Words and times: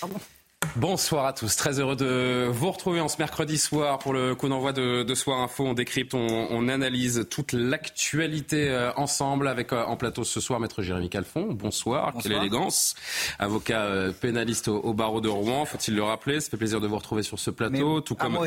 I'm 0.00 0.37
Bonsoir 0.74 1.24
à 1.24 1.32
tous, 1.32 1.54
très 1.54 1.78
heureux 1.78 1.94
de 1.94 2.48
vous 2.50 2.70
retrouver 2.70 3.00
en 3.00 3.06
ce 3.06 3.18
mercredi 3.18 3.58
soir 3.58 3.98
pour 3.98 4.12
le 4.12 4.34
coup 4.34 4.48
d'envoi 4.48 4.72
de, 4.72 5.04
de, 5.04 5.14
Soir 5.14 5.40
Info. 5.40 5.64
On 5.64 5.72
décrypte, 5.72 6.14
on, 6.14 6.48
on 6.50 6.68
analyse 6.68 7.26
toute 7.30 7.52
l'actualité 7.52 8.68
euh, 8.68 8.92
ensemble 8.96 9.46
avec 9.46 9.72
euh, 9.72 9.84
en 9.84 9.96
plateau 9.96 10.24
ce 10.24 10.40
soir 10.40 10.58
Maître 10.58 10.82
Jérémy 10.82 11.10
Calfon. 11.10 11.46
Bonsoir, 11.52 12.12
Bonsoir. 12.12 12.22
quelle 12.22 12.32
élégance. 12.32 12.96
Avocat 13.38 13.82
euh, 13.82 14.12
pénaliste 14.12 14.66
au, 14.66 14.78
au, 14.78 14.94
barreau 14.94 15.20
de 15.20 15.28
Rouen, 15.28 15.64
faut-il 15.64 15.94
le 15.94 16.02
rappeler. 16.02 16.40
Ça 16.40 16.50
fait 16.50 16.56
plaisir 16.56 16.80
de 16.80 16.88
vous 16.88 16.96
retrouver 16.96 17.22
sur 17.22 17.38
ce 17.38 17.50
plateau. 17.50 17.96
Mais, 17.96 18.02
tout, 18.02 18.16
comme, 18.16 18.38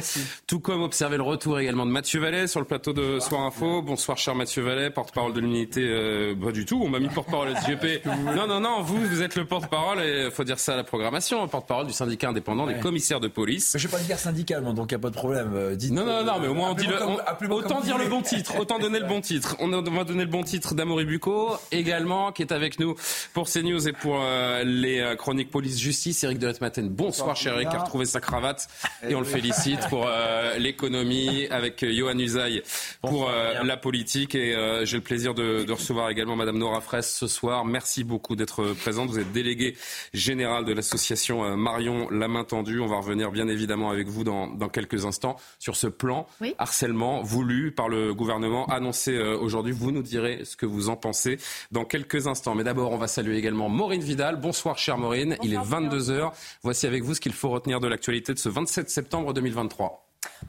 tout 0.47 0.59
comme 0.59 0.83
observer 0.83 1.15
le 1.15 1.23
retour 1.23 1.59
également 1.59 1.85
de 1.85 1.91
Mathieu 1.91 2.19
Vallet 2.19 2.47
sur 2.47 2.59
le 2.59 2.65
plateau 2.65 2.91
de 2.91 3.19
Soir 3.19 3.41
Info. 3.41 3.81
Bonsoir 3.81 4.17
cher 4.17 4.35
Mathieu 4.35 4.63
Vallet, 4.63 4.89
porte-parole 4.89 5.31
de 5.33 5.39
l'unité. 5.39 6.35
Pas 6.41 6.51
du 6.51 6.65
tout, 6.65 6.81
on 6.83 6.89
m'a 6.89 6.99
mis 6.99 7.07
porte-parole 7.07 7.55
SGP. 7.55 8.05
non, 8.35 8.47
non, 8.47 8.59
non, 8.59 8.81
vous, 8.81 8.99
vous 9.05 9.21
êtes 9.21 9.35
le 9.35 9.45
porte-parole 9.45 10.01
et 10.01 10.29
faut 10.29 10.43
dire 10.43 10.59
ça 10.59 10.73
à 10.73 10.75
la 10.75 10.83
programmation, 10.83 11.47
porte-parole 11.47 11.87
du 11.87 11.93
syndicat 12.05 12.29
indépendant 12.29 12.67
des 12.67 12.79
commissaires 12.79 13.19
de 13.19 13.27
police. 13.27 13.73
Mais 13.73 13.79
je 13.79 13.87
ne 13.87 13.91
vais 13.91 13.97
pas 13.97 14.03
dire 14.03 14.19
syndical, 14.19 14.63
donc 14.63 14.91
il 14.91 14.95
n'y 14.95 14.99
a 14.99 14.99
pas 14.99 15.09
de 15.09 15.15
problème. 15.15 15.51
Euh, 15.53 15.75
dites, 15.75 15.91
non, 15.91 16.05
non, 16.05 16.23
non, 16.23 16.39
mais 16.39 16.47
au 16.47 16.53
moins 16.53 16.71
on 16.71 16.73
dit 16.73 16.87
le, 16.87 16.97
on, 17.03 17.51
autant 17.51 17.81
dire 17.81 17.97
le 17.97 18.07
bon 18.07 18.21
titre, 18.21 18.59
autant 18.59 18.79
donner 18.79 18.99
le 18.99 19.05
bon 19.07 19.21
titre. 19.21 19.55
On 19.59 19.69
va 19.69 20.03
donner 20.03 20.23
le 20.23 20.29
bon 20.29 20.43
titre 20.43 20.73
d'Amaury 20.75 21.05
Bucco, 21.05 21.51
également, 21.71 22.31
qui 22.31 22.41
est 22.41 22.51
avec 22.51 22.79
nous 22.79 22.95
pour 23.33 23.49
CNews 23.49 23.87
et 23.87 23.93
pour 23.93 24.19
euh, 24.21 24.63
les 24.63 24.99
euh, 24.99 25.15
chroniques 25.15 25.51
police-justice. 25.51 26.23
Eric 26.23 26.39
de 26.39 26.53
Maten, 26.61 26.89
bonsoir, 26.89 27.27
bonsoir 27.27 27.35
cher 27.35 27.53
Eric, 27.55 27.69
qui 27.69 27.75
a 27.75 27.79
retrouvé 27.79 28.05
sa 28.05 28.19
cravate 28.19 28.67
et 29.07 29.15
on 29.15 29.19
le 29.19 29.25
félicite 29.25 29.87
pour 29.89 30.07
euh, 30.07 30.57
l'économie 30.57 31.47
avec 31.49 31.85
Johan 31.85 32.17
Usaï 32.17 32.61
pour 33.01 33.29
euh, 33.29 33.63
la 33.63 33.77
politique 33.77 34.35
et 34.35 34.55
j'ai 34.83 34.97
le 34.97 35.03
plaisir 35.03 35.33
de, 35.33 35.63
de, 35.63 35.73
recevoir 35.73 36.09
également 36.09 36.35
Madame 36.35 36.57
Nora 36.57 36.81
Fraisse 36.81 37.15
ce 37.15 37.27
soir. 37.27 37.65
Merci 37.65 38.03
beaucoup 38.03 38.35
d'être 38.35 38.63
présente. 38.73 39.09
Vous 39.09 39.19
êtes 39.19 39.31
déléguée 39.31 39.75
générale 40.13 40.65
de 40.65 40.73
l'association 40.73 41.57
Marion 41.57 41.90
La 42.11 42.27
main 42.27 42.43
tendue. 42.43 42.79
On 42.79 42.87
va 42.87 42.97
revenir 42.97 43.31
bien 43.31 43.47
évidemment 43.47 43.89
avec 43.89 44.07
vous 44.07 44.23
dans, 44.23 44.47
dans 44.47 44.69
quelques 44.69 45.05
instants 45.05 45.35
sur 45.59 45.75
ce 45.75 45.87
plan 45.87 46.27
oui. 46.41 46.55
harcèlement 46.57 47.21
voulu 47.21 47.71
par 47.71 47.89
le 47.89 48.13
gouvernement 48.13 48.65
annoncé 48.67 49.15
euh, 49.15 49.37
aujourd'hui. 49.37 49.71
Vous 49.71 49.91
nous 49.91 50.01
direz 50.01 50.45
ce 50.45 50.55
que 50.55 50.65
vous 50.65 50.89
en 50.89 50.95
pensez 50.95 51.37
dans 51.71 51.85
quelques 51.85 52.27
instants. 52.27 52.55
Mais 52.55 52.63
d'abord, 52.63 52.91
on 52.91 52.97
va 52.97 53.07
saluer 53.07 53.37
également 53.37 53.69
Maureen 53.69 54.01
Vidal. 54.01 54.37
Bonsoir, 54.37 54.77
chère 54.77 54.97
Maureen. 54.97 55.37
Bonsoir, 55.41 55.45
Il 55.45 55.53
est 55.53 55.57
22h. 55.57 56.31
Voici 56.63 56.87
avec 56.87 57.03
vous 57.03 57.13
ce 57.13 57.21
qu'il 57.21 57.33
faut 57.33 57.49
retenir 57.49 57.79
de 57.79 57.87
l'actualité 57.87 58.33
de 58.33 58.39
ce 58.39 58.49
27 58.49 58.89
septembre 58.89 59.33
2023. 59.33 60.00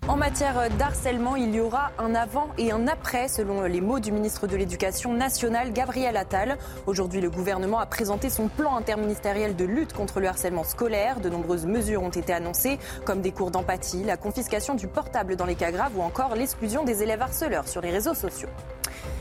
En 0.09 0.17
matière 0.17 0.69
d'harcèlement, 0.77 1.37
il 1.37 1.55
y 1.55 1.61
aura 1.61 1.93
un 1.99 2.15
avant 2.15 2.49
et 2.59 2.73
un 2.73 2.89
après, 2.89 3.29
selon 3.29 3.63
les 3.63 3.81
mots 3.81 4.01
du 4.01 4.13
ministre 4.13 4.47
de 4.47 4.57
l'Éducation 4.57 5.15
nationale, 5.15 5.73
Gabriel 5.73 6.17
Attal. 6.17 6.59
Aujourd'hui, 6.87 7.21
le 7.21 7.31
gouvernement 7.31 7.79
a 7.79 7.87
présenté 7.87 8.29
son 8.29 8.49
plan 8.49 8.77
interministériel 8.77 9.57
de 9.57 9.65
lutte 9.65 9.93
contre 9.93 10.21
le 10.21 10.29
harcèlement 10.29 10.65
scolaire. 10.65 11.21
De 11.21 11.31
nombreuses 11.31 11.67
mesures 11.67 12.03
ont 12.03 12.11
été 12.11 12.33
annoncées, 12.33 12.79
comme 13.07 13.23
des 13.23 13.33
cours 13.33 13.51
d'empathie, 13.53 14.03
la 14.03 14.17
confiscation 14.17 14.75
du 14.75 14.89
portable 14.89 15.37
dans 15.37 15.47
les 15.47 15.55
cas 15.55 15.71
graves 15.71 15.97
ou 15.97 16.03
encore 16.03 16.35
l'exclusion 16.35 16.85
des 16.85 17.03
élèves 17.03 17.23
harceleurs 17.23 17.69
sur 17.69 17.81
les 17.81 17.91
réseaux 17.91 18.15
sociaux. 18.15 18.51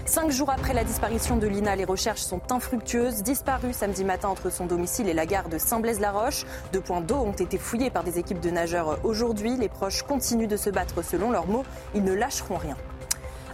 Cinq 0.06 0.31
jours 0.31 0.50
après 0.50 0.74
la 0.74 0.84
disparition 0.84 1.38
de 1.38 1.47
Lina, 1.47 1.76
les 1.76 1.86
recherches 1.86 2.22
sont 2.22 2.42
infructueuses. 2.52 3.24
Disparue 3.24 3.72
samedi 3.72 4.03
matin 4.03 4.30
entre 4.30 4.52
son 4.52 4.66
domicile 4.66 5.08
et 5.08 5.14
la 5.14 5.26
gare 5.26 5.47
de 5.47 5.58
Saint-Blaise-la-Roche. 5.58 6.46
Deux 6.74 6.81
points 6.81 7.02
d'eau 7.02 7.16
ont 7.16 7.31
été 7.31 7.58
fouillés 7.58 7.90
par 7.90 8.03
des 8.03 8.20
équipes 8.20 8.42
de 8.42 8.50
nageurs 8.50 9.00
aujourd'hui. 9.06 9.56
Les 9.56 9.70
proches 9.70 10.03
continuent 10.03 10.41
de 10.47 10.57
se 10.57 10.69
battre 10.69 11.02
selon 11.02 11.31
leurs 11.31 11.47
mots. 11.47 11.63
Ils 11.96 12.03
ne 12.03 12.13
lâcheront 12.13 12.57
rien. 12.57 12.78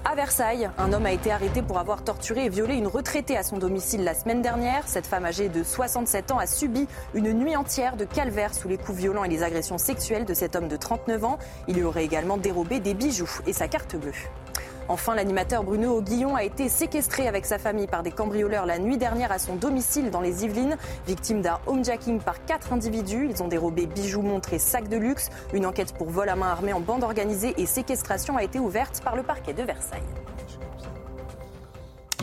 À 0.09 0.15
Versailles, 0.15 0.69
un 0.77 0.93
homme 0.93 1.05
a 1.05 1.11
été 1.11 1.31
arrêté 1.31 1.61
pour 1.61 1.79
avoir 1.79 2.01
torturé 2.01 2.45
et 2.45 2.49
violé 2.49 2.75
une 2.75 2.87
retraitée 2.87 3.35
à 3.35 3.43
son 3.43 3.57
domicile 3.57 4.05
la 4.05 4.13
semaine 4.13 4.41
dernière. 4.41 4.87
Cette 4.87 5.05
femme 5.05 5.25
âgée 5.25 5.49
de 5.49 5.63
67 5.63 6.31
ans 6.31 6.39
a 6.39 6.47
subi 6.47 6.87
une 7.13 7.33
nuit 7.33 7.57
entière 7.57 7.97
de 7.97 8.05
calvaire 8.05 8.53
sous 8.53 8.69
les 8.69 8.77
coups 8.77 8.97
violents 8.97 9.25
et 9.25 9.29
les 9.29 9.43
agressions 9.43 9.77
sexuelles 9.77 10.23
de 10.23 10.33
cet 10.33 10.55
homme 10.55 10.69
de 10.69 10.77
39 10.77 11.25
ans. 11.25 11.39
Il 11.67 11.75
lui 11.75 11.83
aurait 11.83 12.05
également 12.05 12.37
dérobé 12.37 12.79
des 12.79 12.93
bijoux 12.93 13.29
et 13.47 13.51
sa 13.51 13.67
carte 13.67 13.97
bleue. 13.97 14.13
Enfin, 14.89 15.15
l'animateur 15.15 15.63
Bruno 15.63 16.01
Guillon 16.01 16.35
a 16.35 16.43
été 16.43 16.69
séquestré 16.69 17.27
avec 17.27 17.45
sa 17.45 17.57
famille 17.57 17.87
par 17.87 18.03
des 18.03 18.11
cambrioleurs 18.11 18.65
la 18.65 18.79
nuit 18.79 18.97
dernière 18.97 19.33
à 19.33 19.39
son 19.39 19.55
domicile 19.55 20.11
dans 20.11 20.21
les 20.21 20.45
Yvelines, 20.45 20.77
victime 21.05 21.41
d'un 21.41 21.59
homejacking 21.67 22.21
par 22.21 22.45
quatre 22.45 22.71
individus. 22.71 23.27
Ils 23.29 23.43
ont 23.43 23.49
dérobé 23.49 23.85
bijoux, 23.85 24.21
montres 24.21 24.53
et 24.53 24.59
sacs 24.59 24.87
de 24.87 24.95
luxe. 24.95 25.29
Une 25.53 25.65
enquête 25.65 25.93
pour 25.93 26.09
vol 26.09 26.29
à 26.29 26.37
main 26.37 26.47
armée 26.47 26.71
en 26.71 26.79
bande 26.79 27.03
organisée 27.03 27.53
et 27.57 27.65
séquestration 27.65 28.37
a 28.37 28.43
été 28.43 28.59
ouverte 28.59 29.01
par 29.03 29.17
le 29.17 29.23
parquet 29.23 29.53
de 29.53 29.63
Versailles. 29.63 29.99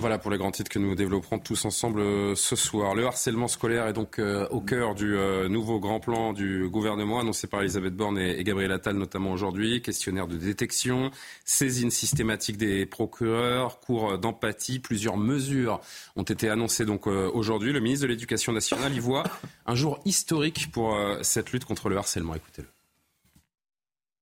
Voilà 0.05 0.19
pour 0.19 0.31
les 0.31 0.37
grands 0.37 0.51
titres 0.51 0.71
que 0.71 0.79
nous 0.79 0.95
développerons 0.95 1.39
tous 1.39 1.65
ensemble 1.65 2.01
euh, 2.01 2.35
ce 2.35 2.57
soir. 2.57 2.95
Le 2.95 3.07
harcèlement 3.07 3.49
scolaire 3.49 3.87
est 3.87 3.95
donc 3.95 4.19
euh, 4.19 4.47
au 4.51 4.61
cœur 4.61 4.95
du 4.95 5.17
euh, 5.17 5.49
nouveau 5.49 5.81
grand 5.81 5.99
plan 5.99 6.35
du 6.35 6.69
gouvernement 6.69 7.21
annoncé 7.21 7.47
par 7.47 7.63
Elisabeth 7.63 7.97
Borne 7.97 8.19
et, 8.19 8.39
et 8.39 8.45
Gabriel 8.45 8.71
Attal 8.73 8.97
notamment 8.97 9.33
aujourd'hui. 9.33 9.81
Questionnaire 9.81 10.27
de 10.27 10.37
détection, 10.37 11.11
saisine 11.47 11.91
systématique 11.91 12.59
des 12.59 12.85
procureurs, 12.85 13.81
cours 13.81 14.19
d'empathie. 14.19 14.79
Plusieurs 14.79 15.17
mesures 15.17 15.81
ont 16.17 16.23
été 16.23 16.51
annoncées 16.51 16.85
donc 16.85 17.07
aujourd'hui. 17.07 17.73
Le 17.73 17.81
ministre 17.81 18.03
de 18.03 18.13
l'Éducation 18.13 18.53
nationale 18.53 18.93
y 18.93 19.01
voit 19.01 19.25
un 19.65 19.75
jour 19.75 20.01
historique 20.05 20.71
pour 20.71 20.95
cette 21.23 21.51
lutte 21.51 21.65
contre 21.65 21.89
le 21.89 21.97
harcèlement. 21.97 22.35
Écoutez-le. 22.35 22.69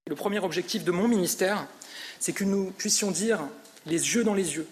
Le 0.09 0.15
premier 0.15 0.38
objectif 0.38 0.84
de 0.84 0.92
mon 0.92 1.09
ministère, 1.09 1.66
c'est 2.21 2.32
que 2.32 2.44
nous 2.44 2.71
puissions 2.71 3.10
dire 3.10 3.41
les 3.84 4.15
yeux 4.15 4.22
dans 4.22 4.34
les 4.34 4.54
yeux 4.54 4.69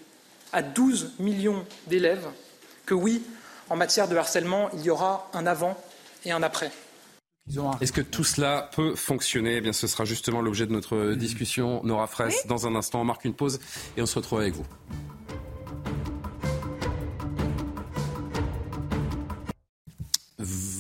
à 0.53 0.63
12 0.63 1.13
millions 1.19 1.65
d'élèves 1.87 2.27
que 2.87 2.95
oui, 2.95 3.23
en 3.69 3.77
matière 3.77 4.09
de 4.09 4.17
harcèlement, 4.17 4.71
il 4.75 4.83
y 4.83 4.91
aura 4.91 5.31
un 5.33 5.47
avant 5.47 5.77
et 6.25 6.33
un 6.33 6.43
après. 6.43 6.73
Est-ce 7.81 7.93
que 7.93 8.01
tout 8.01 8.25
cela 8.25 8.71
peut 8.75 8.95
fonctionner? 8.95 9.57
Eh 9.57 9.61
bien, 9.61 9.73
Ce 9.73 9.87
sera 9.87 10.05
justement 10.05 10.41
l'objet 10.41 10.67
de 10.67 10.73
notre 10.73 11.15
discussion. 11.15 11.81
Nora 11.85 12.07
Fraisse, 12.07 12.41
oui 12.45 12.49
dans 12.49 12.67
un 12.67 12.75
instant, 12.75 13.01
on 13.01 13.05
marque 13.05 13.25
une 13.25 13.35
pause 13.35 13.59
et 13.97 14.03
on 14.03 14.07
se 14.07 14.17
retrouve 14.17 14.41
avec 14.41 14.55
vous. 14.55 14.67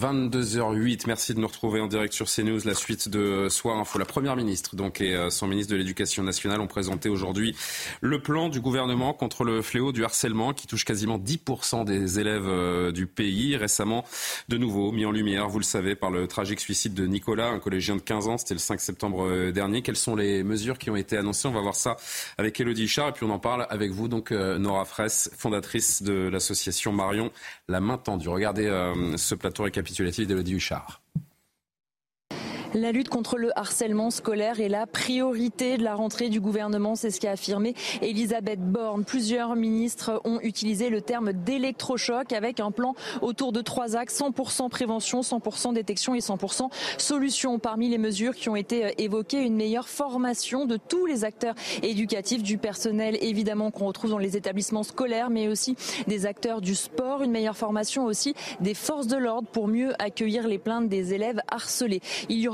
22h08. 0.01 1.03
Merci 1.07 1.35
de 1.35 1.41
nous 1.41 1.47
retrouver 1.47 1.81
en 1.81 1.87
direct 1.87 2.15
sur 2.15 2.27
CNews. 2.27 2.61
La 2.65 2.75
suite 2.75 3.11
de 3.11 3.49
Soir 3.51 3.77
Info. 3.77 3.99
La 3.99 4.07
Première 4.07 4.35
ministre 4.35 4.75
donc, 4.75 5.03
et 5.03 5.29
son 5.29 5.47
ministre 5.47 5.73
de 5.73 5.77
l'Éducation 5.77 6.23
nationale 6.23 6.61
ont 6.61 6.67
présenté 6.67 7.11
aujourd'hui 7.11 7.55
le 8.01 8.23
plan 8.23 8.49
du 8.49 8.61
gouvernement 8.61 9.13
contre 9.13 9.45
le 9.45 9.61
fléau 9.61 9.93
du 9.93 10.03
harcèlement 10.03 10.55
qui 10.55 10.67
touche 10.67 10.87
quasiment 10.87 11.19
10% 11.19 11.85
des 11.85 12.19
élèves 12.19 12.93
du 12.93 13.07
pays. 13.07 13.57
Récemment, 13.57 14.07
de 14.49 14.57
nouveau, 14.57 14.91
mis 14.91 15.05
en 15.05 15.11
lumière, 15.11 15.51
vous 15.51 15.59
le 15.59 15.65
savez, 15.65 15.95
par 15.95 16.11
le 16.11 16.27
tragique 16.27 16.61
suicide 16.61 16.95
de 16.95 17.07
Nicolas, 17.07 17.49
un 17.49 17.59
collégien 17.59 17.97
de 17.97 18.01
15 18.01 18.29
ans. 18.29 18.39
C'était 18.39 18.55
le 18.55 18.61
5 18.61 18.81
septembre 18.81 19.51
dernier. 19.51 19.83
Quelles 19.83 19.97
sont 19.97 20.17
les 20.17 20.43
mesures 20.43 20.79
qui 20.79 20.89
ont 20.89 20.97
été 20.97 21.19
annoncées? 21.19 21.47
On 21.47 21.53
va 21.53 21.61
voir 21.61 21.77
ça 21.77 21.97
avec 22.39 22.59
Elodie 22.59 22.89
Char 22.89 23.11
et 23.11 23.13
puis 23.13 23.27
on 23.27 23.31
en 23.31 23.39
parle 23.39 23.67
avec 23.69 23.91
vous, 23.91 24.09
donc 24.09 24.31
Nora 24.31 24.87
Fraisse, 24.87 25.31
fondatrice 25.37 26.03
de 26.03 26.29
l'association 26.29 26.91
Marion, 26.93 27.31
La 27.69 27.81
main 27.81 27.99
tendue. 27.99 28.31
Regardez 28.31 28.67
euh, 28.67 29.17
ce 29.19 29.35
plateau 29.35 29.65
récapitulatif 29.65 29.90
d'Elodie 30.27 30.55
Huchard. 30.55 31.03
La 32.75 32.93
lutte 32.93 33.09
contre 33.09 33.37
le 33.37 33.51
harcèlement 33.59 34.11
scolaire 34.11 34.61
est 34.61 34.69
la 34.69 34.87
priorité 34.87 35.77
de 35.77 35.83
la 35.83 35.97
rentrée 35.97 36.29
du 36.29 36.41
gouvernement, 36.41 36.95
c'est 36.95 37.11
ce 37.11 37.19
qu'a 37.19 37.33
affirmé 37.33 37.75
Elisabeth 38.01 38.61
Borne. 38.61 39.05
Plusieurs 39.05 39.57
ministres 39.57 40.21
ont 40.25 40.39
utilisé 40.41 40.89
le 40.89 41.01
terme 41.01 41.33
d'électrochoc 41.33 42.33
avec 42.33 42.61
un 42.61 42.71
plan 42.71 42.95
autour 43.23 43.51
de 43.51 43.61
trois 43.61 43.97
axes 43.97 44.21
100% 44.21 44.69
prévention, 44.69 45.23
100% 45.23 45.75
détection 45.75 46.15
et 46.15 46.21
100% 46.21 46.69
solution. 46.97 47.59
Parmi 47.59 47.89
les 47.89 47.99
mesures 47.99 48.37
qui 48.37 48.49
ont 48.49 48.55
été 48.55 48.95
évoquées, 49.03 49.43
une 49.43 49.57
meilleure 49.57 49.89
formation 49.89 50.65
de 50.65 50.77
tous 50.77 51.07
les 51.07 51.25
acteurs 51.25 51.57
éducatifs, 51.83 52.45
du 52.45 52.57
personnel 52.57 53.19
évidemment 53.21 53.73
qu'on 53.73 53.87
retrouve 53.87 54.11
dans 54.11 54.19
les 54.19 54.37
établissements 54.37 54.85
scolaires, 54.85 55.29
mais 55.31 55.49
aussi 55.49 55.75
des 56.07 56.25
acteurs 56.25 56.61
du 56.61 56.77
sport, 56.77 57.23
une 57.23 57.33
meilleure 57.33 57.57
formation 57.57 58.05
aussi 58.05 58.35
des 58.61 58.75
forces 58.75 59.09
de 59.09 59.17
l'ordre 59.17 59.49
pour 59.49 59.67
mieux 59.67 59.93
accueillir 60.01 60.47
les 60.47 60.59
plaintes 60.59 60.89
des 60.89 61.15
élèves 61.15 61.41
harcelés. 61.51 62.01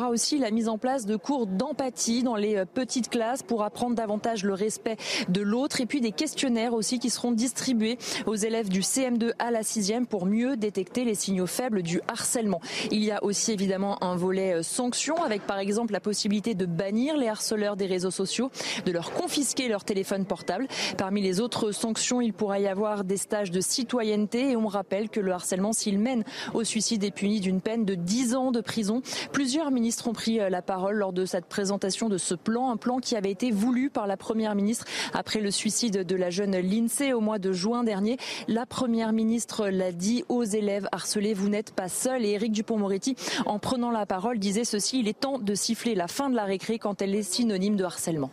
Aussi 0.08 0.38
la 0.38 0.50
mise 0.50 0.68
en 0.68 0.78
place 0.78 1.06
de 1.06 1.16
cours 1.16 1.46
d'empathie 1.46 2.22
dans 2.22 2.36
les 2.36 2.64
petites 2.66 3.08
classes 3.08 3.42
pour 3.42 3.62
apprendre 3.62 3.94
davantage 3.94 4.44
le 4.44 4.54
respect 4.54 4.96
de 5.28 5.40
l'autre 5.40 5.80
et 5.80 5.86
puis 5.86 6.00
des 6.00 6.12
questionnaires 6.12 6.74
aussi 6.74 6.98
qui 6.98 7.10
seront 7.10 7.32
distribués 7.32 7.98
aux 8.26 8.34
élèves 8.34 8.68
du 8.68 8.80
CM2 8.80 9.32
à 9.38 9.50
la 9.50 9.62
6e 9.62 10.06
pour 10.06 10.26
mieux 10.26 10.56
détecter 10.56 11.04
les 11.04 11.14
signaux 11.14 11.46
faibles 11.46 11.82
du 11.82 12.00
harcèlement. 12.08 12.60
Il 12.90 13.02
y 13.02 13.10
a 13.10 13.22
aussi 13.24 13.52
évidemment 13.52 14.02
un 14.02 14.16
volet 14.16 14.62
sanction 14.62 15.16
avec 15.22 15.42
par 15.46 15.58
exemple 15.58 15.92
la 15.92 16.00
possibilité 16.00 16.54
de 16.54 16.66
bannir 16.66 17.16
les 17.16 17.28
harceleurs 17.28 17.76
des 17.76 17.86
réseaux 17.86 18.10
sociaux, 18.10 18.50
de 18.84 18.92
leur 18.92 19.12
confisquer 19.12 19.68
leur 19.68 19.84
téléphone 19.84 20.24
portable. 20.24 20.66
Parmi 20.98 21.22
les 21.22 21.40
autres 21.40 21.72
sanctions, 21.72 22.20
il 22.20 22.32
pourra 22.32 22.60
y 22.60 22.66
avoir 22.66 23.04
des 23.04 23.16
stages 23.16 23.50
de 23.50 23.60
citoyenneté 23.60 24.50
et 24.50 24.56
on 24.56 24.66
rappelle 24.66 25.08
que 25.08 25.20
le 25.20 25.32
harcèlement, 25.32 25.72
s'il 25.72 25.98
mène 25.98 26.24
au 26.54 26.64
suicide, 26.64 27.04
est 27.04 27.10
puni 27.10 27.40
d'une 27.40 27.60
peine 27.60 27.84
de 27.84 27.94
10 27.94 28.34
ans 28.34 28.52
de 28.52 28.60
prison. 28.60 29.02
Plusieurs 29.32 29.70
ministres 29.70 29.95
ont 30.04 30.12
pris 30.12 30.40
euh, 30.40 30.48
la 30.48 30.62
parole 30.62 30.96
lors 30.96 31.12
de 31.12 31.24
cette 31.24 31.46
présentation 31.46 32.08
de 32.08 32.18
ce 32.18 32.34
plan, 32.34 32.70
un 32.70 32.76
plan 32.76 32.98
qui 32.98 33.16
avait 33.16 33.30
été 33.30 33.50
voulu 33.50 33.90
par 33.90 34.06
la 34.06 34.16
première 34.16 34.54
ministre 34.54 34.84
après 35.12 35.40
le 35.40 35.50
suicide 35.50 36.04
de 36.04 36.16
la 36.16 36.30
jeune 36.30 36.56
Lindsay 36.56 37.12
au 37.12 37.20
mois 37.20 37.38
de 37.38 37.52
juin 37.52 37.84
dernier. 37.84 38.18
La 38.48 38.66
première 38.66 39.12
ministre 39.12 39.68
l'a 39.68 39.92
dit 39.92 40.24
aux 40.28 40.44
élèves 40.44 40.88
harcelés, 40.92 41.34
vous 41.34 41.48
n'êtes 41.48 41.72
pas 41.72 41.88
seuls. 41.88 42.24
Et 42.24 42.30
Éric 42.30 42.52
Dupont-Moretti, 42.52 43.16
en 43.46 43.58
prenant 43.58 43.90
la 43.90 44.06
parole, 44.06 44.38
disait 44.38 44.64
ceci, 44.64 45.00
il 45.00 45.08
est 45.08 45.18
temps 45.18 45.38
de 45.38 45.54
siffler 45.54 45.94
la 45.94 46.08
fin 46.08 46.30
de 46.30 46.36
la 46.36 46.44
récré 46.44 46.78
quand 46.78 47.02
elle 47.02 47.14
est 47.14 47.22
synonyme 47.22 47.76
de 47.76 47.84
harcèlement. 47.84 48.30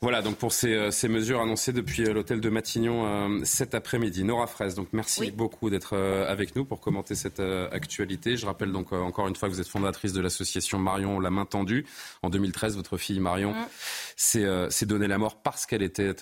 Voilà, 0.00 0.22
donc 0.22 0.36
pour 0.36 0.52
ces, 0.52 0.74
euh, 0.74 0.90
ces, 0.90 1.08
mesures 1.08 1.40
annoncées 1.40 1.72
depuis 1.72 2.04
euh, 2.04 2.12
l'hôtel 2.12 2.40
de 2.40 2.50
Matignon 2.50 3.06
euh, 3.06 3.40
cet 3.44 3.74
après-midi. 3.74 4.24
Nora 4.24 4.46
Fraisse, 4.46 4.74
donc 4.74 4.88
merci 4.92 5.30
beaucoup 5.30 5.70
d'être 5.70 5.96
avec 5.96 6.56
nous 6.56 6.64
pour 6.64 6.80
commenter 6.80 7.14
cette 7.14 7.40
actualité. 7.40 8.36
Je 8.36 8.46
rappelle 8.46 8.72
donc 8.72 8.92
encore 8.92 9.28
une 9.28 9.36
fois 9.36 9.48
que 9.48 9.54
vous 9.54 9.60
êtes 9.60 9.68
fondatrice 9.68 10.12
de 10.12 10.20
l'association 10.20 10.78
Marion 10.78 11.20
La 11.20 11.30
Main 11.30 11.44
Tendue. 11.44 11.86
En 12.22 12.30
2013, 12.30 12.76
votre 12.76 12.96
fille 12.96 13.20
Marion 13.20 13.52
mmh. 13.52 14.70
s'est 14.70 14.86
donné 14.86 15.06
la 15.06 15.18
mort 15.18 15.42
parce 15.42 15.66
qu'elle 15.66 15.82
était 15.82 16.14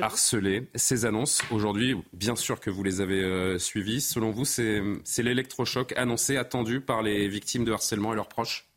harcelée. 0.00 0.68
Ces 0.74 1.04
annonces, 1.04 1.42
aujourd'hui, 1.50 1.96
bien 2.12 2.36
sûr 2.36 2.60
que 2.60 2.70
vous 2.70 2.82
les 2.82 3.00
avez 3.00 3.58
suivies. 3.58 4.00
Selon 4.00 4.30
vous, 4.30 4.44
c'est 4.44 4.82
l'électrochoc 5.18 5.92
annoncé, 5.96 6.36
attendu 6.36 6.80
par 6.80 7.02
les 7.02 7.28
victimes 7.28 7.64
de 7.64 7.72
harcèlement 7.72 8.12
et 8.12 8.16
leurs 8.16 8.28
proches? 8.28 8.71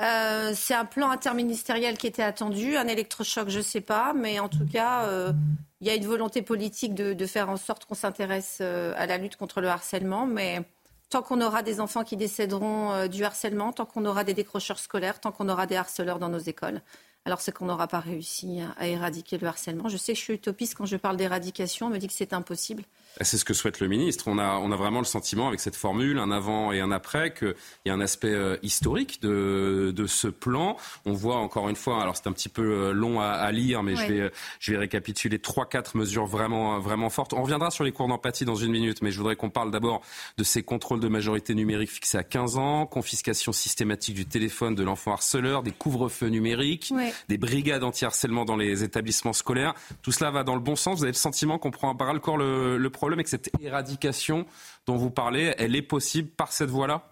Euh, 0.00 0.52
c'est 0.54 0.74
un 0.74 0.84
plan 0.84 1.10
interministériel 1.10 1.96
qui 1.96 2.06
était 2.06 2.22
attendu, 2.22 2.76
un 2.76 2.86
électrochoc, 2.86 3.48
je 3.48 3.58
ne 3.58 3.62
sais 3.62 3.80
pas, 3.80 4.12
mais 4.14 4.38
en 4.40 4.48
tout 4.48 4.66
cas, 4.70 5.04
euh, 5.04 5.32
il 5.80 5.86
y 5.86 5.90
a 5.90 5.94
une 5.94 6.06
volonté 6.06 6.42
politique 6.42 6.94
de, 6.94 7.26
faire 7.26 7.48
en 7.48 7.56
sorte 7.56 7.86
qu'on 7.86 7.94
s'intéresse 7.94 8.58
euh, 8.60 8.92
à 8.96 9.06
la 9.06 9.16
lutte 9.16 9.36
contre 9.36 9.60
le 9.60 9.68
harcèlement, 9.68 10.26
mais 10.26 10.60
tant 11.08 11.22
qu'on 11.22 11.40
aura 11.40 11.62
des 11.62 11.80
enfants 11.80 12.04
qui 12.04 12.16
décéderont 12.16 13.06
du 13.06 13.24
harcèlement, 13.24 13.72
tant 13.72 13.86
qu'on 13.86 14.04
aura 14.04 14.24
des 14.24 14.34
décrocheurs 14.34 14.78
scolaires, 14.78 15.20
tant 15.20 15.32
qu'on 15.32 15.48
aura 15.48 15.66
des 15.66 15.76
harceleurs 15.76 16.18
dans 16.18 16.28
nos 16.28 16.38
écoles, 16.38 16.82
alors 17.24 17.40
c'est 17.40 17.52
qu'on 17.52 17.66
n'aura 17.66 17.86
pas 17.86 18.00
réussi 18.00 18.60
à 18.76 18.88
éradiquer 18.88 19.38
le 19.38 19.46
harcèlement. 19.46 19.88
Je 19.88 19.96
sais 19.96 20.12
que 20.12 20.18
je 20.18 20.24
suis 20.24 20.34
utopiste 20.34 20.74
quand 20.74 20.86
je 20.86 20.96
parle 20.96 21.16
d'éradication, 21.16 21.86
on 21.86 21.90
me 21.90 21.98
dit 21.98 22.08
que 22.08 22.12
c'est 22.12 22.32
impossible. 22.32 22.82
C'est 23.22 23.38
ce 23.38 23.44
que 23.44 23.54
souhaite 23.54 23.80
le 23.80 23.88
ministre. 23.88 24.24
On 24.28 24.38
a, 24.38 24.56
on 24.56 24.70
a 24.72 24.76
vraiment 24.76 24.98
le 24.98 25.06
sentiment, 25.06 25.48
avec 25.48 25.60
cette 25.60 25.76
formule, 25.76 26.18
un 26.18 26.30
avant 26.30 26.72
et 26.72 26.80
un 26.80 26.90
après, 26.90 27.32
qu'il 27.32 27.54
y 27.86 27.90
a 27.90 27.94
un 27.94 28.00
aspect 28.00 28.32
euh, 28.32 28.56
historique 28.62 29.22
de, 29.22 29.92
de, 29.94 30.06
ce 30.06 30.28
plan. 30.28 30.76
On 31.06 31.12
voit 31.12 31.36
encore 31.36 31.68
une 31.68 31.76
fois, 31.76 32.02
alors 32.02 32.16
c'est 32.16 32.26
un 32.26 32.32
petit 32.32 32.48
peu 32.48 32.62
euh, 32.62 32.92
long 32.92 33.20
à, 33.20 33.28
à 33.28 33.50
lire, 33.52 33.82
mais 33.82 33.96
je, 33.96 34.06
vais, 34.06 34.30
je 34.60 34.72
vais 34.72 34.78
récapituler 34.78 35.38
trois, 35.38 35.66
quatre 35.66 35.96
mesures 35.96 36.26
vraiment, 36.26 36.78
vraiment 36.78 37.08
fortes. 37.08 37.32
On 37.32 37.42
reviendra 37.42 37.70
sur 37.70 37.84
les 37.84 37.92
cours 37.92 38.08
d'empathie 38.08 38.44
dans 38.44 38.54
une 38.54 38.70
minute, 38.70 39.02
mais 39.02 39.10
je 39.10 39.18
voudrais 39.18 39.36
qu'on 39.36 39.50
parle 39.50 39.70
d'abord 39.70 40.02
de 40.36 40.44
ces 40.44 40.62
contrôles 40.62 41.00
de 41.00 41.08
majorité 41.08 41.54
numérique 41.54 41.90
fixés 41.90 42.18
à 42.18 42.22
15 42.22 42.58
ans, 42.58 42.86
confiscation 42.86 43.52
systématique 43.52 44.14
du 44.14 44.26
téléphone 44.26 44.74
de 44.74 44.82
l'enfant 44.82 45.12
harceleur, 45.12 45.62
des 45.62 45.72
couvre-feux 45.72 46.28
numériques, 46.28 46.92
des 47.28 47.38
brigades 47.38 47.82
anti-harcèlement 47.82 48.44
dans 48.44 48.56
les 48.56 48.84
établissements 48.84 49.32
scolaires. 49.32 49.74
Tout 50.02 50.12
cela 50.12 50.30
va 50.30 50.44
dans 50.44 50.54
le 50.54 50.60
bon 50.60 50.76
sens. 50.76 50.98
Vous 50.98 51.04
avez 51.04 51.12
le 51.12 51.16
sentiment 51.16 51.58
qu'on 51.58 51.70
prend 51.70 51.90
à 51.90 51.94
bras 51.94 52.12
le 52.12 52.20
corps 52.20 52.36
le, 52.36 52.76
le 52.76 52.90
problème 53.06 53.20
et 53.20 53.24
que 53.24 53.30
cette 53.30 53.50
éradication 53.60 54.46
dont 54.86 54.96
vous 54.96 55.10
parlez, 55.10 55.54
elle 55.58 55.76
est 55.76 55.82
possible 55.82 56.28
par 56.28 56.50
cette 56.50 56.70
voie-là? 56.70 57.02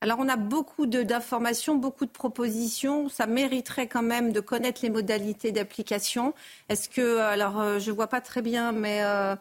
Alors 0.00 0.18
on 0.20 0.28
a 0.28 0.36
beaucoup 0.36 0.86
d'informations, 0.86 1.74
beaucoup 1.74 2.06
de 2.06 2.12
propositions. 2.12 3.08
Ça 3.08 3.26
mériterait 3.26 3.88
quand 3.88 4.04
même 4.04 4.32
de 4.32 4.38
connaître 4.38 4.78
les 4.84 4.90
modalités 4.90 5.50
d'application. 5.50 6.34
Est-ce 6.68 6.88
que, 6.88 7.18
alors 7.18 7.58
euh, 7.58 7.80
je 7.80 7.90
ne 7.90 7.96
vois 7.96 8.06
pas 8.06 8.20
très 8.20 8.42
bien, 8.42 8.70
mais 8.70 9.02
euh, 9.02 9.34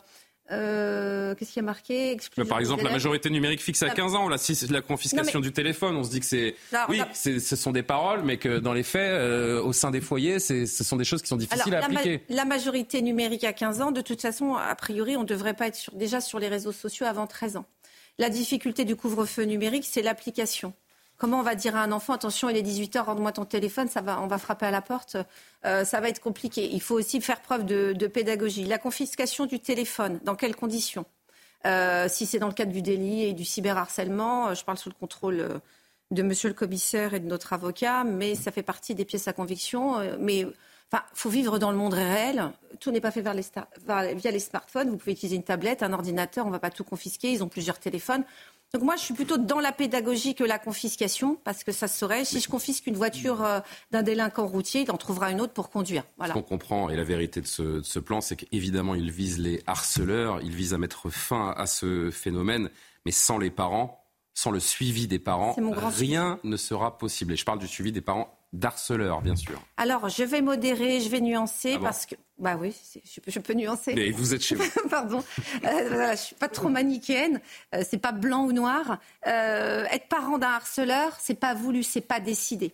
euh, 0.51 1.35
qu'est-ce 1.35 1.53
qui 1.53 1.59
a 1.59 1.63
marqué? 1.63 2.17
Par 2.47 2.59
exemple, 2.59 2.83
la 2.83 2.91
majorité 2.91 3.29
numérique 3.29 3.61
fixe 3.61 3.83
à 3.83 3.89
15 3.89 4.15
ans. 4.15 4.29
C'est 4.37 4.71
la 4.71 4.81
confiscation 4.81 5.39
du 5.39 5.51
téléphone, 5.51 5.95
on 5.95 6.03
se 6.03 6.09
dit 6.09 6.19
que 6.19 6.25
c'est. 6.25 6.55
Oui, 6.89 7.01
ce 7.13 7.55
sont 7.55 7.71
des 7.71 7.83
paroles, 7.83 8.21
mais 8.23 8.37
que 8.37 8.59
dans 8.59 8.73
les 8.73 8.83
faits, 8.83 9.11
euh, 9.11 9.61
au 9.61 9.73
sein 9.73 9.91
des 9.91 10.01
foyers, 10.01 10.39
ce 10.39 10.65
sont 10.65 10.97
des 10.97 11.03
choses 11.03 11.21
qui 11.21 11.27
sont 11.27 11.37
difficiles 11.37 11.75
à 11.75 11.83
appliquer. 11.83 12.23
la 12.29 12.45
majorité 12.45 13.01
numérique 13.01 13.43
à 13.43 13.53
15 13.53 13.81
ans, 13.81 13.91
de 13.91 14.01
toute 14.01 14.21
façon, 14.21 14.55
a 14.55 14.75
priori, 14.75 15.17
on 15.17 15.21
ne 15.21 15.27
devrait 15.27 15.53
pas 15.53 15.67
être 15.67 15.91
déjà 15.93 16.21
sur 16.21 16.39
les 16.39 16.47
réseaux 16.47 16.71
sociaux 16.71 17.05
avant 17.05 17.27
13 17.27 17.57
ans. 17.57 17.65
La 18.19 18.29
difficulté 18.29 18.85
du 18.85 18.95
couvre-feu 18.95 19.43
numérique, 19.43 19.85
c'est 19.87 20.01
l'application. 20.01 20.73
Comment 21.17 21.39
on 21.39 21.43
va 21.43 21.55
dire 21.55 21.75
à 21.75 21.81
un 21.81 21.91
enfant, 21.91 22.13
attention, 22.13 22.47
il 22.47 22.57
est 22.57 22.61
18h, 22.61 22.99
rends-moi 23.03 23.31
ton 23.31 23.45
téléphone, 23.45 23.87
ça 23.87 24.01
va, 24.01 24.21
on 24.21 24.27
va 24.27 24.37
frapper 24.37 24.67
à 24.67 24.71
la 24.71 24.83
porte, 24.83 25.17
euh, 25.65 25.83
ça 25.83 25.99
va 25.99 26.09
être 26.09 26.21
compliqué. 26.21 26.69
Il 26.71 26.81
faut 26.81 26.93
aussi 26.93 27.19
faire 27.21 27.41
preuve 27.41 27.65
de, 27.65 28.07
pédagogie. 28.07 28.65
La 28.65 28.77
confiscation 28.77 29.47
du 29.47 29.59
téléphone, 29.59 30.19
dans 30.23 30.35
quelles 30.35 30.55
conditions? 30.55 31.05
Euh, 31.65 32.07
Si 32.07 32.27
c'est 32.27 32.37
dans 32.37 32.47
le 32.47 32.53
cadre 32.53 32.71
du 32.71 32.83
délit 32.83 33.23
et 33.23 33.33
du 33.33 33.45
cyberharcèlement, 33.45 34.49
euh, 34.49 34.53
je 34.53 34.63
parle 34.63 34.77
sous 34.77 34.89
le 34.89 34.95
contrôle 34.99 35.59
de 36.11 36.23
monsieur 36.23 36.49
le 36.49 36.53
commissaire 36.55 37.15
et 37.15 37.19
de 37.19 37.27
notre 37.27 37.51
avocat, 37.51 38.03
mais 38.03 38.35
ça 38.35 38.51
fait 38.51 38.63
partie 38.63 38.93
des 38.93 39.03
pièces 39.03 39.27
à 39.27 39.33
conviction. 39.33 39.97
mais 40.19 40.45
Enfin, 40.91 41.03
faut 41.13 41.29
vivre 41.29 41.59
dans 41.59 41.71
le 41.71 41.77
monde 41.77 41.93
réel. 41.93 42.49
Tout 42.79 42.91
n'est 42.91 43.01
pas 43.01 43.11
fait 43.11 43.21
via 43.21 43.33
les 43.33 44.39
smartphones. 44.39 44.89
Vous 44.89 44.95
pouvez 44.95 45.11
utiliser 45.11 45.35
une 45.35 45.43
tablette, 45.43 45.83
un 45.83 45.91
ordinateur. 45.91 46.45
On 46.45 46.47
ne 46.47 46.53
va 46.53 46.59
pas 46.59 46.69
tout 46.69 46.85
confisquer. 46.85 47.29
Ils 47.29 47.43
ont 47.43 47.49
plusieurs 47.49 47.77
téléphones. 47.77 48.23
Donc 48.73 48.83
moi, 48.83 48.95
je 48.97 49.01
suis 49.01 49.13
plutôt 49.13 49.37
dans 49.37 49.59
la 49.59 49.71
pédagogie 49.71 50.35
que 50.35 50.43
la 50.43 50.59
confiscation, 50.59 51.39
parce 51.43 51.63
que 51.63 51.71
ça 51.71 51.87
serait, 51.87 52.25
si 52.25 52.41
je 52.41 52.49
confisque 52.49 52.87
une 52.87 52.97
voiture 52.97 53.43
euh, 53.43 53.59
d'un 53.91 54.03
délinquant 54.03 54.45
routier, 54.45 54.81
il 54.81 54.91
en 54.91 54.97
trouvera 54.97 55.31
une 55.31 55.39
autre 55.39 55.53
pour 55.53 55.69
conduire. 55.69 56.03
Voilà. 56.17 56.33
Ce 56.33 56.39
qu'on 56.39 56.43
comprend, 56.43 56.89
et 56.89 56.97
la 56.97 57.05
vérité 57.05 57.39
de 57.39 57.47
ce, 57.47 57.99
plan, 57.99 58.19
c'est 58.19 58.35
qu'évidemment, 58.35 58.93
il 58.93 59.09
vise 59.09 59.39
les 59.39 59.63
harceleurs, 59.67 60.41
il 60.41 60.53
vise 60.53 60.73
à 60.73 60.77
mettre 60.77 61.09
fin 61.09 61.53
à 61.57 61.65
ce 61.65 62.11
phénomène, 62.11 62.69
mais 63.05 63.11
sans 63.11 63.37
les 63.37 63.51
parents, 63.51 64.03
sans 64.33 64.51
le 64.51 64.59
suivi 64.59 65.07
des 65.07 65.19
parents, 65.19 65.55
rien 65.97 66.39
ne 66.43 66.57
sera 66.57 66.97
possible. 66.97 67.33
Et 67.33 67.35
je 67.37 67.45
parle 67.45 67.59
du 67.59 67.67
suivi 67.67 67.93
des 67.93 68.01
parents 68.01 68.37
d'harceleurs, 68.53 69.21
bien 69.21 69.35
sûr. 69.35 69.61
Alors, 69.77 70.09
je 70.09 70.23
vais 70.23 70.41
modérer, 70.41 70.99
je 70.99 71.09
vais 71.09 71.21
nuancer, 71.21 71.75
ah 71.77 71.79
parce 71.81 72.05
que... 72.05 72.15
Bah 72.39 72.55
oui, 72.59 72.75
je, 73.27 73.39
peux 73.39 73.53
nuancer. 73.53 73.93
Mais 73.95 74.11
vous 74.11 74.35
êtes 74.35 74.43
chez 74.43 74.53
vous. 74.53 74.63
Pardon. 74.89 75.23
Euh, 75.63 75.87
voilà, 75.89 76.15
je 76.15 76.21
suis 76.21 76.35
pas 76.35 76.47
trop 76.47 76.69
manichéenne. 76.69 77.41
Euh, 77.73 77.81
c'est 77.87 77.97
pas 77.97 78.11
blanc 78.11 78.45
ou 78.45 78.51
noir. 78.51 78.99
Euh, 79.25 79.85
être 79.85 80.07
parent 80.07 80.37
d'un 80.37 80.49
harceleur, 80.49 81.17
c'est 81.19 81.39
pas 81.39 81.55
voulu, 81.55 81.81
c'est 81.81 82.01
pas 82.01 82.19
décidé. 82.19 82.73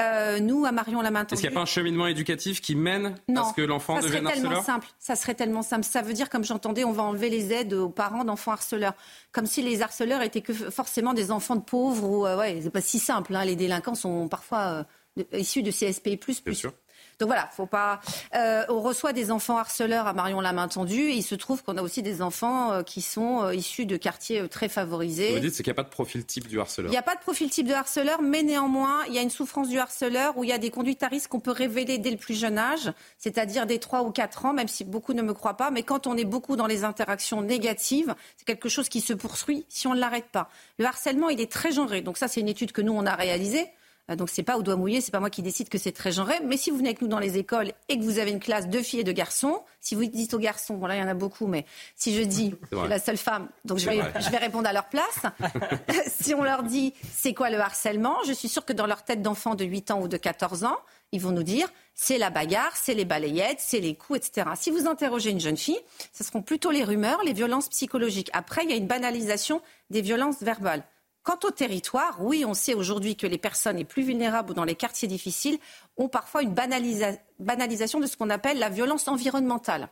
Euh, 0.00 0.40
nous, 0.40 0.64
à 0.64 0.72
Marion 0.72 1.02
la 1.02 1.10
Est-ce 1.10 1.34
qu'il 1.34 1.40
n'y 1.40 1.48
a 1.48 1.50
pas 1.50 1.60
un 1.60 1.66
cheminement 1.66 2.06
éducatif 2.06 2.62
qui 2.62 2.74
mène 2.76 3.14
à 3.36 3.44
ce 3.44 3.52
que 3.52 3.60
l'enfant 3.60 4.00
devienne 4.00 4.26
harceleur? 4.26 4.64
simple. 4.64 4.88
Ça 4.98 5.16
serait 5.16 5.34
tellement 5.34 5.62
simple. 5.62 5.84
Ça 5.84 6.00
veut 6.00 6.14
dire, 6.14 6.30
comme 6.30 6.44
j'entendais, 6.44 6.84
on 6.84 6.92
va 6.92 7.02
enlever 7.02 7.28
les 7.28 7.52
aides 7.52 7.74
aux 7.74 7.90
parents 7.90 8.24
d'enfants 8.24 8.52
harceleurs. 8.52 8.94
Comme 9.32 9.44
si 9.44 9.60
les 9.60 9.82
harceleurs 9.82 10.22
étaient 10.22 10.40
que 10.40 10.54
forcément 10.54 11.12
des 11.12 11.30
enfants 11.30 11.56
de 11.56 11.62
pauvres. 11.64 12.08
Ou, 12.08 12.22
ouais, 12.38 12.60
c'est 12.62 12.70
pas 12.70 12.80
si 12.80 12.98
simple. 12.98 13.36
Hein. 13.36 13.44
Les 13.44 13.56
délinquants 13.56 13.94
sont 13.94 14.28
parfois 14.28 14.86
issus 15.32 15.62
de 15.62 15.70
CSP+. 15.70 16.18
Bien 16.44 16.54
sûr. 16.54 16.72
Donc 17.18 17.28
voilà, 17.28 17.48
faut 17.52 17.66
pas. 17.66 18.00
Euh, 18.34 18.64
on 18.68 18.80
reçoit 18.80 19.12
des 19.12 19.30
enfants 19.30 19.58
harceleurs 19.58 20.06
à 20.06 20.12
Marion 20.12 20.40
la 20.40 20.52
main 20.52 20.68
tendue. 20.68 21.10
Et 21.10 21.14
il 21.14 21.22
se 21.22 21.34
trouve 21.34 21.62
qu'on 21.62 21.76
a 21.76 21.82
aussi 21.82 22.02
des 22.02 22.22
enfants 22.22 22.72
euh, 22.72 22.82
qui 22.82 23.02
sont 23.02 23.42
euh, 23.42 23.54
issus 23.54 23.86
de 23.86 23.96
quartiers 23.96 24.48
très 24.48 24.68
favorisés. 24.68 25.32
Vous 25.32 25.40
dites 25.40 25.54
c'est 25.54 25.62
qu'il 25.62 25.70
n'y 25.70 25.76
a 25.76 25.82
pas 25.82 25.88
de 25.88 25.94
profil 25.94 26.24
type 26.24 26.48
du 26.48 26.60
harceleur. 26.60 26.90
Il 26.90 26.92
n'y 26.92 26.98
a 26.98 27.02
pas 27.02 27.14
de 27.14 27.20
profil 27.20 27.50
type 27.50 27.68
de 27.68 27.74
harceleur, 27.74 28.22
mais 28.22 28.42
néanmoins 28.42 29.04
il 29.08 29.14
y 29.14 29.18
a 29.18 29.22
une 29.22 29.30
souffrance 29.30 29.68
du 29.68 29.78
harceleur 29.78 30.36
où 30.36 30.44
il 30.44 30.50
y 30.50 30.52
a 30.52 30.58
des 30.58 30.70
conduites 30.70 31.02
à 31.02 31.08
risque 31.08 31.30
qu'on 31.30 31.40
peut 31.40 31.50
révéler 31.50 31.98
dès 31.98 32.10
le 32.10 32.16
plus 32.16 32.38
jeune 32.38 32.58
âge, 32.58 32.92
c'est-à-dire 33.18 33.66
des 33.66 33.78
3 33.78 34.02
ou 34.02 34.10
4 34.10 34.46
ans, 34.46 34.52
même 34.52 34.68
si 34.68 34.84
beaucoup 34.84 35.12
ne 35.12 35.22
me 35.22 35.34
croient 35.34 35.56
pas. 35.56 35.70
Mais 35.70 35.82
quand 35.82 36.06
on 36.06 36.16
est 36.16 36.24
beaucoup 36.24 36.56
dans 36.56 36.66
les 36.66 36.84
interactions 36.84 37.42
négatives, 37.42 38.14
c'est 38.36 38.44
quelque 38.44 38.68
chose 38.68 38.88
qui 38.88 39.00
se 39.00 39.12
poursuit 39.12 39.66
si 39.68 39.86
on 39.86 39.94
ne 39.94 40.00
l'arrête 40.00 40.28
pas. 40.30 40.48
Le 40.78 40.86
harcèlement 40.86 41.28
il 41.28 41.40
est 41.40 41.50
très 41.50 41.72
genré. 41.72 42.00
Donc 42.00 42.18
ça 42.18 42.28
c'est 42.28 42.40
une 42.40 42.48
étude 42.48 42.72
que 42.72 42.82
nous 42.82 42.92
on 42.92 43.06
a 43.06 43.14
réalisée. 43.14 43.68
Euh, 44.10 44.16
donc 44.16 44.28
c'est 44.28 44.42
pas 44.42 44.56
au 44.56 44.62
doigt 44.62 44.76
mouillé, 44.76 45.00
c'est 45.00 45.10
pas 45.10 45.20
moi 45.20 45.30
qui 45.30 45.42
décide 45.42 45.68
que 45.68 45.78
c'est 45.78 45.92
très 45.92 46.12
genré. 46.12 46.34
Mais 46.44 46.56
si 46.56 46.70
vous 46.70 46.76
venez 46.76 46.90
avec 46.90 47.02
nous 47.02 47.08
dans 47.08 47.18
les 47.18 47.38
écoles 47.38 47.72
et 47.88 47.98
que 47.98 48.02
vous 48.02 48.18
avez 48.18 48.30
une 48.30 48.40
classe 48.40 48.68
de 48.68 48.78
filles 48.80 49.00
et 49.00 49.04
de 49.04 49.12
garçons, 49.12 49.62
si 49.80 49.94
vous 49.94 50.04
dites 50.04 50.34
aux 50.34 50.38
garçons, 50.38 50.74
bon 50.74 50.86
là 50.86 50.96
il 50.96 51.00
y 51.00 51.02
en 51.02 51.08
a 51.08 51.14
beaucoup, 51.14 51.46
mais 51.46 51.64
si 51.96 52.14
je 52.14 52.22
dis 52.22 52.54
la 52.88 52.98
seule 52.98 53.16
femme, 53.16 53.48
donc 53.64 53.78
je 53.78 53.88
vais, 53.88 54.00
je 54.20 54.30
vais 54.30 54.38
répondre 54.38 54.68
à 54.68 54.72
leur 54.72 54.88
place. 54.88 55.22
si 56.20 56.34
on 56.34 56.42
leur 56.42 56.62
dit 56.62 56.92
c'est 57.12 57.34
quoi 57.34 57.50
le 57.50 57.58
harcèlement, 57.58 58.16
je 58.26 58.32
suis 58.32 58.48
sûre 58.48 58.64
que 58.64 58.72
dans 58.72 58.86
leur 58.86 59.04
tête 59.04 59.22
d'enfant 59.22 59.54
de 59.54 59.64
8 59.64 59.90
ans 59.90 60.00
ou 60.00 60.08
de 60.08 60.16
14 60.16 60.64
ans, 60.64 60.76
ils 61.12 61.20
vont 61.20 61.30
nous 61.30 61.42
dire 61.42 61.68
c'est 61.94 62.18
la 62.18 62.30
bagarre, 62.30 62.76
c'est 62.76 62.94
les 62.94 63.04
balayettes, 63.04 63.60
c'est 63.60 63.80
les 63.80 63.94
coups, 63.94 64.18
etc. 64.18 64.50
Si 64.56 64.70
vous 64.70 64.88
interrogez 64.88 65.30
une 65.30 65.40
jeune 65.40 65.56
fille, 65.56 65.78
ce 66.12 66.24
seront 66.24 66.42
plutôt 66.42 66.72
les 66.72 66.82
rumeurs, 66.82 67.22
les 67.24 67.32
violences 67.32 67.68
psychologiques. 67.68 68.30
Après, 68.32 68.64
il 68.64 68.70
y 68.70 68.72
a 68.72 68.76
une 68.76 68.88
banalisation 68.88 69.62
des 69.90 70.00
violences 70.00 70.42
verbales 70.42 70.82
Quant 71.24 71.38
au 71.44 71.50
territoire, 71.50 72.18
oui, 72.20 72.44
on 72.46 72.52
sait 72.52 72.74
aujourd'hui 72.74 73.16
que 73.16 73.26
les 73.26 73.38
personnes 73.38 73.78
les 73.78 73.86
plus 73.86 74.02
vulnérables 74.02 74.50
ou 74.50 74.54
dans 74.54 74.64
les 74.64 74.74
quartiers 74.74 75.08
difficiles 75.08 75.58
ont 75.96 76.08
parfois 76.08 76.42
une 76.42 76.52
banalisation 76.52 77.98
de 77.98 78.06
ce 78.06 78.18
qu'on 78.18 78.28
appelle 78.28 78.58
la 78.58 78.68
violence 78.68 79.08
environnementale. 79.08 79.88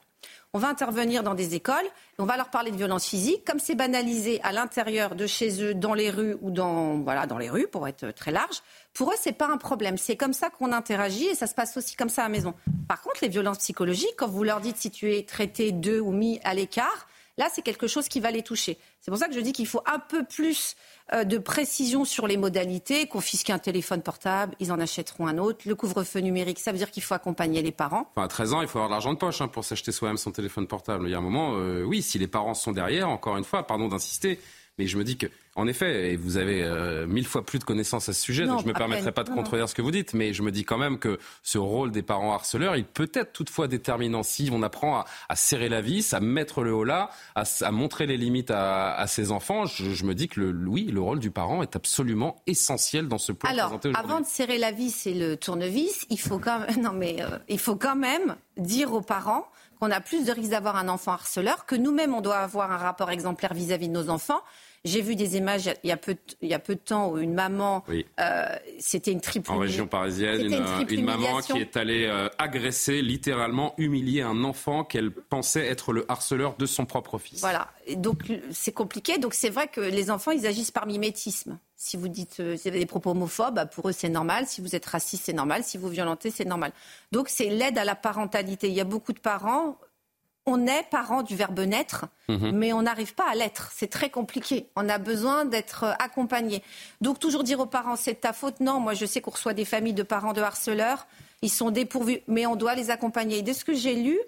On 0.53 0.59
va 0.59 0.69
intervenir 0.69 1.23
dans 1.23 1.35
des 1.35 1.55
écoles, 1.55 1.87
on 2.19 2.27
va 2.27 2.37
leur 2.37 2.51
parler 2.51 2.71
de 2.71 2.77
violence 2.77 3.07
physique. 3.07 3.47
Comme 3.47 3.61
c'est 3.61 3.75
banalisé 3.75 4.43
à 4.43 4.53
l'intérieur 4.53 5.15
de 5.15 5.27
chez 5.27 5.63
eux, 5.65 5.73
dans 5.73 5.95
les 5.95 6.11
rues 6.11 6.37
ou 6.43 6.51
dans, 6.51 6.99
voilà, 6.99 7.27
dans 7.27 7.39
les 7.39 7.49
rues, 7.49 7.67
pour 7.67 7.89
être 7.89 8.11
très 8.11 8.31
large, 8.31 8.63
pour 8.93 9.11
eux, 9.11 9.17
c'est 9.19 9.33
pas 9.33 9.49
un 9.49 9.57
problème. 9.57 9.97
C'est 9.97 10.17
comme 10.17 10.35
ça 10.35 10.51
qu'on 10.51 10.71
interagit 10.71 11.29
et 11.29 11.35
ça 11.35 11.47
se 11.47 11.55
passe 11.55 11.79
aussi 11.79 11.97
comme 11.97 12.11
ça 12.11 12.21
à 12.21 12.25
la 12.27 12.29
maison. 12.29 12.53
Par 12.87 13.01
contre, 13.01 13.21
les 13.23 13.29
violences 13.29 13.59
psychologiques, 13.59 14.17
quand 14.19 14.29
vous 14.29 14.45
leur 14.45 14.61
dites 14.61 14.77
si 14.77 14.91
tu 14.91 15.15
es 15.15 15.23
traité 15.23 15.73
d'eux 15.73 16.01
ou 16.01 16.13
mis 16.13 16.41
à 16.45 16.53
l'écart, 16.53 17.07
Là, 17.39 17.49
c'est 17.53 17.63
quelque 17.63 17.87
chose 17.87 18.09
qui 18.09 18.21
va 18.21 18.31
les 18.31 18.43
toucher. 18.43 18.79
C'est 19.01 19.11
pour 19.11 19.19
ça 19.19 19.27
que 19.27 19.35
je 19.35 19.41
dis 19.41 19.53
qu'il 19.53 19.67
faut 19.67 19.83
un 19.87 19.99
peu 19.99 20.25
plus 20.25 20.77
de 21.13 21.39
précision 21.39 22.05
sur 22.05 22.27
les 22.27 22.37
modalités. 22.37 23.07
Confisquer 23.07 23.53
un 23.53 23.59
téléphone 23.59 24.03
portable, 24.03 24.55
ils 24.61 24.73
en 24.73 24.81
achèteront 24.81 25.27
un 25.27 25.39
autre. 25.39 25.61
Le 25.67 25.75
couvre-feu 25.75 26.21
numérique, 26.21 26.59
ça 26.59 26.73
veut 26.73 26.79
dire 26.79 26.91
qu'il 26.91 27.03
faut 27.03 27.15
accompagner 27.15 27.63
les 27.63 27.73
parents. 27.73 28.11
À 28.17 28.29
13 28.29 28.55
ans, 28.55 28.63
il 28.63 28.69
faut 28.69 28.79
avoir 28.79 28.89
de 28.89 28.95
l'argent 28.95 29.13
de 29.13 29.19
poche 29.19 29.41
hein, 29.41 29.49
pour 29.49 29.65
s'acheter 29.65 29.93
soi-même 29.93 30.17
son 30.17 30.31
téléphone 30.31 30.67
portable. 30.67 31.07
Il 31.09 31.11
y 31.11 31.15
a 31.15 31.19
un 31.19 31.23
moment, 31.23 31.55
euh, 31.57 31.85
oui, 31.85 32.03
si 32.03 32.19
les 32.19 32.29
parents 32.29 32.55
sont 32.55 32.73
derrière, 32.73 33.09
encore 33.09 33.37
une 33.37 33.45
fois, 33.45 33.67
pardon 33.67 33.89
d'insister, 33.89 34.39
mais 34.79 34.87
je 34.87 34.97
me 34.97 35.05
dis 35.05 35.17
que 35.17 35.27
en 35.55 35.67
effet, 35.67 36.13
et 36.13 36.17
vous 36.17 36.39
avez 36.39 36.63
euh, 36.63 37.07
mille 37.07 37.27
fois 37.27 37.45
plus 37.45 37.59
de 37.59 37.65
connaissances 37.65 38.09
à 38.09 38.15
ce 38.15 38.23
sujet, 38.23 38.47
donc 38.47 38.61
je 38.61 38.65
ne 38.65 38.71
me 38.71 38.75
permettrai 38.75 39.13
pas 39.13 39.23
de 39.23 39.29
contredire 39.29 39.69
ce 39.69 39.75
que 39.75 39.83
vous 39.83 39.91
dites, 39.91 40.15
mais 40.15 40.33
je 40.33 40.43
me 40.43 40.51
dis 40.51 40.65
quand 40.65 40.79
même 40.79 40.99
que 40.99 41.19
ce 41.43 41.59
rôle 41.59 41.91
des 41.91 42.01
parents 42.01 42.33
harceleurs, 42.33 42.75
il 42.77 42.87
peut 42.87 43.11
être 43.13 43.35
toutefois 43.35 43.69
déterminant. 43.69 44.23
Si 44.23 44.49
on 44.51 44.63
apprend 44.63 45.05
à, 45.29 45.37
serrer 45.37 45.69
la 45.69 45.83
vis, 45.83 46.15
à 46.15 46.21
mettre 46.21 46.63
le 46.63 46.73
haut 46.73 46.85
là, 46.85 47.11
à, 47.35 47.71
montrer 47.71 48.07
les 48.07 48.17
limites 48.17 48.51
à, 48.51 49.05
ses 49.07 49.31
enfants. 49.31 49.67
Je, 49.67 50.05
me 50.05 50.15
dis 50.15 50.29
que 50.29 50.41
le, 50.41 50.69
oui, 50.69 50.87
le 50.91 51.01
rôle 51.03 51.19
du 51.19 51.31
parent 51.31 51.63
est 51.63 51.77
absolument 51.77 52.37
essentiel 52.47 53.09
dans 53.09 53.19
ce 53.19 53.33
plan 53.33 53.51
Alors, 53.51 53.79
avant 53.95 54.21
de 54.21 54.27
serrer 54.27 54.57
la 54.57 54.73
vis 54.73 55.07
et 55.07 55.13
le 55.13 55.37
tournevis, 55.37 56.07
il 56.09 56.19
faut 56.19 56.39
quand 56.39 56.61
même, 56.61 56.81
non 56.83 56.93
mais, 56.93 57.17
euh, 57.21 57.39
il 57.49 57.59
faut 57.59 57.77
quand 57.77 57.97
même 57.97 58.37
dire 58.57 58.95
aux 58.95 59.03
parents 59.03 59.47
qu'on 59.83 59.91
a 59.91 60.01
plus 60.01 60.25
de 60.25 60.31
risques 60.31 60.51
d'avoir 60.51 60.77
un 60.77 60.89
enfant 60.89 61.11
harceleur, 61.11 61.67
que 61.67 61.75
nous-mêmes, 61.75 62.15
on 62.15 62.21
doit 62.21 62.37
avoir 62.37 62.71
un 62.71 62.77
rapport 62.77 63.11
exemplaire 63.11 63.53
vis-à-vis 63.53 63.89
de 63.89 63.93
nos 63.93 64.11
enfants, 64.11 64.41
j'ai 64.85 65.01
vu 65.01 65.15
des 65.15 65.37
images 65.37 65.71
il 65.85 65.89
y, 65.89 65.93
a 65.93 65.97
peu, 65.97 66.17
il 66.41 66.49
y 66.49 66.55
a 66.55 66.59
peu 66.59 66.75
de 66.75 66.81
temps 66.81 67.11
où 67.11 67.19
une 67.19 67.35
maman, 67.35 67.85
euh, 68.19 68.47
c'était 68.81 69.13
une 69.13 69.21
triple. 69.21 69.51
En 69.53 69.59
région 69.59 69.87
parisienne, 69.87 70.41
une, 70.91 71.05
maman 71.05 71.41
qui 71.41 71.59
est 71.59 71.77
allée 71.77 72.07
euh, 72.07 72.29
agresser, 72.39 73.01
littéralement 73.01 73.75
humilier 73.79 74.23
un 74.23 74.43
enfant 74.43 74.83
qu'elle 74.83 75.13
pensait 75.13 75.67
être 75.67 75.93
le 75.93 76.05
harceleur 76.11 76.57
de 76.57 76.67
son 76.67 76.85
propre 76.85 77.19
fils. 77.19 77.41
Voilà. 77.41 77.71
donc 77.97 78.25
c'est 78.51 78.73
compliqué. 78.73 79.19
Donc 79.19 79.35
c'est 79.35 79.51
vrai 79.51 79.69
que 79.69 79.81
les 79.81 80.11
enfants, 80.11 80.33
ils 80.33 80.47
agissent 80.47 80.73
par 80.73 80.87
mimétisme. 80.87 81.59
Si 81.77 81.97
vous 81.97 82.09
dites, 82.09 82.41
euh, 82.41 82.57
si 82.57 82.63
vous 82.63 82.69
avez 82.69 82.79
des 82.81 82.87
propos 82.87 83.11
homophobes, 83.11 83.55
bah, 83.55 83.67
pour 83.67 83.89
eux 83.89 83.93
c'est 83.93 84.09
normal. 84.09 84.47
Si 84.47 84.61
vous 84.61 84.75
êtes 84.75 84.87
raciste, 84.87 85.25
c'est 85.27 85.33
normal. 85.33 85.63
Si 85.63 85.79
vous 85.79 85.89
violentez, 85.89 86.31
c'est 86.31 86.45
normal. 86.45 86.73
Donc 87.13 87.29
c'est 87.29 87.51
l'aide 87.51 87.79
à 87.79 87.85
la 87.85 87.95
parentalité. 87.95 88.69
Il 88.69 88.75
y 88.75 88.81
a 88.81 88.85
beaucoup 88.85 89.13
de 89.13 89.21
parents 89.21 89.77
on 90.47 90.67
est 90.67 90.83
parent 90.91 91.23
du 91.23 91.37
verbe 91.37 91.61
naître, 91.61 92.07
mhm. 92.29 92.51
mais 92.53 92.73
on 92.73 92.83
n'arrive 92.83 93.15
pas 93.15 93.29
à 93.31 93.35
l'être. 93.35 93.71
C'est 93.75 93.89
très 93.89 94.11
compliqué. 94.11 94.69
On 94.77 94.89
a 94.89 94.99
besoin 94.99 95.45
d'être 95.45 95.85
euh, 95.85 95.93
accompagné. 95.99 96.63
Donc 97.01 97.19
toujours 97.19 97.45
dire 97.45 97.61
aux 97.61 97.67
parents 97.67 97.97
c'est 97.97 98.21
ta 98.23 98.33
faute. 98.33 98.61
Non, 98.61 98.81
moi 98.81 98.95
je 98.95 99.07
sais 99.07 99.21
qu'on 99.21 99.31
reçoit 99.31 99.55
des 99.55 99.65
familles 99.65 99.95
de 99.95 100.03
parents 100.03 100.33
de 100.33 100.41
harceleurs. 100.41 101.07
Ils 101.43 101.51
sont 101.51 101.71
dépourvus, 101.71 102.21
mais 102.27 102.47
on 102.47 102.57
doit 102.57 102.75
les 102.75 102.91
accompagner. 102.91 103.43
de 103.43 103.53
ce 103.53 103.65
que 103.65 103.75
j'ai 103.75 103.95
lu, 103.95 104.19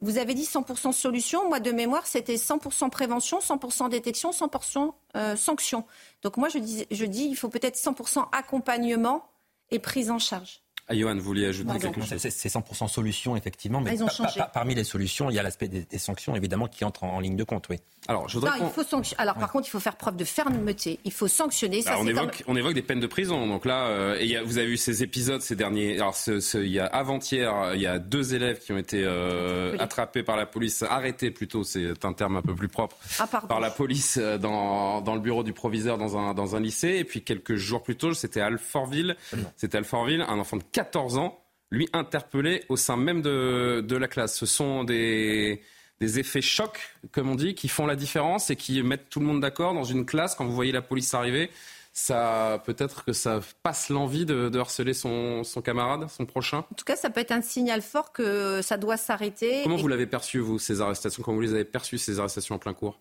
vous 0.00 0.18
avez 0.18 0.34
dit 0.34 0.44
100% 0.44 0.92
solution. 0.92 1.48
Moi, 1.48 1.60
de 1.60 1.70
mémoire, 1.70 2.06
c'était 2.06 2.34
100% 2.34 2.90
prévention, 2.90 3.38
100% 3.38 3.88
détection, 3.88 4.30
100% 4.30 4.92
euh, 5.16 5.36
sanction. 5.36 5.84
Donc 6.22 6.36
moi, 6.38 6.48
je 6.48 6.58
dis, 6.58 6.86
je 6.90 7.04
dis 7.04 7.24
il 7.24 7.36
faut 7.36 7.48
peut-être 7.48 7.76
100% 7.76 8.26
accompagnement 8.32 9.24
et 9.70 9.78
prise 9.78 10.10
en 10.10 10.18
charge. 10.18 10.61
Ah, 10.88 10.94
Johan, 10.94 11.14
vous 11.14 11.22
vouliez 11.22 11.46
ajouter 11.46 11.78
quelque 11.78 12.00
chose 12.00 12.18
C'est 12.18 12.48
100% 12.48 12.88
solution, 12.88 13.36
effectivement, 13.36 13.80
mais 13.80 13.96
ah, 14.36 14.50
parmi 14.52 14.74
les 14.74 14.84
solutions, 14.84 15.30
il 15.30 15.36
y 15.36 15.38
a 15.38 15.42
l'aspect 15.42 15.68
des, 15.68 15.98
sanctions, 15.98 16.34
évidemment, 16.34 16.66
qui 16.66 16.84
entrent 16.84 17.04
en, 17.04 17.20
ligne 17.20 17.36
de 17.36 17.44
compte, 17.44 17.68
oui. 17.68 17.78
Alors, 18.08 18.28
je 18.28 18.34
voudrais 18.34 18.58
il 18.58 18.66
faut 18.66 18.82
Alors, 19.16 19.36
par 19.36 19.52
contre, 19.52 19.68
il 19.68 19.70
faut 19.70 19.78
faire 19.78 19.94
preuve 19.94 20.16
de 20.16 20.24
fermeté. 20.24 20.98
Il 21.04 21.12
faut 21.12 21.28
sanctionner. 21.28 21.82
Ça, 21.82 22.00
on, 22.00 22.06
évoque, 22.06 22.42
on, 22.48 22.56
évoque, 22.56 22.74
des 22.74 22.82
peines 22.82 22.98
de 22.98 23.06
prison. 23.06 23.46
Donc 23.46 23.64
là, 23.64 23.86
euh, 23.86 24.16
et 24.18 24.40
vous 24.40 24.58
avez 24.58 24.66
vu 24.66 24.76
ces 24.76 25.04
épisodes 25.04 25.40
ces 25.40 25.54
derniers. 25.54 25.96
Alors, 25.96 26.16
il 26.26 26.66
y 26.66 26.80
a 26.80 26.86
avant-hier, 26.86 27.74
il 27.74 27.80
y 27.80 27.86
a 27.86 28.00
deux 28.00 28.34
élèves 28.34 28.58
qui 28.58 28.72
ont 28.72 28.78
été 28.78 29.02
euh, 29.04 29.76
attrapés 29.78 30.24
par 30.24 30.36
la 30.36 30.46
police, 30.46 30.82
arrêtés 30.82 31.30
plutôt, 31.30 31.62
c'est 31.62 32.04
un 32.04 32.12
terme 32.12 32.36
un 32.36 32.42
peu 32.42 32.54
plus 32.54 32.68
propre, 32.68 32.96
ah, 33.20 33.26
par 33.26 33.60
la 33.60 33.70
police 33.70 34.18
euh, 34.20 34.36
dans, 34.36 35.00
dans, 35.00 35.14
le 35.14 35.20
bureau 35.20 35.44
du 35.44 35.52
proviseur 35.52 35.96
dans 35.96 36.16
un, 36.16 36.34
dans 36.34 36.56
un 36.56 36.60
lycée. 36.60 36.96
Et 36.98 37.04
puis 37.04 37.22
quelques 37.22 37.54
jours 37.54 37.84
plus 37.84 37.96
tôt, 37.96 38.14
c'était 38.14 38.40
Alfortville. 38.40 39.16
C'était 39.56 39.78
Alfortville, 39.78 40.24
un 40.28 40.38
enfant 40.38 40.56
de 40.56 40.64
14 40.72 41.18
ans, 41.18 41.44
lui 41.70 41.88
interpellé 41.92 42.64
au 42.68 42.76
sein 42.76 42.96
même 42.96 43.22
de, 43.22 43.84
de 43.86 43.96
la 43.96 44.08
classe. 44.08 44.36
Ce 44.36 44.46
sont 44.46 44.84
des 44.84 45.62
des 46.02 46.18
effets 46.18 46.42
chocs, 46.42 46.80
comme 47.12 47.30
on 47.30 47.36
dit, 47.36 47.54
qui 47.54 47.68
font 47.68 47.86
la 47.86 47.94
différence 47.94 48.50
et 48.50 48.56
qui 48.56 48.82
mettent 48.82 49.08
tout 49.08 49.20
le 49.20 49.26
monde 49.26 49.40
d'accord 49.40 49.72
dans 49.72 49.84
une 49.84 50.04
classe 50.04 50.34
quand 50.34 50.44
vous 50.44 50.54
voyez 50.54 50.72
la 50.72 50.82
police 50.82 51.14
arriver. 51.14 51.48
Ça 51.92 52.60
peut-être 52.66 53.04
que 53.04 53.12
ça 53.12 53.40
passe 53.62 53.88
l'envie 53.88 54.26
de, 54.26 54.50
harceler 54.58 54.94
son, 54.94 55.44
camarade, 55.64 56.08
son 56.08 56.26
prochain. 56.26 56.58
En 56.58 56.74
tout 56.76 56.84
cas, 56.84 56.96
ça 56.96 57.08
peut 57.08 57.20
être 57.20 57.30
un 57.30 57.42
signal 57.42 57.82
fort 57.82 58.12
que 58.12 58.62
ça 58.62 58.78
doit 58.78 58.96
s'arrêter. 58.96 59.62
Comment 59.62 59.76
vous 59.76 59.86
l'avez 59.86 60.06
perçu 60.06 60.40
vous 60.40 60.58
ces 60.58 60.80
arrestations? 60.80 61.22
Comment 61.22 61.36
vous 61.36 61.42
les 61.42 61.54
avez 61.54 61.64
perçues 61.64 61.98
ces 61.98 62.18
arrestations 62.18 62.56
en 62.56 62.58
plein 62.58 62.74
cours? 62.74 62.98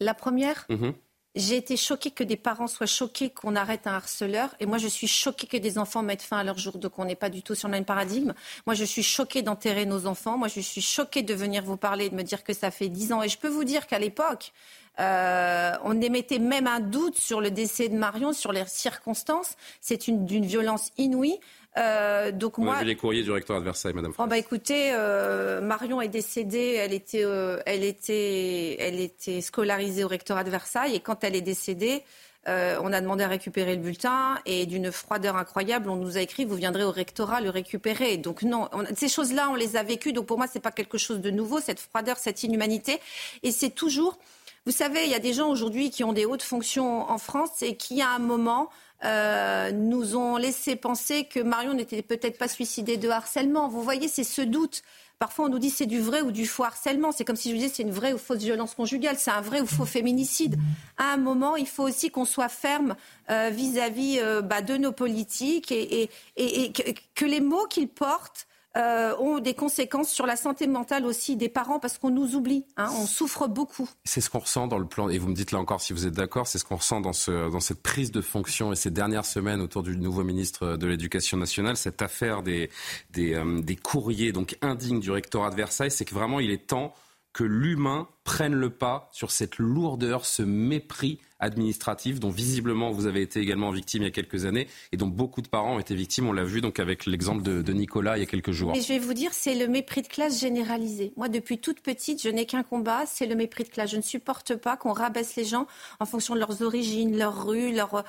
La 0.00 0.14
première? 0.14 0.66
Mhm. 0.68 0.94
J'ai 1.36 1.58
été 1.58 1.76
choquée 1.76 2.10
que 2.10 2.24
des 2.24 2.38
parents 2.38 2.66
soient 2.66 2.86
choqués 2.86 3.28
qu'on 3.28 3.56
arrête 3.56 3.86
un 3.86 3.92
harceleur. 3.92 4.48
Et 4.58 4.64
moi, 4.64 4.78
je 4.78 4.88
suis 4.88 5.06
choquée 5.06 5.46
que 5.46 5.58
des 5.58 5.76
enfants 5.76 6.02
mettent 6.02 6.22
fin 6.22 6.38
à 6.38 6.44
leur 6.44 6.56
jour. 6.56 6.78
Donc, 6.78 6.98
on 6.98 7.04
n'est 7.04 7.14
pas 7.14 7.28
du 7.28 7.42
tout 7.42 7.54
sur 7.54 7.68
le 7.68 7.72
même 7.72 7.84
paradigme. 7.84 8.32
Moi, 8.64 8.74
je 8.74 8.84
suis 8.84 9.02
choquée 9.02 9.42
d'enterrer 9.42 9.84
nos 9.84 10.06
enfants. 10.06 10.38
Moi, 10.38 10.48
je 10.48 10.60
suis 10.60 10.80
choquée 10.80 11.22
de 11.22 11.34
venir 11.34 11.62
vous 11.62 11.76
parler 11.76 12.06
et 12.06 12.08
de 12.08 12.14
me 12.14 12.22
dire 12.22 12.42
que 12.42 12.54
ça 12.54 12.70
fait 12.70 12.88
dix 12.88 13.12
ans. 13.12 13.22
Et 13.22 13.28
je 13.28 13.36
peux 13.36 13.50
vous 13.50 13.64
dire 13.64 13.86
qu'à 13.86 13.98
l'époque, 13.98 14.54
euh, 14.98 15.72
on 15.84 16.00
émettait 16.00 16.38
même 16.38 16.66
un 16.66 16.80
doute 16.80 17.18
sur 17.18 17.42
le 17.42 17.50
décès 17.50 17.90
de 17.90 17.96
Marion, 17.96 18.32
sur 18.32 18.52
les 18.52 18.64
circonstances. 18.66 19.56
C'est 19.82 20.08
d'une 20.08 20.46
violence 20.46 20.90
inouïe. 20.96 21.38
Euh, 21.78 22.32
donc 22.32 22.58
moi, 22.58 22.82
les 22.82 22.96
courriers 22.96 23.22
du 23.22 23.30
recteur 23.30 23.58
de 23.58 23.64
Versailles, 23.64 23.92
Madame. 23.92 24.12
Oh 24.18 24.26
bah 24.26 24.38
écoutez, 24.38 24.92
euh, 24.92 25.60
Marion 25.60 26.00
est 26.00 26.08
décédée, 26.08 26.78
elle 26.80 26.94
était, 26.94 27.24
euh, 27.24 27.60
elle 27.66 27.84
était, 27.84 28.76
elle 28.80 28.98
était 28.98 29.40
scolarisée 29.42 30.02
au 30.04 30.08
rectorat 30.08 30.44
de 30.44 30.50
Versailles, 30.50 30.94
et 30.94 31.00
quand 31.00 31.22
elle 31.22 31.36
est 31.36 31.42
décédée, 31.42 32.02
euh, 32.48 32.78
on 32.82 32.92
a 32.92 33.00
demandé 33.00 33.24
à 33.24 33.28
récupérer 33.28 33.76
le 33.76 33.82
bulletin, 33.82 34.38
et 34.46 34.64
d'une 34.64 34.90
froideur 34.90 35.36
incroyable, 35.36 35.90
on 35.90 35.96
nous 35.96 36.16
a 36.16 36.20
écrit, 36.20 36.44
vous 36.44 36.54
viendrez 36.54 36.84
au 36.84 36.92
rectorat 36.92 37.40
le 37.40 37.50
récupérer. 37.50 38.16
Donc 38.16 38.42
non, 38.42 38.70
ces 38.96 39.08
choses-là, 39.08 39.48
on 39.50 39.54
les 39.54 39.76
a 39.76 39.82
vécues. 39.82 40.12
Donc 40.12 40.26
pour 40.26 40.38
moi, 40.38 40.46
c'est 40.50 40.60
pas 40.60 40.70
quelque 40.70 40.96
chose 40.96 41.20
de 41.20 41.30
nouveau, 41.30 41.60
cette 41.60 41.80
froideur, 41.80 42.16
cette 42.16 42.42
inhumanité, 42.42 43.00
et 43.42 43.52
c'est 43.52 43.70
toujours. 43.70 44.16
Vous 44.64 44.72
savez, 44.72 45.04
il 45.04 45.10
y 45.10 45.14
a 45.14 45.20
des 45.20 45.32
gens 45.32 45.48
aujourd'hui 45.48 45.90
qui 45.90 46.02
ont 46.04 46.12
des 46.12 46.24
hautes 46.24 46.42
fonctions 46.42 47.08
en 47.08 47.18
France 47.18 47.62
et 47.62 47.76
qui, 47.76 48.02
à 48.02 48.10
un 48.10 48.18
moment, 48.18 48.68
euh, 49.04 49.72
nous 49.72 50.16
ont 50.16 50.36
laissé 50.36 50.76
penser 50.76 51.24
que 51.24 51.40
Marion 51.40 51.74
n'était 51.74 52.02
peut-être 52.02 52.38
pas 52.38 52.48
suicidée 52.48 52.96
de 52.96 53.08
harcèlement. 53.08 53.68
Vous 53.68 53.82
voyez, 53.82 54.08
c'est 54.08 54.24
ce 54.24 54.42
doute. 54.42 54.82
Parfois, 55.18 55.46
on 55.46 55.48
nous 55.48 55.58
dit 55.58 55.70
c'est 55.70 55.86
du 55.86 56.00
vrai 56.00 56.20
ou 56.20 56.30
du 56.30 56.46
faux 56.46 56.64
harcèlement. 56.64 57.10
C'est 57.10 57.24
comme 57.24 57.36
si 57.36 57.48
je 57.48 57.54
vous 57.54 57.60
disais 57.60 57.72
c'est 57.74 57.82
une 57.82 57.90
vraie 57.90 58.12
ou 58.12 58.18
fausse 58.18 58.38
violence 58.38 58.74
conjugale, 58.74 59.16
c'est 59.18 59.30
un 59.30 59.40
vrai 59.40 59.60
ou 59.62 59.66
faux 59.66 59.86
féminicide. 59.86 60.56
À 60.98 61.12
un 61.12 61.16
moment, 61.16 61.56
il 61.56 61.66
faut 61.66 61.84
aussi 61.84 62.10
qu'on 62.10 62.26
soit 62.26 62.50
ferme 62.50 62.96
euh, 63.30 63.50
vis-à-vis 63.50 64.18
euh, 64.20 64.42
bah, 64.42 64.60
de 64.60 64.76
nos 64.76 64.92
politiques 64.92 65.72
et, 65.72 66.10
que, 66.36 67.24
les 67.24 67.40
mots 67.40 67.66
qu'ils 67.68 67.88
portent 67.88 68.45
euh, 68.76 69.16
ont 69.18 69.38
des 69.38 69.54
conséquences 69.54 70.10
sur 70.10 70.26
la 70.26 70.36
santé 70.36 70.66
mentale 70.66 71.06
aussi 71.06 71.36
des 71.36 71.48
parents 71.48 71.78
parce 71.78 71.98
qu'on 71.98 72.10
nous 72.10 72.34
oublie, 72.34 72.64
hein, 72.76 72.88
on 73.00 73.06
souffre 73.06 73.48
beaucoup. 73.48 73.88
C'est 74.04 74.20
ce 74.20 74.30
qu'on 74.30 74.40
ressent 74.40 74.66
dans 74.66 74.78
le 74.78 74.86
plan, 74.86 75.08
et 75.08 75.18
vous 75.18 75.28
me 75.28 75.34
dites 75.34 75.52
là 75.52 75.58
encore 75.58 75.80
si 75.80 75.92
vous 75.92 76.06
êtes 76.06 76.14
d'accord, 76.14 76.46
c'est 76.46 76.58
ce 76.58 76.64
qu'on 76.64 76.76
ressent 76.76 77.00
dans, 77.00 77.12
ce, 77.12 77.50
dans 77.50 77.60
cette 77.60 77.82
prise 77.82 78.10
de 78.10 78.20
fonction 78.20 78.72
et 78.72 78.76
ces 78.76 78.90
dernières 78.90 79.24
semaines 79.24 79.60
autour 79.60 79.82
du 79.82 79.96
nouveau 79.96 80.24
ministre 80.24 80.76
de 80.76 80.86
l'Éducation 80.86 81.38
nationale, 81.38 81.76
cette 81.76 82.02
affaire 82.02 82.42
des, 82.42 82.70
des, 83.10 83.34
euh, 83.34 83.62
courriers 83.82 84.32
donc 84.32 84.56
indignes 84.62 85.00
du 85.00 85.10
rectorat 85.10 85.50
de 85.50 85.56
Versailles, 85.56 85.90
c'est 85.90 86.04
que 86.04 86.14
vraiment 86.14 86.40
il 86.40 86.50
est 86.50 86.66
temps 86.66 86.94
que 87.36 87.44
l'humain 87.44 88.08
prenne 88.24 88.54
le 88.54 88.70
pas 88.70 89.10
sur 89.12 89.30
cette 89.30 89.58
lourdeur, 89.58 90.24
ce 90.24 90.42
mépris 90.42 91.18
administratif 91.38 92.18
dont 92.18 92.30
visiblement 92.30 92.92
vous 92.92 93.04
avez 93.04 93.20
été 93.20 93.40
également 93.40 93.70
victime 93.70 94.00
il 94.00 94.04
y 94.06 94.08
a 94.08 94.10
quelques 94.10 94.46
années 94.46 94.68
et 94.90 94.96
dont 94.96 95.06
beaucoup 95.06 95.42
de 95.42 95.48
parents 95.48 95.74
ont 95.74 95.78
été 95.78 95.94
victimes. 95.94 96.26
On 96.28 96.32
l'a 96.32 96.44
vu 96.44 96.62
donc 96.62 96.80
avec 96.80 97.04
l'exemple 97.04 97.42
de, 97.42 97.72
Nicolas 97.74 98.16
il 98.16 98.20
y 98.20 98.22
a 98.22 98.26
quelques 98.26 98.52
jours. 98.52 98.72
Et 98.74 98.80
je 98.80 98.88
vais 98.88 98.98
vous 98.98 99.12
dire, 99.12 99.34
c'est 99.34 99.54
le 99.54 99.68
mépris 99.68 100.00
de 100.00 100.06
classe 100.06 100.40
généralisé. 100.40 101.12
Moi, 101.18 101.28
depuis 101.28 101.58
toute 101.58 101.80
petite, 101.80 102.22
je 102.22 102.30
n'ai 102.30 102.46
qu'un 102.46 102.62
combat, 102.62 103.04
c'est 103.04 103.26
le 103.26 103.34
mépris 103.34 103.64
de 103.64 103.68
classe. 103.68 103.90
Je 103.90 103.98
ne 103.98 104.02
supporte 104.02 104.56
pas 104.56 104.78
qu'on 104.78 104.94
rabaisse 104.94 105.36
les 105.36 105.44
gens 105.44 105.66
en 106.00 106.06
fonction 106.06 106.34
de 106.34 106.40
leurs 106.40 106.62
origines, 106.62 107.18
leur 107.18 107.46
rue, 107.46 107.70
leur 107.74 108.02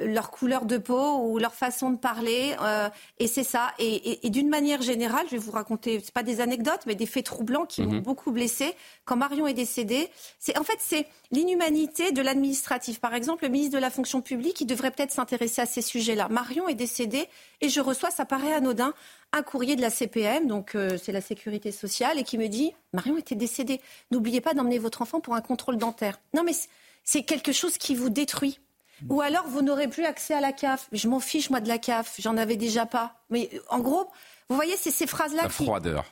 leur 0.00 0.30
couleur 0.30 0.64
de 0.64 0.76
peau 0.76 1.18
ou 1.18 1.38
leur 1.38 1.54
façon 1.54 1.90
de 1.90 1.96
parler. 1.96 2.56
Euh, 2.60 2.88
et 3.18 3.26
c'est 3.26 3.44
ça. 3.44 3.72
Et, 3.78 4.18
d'une 4.30 4.48
manière 4.48 4.82
générale, 4.82 5.26
je 5.26 5.32
vais 5.32 5.38
vous 5.38 5.52
raconter, 5.52 6.00
c'est 6.02 6.12
pas 6.12 6.22
des 6.22 6.40
anecdotes, 6.40 6.80
mais 6.86 6.94
des 6.94 7.06
faits 7.06 7.26
troublants 7.26 7.66
qui 7.66 7.82
m'ont 7.82 7.94
mhm. 7.94 8.00
beaucoup 8.00 8.32
blessé. 8.32 8.74
Quand 9.04 9.16
Marion 9.16 9.46
est 9.46 9.54
décédé. 9.54 10.10
C'est 10.38 10.58
en 10.58 10.64
fait 10.64 10.78
c'est 10.80 11.06
l'inhumanité 11.30 12.12
de 12.12 12.22
l'administratif. 12.22 13.00
Par 13.00 13.14
exemple, 13.14 13.44
le 13.44 13.50
ministre 13.50 13.74
de 13.74 13.80
la 13.80 13.90
fonction 13.90 14.20
publique, 14.20 14.60
il 14.60 14.66
devrait 14.66 14.90
peut-être 14.90 15.12
s'intéresser 15.12 15.62
à 15.62 15.66
ces 15.66 15.82
sujets-là. 15.82 16.28
Marion 16.28 16.68
est 16.68 16.74
décédée 16.74 17.28
et 17.60 17.68
je 17.68 17.80
reçois, 17.80 18.10
ça 18.10 18.24
paraît 18.24 18.52
anodin, 18.52 18.94
un 19.32 19.42
courrier 19.42 19.76
de 19.76 19.80
la 19.80 19.90
CPM, 19.90 20.46
donc 20.46 20.74
euh, 20.74 20.96
c'est 21.02 21.12
la 21.12 21.20
sécurité 21.20 21.72
sociale, 21.72 22.18
et 22.18 22.24
qui 22.24 22.38
me 22.38 22.46
dit 22.46 22.72
Marion 22.92 23.16
était 23.16 23.34
décédée. 23.34 23.80
N'oubliez 24.10 24.40
pas 24.40 24.54
d'emmener 24.54 24.78
votre 24.78 25.02
enfant 25.02 25.20
pour 25.20 25.34
un 25.34 25.40
contrôle 25.40 25.76
dentaire. 25.76 26.20
Non 26.34 26.42
mais 26.44 26.52
c'est 27.04 27.22
quelque 27.22 27.52
chose 27.52 27.78
qui 27.78 27.94
vous 27.94 28.10
détruit. 28.10 28.60
Ou 29.08 29.20
alors, 29.20 29.46
vous 29.48 29.62
n'aurez 29.62 29.88
plus 29.88 30.04
accès 30.04 30.34
à 30.34 30.40
la 30.40 30.52
CAF. 30.52 30.88
Je 30.92 31.08
m'en 31.08 31.20
fiche, 31.20 31.50
moi, 31.50 31.60
de 31.60 31.68
la 31.68 31.78
CAF. 31.78 32.16
J'en 32.18 32.36
avais 32.36 32.56
déjà 32.56 32.86
pas. 32.86 33.16
Mais 33.30 33.50
en 33.68 33.80
gros, 33.80 34.08
vous 34.48 34.56
voyez, 34.56 34.76
c'est 34.76 34.90
ces 34.90 35.06
phrases-là 35.06 35.42
La 35.42 35.48
froideur. 35.48 36.04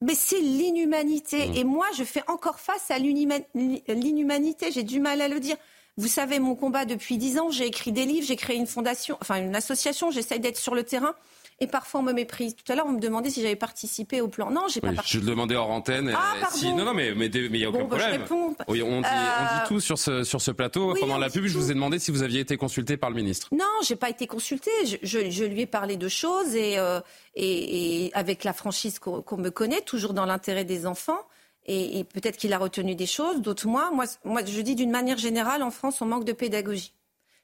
Mais 0.00 0.14
c'est 0.14 0.40
l'inhumanité. 0.40 1.48
Mmh. 1.48 1.56
Et 1.56 1.64
moi, 1.64 1.86
je 1.96 2.04
fais 2.04 2.22
encore 2.28 2.58
face 2.58 2.90
à 2.90 2.98
l'inhumanité. 2.98 4.70
J'ai 4.72 4.82
du 4.82 5.00
mal 5.00 5.20
à 5.20 5.28
le 5.28 5.40
dire. 5.40 5.56
Vous 5.96 6.08
savez, 6.08 6.38
mon 6.38 6.54
combat 6.54 6.86
depuis 6.86 7.18
dix 7.18 7.38
ans, 7.38 7.50
j'ai 7.50 7.66
écrit 7.66 7.92
des 7.92 8.06
livres, 8.06 8.26
j'ai 8.26 8.36
créé 8.36 8.56
une 8.56 8.66
fondation, 8.66 9.18
enfin 9.20 9.36
une 9.36 9.54
association, 9.54 10.10
j'essaye 10.10 10.40
d'être 10.40 10.56
sur 10.56 10.74
le 10.74 10.82
terrain. 10.82 11.14
Et 11.62 11.66
parfois, 11.66 12.00
on 12.00 12.02
me 12.02 12.14
méprise. 12.14 12.56
Tout 12.56 12.72
à 12.72 12.74
l'heure, 12.74 12.86
on 12.86 12.92
me 12.92 13.00
demandait 13.00 13.28
si 13.28 13.42
j'avais 13.42 13.54
participé 13.54 14.22
au 14.22 14.28
plan. 14.28 14.50
Non, 14.50 14.62
j'ai 14.72 14.80
pas 14.80 14.92
participé. 14.92 15.20
Je 15.20 15.26
le 15.26 15.30
demandais 15.30 15.56
hors 15.56 15.70
antenne. 15.70 16.10
Ah, 16.16 16.48
si... 16.50 16.72
Non, 16.72 16.86
non, 16.86 16.94
mais 16.94 17.08
il 17.10 17.52
n'y 17.52 17.64
a 17.64 17.68
aucun 17.68 17.84
bah, 17.84 17.98
problème. 17.98 18.24
Oui, 18.66 18.82
on, 18.82 19.02
dit, 19.02 19.06
on, 19.06 19.56
dit, 19.56 19.68
tout 19.68 19.78
sur 19.78 19.98
ce, 19.98 20.24
sur 20.24 20.40
ce 20.40 20.50
plateau. 20.52 20.94
Pendant 20.98 21.18
la 21.18 21.28
pub, 21.28 21.44
je 21.44 21.58
vous 21.58 21.70
ai 21.70 21.74
demandé 21.74 21.98
si 21.98 22.10
vous 22.10 22.22
aviez 22.22 22.40
été 22.40 22.56
consulté 22.56 22.96
par 22.96 23.10
le 23.10 23.16
ministre. 23.16 23.48
Non, 23.52 23.66
j'ai 23.84 23.96
pas 23.96 24.08
été 24.08 24.26
consulté. 24.26 24.70
Je, 24.86 24.96
je, 25.02 25.30
je, 25.30 25.44
lui 25.44 25.60
ai 25.60 25.66
parlé 25.66 25.98
de 25.98 26.08
choses 26.08 26.54
et, 26.54 26.78
euh, 26.78 27.00
et, 27.34 28.06
et 28.06 28.14
avec 28.14 28.42
la 28.44 28.54
franchise 28.54 28.98
qu'on 28.98 29.36
me 29.36 29.50
connaît, 29.50 29.82
toujours 29.82 30.14
dans 30.14 30.24
l'intérêt 30.24 30.64
des 30.64 30.86
enfants. 30.86 31.20
Et, 31.66 31.98
et 31.98 32.04
peut-être 32.04 32.38
qu'il 32.38 32.54
a 32.54 32.58
retenu 32.58 32.94
des 32.94 33.06
choses, 33.06 33.42
d'autres 33.42 33.68
moins. 33.68 33.90
Moi, 33.90 34.06
moi, 34.24 34.42
je 34.44 34.60
dis 34.62 34.74
d'une 34.74 34.90
manière 34.90 35.18
générale, 35.18 35.62
en 35.62 35.70
France, 35.70 36.00
on 36.00 36.06
manque 36.06 36.24
de 36.24 36.32
pédagogie. 36.32 36.94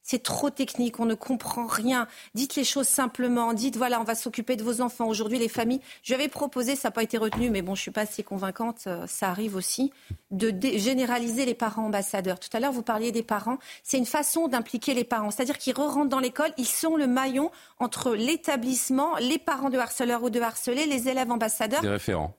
C'est 0.08 0.22
trop 0.22 0.50
technique, 0.50 1.00
on 1.00 1.04
ne 1.04 1.14
comprend 1.14 1.66
rien. 1.66 2.06
Dites 2.34 2.54
les 2.54 2.62
choses 2.62 2.86
simplement. 2.86 3.52
Dites, 3.52 3.76
voilà, 3.76 4.00
on 4.00 4.04
va 4.04 4.14
s'occuper 4.14 4.54
de 4.54 4.62
vos 4.62 4.80
enfants. 4.80 5.08
Aujourd'hui, 5.08 5.40
les 5.40 5.48
familles. 5.48 5.80
Je 6.04 6.14
avais 6.14 6.28
proposé, 6.28 6.76
ça 6.76 6.88
n'a 6.88 6.92
pas 6.92 7.02
été 7.02 7.18
retenu, 7.18 7.50
mais 7.50 7.60
bon, 7.60 7.74
je 7.74 7.80
ne 7.80 7.82
suis 7.82 7.90
pas 7.90 8.02
assez 8.02 8.22
convaincante, 8.22 8.84
euh, 8.86 9.04
ça 9.08 9.30
arrive 9.30 9.56
aussi, 9.56 9.92
de 10.30 10.54
généraliser 10.78 11.44
les 11.44 11.54
parents 11.54 11.86
ambassadeurs. 11.86 12.38
Tout 12.38 12.48
à 12.52 12.60
l'heure, 12.60 12.70
vous 12.70 12.82
parliez 12.82 13.10
des 13.10 13.24
parents. 13.24 13.58
C'est 13.82 13.98
une 13.98 14.06
façon 14.06 14.46
d'impliquer 14.46 14.94
les 14.94 15.02
parents. 15.02 15.32
C'est-à-dire 15.32 15.58
qu'ils 15.58 15.74
re-rentrent 15.74 16.08
dans 16.08 16.20
l'école, 16.20 16.52
ils 16.56 16.68
sont 16.68 16.94
le 16.96 17.08
maillon 17.08 17.50
entre 17.80 18.14
l'établissement, 18.14 19.16
les 19.16 19.38
parents 19.38 19.70
de 19.70 19.78
harceleurs 19.78 20.22
ou 20.22 20.30
de 20.30 20.40
harcelés, 20.40 20.86
les 20.86 21.08
élèves 21.08 21.32
ambassadeurs. 21.32 21.82
Des 21.82 21.88
référents 21.88 22.32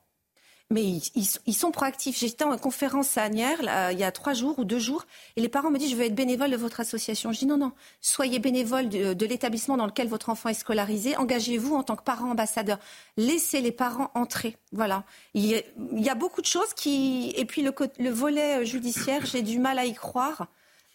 mais 0.69 0.83
ils, 0.85 1.53
sont 1.53 1.71
proactifs. 1.71 2.19
J'étais 2.19 2.43
en 2.43 2.57
conférence 2.57 3.17
à 3.17 3.23
Agnières 3.23 3.61
il 3.91 3.97
y 3.97 4.03
a 4.03 4.11
trois 4.11 4.33
jours 4.33 4.59
ou 4.59 4.65
deux 4.65 4.79
jours, 4.79 5.05
et 5.35 5.41
les 5.41 5.49
parents 5.49 5.71
me 5.71 5.77
disent 5.77 5.91
je 5.91 5.95
veux 5.95 6.05
être 6.05 6.15
bénévole 6.15 6.51
de 6.51 6.57
votre 6.57 6.79
association. 6.79 7.31
Je 7.31 7.39
dis 7.39 7.45
non 7.45 7.57
non, 7.57 7.71
soyez 8.01 8.39
bénévole 8.39 8.89
de, 8.89 9.25
l'établissement 9.25 9.77
dans 9.77 9.85
lequel 9.85 10.07
votre 10.07 10.29
enfant 10.29 10.49
est 10.49 10.53
scolarisé. 10.53 11.15
Engagez-vous 11.17 11.75
en 11.75 11.83
tant 11.83 11.95
que 11.95 12.03
parent 12.03 12.31
ambassadeur. 12.31 12.79
Laissez 13.15 13.61
les 13.61 13.71
parents 13.71 14.11
entrer. 14.13 14.57
Voilà. 14.71 15.03
Il 15.33 15.45
y 15.45 16.09
a, 16.09 16.15
beaucoup 16.15 16.41
de 16.41 16.47
choses 16.47 16.73
qui 16.73 17.33
et 17.37 17.45
puis 17.45 17.61
le, 17.61 17.73
le 17.99 18.09
volet 18.09 18.65
judiciaire, 18.65 19.25
j'ai 19.25 19.41
du 19.41 19.59
mal 19.59 19.79
à 19.79 19.85
y 19.85 19.93
croire. 19.93 20.47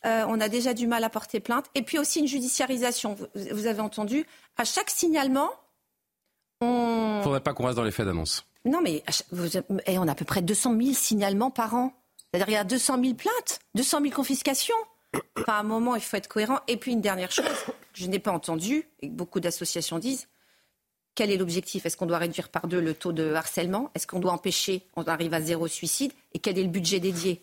Euh, 0.05 0.25
on 0.27 0.41
a 0.41 0.49
déjà 0.49 0.75
du 0.75 0.87
mal 0.87 1.05
à 1.05 1.11
porter 1.11 1.41
plainte. 1.41 1.67
Et 1.75 1.83
puis 1.83 1.99
aussi 1.99 2.21
une 2.21 2.27
judiciarisation. 2.27 3.17
Vous, 3.35 3.67
avez 3.67 3.81
entendu, 3.81 4.27
à 4.57 4.65
chaque 4.65 4.91
signalement, 4.91 5.51
on. 6.61 7.15
Il 7.15 7.19
ne 7.19 7.23
faudrait 7.23 7.41
pas 7.41 7.55
qu'on 7.55 7.67
reste 7.67 7.77
dans 7.77 7.85
les 7.85 7.93
faits 7.93 8.07
d'annonce. 8.07 8.45
Non, 8.65 8.81
mais 8.83 9.03
eh, 9.87 9.99
on 9.99 10.09
a 10.09 10.13
à 10.13 10.15
peu 10.15 10.25
près 10.25 10.43
200 10.43 10.77
000 10.81 10.95
signalements 10.95 11.51
par 11.51 11.75
an. 11.75 11.93
C'est-à-dire 12.33 12.49
il 12.49 12.55
y 12.55 12.57
a 12.57 12.65
200 12.65 13.03
000 13.03 13.15
plaintes, 13.15 13.61
200 13.75 14.01
000 14.03 14.15
confiscations. 14.15 14.75
Enfin, 15.39 15.53
à 15.53 15.61
un 15.61 15.65
moment, 15.65 15.97
il 15.97 16.03
faut 16.03 16.17
être 16.17 16.29
cohérent. 16.29 16.61
Et 16.69 16.77
puis, 16.77 16.93
une 16.93 17.01
dernière 17.01 17.31
chose 17.31 17.45
je 17.95 18.07
n'ai 18.07 18.19
pas 18.19 18.33
entendue, 18.33 18.89
et 19.01 19.09
beaucoup 19.09 19.41
d'associations 19.41 19.99
disent, 19.99 20.29
quel 21.15 21.31
est 21.31 21.37
l'objectif? 21.37 21.85
Est-ce 21.85 21.97
qu'on 21.97 22.07
doit 22.07 22.19
réduire 22.19 22.49
par 22.49 22.67
deux 22.67 22.81
le 22.81 22.95
taux 22.95 23.13
de 23.13 23.35
harcèlement? 23.35 23.91
Est-ce 23.95 24.07
qu'on 24.07 24.19
doit 24.19 24.33
empêcher, 24.33 24.87
on 24.97 25.03
arrive 25.03 25.35
à 25.35 25.41
zéro 25.41 25.69
suicide? 25.69 26.13
Et 26.33 26.39
quel 26.39 26.59
est 26.59 26.63
le 26.63 26.71
budget 26.71 27.01
dédié? 27.01 27.43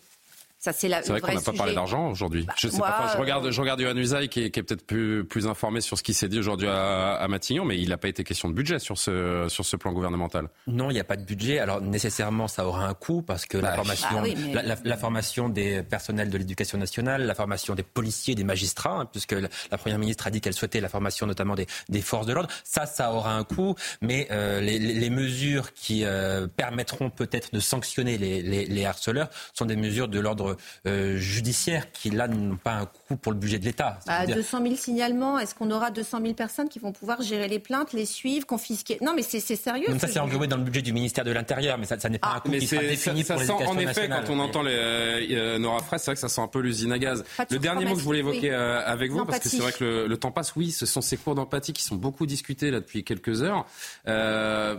C'est 0.60 0.88
vrai 0.88 1.20
qu'on 1.22 1.32
n'a 1.32 1.40
pas 1.40 1.52
parlé 1.52 1.74
d'argent 1.74 2.10
aujourd'hui. 2.10 2.44
Bah, 2.44 2.52
je 2.58 2.68
sais 2.68 2.78
pas. 2.78 3.10
Je 3.14 3.18
regarde, 3.18 3.50
je 3.50 3.60
regarde 3.60 3.80
Usaï 3.80 4.28
qui 4.28 4.44
est, 4.44 4.50
qui 4.50 4.60
est 4.60 4.62
peut-être 4.62 4.84
plus, 4.84 5.24
plus 5.24 5.46
informé 5.46 5.80
sur 5.80 5.96
ce 5.96 6.02
qui 6.02 6.12
s'est 6.12 6.28
dit 6.28 6.38
aujourd'hui 6.38 6.68
à, 6.68 7.14
à, 7.14 7.28
Matignon, 7.28 7.64
mais 7.64 7.78
il 7.78 7.88
n'a 7.88 7.96
pas 7.96 8.08
été 8.08 8.24
question 8.24 8.50
de 8.50 8.54
budget 8.54 8.78
sur 8.78 8.98
ce, 8.98 9.46
sur 9.48 9.64
ce 9.64 9.76
plan 9.76 9.92
gouvernemental. 9.92 10.48
Non, 10.66 10.90
il 10.90 10.94
n'y 10.94 11.00
a 11.00 11.04
pas 11.04 11.16
de 11.16 11.24
budget. 11.24 11.60
Alors 11.60 11.80
nécessairement, 11.80 12.46
ça 12.46 12.66
aura 12.66 12.86
un 12.86 12.92
coût 12.92 13.22
parce 13.22 13.46
que 13.46 13.56
la, 13.56 13.70
bah, 13.70 13.76
formation, 13.76 14.22
ah 14.22 14.76
la, 14.84 14.96
formation 14.98 15.48
des 15.48 15.82
personnels 15.82 16.28
de 16.28 16.36
l'éducation 16.36 16.76
nationale, 16.76 17.24
la 17.24 17.34
formation 17.34 17.74
des 17.74 17.82
policiers, 17.82 18.34
des 18.34 18.44
magistrats, 18.44 19.00
hein, 19.00 19.06
puisque 19.06 19.32
la, 19.32 19.78
première 19.78 19.98
ministre 19.98 20.26
a 20.26 20.30
dit 20.30 20.42
qu'elle 20.42 20.52
souhaitait 20.52 20.82
la 20.82 20.90
formation 20.90 21.26
notamment 21.26 21.54
des, 21.54 21.66
des 21.88 22.02
forces 22.02 22.26
de 22.26 22.34
l'ordre. 22.34 22.50
Ça, 22.64 22.84
ça 22.84 23.14
aura 23.14 23.34
un 23.34 23.44
coût, 23.44 23.76
mais 24.02 24.28
euh, 24.30 24.60
les, 24.60 24.78
les, 24.78 25.10
mesures 25.10 25.72
qui 25.72 26.04
euh, 26.04 26.46
permettront 26.46 27.08
peut-être 27.08 27.54
de 27.54 27.60
sanctionner 27.60 28.18
les, 28.18 28.42
les 28.42 28.84
harceleurs 28.84 29.30
sont 29.54 29.64
des 29.64 29.76
mesures 29.76 30.08
de 30.08 30.20
l'ordre 30.20 30.49
euh, 30.86 31.16
judiciaires 31.16 31.92
qui, 31.92 32.10
là, 32.10 32.28
n'ont 32.28 32.56
pas 32.56 32.74
un 32.74 32.86
coût 32.86 33.16
pour 33.16 33.32
le 33.32 33.38
budget 33.38 33.58
de 33.58 33.64
l'État. 33.64 33.98
200 34.26 34.62
000 34.62 34.76
signalements, 34.76 35.38
est-ce 35.38 35.54
qu'on 35.54 35.70
aura 35.70 35.90
200 35.90 36.20
000 36.22 36.34
personnes 36.34 36.68
qui 36.68 36.78
vont 36.78 36.92
pouvoir 36.92 37.22
gérer 37.22 37.48
les 37.48 37.58
plaintes, 37.58 37.92
les 37.92 38.06
suivre, 38.06 38.46
confisquer? 38.46 38.98
Non, 39.00 39.12
mais 39.14 39.22
c'est 39.22 39.40
sérieux. 39.40 39.86
ça, 39.98 40.08
c'est 40.08 40.18
englobé 40.18 40.46
dans 40.46 40.56
le 40.56 40.64
budget 40.64 40.82
du 40.82 40.92
ministère 40.92 41.24
de 41.24 41.32
l'Intérieur, 41.32 41.78
mais 41.78 41.86
ça, 41.86 41.98
ça 41.98 42.08
n'est 42.08 42.18
pas 42.18 42.32
ah, 42.32 42.36
un 42.36 42.40
coût 42.40 42.50
qui 42.50 42.66
sera 42.66 42.82
défini 42.82 43.24
ça, 43.24 43.34
pour 43.34 43.42
sent, 43.42 43.52
En 43.52 43.78
effet, 43.78 44.08
quand 44.08 44.32
on 44.32 44.38
entend 44.38 44.62
les, 44.62 44.72
euh, 44.74 45.58
Nora 45.58 45.80
Fraisse, 45.80 46.02
c'est 46.02 46.10
vrai 46.10 46.14
que 46.14 46.20
ça 46.20 46.28
sent 46.28 46.40
un 46.40 46.48
peu 46.48 46.60
l'usine 46.60 46.92
à 46.92 46.98
gaz. 46.98 47.24
Le 47.50 47.58
dernier 47.58 47.84
mot 47.84 47.94
que 47.94 48.00
je 48.00 48.04
voulais 48.04 48.20
évoquer 48.20 48.52
euh, 48.52 48.82
avec 48.84 49.10
vous, 49.10 49.24
parce 49.24 49.40
que 49.40 49.48
c'est 49.48 49.58
vrai 49.58 49.72
que 49.72 50.06
le, 50.08 50.16
temps 50.16 50.30
passe, 50.30 50.54
oui, 50.56 50.70
ce 50.70 50.86
sont 50.86 51.00
ces 51.00 51.16
cours 51.16 51.34
d'empathie 51.34 51.72
qui 51.72 51.82
sont 51.82 51.96
beaucoup 51.96 52.26
discutés 52.26 52.70
là 52.70 52.80
depuis 52.80 53.04
quelques 53.04 53.42
heures. 53.42 53.66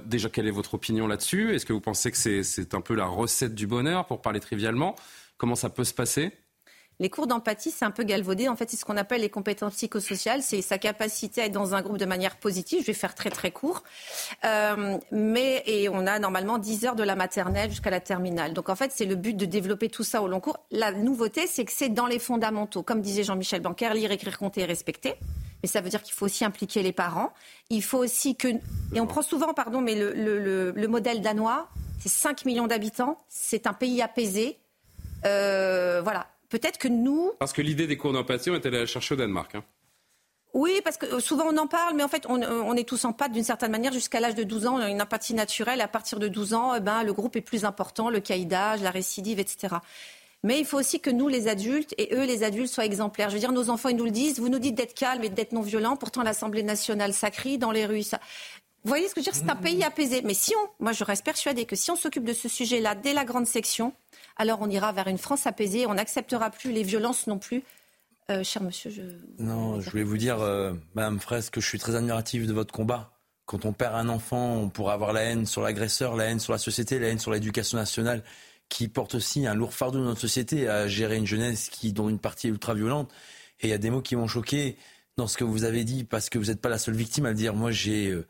déjà, 0.05 0.29
quelle 0.29 0.47
est 0.47 0.51
votre 0.51 0.73
opinion 0.73 1.07
là-dessus? 1.07 1.55
Est-ce 1.55 1.65
que 1.65 1.73
vous 1.73 1.81
pensez 1.81 2.11
que 2.11 2.17
c'est 2.17 2.73
un 2.73 2.81
peu 2.81 2.95
la 2.95 3.05
recette 3.05 3.55
du 3.55 3.67
bonheur, 3.67 4.05
pour 4.05 4.21
parler 4.21 4.39
trivialement? 4.39 4.95
Comment 5.41 5.55
ça 5.55 5.71
peut 5.71 5.83
se 5.83 5.95
passer? 5.95 6.33
Les 6.99 7.09
cours 7.09 7.25
d'empathie, 7.25 7.71
c'est 7.71 7.83
un 7.83 7.89
peu 7.89 8.03
galvaudé. 8.03 8.47
En 8.47 8.55
fait, 8.55 8.69
c'est 8.69 8.77
ce 8.77 8.85
qu'on 8.85 8.95
appelle 8.95 9.21
les 9.21 9.29
compétences 9.31 9.73
psychosociales. 9.73 10.43
C'est 10.43 10.61
sa 10.61 10.77
capacité 10.77 11.41
à 11.41 11.45
être 11.45 11.51
dans 11.51 11.73
un 11.73 11.81
groupe 11.81 11.97
de 11.97 12.05
manière 12.05 12.37
positive. 12.37 12.81
Je 12.81 12.85
vais 12.85 12.93
faire 12.93 13.15
très 13.15 13.31
très 13.31 13.49
court. 13.49 13.81
Euh, 14.45 14.99
mais 15.11 15.63
et 15.65 15.89
on 15.89 16.05
a 16.05 16.19
normalement 16.19 16.59
10 16.59 16.85
heures 16.85 16.95
de 16.95 17.01
la 17.01 17.15
maternelle 17.15 17.71
jusqu'à 17.71 17.89
la 17.89 17.99
terminale. 17.99 18.53
Donc 18.53 18.69
en 18.69 18.75
fait, 18.75 18.91
c'est 18.93 19.05
le 19.05 19.15
but 19.15 19.35
de 19.35 19.45
développer 19.45 19.89
tout 19.89 20.03
ça 20.03 20.21
au 20.21 20.27
long 20.27 20.39
cours. 20.39 20.59
La 20.69 20.91
nouveauté, 20.91 21.47
c'est 21.47 21.65
que 21.65 21.71
c'est 21.71 21.89
dans 21.89 22.05
les 22.05 22.19
fondamentaux. 22.19 22.83
Comme 22.83 23.01
disait 23.01 23.23
Jean-Michel 23.23 23.61
Banquer, 23.61 23.95
lire, 23.95 24.11
écrire, 24.11 24.37
compter 24.37 24.61
et 24.61 24.65
respecter. 24.65 25.15
Mais 25.63 25.69
ça 25.69 25.81
veut 25.81 25.89
dire 25.89 26.03
qu'il 26.03 26.13
faut 26.13 26.25
aussi 26.25 26.45
impliquer 26.45 26.83
les 26.83 26.93
parents. 26.93 27.33
Il 27.71 27.81
faut 27.81 27.97
aussi 27.97 28.35
que... 28.35 28.47
Et 28.93 29.01
on 29.01 29.07
prend 29.07 29.23
souvent, 29.23 29.55
pardon, 29.55 29.81
mais 29.81 29.95
le, 29.95 30.13
le, 30.13 30.69
le 30.69 30.87
modèle 30.87 31.21
danois, 31.21 31.67
c'est 31.99 32.09
5 32.09 32.45
millions 32.45 32.67
d'habitants. 32.67 33.17
C'est 33.27 33.65
un 33.65 33.73
pays 33.73 34.03
apaisé. 34.03 34.59
Euh, 35.25 36.01
voilà. 36.03 36.27
Peut-être 36.49 36.77
que 36.77 36.87
nous. 36.87 37.31
Parce 37.39 37.53
que 37.53 37.61
l'idée 37.61 37.87
des 37.87 37.97
cours 37.97 38.13
d'empathie, 38.13 38.49
on 38.49 38.55
est 38.55 38.65
allé 38.65 38.79
la 38.79 38.85
chercher 38.85 39.15
au 39.15 39.17
Danemark. 39.17 39.55
Hein. 39.55 39.63
Oui, 40.53 40.81
parce 40.83 40.97
que 40.97 41.05
euh, 41.05 41.19
souvent 41.19 41.45
on 41.47 41.57
en 41.57 41.67
parle, 41.67 41.95
mais 41.95 42.03
en 42.03 42.09
fait 42.09 42.25
on, 42.27 42.41
on 42.43 42.75
est 42.75 42.83
tous 42.83 43.05
en 43.05 43.13
pâte 43.13 43.31
d'une 43.31 43.43
certaine 43.43 43.71
manière 43.71 43.93
jusqu'à 43.93 44.19
l'âge 44.19 44.35
de 44.35 44.43
12 44.43 44.67
ans. 44.67 44.75
On 44.75 44.81
a 44.81 44.89
une 44.89 45.01
empathie 45.01 45.33
naturelle. 45.33 45.79
À 45.79 45.87
partir 45.87 46.19
de 46.19 46.27
12 46.27 46.53
ans, 46.53 46.75
eh 46.75 46.81
ben, 46.81 47.03
le 47.03 47.13
groupe 47.13 47.37
est 47.37 47.41
plus 47.41 47.63
important, 47.63 48.09
le 48.09 48.19
caïdage, 48.19 48.81
la 48.81 48.91
récidive, 48.91 49.39
etc. 49.39 49.77
Mais 50.43 50.59
il 50.59 50.65
faut 50.65 50.79
aussi 50.79 50.99
que 50.99 51.09
nous, 51.09 51.27
les 51.27 51.47
adultes, 51.47 51.93
et 51.97 52.15
eux, 52.15 52.25
les 52.25 52.43
adultes, 52.43 52.71
soient 52.71 52.85
exemplaires. 52.85 53.29
Je 53.29 53.35
veux 53.35 53.39
dire, 53.39 53.51
nos 53.51 53.69
enfants, 53.69 53.89
ils 53.89 53.95
nous 53.95 54.05
le 54.05 54.11
disent. 54.11 54.39
Vous 54.39 54.49
nous 54.49 54.59
dites 54.59 54.75
d'être 54.75 54.95
calme 54.95 55.23
et 55.23 55.29
d'être 55.29 55.51
non 55.51 55.61
violent. 55.61 55.95
Pourtant, 55.97 56.23
l'Assemblée 56.23 56.63
nationale, 56.63 57.13
ça 57.13 57.29
crie 57.29 57.59
dans 57.59 57.71
les 57.71 57.85
rues. 57.85 58.01
Ça... 58.01 58.19
Vous 58.83 58.89
voyez 58.89 59.07
ce 59.07 59.13
que 59.13 59.21
je 59.21 59.27
veux 59.27 59.31
dire? 59.31 59.41
C'est 59.45 59.51
un 59.51 59.55
pays 59.55 59.83
apaisé. 59.83 60.23
Mais 60.23 60.33
si 60.33 60.55
on, 60.55 60.83
moi, 60.83 60.93
je 60.93 61.03
reste 61.03 61.23
persuadée 61.23 61.65
que 61.65 61.75
si 61.75 61.91
on 61.91 61.95
s'occupe 61.95 62.23
de 62.23 62.33
ce 62.33 62.49
sujet-là 62.49 62.95
dès 62.95 63.13
la 63.13 63.23
grande 63.23 63.45
section, 63.45 63.93
alors 64.41 64.57
on 64.61 64.69
ira 64.69 64.91
vers 64.91 65.07
une 65.07 65.19
France 65.19 65.45
apaisée. 65.45 65.85
On 65.85 65.93
n'acceptera 65.93 66.49
plus 66.49 66.71
les 66.71 66.83
violences 66.83 67.27
non 67.27 67.37
plus. 67.37 67.63
Euh, 68.29 68.43
cher 68.43 68.63
monsieur, 68.63 68.89
je. 68.89 69.01
Non, 69.39 69.79
je 69.79 69.89
voulais 69.89 70.03
vous 70.03 70.17
dire, 70.17 70.41
euh, 70.41 70.73
Madame 70.95 71.19
Fraisse, 71.19 71.49
que 71.49 71.61
je 71.61 71.67
suis 71.67 71.79
très 71.79 71.95
admirative 71.95 72.47
de 72.47 72.53
votre 72.53 72.73
combat. 72.73 73.13
Quand 73.45 73.65
on 73.65 73.73
perd 73.73 73.95
un 73.95 74.09
enfant, 74.09 74.55
on 74.55 74.69
pourra 74.69 74.93
avoir 74.93 75.13
la 75.13 75.21
haine 75.23 75.45
sur 75.45 75.61
l'agresseur, 75.61 76.15
la 76.15 76.25
haine 76.25 76.39
sur 76.39 76.53
la 76.53 76.59
société, 76.59 76.97
la 76.99 77.09
haine 77.09 77.19
sur 77.19 77.31
l'éducation 77.31 77.77
nationale, 77.77 78.23
qui 78.69 78.87
porte 78.87 79.15
aussi 79.15 79.45
un 79.45 79.53
lourd 79.53 79.73
fardeau 79.73 79.99
dans 79.99 80.05
notre 80.05 80.21
société 80.21 80.67
à 80.67 80.87
gérer 80.87 81.17
une 81.17 81.27
jeunesse 81.27 81.69
qui, 81.69 81.93
dont 81.93 82.09
une 82.09 82.19
partie 82.19 82.47
est 82.47 82.51
ultra 82.51 82.73
violente. 82.73 83.11
Et 83.59 83.67
il 83.67 83.69
y 83.69 83.73
a 83.73 83.77
des 83.77 83.89
mots 83.89 84.01
qui 84.01 84.15
m'ont 84.15 84.27
choqué 84.27 84.77
dans 85.17 85.27
ce 85.27 85.37
que 85.37 85.43
vous 85.43 85.65
avez 85.65 85.83
dit, 85.83 86.03
parce 86.03 86.29
que 86.29 86.39
vous 86.39 86.45
n'êtes 86.45 86.61
pas 86.61 86.69
la 86.69 86.79
seule 86.79 86.95
victime 86.95 87.25
à 87.25 87.29
le 87.29 87.35
dire. 87.35 87.53
Moi, 87.53 87.71
j'ai 87.71 88.09
euh, 88.09 88.25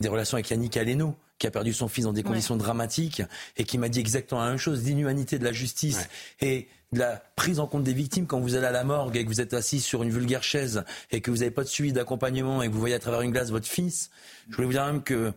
des 0.00 0.08
relations 0.08 0.34
avec 0.34 0.50
Yannick 0.50 0.76
Aleno, 0.76 1.16
qui 1.38 1.46
a 1.46 1.50
perdu 1.50 1.72
son 1.72 1.88
fils 1.88 2.04
dans 2.04 2.12
des 2.12 2.22
conditions 2.22 2.56
dramatiques 2.56 3.22
et 3.56 3.64
qui 3.64 3.78
m'a 3.78 3.88
dit 3.88 4.00
exactement 4.00 4.42
la 4.42 4.50
même 4.50 4.58
chose, 4.58 4.84
l'inhumanité 4.84 5.38
de 5.38 5.44
la 5.44 5.52
justice 5.52 6.08
et 6.40 6.68
de 6.92 7.00
la 7.00 7.22
prise 7.36 7.58
en 7.58 7.66
compte 7.66 7.82
des 7.82 7.92
victimes. 7.92 8.26
Quand 8.26 8.40
vous 8.40 8.54
allez 8.54 8.66
à 8.66 8.70
la 8.70 8.84
morgue 8.84 9.16
et 9.16 9.24
que 9.24 9.28
vous 9.28 9.40
êtes 9.40 9.52
assis 9.52 9.80
sur 9.80 10.02
une 10.02 10.10
vulgaire 10.10 10.42
chaise 10.42 10.84
et 11.10 11.20
que 11.20 11.30
vous 11.30 11.38
n'avez 11.38 11.50
pas 11.50 11.64
de 11.64 11.68
suivi 11.68 11.92
d'accompagnement 11.92 12.62
et 12.62 12.68
que 12.68 12.72
vous 12.72 12.80
voyez 12.80 12.94
à 12.94 13.00
travers 13.00 13.22
une 13.22 13.32
glace 13.32 13.50
votre 13.50 13.66
fils. 13.66 14.10
Je 14.48 14.54
voulais 14.54 14.66
vous 14.66 14.72
dire 14.72 14.86
même 14.86 15.02
que 15.02 15.32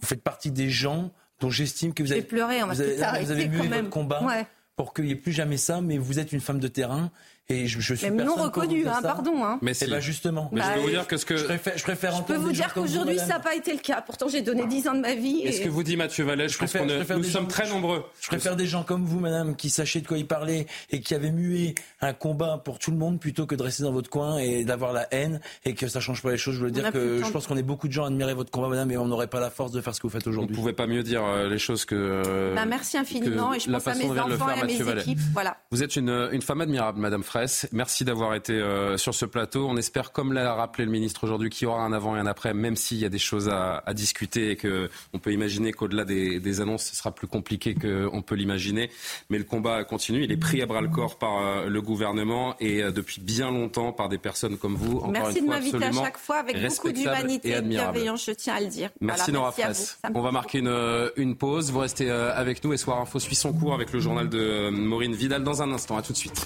vous 0.00 0.06
faites 0.06 0.22
partie 0.22 0.50
des 0.50 0.68
gens 0.68 1.12
dont 1.40 1.50
j'estime 1.50 1.94
que 1.94 2.02
vous 2.02 2.12
avez, 2.12 2.22
pleuré, 2.22 2.62
vous 2.62 2.80
avez, 2.80 2.96
vous 2.96 3.30
avez, 3.30 3.46
votre 3.48 3.90
combat 3.90 4.46
pour 4.74 4.92
qu'il 4.92 5.06
n'y 5.06 5.12
ait 5.12 5.16
plus 5.16 5.32
jamais 5.32 5.56
ça, 5.56 5.80
mais 5.80 5.96
vous 5.96 6.18
êtes 6.18 6.32
une 6.32 6.40
femme 6.40 6.60
de 6.60 6.68
terrain 6.68 7.10
et 7.48 7.68
je, 7.68 7.78
je 7.80 7.94
suis 7.94 8.10
Même 8.10 8.26
non 8.26 8.34
reconnu, 8.34 8.88
hein, 8.88 8.98
pardon. 9.02 9.44
Hein. 9.44 9.58
Mais 9.62 9.72
c'est 9.72 9.86
eh 9.86 9.90
ben, 9.90 10.00
justement. 10.00 10.50
Mais 10.52 10.62
je 10.62 10.74
peux 10.74 10.80
vous 10.80 10.90
dire 10.90 11.06
que 11.06 11.16
ce 11.16 11.24
que 11.24 11.36
je 11.36 11.44
préfère, 11.44 11.78
je 11.78 11.82
préfère 11.84 12.16
je 12.16 12.22
peux 12.22 12.36
vous 12.36 12.50
dire 12.50 12.74
qu'aujourd'hui 12.74 13.18
ça 13.18 13.26
n'a 13.26 13.40
pas 13.40 13.54
été 13.54 13.72
le 13.72 13.78
cas. 13.78 14.00
Pourtant 14.00 14.26
j'ai 14.28 14.42
donné 14.42 14.66
10 14.66 14.88
ans 14.88 14.94
de 14.94 15.00
ma 15.00 15.14
vie. 15.14 15.42
Et... 15.44 15.52
ce 15.52 15.60
que 15.60 15.68
vous 15.68 15.84
dit 15.84 15.96
Mathieu 15.96 16.24
Vallet, 16.24 16.48
je, 16.48 16.58
préfère, 16.58 16.84
nous 16.84 17.24
sommes 17.24 17.46
très 17.46 17.68
nombreux. 17.68 18.04
Je 18.20 18.26
préfère 18.26 18.56
des 18.56 18.66
gens 18.66 18.82
comme 18.82 19.04
vous, 19.04 19.20
madame, 19.20 19.54
qui 19.54 19.70
sachiez 19.70 20.00
de 20.00 20.08
quoi 20.08 20.18
il 20.18 20.26
parlait 20.26 20.66
et 20.90 21.00
qui 21.00 21.14
avaient 21.14 21.30
mué 21.30 21.76
un 22.00 22.12
combat 22.12 22.60
pour 22.64 22.80
tout 22.80 22.90
le 22.90 22.96
monde 22.96 23.20
plutôt 23.20 23.46
que 23.46 23.54
de 23.54 23.62
rester 23.62 23.84
dans 23.84 23.92
votre 23.92 24.10
coin 24.10 24.38
et 24.38 24.64
d'avoir 24.64 24.92
la 24.92 25.06
haine 25.12 25.40
et 25.64 25.74
que 25.74 25.86
ça 25.86 26.00
change 26.00 26.22
pas 26.22 26.32
les 26.32 26.38
choses. 26.38 26.56
Je 26.56 26.64
veux 26.64 26.72
dire 26.72 26.90
que 26.90 27.22
je 27.22 27.30
pense 27.30 27.46
qu'on 27.46 27.56
est 27.56 27.62
beaucoup 27.62 27.86
de 27.86 27.92
gens 27.92 28.04
à 28.04 28.08
admirer 28.08 28.34
votre 28.34 28.50
combat, 28.50 28.68
madame, 28.68 28.90
et 28.90 28.96
on 28.96 29.06
n'aurait 29.06 29.28
pas 29.28 29.40
la 29.40 29.50
force 29.50 29.70
de 29.70 29.80
faire 29.80 29.94
ce 29.94 30.00
que 30.00 30.08
vous 30.08 30.12
faites 30.12 30.26
aujourd'hui. 30.26 30.54
Vous 30.54 30.60
ne 30.60 30.64
pouvez 30.64 30.72
pas 30.72 30.88
mieux 30.88 31.04
dire 31.04 31.24
euh, 31.24 31.48
les 31.48 31.58
choses 31.58 31.84
que. 31.84 32.54
Bah, 32.56 32.66
merci 32.66 32.98
infiniment 32.98 33.54
et 33.54 33.60
je 33.60 33.70
pense 33.70 33.86
à 33.86 33.94
mes 33.94 34.04
enfants 34.04 34.50
et 34.50 34.60
à 34.60 34.64
mes 34.64 35.00
équipes. 35.00 35.20
Voilà. 35.32 35.58
Vous 35.70 35.84
êtes 35.84 35.94
une, 35.94 36.28
une 36.32 36.42
femme 36.42 36.60
admirable, 36.60 36.98
madame 36.98 37.22
Merci 37.72 38.04
d'avoir 38.04 38.34
été 38.34 38.52
euh, 38.52 38.96
sur 38.96 39.14
ce 39.14 39.24
plateau. 39.24 39.66
On 39.68 39.76
espère, 39.76 40.12
comme 40.12 40.32
l'a 40.32 40.54
rappelé 40.54 40.84
le 40.84 40.90
ministre 40.90 41.24
aujourd'hui, 41.24 41.50
qu'il 41.50 41.64
y 41.64 41.66
aura 41.68 41.82
un 41.82 41.92
avant 41.92 42.16
et 42.16 42.18
un 42.18 42.26
après, 42.26 42.54
même 42.54 42.76
s'il 42.76 42.98
y 42.98 43.04
a 43.04 43.08
des 43.08 43.18
choses 43.18 43.48
à, 43.48 43.82
à 43.86 43.94
discuter 43.94 44.50
et 44.52 44.56
qu'on 44.56 45.18
peut 45.18 45.32
imaginer 45.32 45.72
qu'au-delà 45.72 46.04
des, 46.04 46.40
des, 46.40 46.60
annonces, 46.60 46.84
ce 46.84 46.96
sera 46.96 47.14
plus 47.14 47.26
compliqué 47.26 47.74
qu'on 47.74 48.22
peut 48.22 48.34
l'imaginer. 48.34 48.90
Mais 49.30 49.38
le 49.38 49.44
combat 49.44 49.84
continue. 49.84 50.24
Il 50.24 50.32
est 50.32 50.36
pris 50.36 50.62
à 50.62 50.66
bras 50.66 50.80
le 50.80 50.88
corps 50.88 51.18
par 51.18 51.38
euh, 51.38 51.68
le 51.68 51.82
gouvernement 51.82 52.54
et 52.60 52.82
euh, 52.82 52.90
depuis 52.90 53.20
bien 53.20 53.50
longtemps 53.50 53.92
par 53.92 54.08
des 54.08 54.18
personnes 54.18 54.56
comme 54.56 54.74
vous. 54.74 54.98
Encore 54.98 55.10
merci 55.10 55.38
une 55.38 55.46
de 55.46 55.50
m'inviter 55.50 55.84
à 55.84 55.92
chaque 55.92 56.18
fois 56.18 56.36
avec 56.36 56.56
beaucoup 56.60 56.92
d'humanité 56.92 57.50
et, 57.50 57.60
de 57.60 57.68
bienveillance, 57.68 58.24
je 58.26 58.32
tiens 58.32 58.54
à 58.54 58.60
le 58.60 58.68
dire. 58.68 58.90
Merci 59.00 59.32
Nora 59.32 59.52
Fraisse. 59.52 59.98
On 60.14 60.20
va 60.20 60.32
marquer 60.32 60.58
une, 60.58 61.10
une, 61.16 61.36
pause. 61.36 61.70
Vous 61.70 61.80
restez 61.80 62.10
avec 62.10 62.64
nous 62.64 62.72
et 62.72 62.76
Soir 62.76 63.00
Info 63.00 63.18
suit 63.18 63.34
son 63.34 63.52
cours 63.52 63.74
avec 63.74 63.92
le 63.92 64.00
journal 64.00 64.28
de 64.28 64.70
Maureen 64.70 65.14
Vidal 65.14 65.44
dans 65.44 65.62
un 65.62 65.72
instant. 65.72 65.96
À 65.96 66.02
tout 66.02 66.12
de 66.12 66.18
suite. 66.18 66.44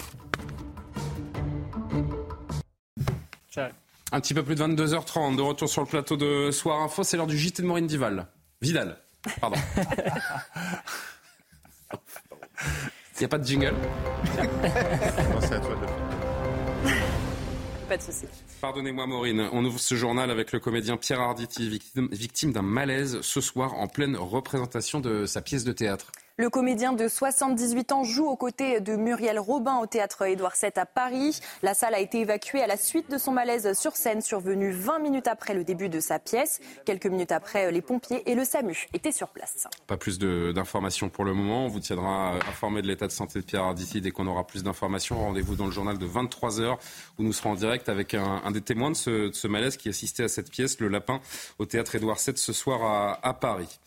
Un 4.13 4.21
petit 4.21 4.35
peu 4.35 4.43
plus 4.43 4.55
de 4.55 4.65
22h30, 4.65 5.37
de 5.37 5.43
retour 5.43 5.69
sur 5.69 5.83
le 5.83 5.87
plateau 5.87 6.17
de 6.17 6.51
Soir 6.51 6.83
Info, 6.83 7.03
c'est 7.03 7.17
l'heure 7.17 7.27
du 7.27 7.39
JT 7.39 7.63
de 7.63 7.67
Maureen 7.67 7.87
Dival. 7.87 8.27
Vidal, 8.61 8.99
pardon. 9.41 9.57
Il 13.17 13.21
n'y 13.21 13.25
a 13.27 13.29
pas 13.29 13.39
de 13.39 13.45
jingle 13.45 13.75
c'est 15.41 15.55
à 15.55 15.61
toi 15.61 15.75
de 15.75 15.87
Pas 17.89 17.97
de 17.97 18.03
souci. 18.03 18.25
Pardonnez-moi 18.61 19.07
Maureen, 19.07 19.49
on 19.53 19.65
ouvre 19.65 19.79
ce 19.79 19.95
journal 19.95 20.31
avec 20.31 20.53
le 20.53 20.61
comédien 20.61 20.97
Pierre 20.97 21.21
Arditi, 21.21 21.81
victime 21.97 22.53
d'un 22.53 22.63
malaise 22.63 23.21
ce 23.21 23.41
soir 23.41 23.75
en 23.75 23.89
pleine 23.89 24.17
représentation 24.17 25.01
de 25.01 25.27
sa 25.27 25.43
pièce 25.43 25.65
de 25.65 25.73
théâtre. 25.73 26.13
Le 26.40 26.48
comédien 26.48 26.94
de 26.94 27.07
78 27.07 27.92
ans 27.92 28.03
joue 28.03 28.24
aux 28.24 28.35
côtés 28.35 28.81
de 28.81 28.96
Muriel 28.96 29.38
Robin 29.38 29.76
au 29.76 29.85
théâtre 29.85 30.22
Édouard 30.22 30.55
VII 30.59 30.72
à 30.76 30.87
Paris. 30.87 31.38
La 31.62 31.74
salle 31.74 31.92
a 31.92 32.00
été 32.00 32.20
évacuée 32.20 32.62
à 32.62 32.66
la 32.66 32.79
suite 32.79 33.11
de 33.11 33.18
son 33.18 33.33
malaise 33.33 33.79
sur 33.79 33.94
scène, 33.94 34.22
survenu 34.22 34.70
20 34.70 35.00
minutes 35.00 35.29
après 35.29 35.53
le 35.53 35.64
début 35.64 35.90
de 35.90 36.00
sa 36.00 36.18
pièce. 36.18 36.62
Quelques 36.87 37.09
minutes 37.09 37.31
après, 37.31 37.70
les 37.70 37.83
pompiers 37.83 38.22
et 38.24 38.35
le 38.35 38.46
SAMU 38.46 38.88
étaient 38.94 39.12
sur 39.12 39.29
place. 39.29 39.68
Pas 39.87 39.98
plus 39.98 40.18
d'informations 40.18 41.11
pour 41.11 41.26
le 41.26 41.35
moment. 41.35 41.66
On 41.66 41.68
vous 41.68 41.81
tiendra 41.81 42.37
informé 42.48 42.81
de 42.81 42.87
l'état 42.87 43.07
de 43.07 43.12
santé 43.12 43.40
de 43.40 43.44
Pierre 43.44 43.64
Arditi 43.64 44.00
dès 44.00 44.11
qu'on 44.11 44.26
aura 44.26 44.46
plus 44.46 44.62
d'informations. 44.62 45.18
Rendez-vous 45.18 45.57
dans 45.57 45.66
le 45.66 45.72
journal 45.72 45.98
de 45.98 46.07
23h 46.07 46.79
où 47.18 47.22
nous 47.22 47.35
serons 47.35 47.50
en 47.50 47.55
direct 47.55 47.90
avec 47.90 48.14
un, 48.14 48.50
des 48.50 48.62
témoins 48.62 48.92
de 48.92 48.96
ce, 48.96 49.46
malaise 49.46 49.76
qui 49.76 49.90
assistait 49.90 50.24
à 50.24 50.29
cette 50.29 50.50
pièce, 50.50 50.81
Le 50.81 50.88
Lapin, 50.88 51.20
au 51.59 51.66
théâtre 51.66 51.96
Édouard 51.96 52.16
VII 52.16 52.35
ce 52.38 52.55
soir 52.55 52.83
à, 52.83 53.29
à 53.29 53.35
Paris. 53.35 53.79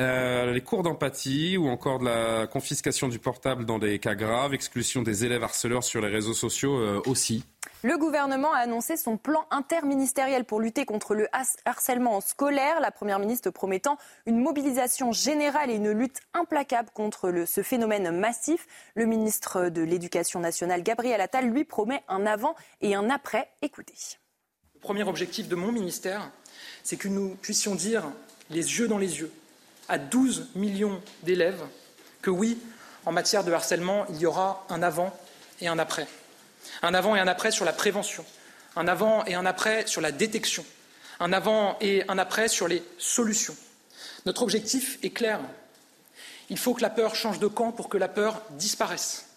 Euh, 0.00 0.52
les 0.52 0.60
cours 0.60 0.84
d'empathie 0.84 1.56
ou 1.56 1.68
encore 1.68 1.98
de 1.98 2.04
la 2.04 2.46
confiscation 2.46 3.08
du 3.08 3.18
portable 3.18 3.64
dans 3.64 3.80
des 3.80 3.98
cas 3.98 4.14
graves, 4.14 4.54
exclusion 4.54 5.02
des 5.02 5.24
élèves 5.24 5.42
harceleurs 5.42 5.82
sur 5.82 6.00
les 6.00 6.08
réseaux 6.08 6.34
sociaux 6.34 6.78
euh, 6.78 7.02
aussi. 7.06 7.44
Le 7.82 7.98
gouvernement 7.98 8.52
a 8.52 8.58
annoncé 8.58 8.96
son 8.96 9.16
plan 9.16 9.44
interministériel 9.50 10.44
pour 10.44 10.60
lutter 10.60 10.84
contre 10.84 11.16
le 11.16 11.28
harcèlement 11.64 12.20
scolaire. 12.20 12.80
La 12.80 12.92
Première 12.92 13.18
ministre 13.18 13.50
promettant 13.50 13.98
une 14.26 14.40
mobilisation 14.40 15.10
générale 15.10 15.70
et 15.70 15.74
une 15.74 15.90
lutte 15.90 16.20
implacable 16.32 16.90
contre 16.94 17.30
le, 17.30 17.44
ce 17.44 17.64
phénomène 17.64 18.16
massif. 18.16 18.68
Le 18.94 19.04
ministre 19.04 19.68
de 19.68 19.82
l'Éducation 19.82 20.38
nationale, 20.38 20.84
Gabriel 20.84 21.20
Attal, 21.20 21.50
lui 21.50 21.64
promet 21.64 22.02
un 22.08 22.24
avant 22.24 22.54
et 22.80 22.94
un 22.94 23.10
après. 23.10 23.48
Écoutez. 23.62 23.94
Le 24.74 24.80
premier 24.80 25.02
objectif 25.02 25.48
de 25.48 25.56
mon 25.56 25.72
ministère, 25.72 26.30
c'est 26.84 26.96
que 26.96 27.08
nous 27.08 27.36
puissions 27.42 27.74
dire 27.74 28.04
les 28.50 28.78
yeux 28.78 28.86
dans 28.86 28.98
les 28.98 29.18
yeux 29.18 29.32
à 29.88 29.98
12 29.98 30.48
millions 30.54 31.00
d'élèves 31.22 31.62
que 32.22 32.30
oui, 32.30 32.58
en 33.06 33.12
matière 33.12 33.44
de 33.44 33.52
harcèlement, 33.52 34.06
il 34.10 34.18
y 34.18 34.26
aura 34.26 34.66
un 34.68 34.82
avant 34.82 35.16
et 35.60 35.68
un 35.68 35.78
après. 35.78 36.06
Un 36.82 36.94
avant 36.94 37.16
et 37.16 37.20
un 37.20 37.28
après 37.28 37.50
sur 37.50 37.64
la 37.64 37.72
prévention, 37.72 38.24
un 38.76 38.88
avant 38.88 39.24
et 39.24 39.34
un 39.34 39.46
après 39.46 39.86
sur 39.86 40.00
la 40.00 40.12
détection, 40.12 40.64
un 41.20 41.32
avant 41.32 41.76
et 41.80 42.04
un 42.08 42.18
après 42.18 42.48
sur 42.48 42.68
les 42.68 42.82
solutions. 42.98 43.56
Notre 44.26 44.42
objectif 44.42 44.98
est 45.02 45.10
clair. 45.10 45.40
Il 46.50 46.58
faut 46.58 46.74
que 46.74 46.82
la 46.82 46.90
peur 46.90 47.14
change 47.14 47.38
de 47.38 47.46
camp 47.46 47.72
pour 47.72 47.88
que 47.88 47.98
la 47.98 48.08
peur 48.08 48.42
disparaisse. 48.50 49.27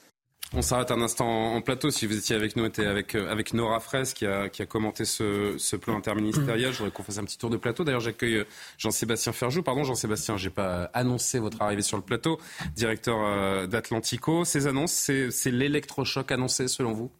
On 0.53 0.61
s'arrête 0.61 0.91
un 0.91 0.99
instant 1.01 1.53
en 1.55 1.61
plateau. 1.61 1.91
Si 1.91 2.05
vous 2.05 2.17
étiez 2.17 2.35
avec 2.35 2.57
nous, 2.57 2.65
était 2.65 2.85
avec, 2.85 3.15
euh, 3.15 3.31
avec 3.31 3.53
Nora 3.53 3.79
Fraisse 3.79 4.13
qui 4.13 4.25
a, 4.25 4.49
commenté 4.67 5.05
ce, 5.05 5.75
plan 5.77 5.95
interministériel. 5.95 6.73
Je 6.73 6.79
voudrais 6.79 6.91
qu'on 6.91 7.03
fasse 7.03 7.19
un 7.19 7.23
petit 7.23 7.37
tour 7.37 7.49
de 7.49 7.55
plateau. 7.55 7.85
D'ailleurs, 7.85 8.01
j'accueille 8.01 8.39
euh, 8.39 8.47
Jean-Sébastien 8.77 9.31
Ferjou. 9.31 9.63
Pardon, 9.63 9.85
Jean-Sébastien, 9.85 10.35
j'ai 10.35 10.49
pas 10.49 10.89
annoncé 10.93 11.39
votre 11.39 11.61
arrivée 11.61 11.81
sur 11.81 11.95
le 11.95 12.03
plateau. 12.03 12.37
Directeur 12.75 13.17
euh, 13.21 13.65
d'Atlantico. 13.65 14.43
Ces 14.43 14.67
annonces, 14.67 14.91
c'est 14.91 15.51
l'électrochoc 15.51 16.29
annoncé 16.33 16.67
selon 16.67 16.91
vous? 16.91 17.11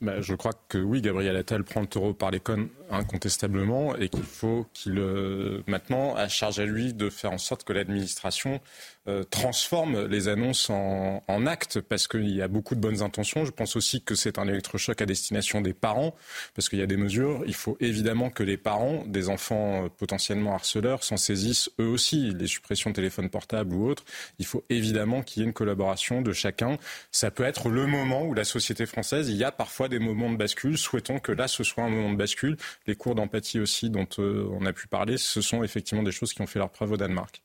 Bah, 0.00 0.20
je 0.20 0.34
crois 0.34 0.52
que 0.68 0.78
oui, 0.78 1.02
Gabriel 1.02 1.36
Attal 1.36 1.64
prend 1.64 1.82
le 1.82 1.86
taureau 1.86 2.14
par 2.14 2.30
les 2.30 2.40
incontestablement 2.92 3.96
et 3.96 4.08
qu'il 4.08 4.22
faut 4.22 4.66
qu'il 4.72 5.00
maintenant 5.66 6.14
à 6.14 6.28
charge 6.28 6.60
à 6.60 6.66
lui 6.66 6.94
de 6.94 7.10
faire 7.10 7.32
en 7.32 7.38
sorte 7.38 7.64
que 7.64 7.72
l'administration 7.72 8.60
euh, 9.08 9.24
transforme 9.24 10.06
les 10.06 10.28
annonces 10.28 10.70
en, 10.70 11.24
en 11.26 11.46
actes 11.46 11.80
parce 11.80 12.06
qu'il 12.06 12.28
y 12.28 12.40
a 12.40 12.46
beaucoup 12.46 12.76
de 12.76 12.80
bonnes 12.80 13.02
intentions. 13.02 13.44
Je 13.44 13.50
pense 13.50 13.74
aussi 13.74 14.00
que 14.00 14.14
c'est 14.14 14.38
un 14.38 14.46
électrochoc 14.46 15.02
à 15.02 15.06
destination 15.06 15.60
des 15.60 15.72
parents 15.72 16.14
parce 16.54 16.68
qu'il 16.68 16.78
y 16.78 16.82
a 16.82 16.86
des 16.86 16.96
mesures. 16.96 17.42
Il 17.48 17.54
faut 17.54 17.76
évidemment 17.80 18.30
que 18.30 18.44
les 18.44 18.56
parents 18.56 19.02
des 19.06 19.28
enfants 19.28 19.86
euh, 19.86 19.88
potentiellement 19.88 20.54
harceleurs 20.54 21.02
s'en 21.02 21.16
saisissent 21.16 21.68
eux 21.80 21.88
aussi. 21.88 22.32
Les 22.32 22.46
suppressions 22.46 22.90
de 22.90 22.94
téléphone 22.94 23.28
portable 23.28 23.74
ou 23.74 23.88
autres. 23.88 24.04
Il 24.38 24.46
faut 24.46 24.64
évidemment 24.70 25.22
qu'il 25.22 25.42
y 25.42 25.44
ait 25.44 25.48
une 25.48 25.52
collaboration 25.52 26.22
de 26.22 26.32
chacun. 26.32 26.78
Ça 27.10 27.32
peut 27.32 27.44
être 27.44 27.70
le 27.70 27.86
moment 27.86 28.22
où 28.22 28.34
la 28.34 28.44
société 28.44 28.86
française, 28.86 29.28
il 29.28 29.36
y 29.36 29.42
a 29.42 29.50
parfois 29.50 29.88
des 29.88 29.98
moments 29.98 30.30
de 30.30 30.36
bascule. 30.36 30.78
Souhaitons 30.78 31.18
que 31.18 31.32
là, 31.32 31.48
ce 31.48 31.64
soit 31.64 31.82
un 31.82 31.90
moment 31.90 32.12
de 32.12 32.18
bascule. 32.18 32.56
Les 32.86 32.96
cours 32.96 33.14
d'empathie 33.14 33.60
aussi 33.60 33.90
dont 33.90 34.08
euh, 34.18 34.48
on 34.52 34.66
a 34.66 34.72
pu 34.72 34.88
parler, 34.88 35.18
ce 35.18 35.40
sont 35.40 35.62
effectivement 35.62 36.02
des 36.02 36.12
choses 36.12 36.32
qui 36.32 36.42
ont 36.42 36.46
fait 36.46 36.58
leur 36.58 36.70
preuve 36.70 36.92
au 36.92 36.96
Danemark. 36.96 37.42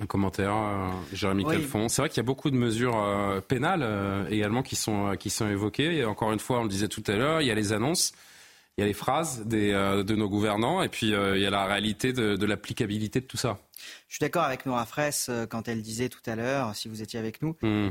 Un 0.00 0.06
commentaire, 0.06 0.54
euh, 0.54 0.90
Jérémy 1.12 1.44
oui. 1.44 1.56
C'est 1.88 2.02
vrai 2.02 2.08
qu'il 2.08 2.18
y 2.18 2.20
a 2.20 2.22
beaucoup 2.22 2.50
de 2.52 2.56
mesures 2.56 2.96
euh, 2.96 3.40
pénales 3.40 3.82
euh, 3.82 4.28
également 4.28 4.62
qui 4.62 4.76
sont, 4.76 5.16
qui 5.18 5.28
sont 5.28 5.48
évoquées. 5.48 5.96
Et 5.96 6.04
encore 6.04 6.32
une 6.32 6.38
fois, 6.38 6.60
on 6.60 6.62
le 6.62 6.68
disait 6.68 6.86
tout 6.86 7.02
à 7.08 7.16
l'heure, 7.16 7.40
il 7.40 7.48
y 7.48 7.50
a 7.50 7.54
les 7.56 7.72
annonces, 7.72 8.12
il 8.76 8.82
y 8.82 8.84
a 8.84 8.86
les 8.86 8.92
phrases 8.92 9.44
des, 9.44 9.72
de 9.72 10.14
nos 10.14 10.28
gouvernants, 10.28 10.82
et 10.82 10.88
puis 10.88 11.08
il 11.08 11.40
y 11.40 11.46
a 11.46 11.50
la 11.50 11.66
réalité 11.66 12.12
de, 12.12 12.36
de 12.36 12.46
l'applicabilité 12.46 13.20
de 13.20 13.26
tout 13.26 13.36
ça. 13.36 13.58
Je 14.06 14.14
suis 14.14 14.20
d'accord 14.20 14.44
avec 14.44 14.66
Nora 14.66 14.86
Fraisse 14.86 15.32
quand 15.50 15.66
elle 15.66 15.82
disait 15.82 16.08
tout 16.08 16.22
à 16.26 16.36
l'heure, 16.36 16.76
si 16.76 16.88
vous 16.88 17.02
étiez 17.02 17.18
avec 17.18 17.42
nous, 17.42 17.56
mmh. 17.62 17.88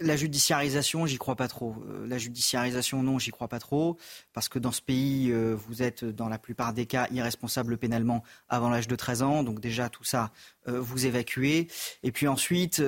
La 0.00 0.16
judiciarisation, 0.16 1.06
j'y 1.06 1.18
crois 1.18 1.34
pas 1.34 1.48
trop. 1.48 1.74
Euh, 1.88 2.06
la 2.06 2.18
judiciarisation, 2.18 3.02
non, 3.02 3.18
j'y 3.18 3.32
crois 3.32 3.48
pas 3.48 3.58
trop, 3.58 3.96
parce 4.32 4.48
que 4.48 4.60
dans 4.60 4.70
ce 4.70 4.80
pays, 4.80 5.32
euh, 5.32 5.56
vous 5.66 5.82
êtes 5.82 6.04
dans 6.04 6.28
la 6.28 6.38
plupart 6.38 6.72
des 6.72 6.86
cas 6.86 7.08
irresponsable 7.10 7.76
pénalement 7.78 8.22
avant 8.48 8.70
l'âge 8.70 8.86
de 8.86 8.94
13 8.94 9.22
ans, 9.22 9.42
donc 9.42 9.58
déjà 9.58 9.88
tout 9.88 10.04
ça, 10.04 10.30
euh, 10.68 10.80
vous 10.80 11.06
évacuez. 11.06 11.66
Et 12.04 12.12
puis 12.12 12.28
ensuite, 12.28 12.80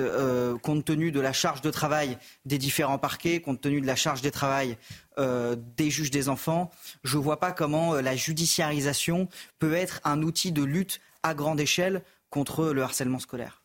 compte 0.61 0.85
tenu 0.85 1.11
de 1.11 1.19
la 1.19 1.33
charge 1.33 1.61
de 1.61 1.69
travail 1.69 2.17
des 2.45 2.57
différents 2.57 2.97
parquets, 2.97 3.41
compte 3.41 3.59
tenu 3.59 3.81
de 3.81 3.87
la 3.87 3.97
charge 3.97 4.21
des 4.21 4.31
travail 4.31 4.77
des 5.17 5.89
juges 5.89 6.09
des 6.09 6.29
enfants, 6.29 6.71
je 7.03 7.17
ne 7.17 7.21
vois 7.21 7.39
pas 7.39 7.51
comment 7.51 7.95
la 7.95 8.15
judiciarisation 8.15 9.27
peut 9.59 9.73
être 9.73 9.99
un 10.03 10.21
outil 10.23 10.51
de 10.51 10.63
lutte 10.63 11.01
à 11.21 11.33
grande 11.33 11.59
échelle 11.59 12.01
contre 12.29 12.71
le 12.71 12.81
harcèlement 12.81 13.19
scolaire. 13.19 13.61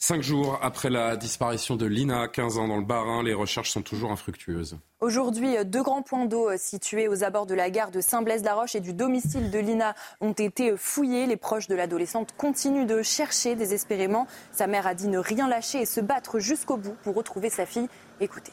Cinq 0.00 0.22
jours 0.22 0.60
après 0.62 0.90
la 0.90 1.16
disparition 1.16 1.74
de 1.74 1.84
Lina, 1.84 2.28
15 2.28 2.58
ans 2.58 2.68
dans 2.68 2.76
le 2.76 2.84
Bas-Rhin, 2.84 3.24
les 3.24 3.34
recherches 3.34 3.72
sont 3.72 3.82
toujours 3.82 4.12
infructueuses. 4.12 4.78
Aujourd'hui, 5.00 5.56
deux 5.64 5.82
grands 5.82 6.02
points 6.02 6.26
d'eau 6.26 6.56
situés 6.56 7.08
aux 7.08 7.24
abords 7.24 7.46
de 7.46 7.54
la 7.54 7.68
gare 7.68 7.90
de 7.90 8.00
Saint-Blaise-la-Roche 8.00 8.76
et 8.76 8.80
du 8.80 8.92
domicile 8.92 9.50
de 9.50 9.58
Lina 9.58 9.96
ont 10.20 10.32
été 10.32 10.76
fouillés. 10.76 11.26
Les 11.26 11.36
proches 11.36 11.66
de 11.66 11.74
l'adolescente 11.74 12.28
continuent 12.36 12.86
de 12.86 13.02
chercher 13.02 13.56
désespérément. 13.56 14.28
Sa 14.52 14.68
mère 14.68 14.86
a 14.86 14.94
dit 14.94 15.08
ne 15.08 15.18
rien 15.18 15.48
lâcher 15.48 15.80
et 15.80 15.86
se 15.86 16.00
battre 16.00 16.38
jusqu'au 16.38 16.76
bout 16.76 16.96
pour 17.02 17.16
retrouver 17.16 17.50
sa 17.50 17.66
fille. 17.66 17.88
Écoutez. 18.20 18.52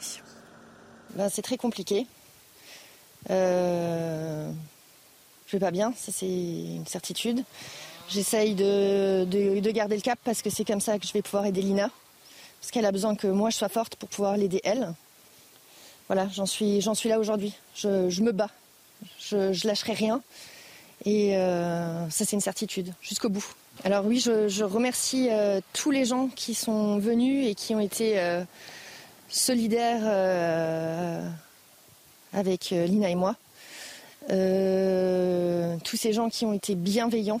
Ben, 1.14 1.28
c'est 1.28 1.42
très 1.42 1.58
compliqué. 1.58 2.08
Euh... 3.30 4.50
Je 5.46 5.52
vais 5.52 5.60
pas 5.60 5.70
bien, 5.70 5.92
ça 5.96 6.10
c'est 6.10 6.26
une 6.26 6.86
certitude. 6.86 7.44
J'essaye 8.08 8.54
de, 8.54 9.24
de, 9.24 9.70
garder 9.70 9.96
le 9.96 10.02
cap 10.02 10.18
parce 10.24 10.42
que 10.42 10.50
c'est 10.50 10.64
comme 10.64 10.80
ça 10.80 10.98
que 10.98 11.06
je 11.06 11.12
vais 11.12 11.22
pouvoir 11.22 11.46
aider 11.46 11.60
Lina. 11.60 11.90
parce 12.60 12.70
qu'elle 12.70 12.86
a 12.86 12.92
besoin 12.92 13.16
que 13.16 13.26
moi 13.26 13.50
je 13.50 13.56
sois 13.56 13.68
forte 13.68 13.96
pour 13.96 14.08
pouvoir 14.08 14.36
l'aider 14.36 14.60
elle. 14.64 14.94
Voilà, 16.08 16.28
j'en 16.32 16.46
suis, 16.46 16.80
suis 16.94 17.08
là 17.08 17.18
aujourd'hui. 17.18 17.52
Je, 17.74 18.22
me 18.22 18.30
bats. 18.30 18.50
Je, 19.18 19.52
je 19.52 19.66
lâcherai 19.66 19.92
rien. 19.92 20.22
Et 21.04 21.36
euh, 21.36 22.08
ça, 22.10 22.24
c'est 22.24 22.36
une 22.36 22.40
certitude, 22.40 22.92
jusqu'au 23.02 23.28
bout. 23.28 23.46
Alors 23.84 24.06
oui, 24.06 24.18
je, 24.20 24.64
remercie 24.64 25.28
euh, 25.30 25.60
tous 25.72 25.90
les 25.90 26.04
gens 26.04 26.28
qui 26.28 26.54
sont 26.54 26.98
venus 26.98 27.46
et 27.46 27.54
qui 27.54 27.74
ont 27.74 27.80
été 27.80 28.18
euh, 28.18 28.42
solidaires 29.28 30.02
avec 32.32 32.70
Lina 32.70 33.10
et 33.10 33.14
moi. 33.14 33.36
tous 35.84 35.96
ces 35.96 36.12
gens 36.12 36.30
qui 36.30 36.46
ont 36.46 36.54
été 36.54 36.74
bienveillants, 36.74 37.40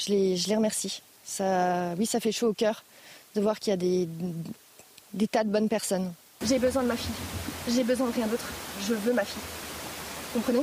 je 0.00 0.12
les, 0.12 0.36
je 0.36 0.48
les 0.48 0.56
remercie. 0.56 1.02
Ça, 1.24 1.94
oui, 1.98 2.06
ça 2.06 2.20
fait 2.20 2.32
chaud 2.32 2.48
au 2.48 2.54
cœur 2.54 2.84
de 3.34 3.40
voir 3.40 3.58
qu'il 3.58 3.70
y 3.70 3.74
a 3.74 3.76
des, 3.76 4.08
des 5.12 5.28
tas 5.28 5.44
de 5.44 5.50
bonnes 5.50 5.68
personnes. 5.68 6.12
J'ai 6.46 6.58
besoin 6.58 6.82
de 6.82 6.88
ma 6.88 6.96
fille. 6.96 7.14
J'ai 7.68 7.84
besoin 7.84 8.08
de 8.08 8.12
rien 8.14 8.26
d'autre. 8.26 8.48
Je 8.88 8.94
veux 8.94 9.12
ma 9.12 9.24
fille. 9.24 9.42
Comprenez? 10.32 10.62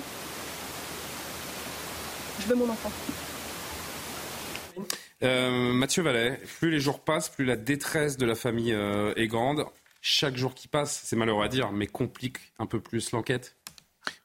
Je 2.42 2.48
veux 2.48 2.56
mon 2.56 2.70
enfant. 2.70 2.92
Euh, 5.24 5.74
Mathieu 5.74 6.04
Vallet, 6.04 6.40
plus 6.60 6.70
les 6.70 6.80
jours 6.80 7.00
passent, 7.00 7.30
plus 7.30 7.46
la 7.46 7.56
détresse 7.56 8.18
de 8.18 8.26
la 8.26 8.36
famille 8.36 8.74
euh, 8.74 9.14
est 9.16 9.28
grande. 9.28 9.66
Chaque 10.02 10.38
jour 10.38 10.54
qui 10.54 10.68
passe, 10.68 11.02
c'est 11.04 11.16
malheureux 11.16 11.44
à 11.44 11.48
dire, 11.48 11.72
mais 11.72 11.88
complique 11.88 12.38
un 12.60 12.66
peu 12.66 12.80
plus 12.80 13.12
l'enquête. 13.12 13.56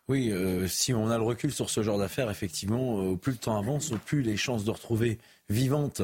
Oui, 0.09 0.31
euh, 0.31 0.67
si 0.67 0.93
on 0.93 1.11
a 1.11 1.17
le 1.17 1.25
recul 1.25 1.53
sur 1.53 1.71
ce 1.71 1.83
genre 1.83 1.99
d'affaires, 1.99 2.31
effectivement, 2.31 3.17
plus 3.17 3.33
le 3.33 3.39
temps 3.39 3.59
avance, 3.59 3.93
plus 4.05 4.23
les 4.23 4.37
chances 4.37 4.65
de 4.65 4.71
retrouver 4.71 5.19
vivantes 5.49 6.03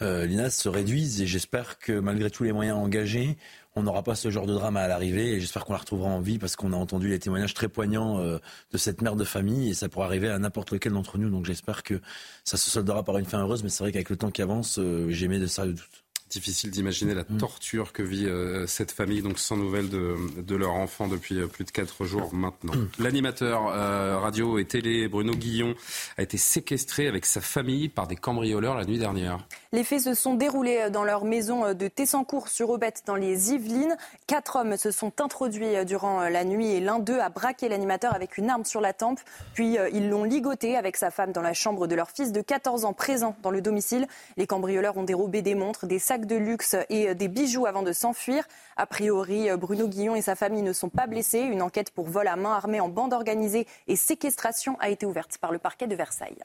l'INAS 0.00 0.50
se 0.50 0.68
réduisent. 0.68 1.22
Et 1.22 1.26
j'espère 1.26 1.78
que 1.78 1.92
malgré 1.98 2.30
tous 2.30 2.44
les 2.44 2.52
moyens 2.52 2.76
engagés, 2.76 3.38
on 3.76 3.82
n'aura 3.82 4.02
pas 4.02 4.14
ce 4.14 4.30
genre 4.30 4.46
de 4.46 4.54
drame 4.54 4.78
à 4.78 4.88
l'arrivée 4.88 5.34
et 5.34 5.40
j'espère 5.40 5.66
qu'on 5.66 5.74
la 5.74 5.78
retrouvera 5.78 6.08
en 6.08 6.20
vie 6.20 6.38
parce 6.38 6.56
qu'on 6.56 6.72
a 6.72 6.76
entendu 6.76 7.08
les 7.08 7.18
témoignages 7.18 7.52
très 7.52 7.68
poignants 7.68 8.18
euh, 8.18 8.38
de 8.72 8.78
cette 8.78 9.02
mère 9.02 9.16
de 9.16 9.24
famille 9.24 9.70
et 9.70 9.74
ça 9.74 9.90
pourra 9.90 10.06
arriver 10.06 10.30
à 10.30 10.38
n'importe 10.38 10.72
lequel 10.72 10.92
d'entre 10.92 11.18
nous. 11.18 11.28
Donc 11.28 11.44
j'espère 11.44 11.82
que 11.82 12.00
ça 12.42 12.56
se 12.56 12.70
soldera 12.70 13.04
par 13.04 13.18
une 13.18 13.26
fin 13.26 13.38
heureuse, 13.40 13.62
mais 13.62 13.68
c'est 13.68 13.84
vrai 13.84 13.92
qu'avec 13.92 14.08
le 14.08 14.16
temps 14.16 14.30
qui 14.30 14.40
avance, 14.40 14.78
euh, 14.78 15.10
j'ai 15.10 15.28
mis 15.28 15.38
de 15.38 15.46
sérieux 15.46 15.74
doutes. 15.74 16.05
Difficile 16.30 16.70
d'imaginer 16.70 17.14
la 17.14 17.22
mm. 17.22 17.38
torture 17.38 17.92
que 17.92 18.02
vit 18.02 18.26
euh, 18.26 18.66
cette 18.66 18.90
famille, 18.90 19.22
donc 19.22 19.38
sans 19.38 19.56
nouvelles 19.56 19.88
de, 19.88 20.16
de 20.42 20.56
leur 20.56 20.74
enfant 20.74 21.06
depuis 21.06 21.38
euh, 21.38 21.46
plus 21.46 21.64
de 21.64 21.70
quatre 21.70 22.04
jours 22.04 22.34
maintenant. 22.34 22.74
Mm. 22.74 22.88
L'animateur 22.98 23.68
euh, 23.68 24.18
radio 24.18 24.58
et 24.58 24.64
télé 24.64 25.06
Bruno 25.06 25.34
Guillon 25.34 25.74
a 26.16 26.22
été 26.22 26.36
séquestré 26.36 27.06
avec 27.06 27.26
sa 27.26 27.40
famille 27.40 27.88
par 27.88 28.08
des 28.08 28.16
cambrioleurs 28.16 28.74
la 28.74 28.84
nuit 28.84 28.98
dernière. 28.98 29.38
Les 29.76 29.84
faits 29.84 30.00
se 30.00 30.14
sont 30.14 30.32
déroulés 30.32 30.88
dans 30.88 31.04
leur 31.04 31.26
maison 31.26 31.74
de 31.74 31.88
Tessancourt 31.88 32.48
sur 32.48 32.70
Aubette 32.70 33.02
dans 33.04 33.14
les 33.14 33.52
Yvelines. 33.52 33.98
Quatre 34.26 34.56
hommes 34.56 34.78
se 34.78 34.90
sont 34.90 35.12
introduits 35.20 35.84
durant 35.84 36.30
la 36.30 36.44
nuit 36.44 36.70
et 36.70 36.80
l'un 36.80 36.98
d'eux 36.98 37.20
a 37.20 37.28
braqué 37.28 37.68
l'animateur 37.68 38.14
avec 38.14 38.38
une 38.38 38.48
arme 38.48 38.64
sur 38.64 38.80
la 38.80 38.94
tempe. 38.94 39.20
Puis 39.52 39.76
ils 39.92 40.08
l'ont 40.08 40.24
ligoté 40.24 40.78
avec 40.78 40.96
sa 40.96 41.10
femme 41.10 41.30
dans 41.32 41.42
la 41.42 41.52
chambre 41.52 41.86
de 41.86 41.94
leur 41.94 42.08
fils 42.08 42.32
de 42.32 42.40
14 42.40 42.86
ans 42.86 42.94
présent 42.94 43.36
dans 43.42 43.50
le 43.50 43.60
domicile. 43.60 44.06
Les 44.38 44.46
cambrioleurs 44.46 44.96
ont 44.96 45.04
dérobé 45.04 45.42
des 45.42 45.54
montres, 45.54 45.84
des 45.84 45.98
sacs 45.98 46.24
de 46.24 46.36
luxe 46.36 46.74
et 46.88 47.14
des 47.14 47.28
bijoux 47.28 47.66
avant 47.66 47.82
de 47.82 47.92
s'enfuir. 47.92 48.48
A 48.78 48.86
priori, 48.86 49.50
Bruno 49.58 49.88
Guillon 49.88 50.16
et 50.16 50.22
sa 50.22 50.36
famille 50.36 50.62
ne 50.62 50.72
sont 50.72 50.88
pas 50.88 51.06
blessés. 51.06 51.40
Une 51.40 51.60
enquête 51.60 51.90
pour 51.90 52.08
vol 52.08 52.28
à 52.28 52.36
main 52.36 52.54
armée 52.54 52.80
en 52.80 52.88
bande 52.88 53.12
organisée 53.12 53.66
et 53.88 53.96
séquestration 53.96 54.78
a 54.80 54.88
été 54.88 55.04
ouverte 55.04 55.36
par 55.36 55.52
le 55.52 55.58
parquet 55.58 55.86
de 55.86 55.94
Versailles 55.94 56.42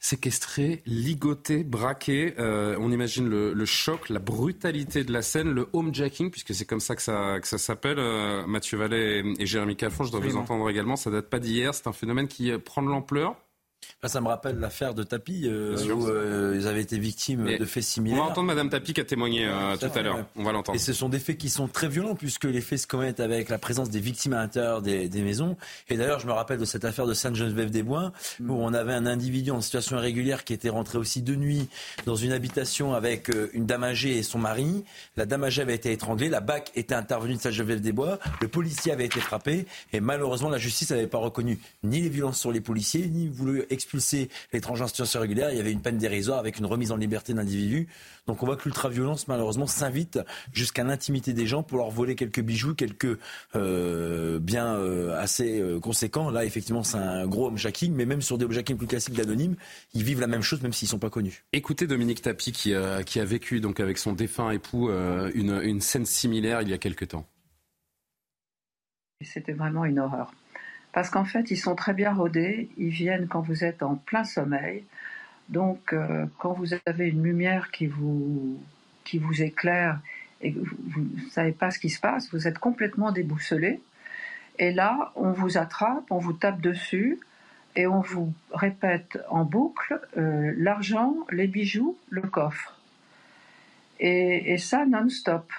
séquestré, 0.00 0.82
ligoté, 0.86 1.62
braqué. 1.62 2.34
Euh, 2.38 2.76
on 2.80 2.90
imagine 2.90 3.28
le, 3.28 3.64
choc, 3.66 4.08
la 4.08 4.18
brutalité 4.18 5.04
de 5.04 5.12
la 5.12 5.22
scène, 5.22 5.50
le 5.50 5.68
homejacking, 5.72 6.30
puisque 6.30 6.54
c'est 6.54 6.64
comme 6.64 6.80
ça 6.80 6.96
que 6.96 7.02
ça, 7.02 7.36
ça 7.42 7.58
s'appelle. 7.58 7.98
Euh, 7.98 8.46
Mathieu 8.46 8.78
Vallet 8.78 9.22
et, 9.38 9.46
Jérémy 9.46 9.76
Calfon, 9.76 10.04
je 10.04 10.10
dois 10.10 10.20
vous 10.20 10.36
entendre 10.36 10.68
également. 10.68 10.96
Ça 10.96 11.10
date 11.10 11.28
pas 11.28 11.38
d'hier. 11.38 11.74
C'est 11.74 11.86
un 11.86 11.92
phénomène 11.92 12.26
qui 12.26 12.50
prend 12.58 12.82
de 12.82 12.88
l'ampleur 12.88 13.36
ça 14.08 14.20
me 14.20 14.28
rappelle 14.28 14.58
l'affaire 14.58 14.94
de 14.94 15.02
Tapi, 15.02 15.42
euh, 15.44 15.76
où 15.92 16.08
euh, 16.08 16.56
ils 16.58 16.66
avaient 16.66 16.80
été 16.80 16.98
victimes 16.98 17.56
de 17.58 17.64
faits 17.64 17.82
similaires. 17.82 18.20
On 18.20 18.24
va 18.24 18.30
entendre 18.30 18.46
Madame 18.46 18.70
Tapi 18.70 18.94
qui 18.94 19.00
a 19.00 19.04
témoigné 19.04 19.46
euh, 19.46 19.76
tout 19.76 19.90
à 19.94 20.02
l'heure. 20.02 20.24
On 20.36 20.42
va 20.42 20.52
l'entendre. 20.52 20.76
Et 20.76 20.78
ce 20.78 20.92
sont 20.92 21.08
des 21.08 21.18
faits 21.18 21.36
qui 21.36 21.50
sont 21.50 21.68
très 21.68 21.88
violents, 21.88 22.14
puisque 22.14 22.44
les 22.44 22.60
faits 22.60 22.80
se 22.80 22.86
commettent 22.86 23.20
avec 23.20 23.48
la 23.48 23.58
présence 23.58 23.90
des 23.90 24.00
victimes 24.00 24.32
à 24.32 24.38
l'intérieur 24.38 24.80
des, 24.80 25.08
maisons. 25.20 25.56
Et 25.90 25.96
d'ailleurs, 25.98 26.18
je 26.18 26.26
me 26.26 26.32
rappelle 26.32 26.58
de 26.58 26.64
cette 26.64 26.86
affaire 26.86 27.06
de 27.06 27.12
Sainte-Geneviève-des-Bois, 27.12 28.12
où 28.40 28.52
on 28.52 28.72
avait 28.72 28.94
un 28.94 29.04
individu 29.04 29.50
en 29.50 29.60
situation 29.60 29.98
irrégulière 29.98 30.44
qui 30.44 30.54
était 30.54 30.70
rentré 30.70 30.96
aussi 30.96 31.20
de 31.20 31.34
nuit 31.34 31.68
dans 32.06 32.16
une 32.16 32.32
habitation 32.32 32.94
avec 32.94 33.30
une 33.52 33.66
dame 33.66 33.84
âgée 33.84 34.16
et 34.16 34.22
son 34.22 34.38
mari. 34.38 34.84
La 35.16 35.26
dame 35.26 35.44
âgée 35.44 35.60
avait 35.60 35.74
été 35.74 35.92
étranglée, 35.92 36.30
la 36.30 36.40
BAC 36.40 36.72
était 36.74 36.94
intervenue 36.94 37.34
de 37.34 37.40
Sainte-Geneviève-des-Bois, 37.40 38.18
le 38.40 38.48
policier 38.48 38.92
avait 38.92 39.04
été 39.04 39.20
frappé, 39.20 39.66
et 39.92 40.00
malheureusement, 40.00 40.48
la 40.48 40.58
justice 40.58 40.90
n'avait 40.90 41.06
pas 41.06 41.18
reconnu 41.18 41.58
ni 41.82 42.00
les 42.00 42.08
violences 42.08 42.40
sur 42.40 42.50
les 42.50 42.62
policiers, 42.62 43.06
ni 43.06 43.28
voulu 43.28 43.64
expulser 43.70 44.28
l'étranger 44.52 44.84
en 44.84 44.88
situation 44.88 45.20
régulière, 45.20 45.50
il 45.50 45.56
y 45.56 45.60
avait 45.60 45.72
une 45.72 45.80
peine 45.80 45.98
dérisoire 45.98 46.38
avec 46.38 46.58
une 46.58 46.66
remise 46.66 46.92
en 46.92 46.96
liberté 46.96 47.34
d'individus. 47.34 47.88
Donc 48.26 48.42
on 48.42 48.46
voit 48.46 48.56
que 48.56 48.64
l'ultra-violence, 48.64 49.28
malheureusement, 49.28 49.66
s'invite 49.66 50.20
jusqu'à 50.52 50.84
l'intimité 50.84 51.32
des 51.32 51.46
gens 51.46 51.62
pour 51.62 51.78
leur 51.78 51.90
voler 51.90 52.14
quelques 52.14 52.40
bijoux, 52.40 52.74
quelques 52.74 53.18
euh, 53.56 54.38
biens 54.38 54.74
euh, 54.74 55.20
assez 55.20 55.60
euh, 55.60 55.80
conséquents. 55.80 56.30
Là, 56.30 56.44
effectivement, 56.44 56.82
c'est 56.82 56.98
un 56.98 57.26
gros 57.26 57.48
homejacking, 57.48 57.94
mais 57.94 58.06
même 58.06 58.22
sur 58.22 58.38
des 58.38 58.44
homejacking 58.44 58.76
plus 58.76 58.86
classiques 58.86 59.14
d'anonymes, 59.14 59.56
ils 59.94 60.04
vivent 60.04 60.20
la 60.20 60.26
même 60.26 60.42
chose, 60.42 60.62
même 60.62 60.72
s'ils 60.72 60.86
ne 60.86 60.90
sont 60.90 60.98
pas 60.98 61.10
connus. 61.10 61.44
Écoutez 61.52 61.86
Dominique 61.86 62.22
Tapi 62.22 62.52
qui, 62.52 62.74
qui 63.06 63.20
a 63.20 63.24
vécu 63.24 63.60
donc 63.60 63.80
avec 63.80 63.98
son 63.98 64.12
défunt 64.12 64.50
époux 64.50 64.90
une, 64.90 65.60
une 65.62 65.80
scène 65.80 66.06
similaire 66.06 66.62
il 66.62 66.68
y 66.68 66.72
a 66.72 66.78
quelque 66.78 67.04
temps. 67.04 67.26
C'était 69.22 69.52
vraiment 69.52 69.84
une 69.84 69.98
horreur. 69.98 70.32
Parce 70.92 71.10
qu'en 71.10 71.24
fait, 71.24 71.50
ils 71.50 71.56
sont 71.56 71.74
très 71.74 71.94
bien 71.94 72.12
rodés, 72.12 72.68
ils 72.76 72.90
viennent 72.90 73.28
quand 73.28 73.40
vous 73.40 73.64
êtes 73.64 73.82
en 73.82 73.94
plein 73.96 74.24
sommeil. 74.24 74.84
Donc, 75.48 75.92
euh, 75.92 76.26
quand 76.38 76.52
vous 76.52 76.74
avez 76.86 77.08
une 77.08 77.22
lumière 77.22 77.70
qui 77.70 77.86
vous, 77.86 78.60
qui 79.04 79.18
vous 79.18 79.42
éclaire 79.42 80.00
et 80.40 80.52
que 80.52 80.58
vous 80.58 81.00
ne 81.00 81.30
savez 81.30 81.52
pas 81.52 81.70
ce 81.70 81.78
qui 81.78 81.90
se 81.90 82.00
passe, 82.00 82.30
vous 82.32 82.48
êtes 82.48 82.58
complètement 82.58 83.12
déboussolé. 83.12 83.80
Et 84.58 84.72
là, 84.72 85.12
on 85.16 85.32
vous 85.32 85.58
attrape, 85.58 86.04
on 86.10 86.18
vous 86.18 86.32
tape 86.32 86.60
dessus 86.60 87.18
et 87.76 87.86
on 87.86 88.00
vous 88.00 88.32
répète 88.52 89.18
en 89.28 89.44
boucle 89.44 90.00
euh, 90.16 90.52
l'argent, 90.56 91.14
les 91.30 91.46
bijoux, 91.46 91.96
le 92.08 92.22
coffre. 92.22 92.78
Et, 94.00 94.52
et 94.52 94.58
ça 94.58 94.86
non-stop. 94.86 95.52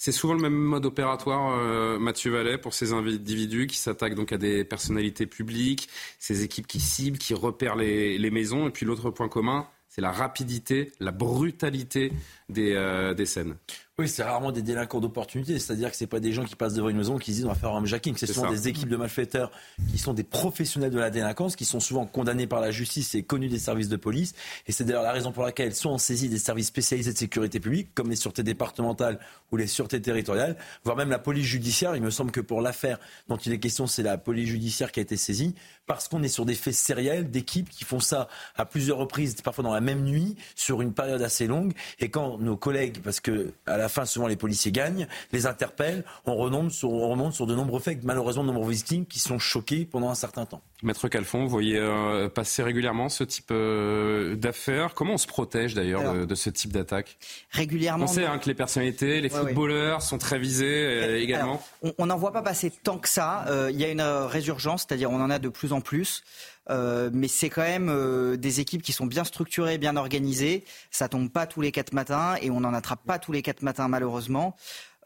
C'est 0.00 0.12
souvent 0.12 0.34
le 0.34 0.40
même 0.40 0.54
mode 0.54 0.86
opératoire, 0.86 1.58
euh, 1.58 1.98
Mathieu 1.98 2.30
Vallet, 2.30 2.56
pour 2.56 2.72
ces 2.72 2.92
individus 2.92 3.66
qui 3.66 3.78
s'attaquent 3.78 4.14
donc 4.14 4.30
à 4.30 4.38
des 4.38 4.64
personnalités 4.64 5.26
publiques, 5.26 5.88
ces 6.20 6.44
équipes 6.44 6.68
qui 6.68 6.78
ciblent, 6.78 7.18
qui 7.18 7.34
repèrent 7.34 7.74
les, 7.74 8.16
les 8.16 8.30
maisons. 8.30 8.68
Et 8.68 8.70
puis 8.70 8.86
l'autre 8.86 9.10
point 9.10 9.28
commun, 9.28 9.66
c'est 9.88 10.00
la 10.00 10.12
rapidité, 10.12 10.92
la 11.00 11.10
brutalité 11.10 12.12
des, 12.48 12.72
euh, 12.74 13.14
des 13.14 13.26
scènes. 13.26 13.56
Oui, 14.00 14.08
c'est 14.08 14.22
rarement 14.22 14.52
des 14.52 14.62
délinquants 14.62 15.00
d'opportunité, 15.00 15.58
c'est-à-dire 15.58 15.90
que 15.90 15.96
c'est 15.96 16.06
pas 16.06 16.20
des 16.20 16.32
gens 16.32 16.44
qui 16.44 16.54
passent 16.54 16.74
devant 16.74 16.88
une 16.88 16.98
maison 16.98 17.18
qui 17.18 17.32
se 17.32 17.38
disent 17.38 17.46
on 17.46 17.48
va 17.48 17.56
faire 17.56 17.72
un 17.72 17.84
jacking, 17.84 18.14
c'est 18.16 18.28
souvent 18.28 18.48
des 18.48 18.68
équipes 18.68 18.88
de 18.88 18.96
malfaiteurs 18.96 19.50
qui 19.90 19.98
sont 19.98 20.14
des 20.14 20.22
professionnels 20.22 20.92
de 20.92 21.00
la 21.00 21.10
délinquance, 21.10 21.56
qui 21.56 21.64
sont 21.64 21.80
souvent 21.80 22.06
condamnés 22.06 22.46
par 22.46 22.60
la 22.60 22.70
justice 22.70 23.16
et 23.16 23.24
connus 23.24 23.48
des 23.48 23.58
services 23.58 23.88
de 23.88 23.96
police. 23.96 24.36
Et 24.68 24.72
c'est 24.72 24.84
d'ailleurs 24.84 25.02
la 25.02 25.10
raison 25.10 25.32
pour 25.32 25.42
laquelle 25.42 25.74
sont 25.74 25.90
en 25.90 25.98
saisie 25.98 26.28
des 26.28 26.38
services 26.38 26.68
spécialisés 26.68 27.12
de 27.12 27.18
sécurité 27.18 27.58
publique, 27.58 27.88
comme 27.92 28.08
les 28.08 28.14
sûretés 28.14 28.44
départementales 28.44 29.18
ou 29.50 29.56
les 29.56 29.66
sûretés 29.66 30.00
territoriales, 30.00 30.56
voire 30.84 30.96
même 30.96 31.10
la 31.10 31.18
police 31.18 31.46
judiciaire. 31.46 31.96
Il 31.96 32.02
me 32.02 32.10
semble 32.10 32.30
que 32.30 32.40
pour 32.40 32.60
l'affaire 32.60 33.00
dont 33.28 33.36
il 33.36 33.52
est 33.52 33.58
question, 33.58 33.88
c'est 33.88 34.04
la 34.04 34.16
police 34.16 34.48
judiciaire 34.48 34.92
qui 34.92 35.00
a 35.00 35.02
été 35.02 35.16
saisie, 35.16 35.56
parce 35.86 36.06
qu'on 36.06 36.22
est 36.22 36.28
sur 36.28 36.46
des 36.46 36.54
faits 36.54 36.74
sériels 36.74 37.32
d'équipes 37.32 37.68
qui 37.68 37.82
font 37.82 37.98
ça 37.98 38.28
à 38.54 38.64
plusieurs 38.64 38.98
reprises, 38.98 39.34
parfois 39.42 39.64
dans 39.64 39.74
la 39.74 39.80
même 39.80 40.04
nuit, 40.04 40.36
sur 40.54 40.82
une 40.82 40.92
période 40.92 41.22
assez 41.22 41.48
longue. 41.48 41.72
Et 41.98 42.10
quand 42.10 42.37
nos 42.38 42.56
collègues, 42.56 42.98
parce 43.02 43.20
que 43.20 43.52
à 43.66 43.76
la 43.76 43.88
fin 43.88 44.04
souvent 44.04 44.26
les 44.26 44.36
policiers 44.36 44.72
gagnent, 44.72 45.06
les 45.32 45.46
interpellent, 45.46 46.04
on 46.26 46.36
remonte 46.36 46.70
sur, 46.70 46.90
on 46.90 47.08
remonte 47.08 47.32
sur 47.34 47.46
de 47.46 47.54
nombreux 47.54 47.80
faits, 47.80 48.02
malheureusement 48.02 48.44
de 48.44 48.48
nombreux 48.48 48.70
victimes 48.70 49.06
qui 49.06 49.18
sont 49.18 49.38
choqués 49.38 49.84
pendant 49.84 50.10
un 50.10 50.14
certain 50.14 50.46
temps. 50.46 50.62
Maître 50.82 51.08
Calfon, 51.08 51.42
vous 51.42 51.48
voyez 51.48 51.76
euh, 51.76 52.28
passer 52.28 52.62
régulièrement 52.62 53.08
ce 53.08 53.24
type 53.24 53.50
euh, 53.50 54.36
d'affaires? 54.36 54.94
Comment 54.94 55.14
on 55.14 55.18
se 55.18 55.26
protège 55.26 55.74
d'ailleurs 55.74 56.26
de, 56.26 56.34
ce 56.34 56.50
type 56.50 56.72
d'attaque? 56.72 57.18
Régulièrement. 57.50 58.04
On 58.04 58.08
sait 58.08 58.24
hein, 58.24 58.38
que 58.38 58.46
les 58.46 58.54
personnalités, 58.54 59.20
les 59.20 59.28
footballeurs 59.28 60.02
sont 60.02 60.18
très 60.18 60.38
visés 60.38 60.66
euh, 60.66 61.20
également. 61.20 61.60
on 61.98 62.06
n'en 62.06 62.16
voit 62.16 62.32
pas 62.32 62.42
passer 62.42 62.70
tant 62.70 62.98
que 62.98 63.08
ça. 63.08 63.46
Il 63.70 63.76
y 63.76 63.84
a 63.84 63.90
une 63.90 64.02
résurgence, 64.02 64.86
c'est-à-dire 64.88 65.10
on 65.10 65.20
en 65.20 65.30
a 65.30 65.38
de 65.38 65.48
plus 65.48 65.72
en 65.72 65.80
plus. 65.80 66.22
Mais 66.68 67.28
c'est 67.28 67.48
quand 67.48 67.62
même 67.62 68.36
des 68.36 68.60
équipes 68.60 68.82
qui 68.82 68.92
sont 68.92 69.06
bien 69.06 69.24
structurées, 69.24 69.78
bien 69.78 69.96
organisées. 69.96 70.64
Ça 70.90 71.08
tombe 71.08 71.30
pas 71.30 71.46
tous 71.46 71.60
les 71.60 71.72
quatre 71.72 71.92
matins 71.92 72.36
et 72.42 72.50
on 72.50 72.60
n'en 72.60 72.74
attrape 72.74 73.04
pas 73.06 73.18
tous 73.18 73.32
les 73.32 73.42
quatre 73.42 73.62
matins 73.62 73.88
malheureusement. 73.88 74.56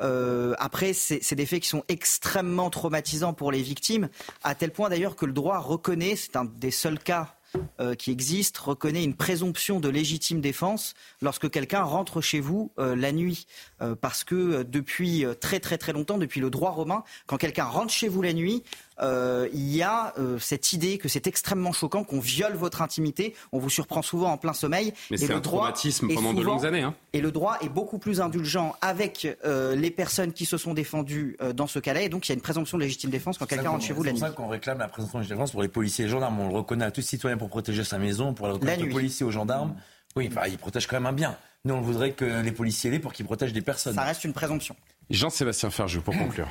Euh, 0.02 0.54
après, 0.58 0.92
c'est 0.92 1.34
des 1.34 1.46
faits 1.46 1.62
qui 1.62 1.68
sont 1.68 1.84
extrêmement 1.88 2.70
traumatisants 2.70 3.34
pour 3.34 3.52
les 3.52 3.62
victimes, 3.62 4.08
à 4.42 4.54
tel 4.54 4.72
point 4.72 4.88
d'ailleurs 4.88 5.16
que 5.16 5.26
le 5.26 5.32
droit 5.32 5.58
reconnaît, 5.58 6.16
c'est 6.16 6.36
un 6.36 6.44
des 6.44 6.70
seuls 6.70 6.98
cas 6.98 7.36
euh, 7.80 7.94
qui 7.94 8.10
existe 8.10 8.56
reconnaît 8.56 9.04
une 9.04 9.14
présomption 9.14 9.78
de 9.78 9.90
légitime 9.90 10.40
défense 10.40 10.94
lorsque 11.20 11.50
quelqu'un 11.50 11.82
rentre 11.82 12.22
chez 12.22 12.40
vous 12.40 12.72
euh, 12.78 12.96
la 12.96 13.12
nuit. 13.12 13.46
Euh, 13.82 13.94
parce 13.94 14.24
que 14.24 14.62
depuis 14.62 15.26
très 15.40 15.60
très 15.60 15.76
très 15.76 15.92
longtemps, 15.92 16.16
depuis 16.16 16.40
le 16.40 16.48
droit 16.48 16.70
romain, 16.70 17.04
quand 17.26 17.36
quelqu'un 17.36 17.64
rentre 17.64 17.92
chez 17.92 18.08
vous 18.08 18.22
la 18.22 18.32
nuit, 18.32 18.62
euh, 19.00 19.48
il 19.52 19.74
y 19.74 19.82
a 19.82 20.12
euh, 20.18 20.38
cette 20.38 20.72
idée 20.72 20.98
que 20.98 21.08
c'est 21.08 21.26
extrêmement 21.26 21.72
choquant 21.72 22.04
qu'on 22.04 22.20
viole 22.20 22.54
votre 22.54 22.82
intimité. 22.82 23.34
On 23.52 23.58
vous 23.58 23.70
surprend 23.70 24.02
souvent 24.02 24.32
en 24.32 24.36
plein 24.36 24.52
sommeil. 24.52 24.92
Mais 25.10 25.16
c'est 25.16 25.32
un 25.32 25.40
traumatisme 25.40 26.12
pendant 26.12 26.34
de 26.34 26.42
longues 26.42 26.66
années. 26.66 26.82
Hein. 26.82 26.94
Et 27.12 27.20
le 27.20 27.30
droit 27.30 27.58
est 27.60 27.68
beaucoup 27.68 27.98
plus 27.98 28.20
indulgent 28.20 28.74
avec 28.80 29.28
euh, 29.44 29.74
les 29.74 29.90
personnes 29.90 30.32
qui 30.32 30.44
se 30.44 30.56
sont 30.56 30.74
défendues 30.74 31.36
dans 31.54 31.66
ce 31.66 31.78
cas-là. 31.78 32.02
Et 32.02 32.08
donc 32.08 32.28
il 32.28 32.30
y 32.30 32.32
a 32.32 32.34
une 32.34 32.40
présomption 32.40 32.78
de 32.78 32.82
légitime 32.82 33.10
défense 33.10 33.38
quand 33.38 33.46
quelqu'un 33.46 33.70
rentre 33.70 33.84
chez 33.84 33.92
vous 33.92 34.02
la 34.02 34.12
nuit. 34.12 34.18
C'est 34.18 34.26
pour 34.26 34.36
ça 34.36 34.42
qu'on 34.42 34.48
réclame 34.48 34.78
la 34.78 34.88
présomption 34.88 35.18
de 35.18 35.22
légitime 35.22 35.36
défense 35.36 35.52
pour 35.52 35.62
les 35.62 35.68
policiers 35.68 36.04
et 36.04 36.08
les 36.08 36.12
gendarmes. 36.12 36.40
On 36.40 36.48
le 36.48 36.54
reconnaît 36.54 36.84
à 36.84 36.90
tous 36.90 37.02
citoyens 37.02 37.36
pour 37.36 37.48
protéger 37.48 37.84
sa 37.84 37.98
maison, 37.98 38.34
pour 38.34 38.46
le 38.46 38.54
reconnaître 38.54 38.84
aux 38.84 38.90
policiers, 38.90 39.26
aux 39.26 39.30
gendarmes. 39.30 39.74
Oui, 40.16 40.28
enfin, 40.30 40.46
ils 40.46 40.58
protègent 40.58 40.86
quand 40.86 40.96
même 40.96 41.06
un 41.06 41.12
bien. 41.12 41.36
Nous, 41.64 41.74
on 41.74 41.80
voudrait 41.80 42.12
que 42.12 42.24
les 42.42 42.52
policiers 42.52 42.90
l'aient 42.90 42.98
pour 42.98 43.12
qu'ils 43.12 43.24
protègent 43.24 43.52
des 43.52 43.62
personnes. 43.62 43.94
Ça 43.94 44.02
reste 44.02 44.24
une 44.24 44.32
présomption. 44.32 44.76
Jean-Sébastien 45.10 45.70
Ferjou, 45.70 46.00
pour 46.00 46.16
conclure. 46.16 46.48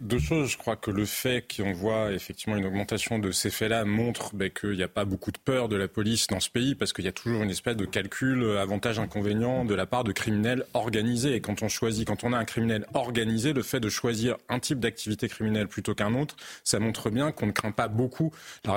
Deux 0.00 0.18
choses, 0.18 0.50
je 0.50 0.58
crois 0.58 0.76
que 0.76 0.90
le 0.90 1.04
fait 1.04 1.44
qu'on 1.56 1.72
voit 1.72 2.12
effectivement 2.12 2.56
une 2.56 2.66
augmentation 2.66 3.18
de 3.18 3.30
ces 3.30 3.50
faits-là 3.50 3.84
montre 3.84 4.34
ben, 4.34 4.50
qu'il 4.50 4.72
n'y 4.72 4.82
a 4.82 4.88
pas 4.88 5.04
beaucoup 5.04 5.30
de 5.30 5.38
peur 5.38 5.68
de 5.68 5.76
la 5.76 5.88
police 5.88 6.26
dans 6.26 6.40
ce 6.40 6.50
pays 6.50 6.74
parce 6.74 6.92
qu'il 6.92 7.04
y 7.04 7.08
a 7.08 7.12
toujours 7.12 7.42
une 7.42 7.50
espèce 7.50 7.76
de 7.76 7.84
calcul 7.84 8.42
euh, 8.42 8.60
avantage-inconvénient 8.60 9.64
de 9.64 9.74
la 9.74 9.86
part 9.86 10.04
de 10.04 10.12
criminels 10.12 10.64
organisés. 10.74 11.34
Et 11.34 11.40
quand 11.40 11.62
on 11.62 11.68
choisit, 11.68 12.06
quand 12.06 12.24
on 12.24 12.32
a 12.32 12.38
un 12.38 12.44
criminel 12.44 12.86
organisé, 12.94 13.52
le 13.52 13.62
fait 13.62 13.80
de 13.80 13.88
choisir 13.88 14.36
un 14.48 14.58
type 14.58 14.80
d'activité 14.80 15.28
criminelle 15.28 15.68
plutôt 15.68 15.94
qu'un 15.94 16.14
autre, 16.14 16.36
ça 16.64 16.80
montre 16.80 17.10
bien 17.10 17.30
qu'on 17.30 17.46
ne 17.46 17.52
craint 17.52 17.72
pas 17.72 17.88
beaucoup. 17.88 18.32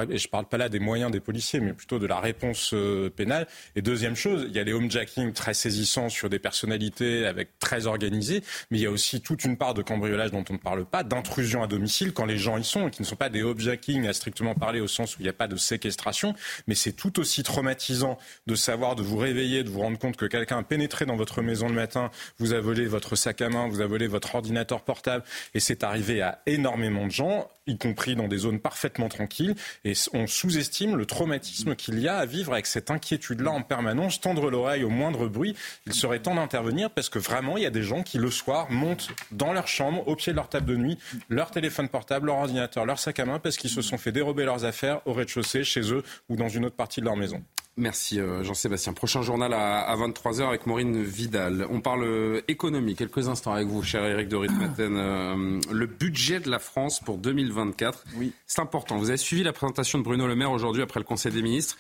Et 0.10 0.18
je 0.18 0.28
ne 0.28 0.32
parle 0.32 0.46
pas 0.46 0.58
là 0.58 0.70
des 0.70 0.80
moyens 0.80 1.12
des 1.12 1.20
policiers, 1.20 1.60
mais 1.60 1.74
plutôt 1.74 2.00
de 2.00 2.08
la 2.08 2.20
réponse 2.20 2.74
euh, 2.74 3.10
pénale. 3.10 3.48
Et 3.76 3.82
deuxième 3.82 4.16
chose, 4.16 4.46
il 4.48 4.56
y 4.56 4.60
a 4.60 4.64
les 4.64 4.74
homejacking 4.74 5.34
très 5.34 5.54
saisissants 5.54 6.10
sur 6.10 6.30
des 6.30 6.40
personnalités 6.40 7.26
avec 7.26 7.58
très 7.60 7.88
organisées, 7.88 8.44
mais 8.70 8.78
il 8.78 8.82
y 8.82 8.86
a 8.86 8.92
aussi 8.92 9.22
toute 9.22 9.44
une 9.46 9.58
part 9.58 9.74
de 9.74 9.82
cambriolage 9.82 10.32
dont 10.32 10.44
on 10.50 10.54
ne 10.54 10.58
parle 10.58 10.86
pas 10.86 10.91
d'intrusion 11.04 11.64
à 11.64 11.68
domicile 11.68 12.14
quand 12.14 12.26
les 12.26 12.38
gens 12.38 12.58
y 12.58 12.64
sont, 12.64 12.88
et 12.88 12.92
qui 12.92 13.02
ne 13.02 13.08
sont 13.08 13.16
pas 13.16 13.30
des 13.30 13.44
objecting 13.44 14.08
à 14.08 14.14
strictement 14.14 14.56
parler 14.56 14.80
au 14.80 14.88
sens 14.88 15.16
où 15.16 15.22
il 15.22 15.24
n'y 15.24 15.30
a 15.30 15.34
pas 15.34 15.48
de 15.48 15.56
séquestration, 15.56 16.36
mais 16.68 16.76
c'est 16.76 16.92
tout 16.92 17.20
aussi 17.20 17.44
traumatisant 17.44 18.18
de 18.48 18.56
savoir, 18.56 18.96
de 18.96 19.02
vous 19.02 19.18
réveiller, 19.18 19.64
de 19.64 19.70
vous 19.70 19.82
rendre 19.82 19.98
compte 19.98 20.18
que 20.18 20.26
quelqu'un 20.26 20.60
a 20.60 20.64
pénétré 20.64 21.06
dans 21.06 21.16
votre 21.16 21.42
maison 21.42 21.68
le 21.68 21.74
matin, 21.74 22.12
vous 22.38 22.54
a 22.54 22.60
volé 22.60 22.86
votre 22.86 23.16
sac 23.16 23.42
à 23.42 23.50
main, 23.50 23.68
vous 23.68 23.82
a 23.82 23.88
volé 23.88 24.08
votre 24.08 24.36
ordinateur 24.36 24.82
portable, 24.82 25.24
et 25.54 25.60
c'est 25.60 25.84
arrivé 25.84 26.22
à 26.22 26.42
énormément 26.46 27.06
de 27.06 27.12
gens, 27.12 27.50
y 27.68 27.78
compris 27.78 28.16
dans 28.16 28.28
des 28.28 28.40
zones 28.40 28.60
parfaitement 28.60 29.10
tranquilles, 29.10 29.56
et 29.86 29.94
on 30.14 30.28
sous-estime 30.28 30.96
le 30.96 31.06
traumatisme 31.06 31.76
qu'il 31.76 32.00
y 32.00 32.08
a 32.08 32.18
à 32.18 32.26
vivre 32.26 32.54
avec 32.54 32.66
cette 32.66 32.92
inquiétude-là 32.92 33.52
en 33.52 33.62
permanence, 33.62 34.20
tendre 34.20 34.50
l'oreille 34.50 34.84
au 34.84 34.90
moindre 34.90 35.28
bruit. 35.28 35.56
Il 35.86 35.94
serait 35.94 36.20
temps 36.20 36.36
d'intervenir 36.36 36.90
parce 36.90 37.10
que 37.10 37.20
vraiment, 37.20 37.58
il 37.58 37.64
y 37.64 37.68
a 37.68 37.72
des 37.72 37.84
gens 37.84 38.04
qui 38.04 38.18
le 38.18 38.32
soir 38.32 38.72
montent 38.72 39.10
dans 39.32 39.54
leur 39.54 39.68
chambre, 39.68 40.08
au 40.08 40.16
pied 40.16 40.34
de 40.34 40.38
leur 40.38 40.50
table 40.50 40.66
de 40.66 40.76
nuit, 40.76 40.98
leur 41.30 41.52
téléphone 41.52 41.90
portable, 41.90 42.28
leur 42.28 42.38
ordinateur, 42.38 42.86
leur 42.86 43.00
sac 43.00 43.20
à 43.20 43.26
main, 43.26 43.40
parce 43.40 43.58
qu'ils 43.58 43.70
se 43.70 43.82
sont 43.82 43.98
fait 43.98 44.12
dérober 44.12 44.46
leurs 44.46 44.66
affaires 44.66 45.02
au 45.06 45.14
rez-de-chaussée, 45.14 45.64
chez 45.64 45.94
eux 45.94 46.04
ou 46.30 46.36
dans 46.36 46.50
une 46.50 46.66
autre 46.66 46.76
partie 46.76 47.00
de 47.00 47.06
leur 47.06 47.16
maison. 47.16 47.44
Merci 47.78 48.20
euh, 48.20 48.44
Jean-Sébastien. 48.44 48.92
Prochain 48.94 49.22
journal 49.22 49.54
à, 49.54 49.96
23h 49.96 50.46
avec 50.48 50.66
Maureen 50.66 51.02
Vidal. 51.02 51.66
On 51.70 51.80
parle 51.80 52.04
euh, 52.04 52.42
économie. 52.50 52.96
Quelques 52.96 53.30
instants 53.30 53.54
avec 53.54 53.68
vous, 53.68 53.82
cher 53.82 54.04
Eric 54.04 54.28
de 54.28 54.36
Ritmaten. 54.36 54.98
Euh, 54.98 55.60
le 55.72 55.86
budget 55.86 56.42
de 56.42 56.50
la 56.50 56.60
France 56.60 57.00
pour 57.00 57.18
2024. 57.18 58.04
Oui. 58.18 58.34
C'est 58.46 58.62
important. 58.62 58.98
Vous 58.98 59.10
avez 59.10 59.18
suivi 59.18 59.44
la 59.44 59.54
présentation 59.54 60.00
de 60.00 60.04
Bruno 60.04 60.28
Le 60.28 60.36
Maire 60.36 60.52
aujourd'hui 60.52 60.82
après 60.82 61.00
le 61.00 61.06
Conseil 61.06 61.32
des 61.32 61.42
ministres. 61.42 61.78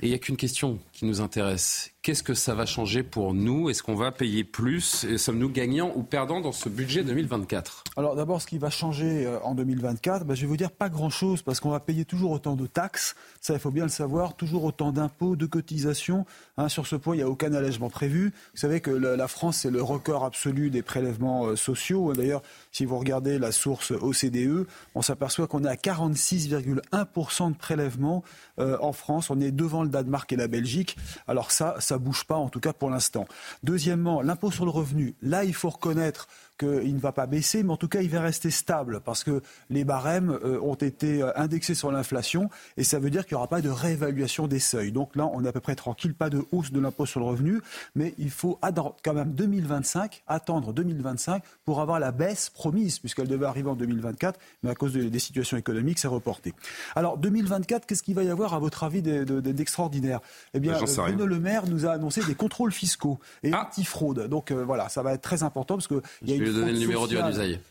Et 0.00 0.06
il 0.06 0.08
n'y 0.08 0.14
a 0.14 0.18
qu'une 0.18 0.38
question 0.38 0.78
qui 0.92 1.04
nous 1.04 1.20
intéresse. 1.20 1.92
Qu'est-ce 2.02 2.22
que 2.22 2.32
ça 2.32 2.54
va 2.54 2.64
changer 2.64 3.02
pour 3.02 3.34
nous? 3.34 3.68
Est-ce 3.68 3.82
qu'on 3.82 3.94
va 3.94 4.10
payer 4.10 4.42
plus? 4.42 5.06
Sommes-nous 5.18 5.50
gagnants 5.50 5.92
ou 5.96 6.02
perdants 6.02 6.40
dans 6.40 6.50
ce 6.50 6.70
budget 6.70 7.04
2024 7.04 7.84
Alors 7.98 8.16
d'abord, 8.16 8.40
ce 8.40 8.46
qui 8.46 8.56
va 8.56 8.70
changer 8.70 9.30
en 9.42 9.54
2024, 9.54 10.24
ben, 10.24 10.34
je 10.34 10.40
vais 10.40 10.46
vous 10.46 10.56
dire 10.56 10.70
pas 10.70 10.88
grand-chose 10.88 11.42
parce 11.42 11.60
qu'on 11.60 11.68
va 11.68 11.78
payer 11.78 12.06
toujours 12.06 12.30
autant 12.30 12.56
de 12.56 12.66
taxes. 12.66 13.16
Ça, 13.42 13.52
il 13.52 13.60
faut 13.60 13.70
bien 13.70 13.82
le 13.82 13.90
savoir. 13.90 14.34
Toujours 14.34 14.64
autant 14.64 14.92
d'impôts 14.92 15.36
de 15.36 15.44
cotisation. 15.44 16.24
Hein, 16.60 16.68
sur 16.68 16.86
ce 16.86 16.94
point, 16.94 17.14
il 17.14 17.18
n'y 17.18 17.24
a 17.24 17.28
aucun 17.28 17.54
allègement 17.54 17.88
prévu. 17.88 18.34
Vous 18.52 18.60
savez 18.60 18.82
que 18.82 18.90
la, 18.90 19.28
France, 19.28 19.60
c'est 19.62 19.70
le 19.70 19.82
record 19.82 20.26
absolu 20.26 20.68
des 20.68 20.82
prélèvements 20.82 21.46
euh, 21.46 21.56
sociaux. 21.56 22.12
D'ailleurs, 22.12 22.42
si 22.70 22.84
vous 22.84 22.98
regardez 22.98 23.38
la 23.38 23.50
source 23.50 23.92
OCDE, 23.92 24.66
on 24.94 25.00
s'aperçoit 25.00 25.46
qu'on 25.46 25.64
est 25.64 25.68
à 25.68 25.76
46,1% 25.76 27.52
de 27.52 27.56
prélèvements 27.56 28.22
euh, 28.58 28.76
en 28.82 28.92
France. 28.92 29.30
On 29.30 29.40
est 29.40 29.52
devant 29.52 29.84
le 29.84 29.88
Danemark 29.88 30.30
et 30.34 30.36
la 30.36 30.48
Belgique. 30.48 30.98
Alors 31.26 31.50
ça, 31.50 31.76
ça 31.78 31.96
bouge 31.96 32.24
pas, 32.24 32.36
en 32.36 32.50
tout 32.50 32.60
cas 32.60 32.74
pour 32.74 32.90
l'instant. 32.90 33.26
Deuxièmement, 33.64 34.20
l'impôt 34.20 34.50
sur 34.50 34.66
le 34.66 34.70
revenu. 34.70 35.14
Là, 35.22 35.44
il 35.44 35.54
faut 35.54 35.70
reconnaître 35.70 36.28
qu'il 36.60 36.94
ne 36.94 37.00
va 37.00 37.12
pas 37.12 37.26
baisser, 37.26 37.62
mais 37.62 37.72
en 37.72 37.76
tout 37.76 37.88
cas, 37.88 38.02
il 38.02 38.10
va 38.10 38.20
rester 38.20 38.50
stable 38.50 39.00
parce 39.04 39.24
que 39.24 39.42
les 39.70 39.84
barèmes 39.84 40.38
euh, 40.44 40.60
ont 40.60 40.74
été 40.74 41.22
euh, 41.22 41.32
indexés 41.36 41.74
sur 41.74 41.90
l'inflation 41.90 42.50
et 42.76 42.84
ça 42.84 42.98
veut 42.98 43.10
dire 43.10 43.26
qu'il 43.26 43.34
n'y 43.34 43.38
aura 43.38 43.48
pas 43.48 43.62
de 43.62 43.70
réévaluation 43.70 44.46
des 44.46 44.58
seuils. 44.58 44.92
Donc 44.92 45.16
là, 45.16 45.28
on 45.32 45.44
est 45.44 45.48
à 45.48 45.52
peu 45.52 45.60
près 45.60 45.74
tranquille, 45.74 46.14
pas 46.14 46.28
de 46.28 46.44
hausse 46.52 46.70
de 46.70 46.80
l'impôt 46.80 47.06
sur 47.06 47.20
le 47.20 47.26
revenu, 47.26 47.60
mais 47.94 48.14
il 48.18 48.30
faut 48.30 48.58
quand 49.02 49.14
même 49.14 49.32
2025, 49.32 50.22
attendre 50.26 50.72
2025 50.72 51.42
pour 51.64 51.80
avoir 51.80 51.98
la 51.98 52.12
baisse 52.12 52.50
promise, 52.50 52.98
puisqu'elle 52.98 53.28
devait 53.28 53.46
arriver 53.46 53.70
en 53.70 53.74
2024, 53.74 54.38
mais 54.62 54.70
à 54.70 54.74
cause 54.74 54.92
des 54.92 55.18
situations 55.18 55.56
économiques, 55.56 55.98
c'est 55.98 56.08
reporté. 56.08 56.54
Alors 56.94 57.18
2024, 57.18 57.86
qu'est-ce 57.86 58.02
qu'il 58.02 58.14
va 58.14 58.22
y 58.22 58.30
avoir 58.30 58.54
à 58.54 58.58
votre 58.58 58.84
avis 58.84 59.02
d'extraordinaire? 59.02 60.20
Eh 60.54 60.60
bien, 60.60 60.78
Bruno 60.96 61.26
Le 61.26 61.38
Maire 61.38 61.66
nous 61.66 61.86
a 61.86 61.92
annoncé 61.92 62.22
des 62.24 62.34
contrôles 62.34 62.72
fiscaux 62.72 63.18
et 63.42 63.50
ah. 63.52 63.66
anti-fraude. 63.66 64.28
Donc 64.28 64.50
euh, 64.50 64.64
voilà, 64.64 64.88
ça 64.88 65.02
va 65.02 65.14
être 65.14 65.22
très 65.22 65.42
important 65.42 65.76
parce 65.76 65.88
qu'il 65.88 66.00
y 66.26 66.32
a 66.32 66.36
une 66.36 66.49
donner 66.52 66.72
le 66.72 66.78
numéro 66.78 67.06
du 67.06 67.16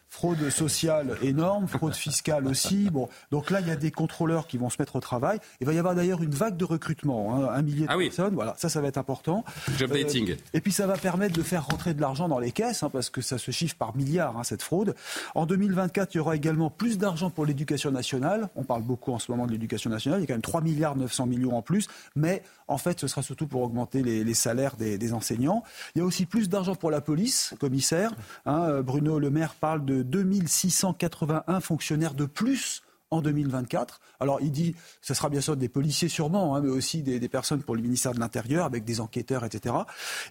fraude 0.10 0.50
sociale 0.50 1.17
énorme, 1.22 1.67
fraude 1.67 1.95
fiscale 1.95 2.48
aussi. 2.48 2.89
Bon, 2.89 3.08
donc 3.32 3.52
là, 3.52 3.62
il 3.62 3.67
y 3.67 3.72
a 3.72 3.76
des 3.76 3.91
contrôleurs 3.91 4.48
qui 4.48 4.58
vont 4.58 4.69
se 4.69 4.78
mettre 4.80 4.95
au 4.95 5.00
travail. 5.00 5.39
Il 5.62 5.67
va 5.67 5.74
y 5.74 5.78
avoir 5.78 5.95
d'ailleurs 5.95 6.22
une 6.24 6.34
vague 6.34 6.58
de 6.58 6.65
recrutement, 6.65 7.36
hein, 7.36 7.50
un 7.54 7.62
millier 7.62 7.86
de 7.86 7.91
ah 7.91 7.98
personnes. 7.98 8.34
Voilà, 8.34 8.56
ça, 8.58 8.69
ça 8.69 8.82
va 8.82 8.88
être 8.88 8.98
important. 8.98 9.45
Job 9.78 9.91
dating. 9.91 10.32
Euh, 10.32 10.36
et 10.54 10.62
puis 10.62 10.72
ça 10.72 10.88
va 10.88 10.98
permettre 10.98 11.36
de 11.38 11.43
faire 11.43 11.67
rentrer 11.67 11.93
de 11.93 12.02
l'argent 12.02 12.28
dans 12.28 12.39
les 12.39 12.52
caisses, 12.52 12.84
hein, 12.84 12.89
parce 12.91 13.10
que 13.10 13.22
ça 13.22 13.38
se 13.38 13.52
chiffre 13.52 13.76
par 13.76 13.95
milliards, 13.95 14.38
hein, 14.38 14.43
cette 14.43 14.63
fraude. 14.63 14.95
En 15.36 15.45
2024, 15.45 16.13
il 16.13 16.17
y 16.17 16.19
aura 16.19 16.36
également 16.36 16.69
plus 16.69 16.98
d'argent 16.98 17.30
pour 17.30 17.45
l'éducation 17.45 17.91
nationale. 17.91 18.50
On 18.56 18.63
parle 18.63 18.82
beaucoup 18.82 19.12
en 19.12 19.19
ce 19.19 19.32
moment 19.32 19.45
de 19.45 19.52
l'éducation 19.52 19.89
nationale. 19.89 20.19
Il 20.19 20.24
y 20.24 20.26
a 20.26 20.28
quand 20.28 20.34
même 20.34 20.41
3 20.41 20.62
milliards 20.62 20.95
900 20.95 21.28
millions 21.28 21.56
en 21.56 21.62
plus. 21.62 21.88
Mais 22.15 22.43
en 22.67 22.78
fait, 22.78 23.00
ce 23.00 23.08
sera 23.08 23.22
surtout 23.22 23.48
pour 23.48 23.62
augmenter 23.62 24.04
les, 24.04 24.34
salaires 24.34 24.76
des, 24.76 24.98
des, 24.98 25.13
enseignants. 25.13 25.63
Il 25.95 26.00
y 26.00 26.02
a 26.02 26.06
aussi 26.06 26.26
plus 26.26 26.50
d'argent 26.50 26.76
pour 26.76 26.91
la 26.91 27.02
police, 27.02 27.54
commissaire. 27.60 28.12
Euh, 28.48 28.82
Bruno 28.82 29.19
Le 29.19 29.30
Maire 29.30 29.56
parle 29.56 29.86
de 29.86 29.99
2681 30.04 31.60
fonctionnaires 31.60 32.14
de 32.14 32.26
plus 32.26 32.82
en 33.12 33.22
2024. 33.22 34.00
Alors 34.20 34.40
il 34.42 34.52
dit, 34.52 34.76
ce 35.02 35.14
sera 35.14 35.30
bien 35.30 35.42
sûr 35.42 35.58
des 35.58 35.70
policiers 35.70 36.10
sûrement, 36.10 36.56
hein, 36.56 36.62
mais 36.62 36.70
aussi 36.70 37.02
des, 37.02 37.30
personnes 37.30 37.62
pour 37.62 37.76
le 37.76 37.82
ministère 37.82 38.14
de 38.14 38.20
l'Intérieur, 38.20 38.66
avec 38.66 38.84
des 38.86 39.02
enquêteurs, 39.02 39.44
etc. 39.46 39.76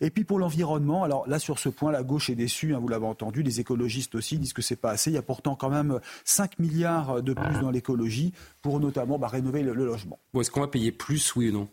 Et 0.01 0.11
puis 0.11 0.25
pour 0.25 0.39
l'environnement, 0.39 1.05
alors 1.05 1.29
là 1.29 1.39
sur 1.39 1.59
ce 1.59 1.69
point, 1.69 1.93
la 1.93 2.03
gauche 2.03 2.31
est 2.31 2.35
déçue, 2.35 2.75
hein, 2.75 2.79
vous 2.79 2.89
l'avez 2.89 3.07
entendu, 3.07 3.43
les 3.43 3.61
écologistes 3.61 4.15
aussi 4.15 4.39
disent 4.39 4.53
que 4.53 4.63
c'est 4.63 4.77
pas 4.77 4.91
assez. 4.91 5.11
Il 5.11 5.15
y 5.15 5.19
a 5.19 5.23
pourtant 5.23 5.55
quand 5.55 5.71
même 5.71 6.01
5 6.25 6.59
milliards 6.59 7.23
de 7.23 7.33
plus 7.33 7.61
dans 7.61 7.71
l'écologie 7.71 8.33
pour 8.63 8.81
notamment 8.81 9.19
bah, 9.19 9.29
rénover 9.29 9.63
le, 9.63 9.73
logement. 9.73 10.19
Est-ce 10.39 10.51
qu'on 10.51 10.61
va 10.61 10.69
payer 10.69 10.93
plus, 10.93 11.35
oui 11.37 11.51
ou 11.51 11.53
non? 11.53 11.69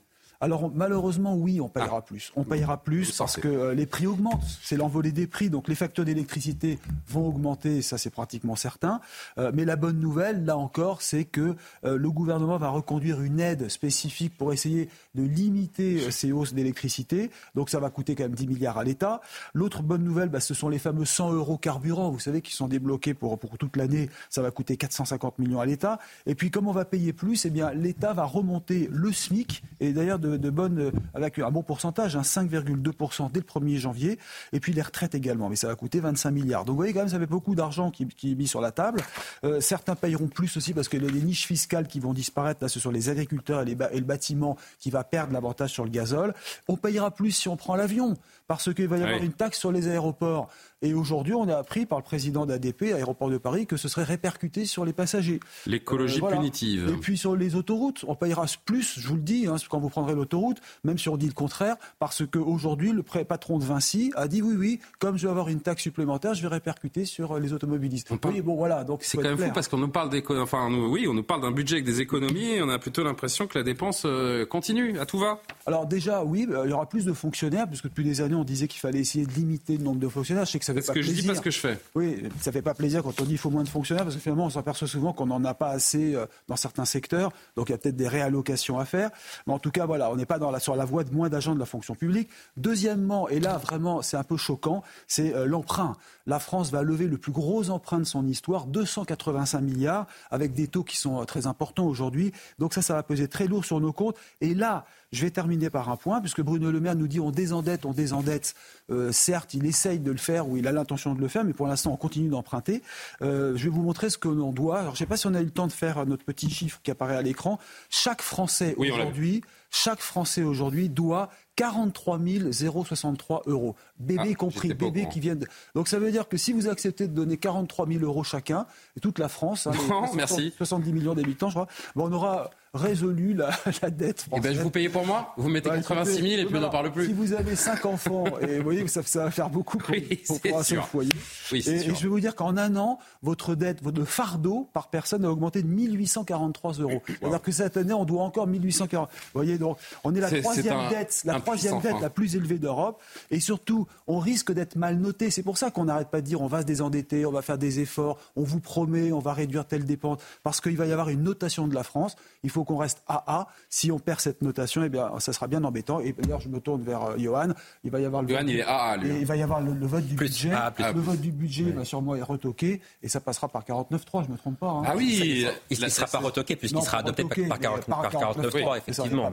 Alors 0.46 0.72
malheureusement, 0.72 1.36
oui, 1.36 1.60
on 1.60 1.70
payera 1.70 1.98
ah. 1.98 2.02
plus. 2.02 2.32
On 2.36 2.44
payera 2.44 2.78
plus 2.78 3.18
parce 3.18 3.38
que 3.38 3.48
euh, 3.48 3.74
les 3.74 3.88
prix 3.88 4.06
augmentent. 4.06 4.44
C'est 4.62 4.78
l'envolée 4.78 5.12
des 5.12 5.26
prix. 5.26 5.50
Donc 5.50 5.68
les 5.68 5.74
facteurs 5.74 6.06
d'électricité 6.06 6.78
vont 7.08 7.28
augmenter, 7.28 7.82
ça 7.82 7.98
c'est 7.98 8.12
pratiquement 8.12 8.56
certain. 8.56 9.02
Euh, 9.40 9.52
mais 9.56 9.66
la 9.66 9.76
bonne 9.76 10.00
nouvelle, 10.00 10.46
là 10.46 10.56
encore, 10.56 11.02
c'est 11.02 11.26
que 11.26 11.56
euh, 11.84 11.98
le 11.98 12.12
gouvernement 12.12 12.58
va 12.58 12.70
reconduire 12.70 13.22
une 13.22 13.40
aide 13.40 13.70
spécifique 13.70 14.38
pour 14.38 14.54
essayer 14.54 14.88
de 15.16 15.24
limiter 15.24 16.12
ces 16.12 16.32
hausses 16.32 16.54
d'électricité. 16.54 17.32
Donc 17.56 17.72
ça 17.72 17.80
va 17.80 17.90
coûter 17.90 18.14
quand 18.14 18.24
même 18.24 18.36
10 18.36 18.48
milliards 18.48 18.78
à 18.78 18.84
l'État. 18.84 19.22
L'autre 19.56 19.82
bonne 19.82 20.04
nouvelle, 20.04 20.30
bah, 20.30 20.42
ce 20.42 20.54
sont 20.54 20.70
les 20.70 20.80
fameux 20.80 21.06
100 21.06 21.34
euros 21.34 21.58
carburant, 21.58 22.12
vous 22.12 22.20
savez, 22.20 22.44
qui 22.44 22.54
sont 22.54 22.68
débloqués 22.68 23.16
pour, 23.16 23.40
pour 23.40 23.58
toute 23.58 23.78
l'année. 23.78 24.12
Ça 24.30 24.44
va 24.44 24.52
coûter 24.52 24.78
450 24.78 25.40
millions 25.40 25.60
à 25.60 25.66
l'État. 25.66 25.98
Et 26.28 26.36
puis 26.36 26.52
comme 26.52 26.68
on 26.68 26.72
va 26.72 26.86
payer 26.86 27.14
plus, 27.14 27.46
eh 27.46 27.50
bien 27.50 27.74
l'État 27.74 28.14
va 28.14 28.26
remonter 28.26 28.88
le 28.92 29.12
SMIC. 29.12 29.64
Et 29.80 29.92
d'ailleurs, 29.92 30.20
de, 30.20 30.35
bonnes, 30.38 30.92
avec 31.14 31.40
un 31.40 31.52
bon 31.52 31.64
pourcentage, 31.64 32.16
5,2% 32.16 33.32
dès 33.32 33.40
le 33.40 33.46
1er 33.46 33.78
janvier, 33.78 34.20
et 34.54 34.60
puis 34.60 34.74
les 34.74 34.82
retraites 34.82 35.16
également, 35.16 35.50
mais 35.50 35.56
ça 35.56 35.68
va 35.68 35.76
coûter 35.76 36.00
25 36.00 36.32
milliards. 36.32 36.66
Donc 36.66 36.74
vous 36.74 36.78
voyez 36.78 36.94
quand 36.94 37.00
même, 37.00 37.10
ça 37.10 37.20
fait 37.20 37.26
beaucoup 37.26 37.56
d'argent 37.56 37.92
qui, 37.92 38.04
est 38.04 38.36
mis 38.36 38.48
sur 38.48 38.62
la 38.62 38.72
table. 38.72 39.02
Euh, 39.44 39.62
certains 39.62 39.96
payeront 39.96 40.28
plus 40.28 40.56
aussi 40.58 40.74
parce 40.74 40.88
que 40.88 40.98
les, 40.98 41.16
niches 41.26 41.48
fiscales 41.48 41.88
qui 41.88 42.00
vont 42.00 42.14
disparaître, 42.14 42.62
là 42.62 42.68
ce 42.68 42.80
sont 42.80 42.92
les 42.92 43.10
agriculteurs 43.10 43.68
et, 43.68 43.72
et 43.72 44.00
le 44.00 44.06
bâtiment 44.06 44.58
qui 44.80 44.92
va 44.92 45.04
perdre 45.04 45.34
l'avantage 45.34 45.72
sur 45.72 45.84
le 45.84 45.90
gazole. 45.90 46.34
On 46.68 46.78
payera 46.78 47.12
plus 47.12 47.32
si 47.32 47.48
on 47.48 47.58
prend 47.58 47.76
l'avion, 47.76 48.16
parce 48.48 48.74
qu'il 48.74 48.88
va 48.88 48.98
y 48.98 49.04
avoir 49.04 49.24
une 49.24 49.34
taxe 49.34 49.58
sur 49.58 49.72
les 49.72 49.88
aéroports. 49.88 50.50
Et 50.86 50.94
aujourd'hui, 50.94 51.34
on 51.34 51.50
a 51.50 51.56
appris 51.56 51.88
par 51.88 51.98
le 51.98 52.04
président 52.04 52.46
d'ADP, 52.46 52.94
Aéroport 52.94 53.32
de 53.32 53.40
Paris, 53.40 53.66
que 53.66 53.76
ce 53.76 53.88
serait 53.88 54.04
répercuté 54.04 54.66
sur 54.66 54.86
les 54.86 54.94
passagers. 54.94 55.40
L'écologie 55.66 56.22
euh, 56.24 56.30
punitive. 56.30 56.94
Et 56.94 56.98
puis 56.98 57.18
sur 57.18 57.36
les 57.36 57.56
autoroutes, 57.56 58.06
on 58.08 58.14
payera 58.14 58.46
plus, 58.66 59.00
je 59.00 59.08
vous 59.08 59.16
le 59.16 59.22
dis, 59.22 59.48
hein, 59.48 59.56
quand 59.68 59.80
vous 59.80 59.90
prendrez 59.90 60.14
l'autoroute, 60.14 60.62
même 60.84 61.00
si 61.00 61.10
on 61.10 61.18
dit 61.18 61.26
le 61.26 61.34
contraire, 61.34 61.76
parce 61.98 62.24
qu'aujourd'hui, 62.28 62.92
le 62.92 63.02
patron 63.02 63.58
de 63.58 63.66
Vinci 63.66 64.12
a 64.16 64.28
dit 64.28 64.44
oui, 64.44 64.56
oui, 64.56 64.80
comme 65.00 65.18
je 65.18 65.24
vais 65.26 65.32
avoir 65.32 65.50
une 65.50 65.60
taxe 65.60 65.82
supplémentaire, 65.82 66.36
je 66.36 66.44
vais 66.44 66.50
répercuter 66.50 67.06
sur 67.06 67.40
les 67.40 67.52
automobilistes. 67.52 68.12
Oui, 68.24 68.42
bon, 68.42 68.56
voilà. 68.56 68.84
Donc 68.84 69.02
c'est 69.02 69.18
quand 69.18 69.24
même 69.24 69.40
fou 69.40 69.52
parce 69.56 69.68
qu'on 69.68 69.80
nous 69.80 69.88
parle 69.88 70.12
enfin, 70.38 70.70
oui, 70.72 71.08
on 71.08 71.16
nous 71.16 71.24
parle 71.24 71.42
d'un 71.42 71.52
budget 71.52 71.78
avec 71.78 71.86
des 71.86 72.02
économies 72.02 72.52
et 72.52 72.62
on 72.62 72.70
a 72.70 72.78
plutôt 72.78 73.04
l'impression 73.04 73.48
que 73.48 73.58
la 73.58 73.64
dépense 73.64 74.04
euh, 74.06 74.46
continue, 74.46 75.00
à 75.00 75.08
tout 75.08 75.18
va. 75.18 75.40
Alors 75.66 75.88
déjà, 75.88 76.24
oui, 76.24 76.48
il 76.48 76.70
y 76.70 76.74
aura 76.74 76.88
plus 76.88 77.06
de 77.06 77.14
fonctionnaires, 77.14 77.68
puisque 77.68 77.86
depuis 77.86 78.04
des 78.04 78.22
années, 78.22 78.36
on 78.36 78.44
disait 78.44 78.68
qu'il 78.68 78.80
fallait 78.80 79.00
essayer 79.00 79.26
de 79.26 79.32
limiter 79.32 79.78
le 79.78 79.84
nombre 79.84 80.00
de 80.00 80.08
fonctionnaires. 80.08 80.46
Je 80.46 80.52
sais 80.52 80.60
que 80.60 80.66
ça 80.66 80.75
fait 80.76 80.88
pas 80.88 80.94
que 80.94 81.02
je 81.02 81.12
dis 81.12 81.28
pas 81.28 81.36
ce 81.36 81.42
que 81.42 81.52
je 81.52 81.60
fais. 81.60 81.78
Oui, 81.96 82.24
ça 82.42 82.52
fait 82.52 82.62
pas 82.62 82.74
plaisir 82.74 83.04
quand 83.04 83.20
on 83.20 83.24
dit 83.24 83.32
qu'il 83.32 83.38
faut 83.38 83.50
moins 83.50 83.64
de 83.64 83.70
fonctionnaires, 83.70 84.04
parce 84.04 84.16
que 84.16 84.22
finalement, 84.22 84.46
on 84.46 84.50
s'aperçoit 84.50 84.88
souvent 84.88 85.14
qu'on 85.14 85.28
n'en 85.28 85.44
a 85.44 85.54
pas 85.54 85.70
assez 85.70 86.16
euh, 86.16 86.26
dans 86.48 86.56
certains 86.56 86.86
secteurs. 86.86 87.32
Donc 87.56 87.70
il 87.70 87.72
y 87.74 87.76
a 87.76 87.78
peut-être 87.78 87.96
des 87.96 88.08
réallocations 88.08 88.80
à 88.80 88.86
faire. 88.86 89.10
Mais 89.48 89.54
en 89.54 89.60
tout 89.60 89.72
cas, 89.72 89.86
voilà, 89.86 90.12
on 90.12 90.16
n'est 90.16 90.26
pas 90.26 90.40
dans 90.40 90.52
la, 90.52 90.60
sur 90.60 90.76
la 90.76 90.86
voie 90.86 91.04
de 91.04 91.14
moins 91.14 91.30
d'agents 91.30 91.56
de 91.56 91.60
la 91.60 91.66
fonction 91.66 91.96
publique. 91.96 92.30
Deuxièmement, 92.58 93.30
et 93.30 93.40
là 93.40 93.58
vraiment, 93.58 94.02
c'est 94.02 94.18
un 94.18 94.24
peu 94.24 94.38
choquant, 94.38 94.84
c'est 95.08 95.34
euh, 95.34 95.46
l'emprunt. 95.46 95.96
La 96.28 96.40
France 96.40 96.72
va 96.72 96.82
lever 96.82 97.08
le 97.08 97.18
plus 97.18 97.32
gros 97.32 97.70
emprunt 97.70 98.00
de 98.00 98.04
son 98.04 98.28
histoire, 98.28 98.66
285 98.66 99.62
milliards, 99.62 100.08
avec 100.32 100.54
des 100.54 100.68
taux 100.68 100.84
qui 100.84 100.98
sont 100.98 101.22
euh, 101.22 101.26
très 101.26 101.48
importants 101.48 101.86
aujourd'hui. 101.86 102.32
Donc 102.60 102.74
ça, 102.74 102.82
ça 102.82 102.94
va 102.94 103.04
peser 103.04 103.28
très 103.28 103.48
lourd 103.48 103.66
sur 103.66 103.80
nos 103.80 103.94
comptes. 103.94 104.18
Et 104.42 104.54
là, 104.54 104.86
je 105.16 105.22
vais 105.22 105.32
terminer 105.32 105.70
par 105.70 105.90
un 105.90 105.98
point, 105.98 106.22
puisque 106.22 106.42
Bruno 106.42 106.72
Le 106.72 106.80
Maire 106.80 106.96
nous 106.96 107.08
dit 107.08 107.20
on 107.20 107.32
désendette, 107.32 107.86
on 107.86 107.94
désendette. 107.94 108.54
Euh, 108.92 109.12
certes, 109.12 109.54
il 109.54 109.66
essaye 109.66 110.00
de 110.00 110.12
le 110.12 110.18
faire 110.18 110.48
ou 110.48 110.58
il 110.58 110.68
a 110.68 110.72
l'intention 110.72 111.16
de 111.16 111.22
le 111.22 111.28
faire, 111.28 111.44
mais 111.44 111.54
pour 111.54 111.68
l'instant, 111.68 111.94
on 111.94 111.98
continue 111.98 112.30
d'emprunter. 112.30 112.84
Euh, 113.22 113.56
je 113.56 113.64
vais 113.64 113.70
vous 113.70 113.82
montrer 113.82 114.10
ce 114.10 114.18
que 114.18 114.28
l'on 114.28 114.52
doit. 114.52 114.80
Alors, 114.80 114.92
je 114.92 114.98
ne 114.98 115.00
sais 115.00 115.06
pas 115.06 115.18
si 115.18 115.28
on 115.28 115.34
a 115.34 115.42
eu 115.42 115.46
le 115.46 115.52
temps 115.52 115.68
de 115.68 115.72
faire 115.72 116.06
notre 116.06 116.24
petit 116.24 116.50
chiffre 116.50 116.80
qui 116.84 116.92
apparaît 116.92 117.16
à 117.16 117.22
l'écran. 117.22 117.60
Chaque 117.90 118.22
Français 118.22 118.76
aujourd'hui, 118.78 119.42
chaque 119.72 120.00
Français 120.00 120.44
aujourd'hui 120.44 120.90
doit 120.90 121.30
43 121.56 122.20
063 122.52 123.44
euros. 123.48 123.76
Bébé 123.98 124.32
ah, 124.32 124.36
compris, 124.36 124.74
bébé 124.74 125.08
qui 125.10 125.22
viennent. 125.22 125.46
Donc 125.74 125.88
ça 125.88 126.00
veut 126.00 126.12
dire 126.12 126.28
que 126.28 126.36
si 126.36 126.52
vous 126.52 126.68
acceptez 126.68 127.08
de 127.08 127.14
donner 127.14 127.38
43 127.38 127.88
000 127.88 128.04
euros 128.04 128.24
chacun, 128.24 128.66
et 128.98 129.00
toute 129.00 129.20
la 129.20 129.30
France, 129.30 129.68
hein, 129.68 129.72
merci. 130.16 130.54
70 130.58 130.92
millions 130.92 131.14
d'habitants, 131.14 131.50
je 131.50 131.54
crois, 131.54 131.68
on 131.96 132.12
aura 132.12 132.50
résolu 132.76 133.34
la, 133.34 133.50
la 133.82 133.90
dette 133.90 134.22
française. 134.22 134.46
Et 134.46 134.50
ben, 134.50 134.58
je 134.58 134.62
vous 134.62 134.70
payez 134.70 134.90
pour 134.90 135.06
moi 135.06 135.34
Vous 135.38 135.50
mettez 135.50 135.70
86 135.70 136.14
000 136.16 136.26
et 136.26 136.46
puis 136.46 136.56
on 136.58 136.60
n'en 136.60 136.70
parle 136.70 136.92
plus. 136.92 137.08
Si 137.08 137.14
vous 137.14 137.34
avez 137.34 137.56
5 137.56 137.86
enfants, 137.86 138.26
et 138.42 138.58
vous 138.58 138.64
voyez 138.64 138.84
que 138.84 138.90
ça, 138.90 139.02
ça 139.04 139.24
va 139.24 139.32
faire 139.32 139.50
beaucoup 139.50 139.78
pour, 139.78 139.92
oui, 139.92 140.22
pour, 140.28 140.60
un 140.60 140.64
seul 140.64 140.82
foyer. 140.82 141.12
Oui, 141.52 141.64
et, 141.66 141.70
et, 141.70 141.96
je 141.96 142.04
vais 142.04 142.10
vous 142.10 142.20
dire 142.20 142.36
qu'en 142.36 142.58
un 142.58 142.76
an, 142.76 143.00
votre 143.24 143.56
dette, 143.56 143.82
votre 143.82 144.04
fardeau 144.04 144.70
par 144.74 144.90
personne 144.90 145.24
a 145.26 145.32
augmenté 145.32 145.62
de 145.64 145.68
1843 145.68 146.74
euros. 146.74 147.02
C'est-à-dire 147.08 147.42
que 147.42 147.52
cette 147.52 147.78
année, 147.78 147.94
on 147.94 148.06
doit 148.06 148.24
encore 148.24 148.48
1840. 148.48 149.10
Vous 149.10 149.18
voyez, 149.34 149.58
donc 149.58 149.78
on 150.04 150.14
est 150.14 150.20
la 150.20 150.30
troisième 150.30 150.90
dette, 150.90 151.22
la 151.24 151.40
troisième 151.40 151.80
dette 151.80 152.02
la 152.02 152.10
plus 152.10 152.36
élevée 152.36 152.58
d'Europe. 152.58 153.02
Et 153.32 153.40
surtout, 153.40 153.85
on 154.08 154.20
risque 154.20 154.52
d'être 154.52 154.76
mal 154.76 154.98
noté. 154.98 155.32
C'est 155.32 155.44
pour 155.44 155.58
ça 155.58 155.72
qu'on 155.72 155.86
n'arrête 155.86 156.10
pas 156.10 156.22
de 156.22 156.26
dire 156.26 156.42
on 156.42 156.48
va 156.48 156.62
se 156.62 156.66
désendetter, 156.66 157.26
on 157.26 157.32
va 157.32 157.42
faire 157.42 157.58
des 157.58 157.80
efforts, 157.80 158.18
on 158.36 158.44
vous 158.44 158.60
promet, 158.60 159.12
on 159.12 159.20
va 159.20 159.34
réduire 159.34 159.66
telle 159.66 159.86
dépense. 159.86 160.20
Parce 160.44 160.62
qu'il 160.62 160.78
va 160.78 160.86
y 160.86 160.92
avoir 160.92 161.10
une 161.10 161.24
notation 161.24 161.68
de 161.68 161.76
la 161.76 161.84
France. 161.84 162.16
Il 162.44 162.50
faut 162.50 162.64
qu'on 162.64 162.78
reste 162.78 163.04
AA. 163.08 163.48
Si 163.70 163.92
on 163.92 164.00
perd 164.00 164.20
cette 164.20 164.42
notation, 164.42 164.84
eh 164.84 164.90
bien, 164.90 165.12
ça 165.20 165.34
sera 165.34 165.48
bien 165.48 165.64
embêtant. 165.64 166.00
Et 166.00 166.14
d'ailleurs, 166.14 166.42
je 166.42 166.50
me 166.50 166.60
tourne 166.60 166.84
vers 166.84 167.04
euh, 167.04 167.18
Johan. 167.18 167.50
Il 167.84 167.92
va 167.92 168.00
y 168.00 168.06
avoir 168.06 168.22
le 168.22 168.30
Johan, 168.30 168.42
vote, 168.42 168.50
il 168.50 168.60
est 168.60 168.64
AA, 168.64 168.98
lui. 168.98 169.20
il 169.20 169.26
va 169.26 169.36
y 169.36 169.44
avoir 169.44 169.62
le, 169.62 169.74
vote 169.86 170.06
du 170.06 170.16
budget. 170.16 170.52
Le 170.52 171.02
vote 171.02 171.22
du 171.22 171.32
budget 171.32 171.72
va 171.72 171.86
sûrement 171.86 172.16
être 172.16 172.30
retoqué. 172.30 172.82
Et 173.02 173.10
ça 173.10 173.20
passera 173.20 173.48
par 173.48 173.64
49.3, 173.64 174.24
je 174.24 174.28
ne 174.28 174.34
me 174.34 174.38
trompe 174.38 174.60
pas. 174.60 174.70
Hein. 174.70 174.84
Ah 174.86 174.94
oui 174.96 175.46
Il 175.70 175.80
ne 175.80 175.90
sera 175.90 176.08
pas 176.08 176.20
retoqué 176.20 176.56
puisqu'il 176.56 176.82
sera 176.82 177.00
adopté 177.00 177.24
par 177.24 177.60
49.3, 177.60 178.78
effectivement. 178.78 179.32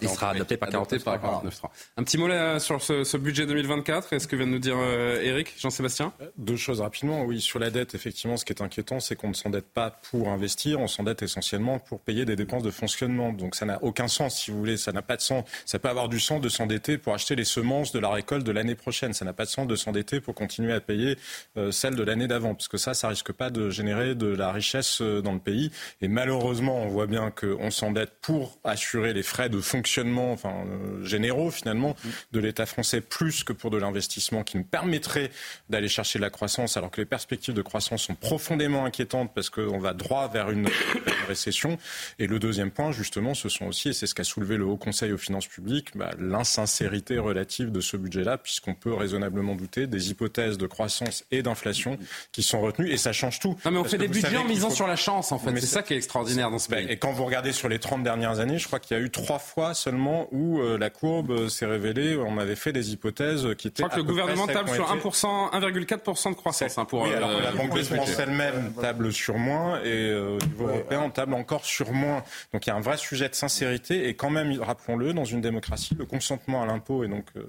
Il 0.00 0.08
sera 0.08 0.30
adopté 0.30 0.56
par 0.56 0.70
49.3. 0.70 1.50
Un 1.96 2.02
petit 2.02 2.18
mot 2.18 2.28
là 2.28 2.58
sur 2.58 2.80
ce, 2.82 3.01
budget 3.18 3.46
2024. 3.46 4.12
Est-ce 4.12 4.26
que 4.28 4.36
vient 4.36 4.46
de 4.46 4.52
nous 4.52 4.58
dire 4.58 4.76
Eric, 5.22 5.48
euh, 5.48 5.60
Jean-Sébastien? 5.60 6.12
Euh, 6.20 6.26
Deux 6.36 6.56
choses 6.56 6.80
rapidement. 6.80 7.24
Oui, 7.24 7.40
sur 7.40 7.58
la 7.58 7.70
dette, 7.70 7.94
effectivement, 7.94 8.36
ce 8.36 8.44
qui 8.44 8.52
est 8.52 8.62
inquiétant, 8.62 9.00
c'est 9.00 9.16
qu'on 9.16 9.28
ne 9.28 9.34
s'endette 9.34 9.66
pas 9.66 9.90
pour 10.10 10.28
investir, 10.28 10.80
on 10.80 10.86
s'endette 10.86 11.22
essentiellement 11.22 11.78
pour 11.78 12.00
payer 12.00 12.24
des 12.24 12.36
dépenses 12.36 12.62
de 12.62 12.70
fonctionnement. 12.70 13.32
Donc 13.32 13.54
ça 13.54 13.66
n'a 13.66 13.82
aucun 13.82 14.08
sens, 14.08 14.40
si 14.40 14.50
vous 14.50 14.58
voulez. 14.58 14.76
Ça 14.76 14.92
n'a 14.92 15.02
pas 15.02 15.16
de 15.16 15.22
sens. 15.22 15.44
Ça 15.64 15.78
peut 15.78 15.88
avoir 15.88 16.08
du 16.08 16.20
sens 16.20 16.40
de 16.40 16.48
s'endetter 16.48 16.98
pour 16.98 17.14
acheter 17.14 17.36
les 17.36 17.44
semences 17.44 17.92
de 17.92 17.98
la 17.98 18.10
récolte 18.10 18.44
de 18.44 18.52
l'année 18.52 18.74
prochaine. 18.74 19.12
Ça 19.12 19.24
n'a 19.24 19.32
pas 19.32 19.44
de 19.44 19.50
sens 19.50 19.66
de 19.66 19.76
s'endetter 19.76 20.20
pour 20.20 20.34
continuer 20.34 20.72
à 20.72 20.80
payer 20.80 21.16
euh, 21.56 21.70
celle 21.70 21.94
de 21.94 22.02
l'année 22.02 22.28
d'avant, 22.28 22.54
parce 22.54 22.68
que 22.68 22.78
ça, 22.78 22.94
ça 22.94 23.08
risque 23.08 23.32
pas 23.32 23.50
de 23.50 23.70
générer 23.70 24.14
de 24.14 24.26
la 24.26 24.52
richesse 24.52 25.00
dans 25.00 25.32
le 25.32 25.38
pays. 25.38 25.70
Et 26.00 26.08
malheureusement, 26.08 26.82
on 26.82 26.88
voit 26.88 27.06
bien 27.06 27.30
qu'on 27.30 27.70
s'endette 27.70 28.12
pour 28.20 28.58
assurer 28.64 29.12
les 29.12 29.22
frais 29.22 29.48
de 29.48 29.60
fonctionnement, 29.60 30.32
enfin 30.32 30.64
généraux 31.02 31.50
finalement, 31.50 31.96
de 32.32 32.40
l'État 32.40 32.66
français 32.66 32.91
plus 33.00 33.44
que 33.44 33.52
pour 33.52 33.70
de 33.70 33.78
l'investissement 33.78 34.42
qui 34.42 34.56
nous 34.56 34.64
permettrait 34.64 35.30
d'aller 35.70 35.88
chercher 35.88 36.18
de 36.18 36.22
la 36.22 36.30
croissance, 36.30 36.76
alors 36.76 36.90
que 36.90 37.00
les 37.00 37.06
perspectives 37.06 37.54
de 37.54 37.62
croissance 37.62 38.02
sont 38.02 38.14
profondément 38.14 38.84
inquiétantes 38.84 39.32
parce 39.34 39.50
qu'on 39.50 39.78
va 39.78 39.94
droit 39.94 40.28
vers 40.28 40.50
une, 40.50 40.68
récession. 41.28 41.78
Et 42.18 42.26
le 42.26 42.38
deuxième 42.38 42.70
point, 42.70 42.92
justement, 42.92 43.34
ce 43.34 43.48
sont 43.48 43.66
aussi, 43.66 43.90
et 43.90 43.92
c'est 43.92 44.06
ce 44.06 44.14
qu'a 44.14 44.24
soulevé 44.24 44.56
le 44.56 44.64
Haut 44.64 44.76
Conseil 44.76 45.12
aux 45.12 45.18
finances 45.18 45.46
publiques, 45.46 45.96
bah, 45.96 46.10
l'insincérité 46.18 47.18
relative 47.18 47.70
de 47.70 47.80
ce 47.80 47.96
budget-là, 47.96 48.38
puisqu'on 48.38 48.74
peut 48.74 48.92
raisonnablement 48.92 49.54
douter 49.54 49.86
des 49.86 50.10
hypothèses 50.10 50.58
de 50.58 50.66
croissance 50.66 51.24
et 51.30 51.42
d'inflation 51.42 51.98
qui 52.32 52.42
sont 52.42 52.60
retenues, 52.60 52.90
et 52.90 52.96
ça 52.96 53.12
change 53.12 53.40
tout. 53.40 53.56
Non, 53.64 53.70
mais 53.70 53.78
on 53.78 53.84
fait 53.84 53.98
des 53.98 54.08
budgets 54.08 54.36
en 54.36 54.44
misant 54.44 54.70
sur 54.70 54.86
la 54.86 54.96
chance, 54.96 55.32
en 55.32 55.38
fait. 55.38 55.52
C'est 55.60 55.66
ça 55.66 55.82
qui 55.82 55.94
est 55.94 55.96
extraordinaire 55.96 56.50
dans 56.50 56.58
ce 56.58 56.68
pays. 56.68 56.86
Et 56.88 56.96
quand 56.96 57.12
vous 57.12 57.24
regardez 57.24 57.52
sur 57.52 57.68
les 57.68 57.78
30 57.78 58.02
dernières 58.02 58.40
années, 58.40 58.58
je 58.58 58.66
crois 58.66 58.80
qu'il 58.80 58.96
y 58.96 59.00
a 59.00 59.02
eu 59.02 59.10
trois 59.10 59.38
fois 59.38 59.74
seulement 59.74 60.28
où 60.32 60.60
euh, 60.60 60.76
la 60.78 60.90
courbe 60.90 61.48
s'est 61.48 61.66
révélée 61.66 61.92
on 62.16 62.38
avait 62.38 62.56
fait 62.56 62.72
des 62.72 62.81
hypothèses 62.90 63.54
qui 63.56 63.68
étaient. 63.68 63.82
Je 63.82 63.88
crois 63.88 63.96
que 63.96 64.02
le 64.02 64.08
gouvernement 64.08 64.46
table 64.46 64.70
sur 64.70 64.86
1%, 64.86 65.52
1,4% 65.52 66.30
de 66.30 66.34
croissance. 66.34 66.78
Hein, 66.78 66.84
pour, 66.84 67.02
oui, 67.02 67.12
alors 67.12 67.30
que 67.30 67.42
la 67.42 67.50
euh, 67.50 67.52
Banque 67.52 67.76
de 67.76 67.82
France 67.82 68.18
elle-même 68.18 68.72
table 68.80 69.12
sur 69.12 69.38
moins 69.38 69.80
et 69.82 70.10
euh, 70.10 70.38
au 70.40 70.46
niveau 70.46 70.68
européen, 70.68 71.02
on 71.04 71.10
table 71.10 71.34
encore 71.34 71.64
sur 71.64 71.92
moins. 71.92 72.22
Donc 72.52 72.66
il 72.66 72.70
y 72.70 72.72
a 72.72 72.76
un 72.76 72.80
vrai 72.80 72.96
sujet 72.96 73.28
de 73.28 73.34
sincérité 73.34 74.08
et 74.08 74.14
quand 74.14 74.30
même, 74.30 74.60
rappelons-le, 74.60 75.12
dans 75.12 75.24
une 75.24 75.40
démocratie, 75.40 75.94
le 75.98 76.06
consentement 76.06 76.62
à 76.62 76.66
l'impôt 76.66 77.04
et 77.04 77.08
donc 77.08 77.26
euh, 77.36 77.44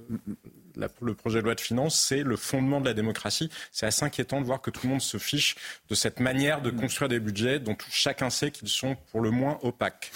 le 1.02 1.14
projet 1.14 1.40
de 1.40 1.46
loi 1.46 1.56
de 1.56 1.62
finances, 1.62 2.00
c'est 2.00 2.24
le 2.24 2.36
fondement 2.36 2.82
de 2.82 2.86
la 2.86 2.94
démocratie. 2.94 3.50
C'est 3.72 3.86
assez 3.86 4.04
inquiétant 4.04 4.42
de 4.42 4.46
voir 4.46 4.62
que 4.62 4.72
tout 4.72 4.82
le 4.84 4.90
monde 4.90 5.02
se 5.02 5.18
fiche 5.18 5.56
de 5.90 5.96
cette 5.96 6.20
manière 6.20 6.62
de 6.62 6.72
construire 6.72 7.10
des 7.10 7.20
budgets 7.20 7.60
dont 7.60 7.78
chacun 7.90 8.30
sait 8.30 8.52
qu'ils 8.52 8.70
sont 8.70 8.96
pour 9.12 9.22
le 9.22 9.32
moins 9.32 9.60
opaques. 9.62 10.12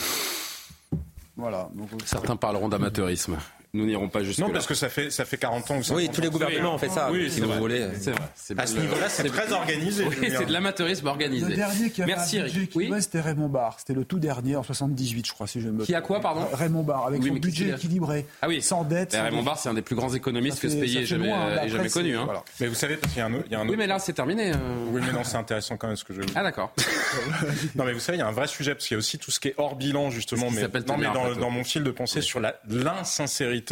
Voilà. 1.35 1.69
Certains 2.05 2.35
parleront 2.35 2.67
d'amateurisme. 2.67 3.37
Nous 3.77 3.85
n'irons 3.85 4.09
pas 4.09 4.23
jusque 4.23 4.39
Non, 4.39 4.49
parce 4.49 4.65
que 4.65 4.73
ça 4.73 4.89
fait, 4.89 5.11
ça 5.11 5.23
fait 5.23 5.37
40 5.37 5.69
ans 5.69 5.79
que 5.79 5.85
ça. 5.85 5.93
Oui, 5.93 6.09
tous 6.11 6.21
les 6.21 6.29
gouvernements 6.29 6.73
ont 6.73 6.77
fait 6.79 6.89
ça. 6.89 7.09
Oui, 7.11 7.29
si 7.29 7.41
vous 7.41 7.51
voulez. 7.53 7.87
C'est 7.99 8.11
vrai. 8.11 8.63
À 8.63 8.65
ce 8.65 8.77
niveau-là, 8.77 9.07
c'est 9.07 9.23
très 9.27 9.51
organisé. 9.53 10.03
Oui, 10.05 10.29
c'est 10.35 10.45
de 10.45 10.51
l'amateurisme 10.53 11.05
organisé. 11.07 11.47
Le 11.49 11.55
dernier 11.55 11.89
qui 11.91 12.01
a 12.01 12.05
Merci, 12.07 12.39
un 12.39 12.45
budget 12.45 12.69
oui. 12.73 12.91
c'était 12.99 13.21
Raymond 13.21 13.49
Barre. 13.49 13.75
C'était 13.77 13.93
le 13.93 14.03
tout 14.03 14.17
dernier 14.19 14.55
en 14.55 14.63
78, 14.63 15.27
je 15.27 15.33
crois, 15.33 15.45
si 15.45 15.61
je 15.61 15.69
me 15.69 15.85
Qui 15.85 15.93
a 15.93 16.01
quoi, 16.01 16.19
pardon 16.19 16.47
Raymond 16.53 16.83
Barre, 16.83 17.05
avec 17.07 17.23
son 17.23 17.33
budget 17.33 17.69
équilibré. 17.69 18.25
Ah 18.41 18.47
oui. 18.47 18.61
Sans 18.63 18.83
dette. 18.83 19.13
Raymond 19.13 19.43
Barre, 19.43 19.59
c'est 19.59 19.69
un 19.69 19.75
des 19.75 19.83
plus 19.83 19.95
grands 19.95 20.13
économistes 20.13 20.59
que 20.59 20.69
ce 20.69 20.75
pays 20.75 20.97
ait 20.97 21.05
jamais, 21.05 21.31
jamais 21.67 21.89
connu. 21.89 22.17
Hein. 22.17 22.27
Mais 22.59 22.67
vous 22.67 22.75
savez, 22.75 22.97
parce 22.97 23.13
qu'il 23.13 23.19
y 23.19 23.23
a 23.23 23.27
un 23.27 23.33
autre. 23.35 23.45
Oui, 23.69 23.75
mais 23.77 23.87
là, 23.87 23.99
c'est 23.99 24.13
terminé. 24.13 24.51
Euh. 24.53 24.57
Oui, 24.91 25.01
mais 25.05 25.11
non, 25.13 25.23
c'est 25.23 25.37
intéressant 25.37 25.77
quand 25.77 25.87
même 25.87 25.97
ce 25.97 26.03
que 26.03 26.13
je 26.13 26.21
veux 26.21 26.27
Ah, 26.35 26.41
d'accord. 26.43 26.73
Non, 27.75 27.83
mais 27.85 27.93
vous 27.93 27.99
savez, 27.99 28.17
il 28.17 28.21
y 28.21 28.23
a 28.23 28.27
un 28.27 28.31
vrai 28.31 28.47
sujet, 28.47 28.73
parce 28.73 28.87
qu'il 28.87 28.95
y 28.95 28.97
a 28.97 28.99
aussi 28.99 29.19
tout 29.19 29.29
ce 29.29 29.39
qui 29.39 29.49
est 29.49 29.55
hors 29.57 29.75
bilan, 29.75 30.09
justement. 30.09 30.47
Mais 30.49 30.67
dans 31.39 31.49
mon 31.51 31.63
fil 31.63 31.83
de 31.83 31.91
pensée 31.91 32.21
sur 32.21 32.39
l'insincérité 32.67 33.66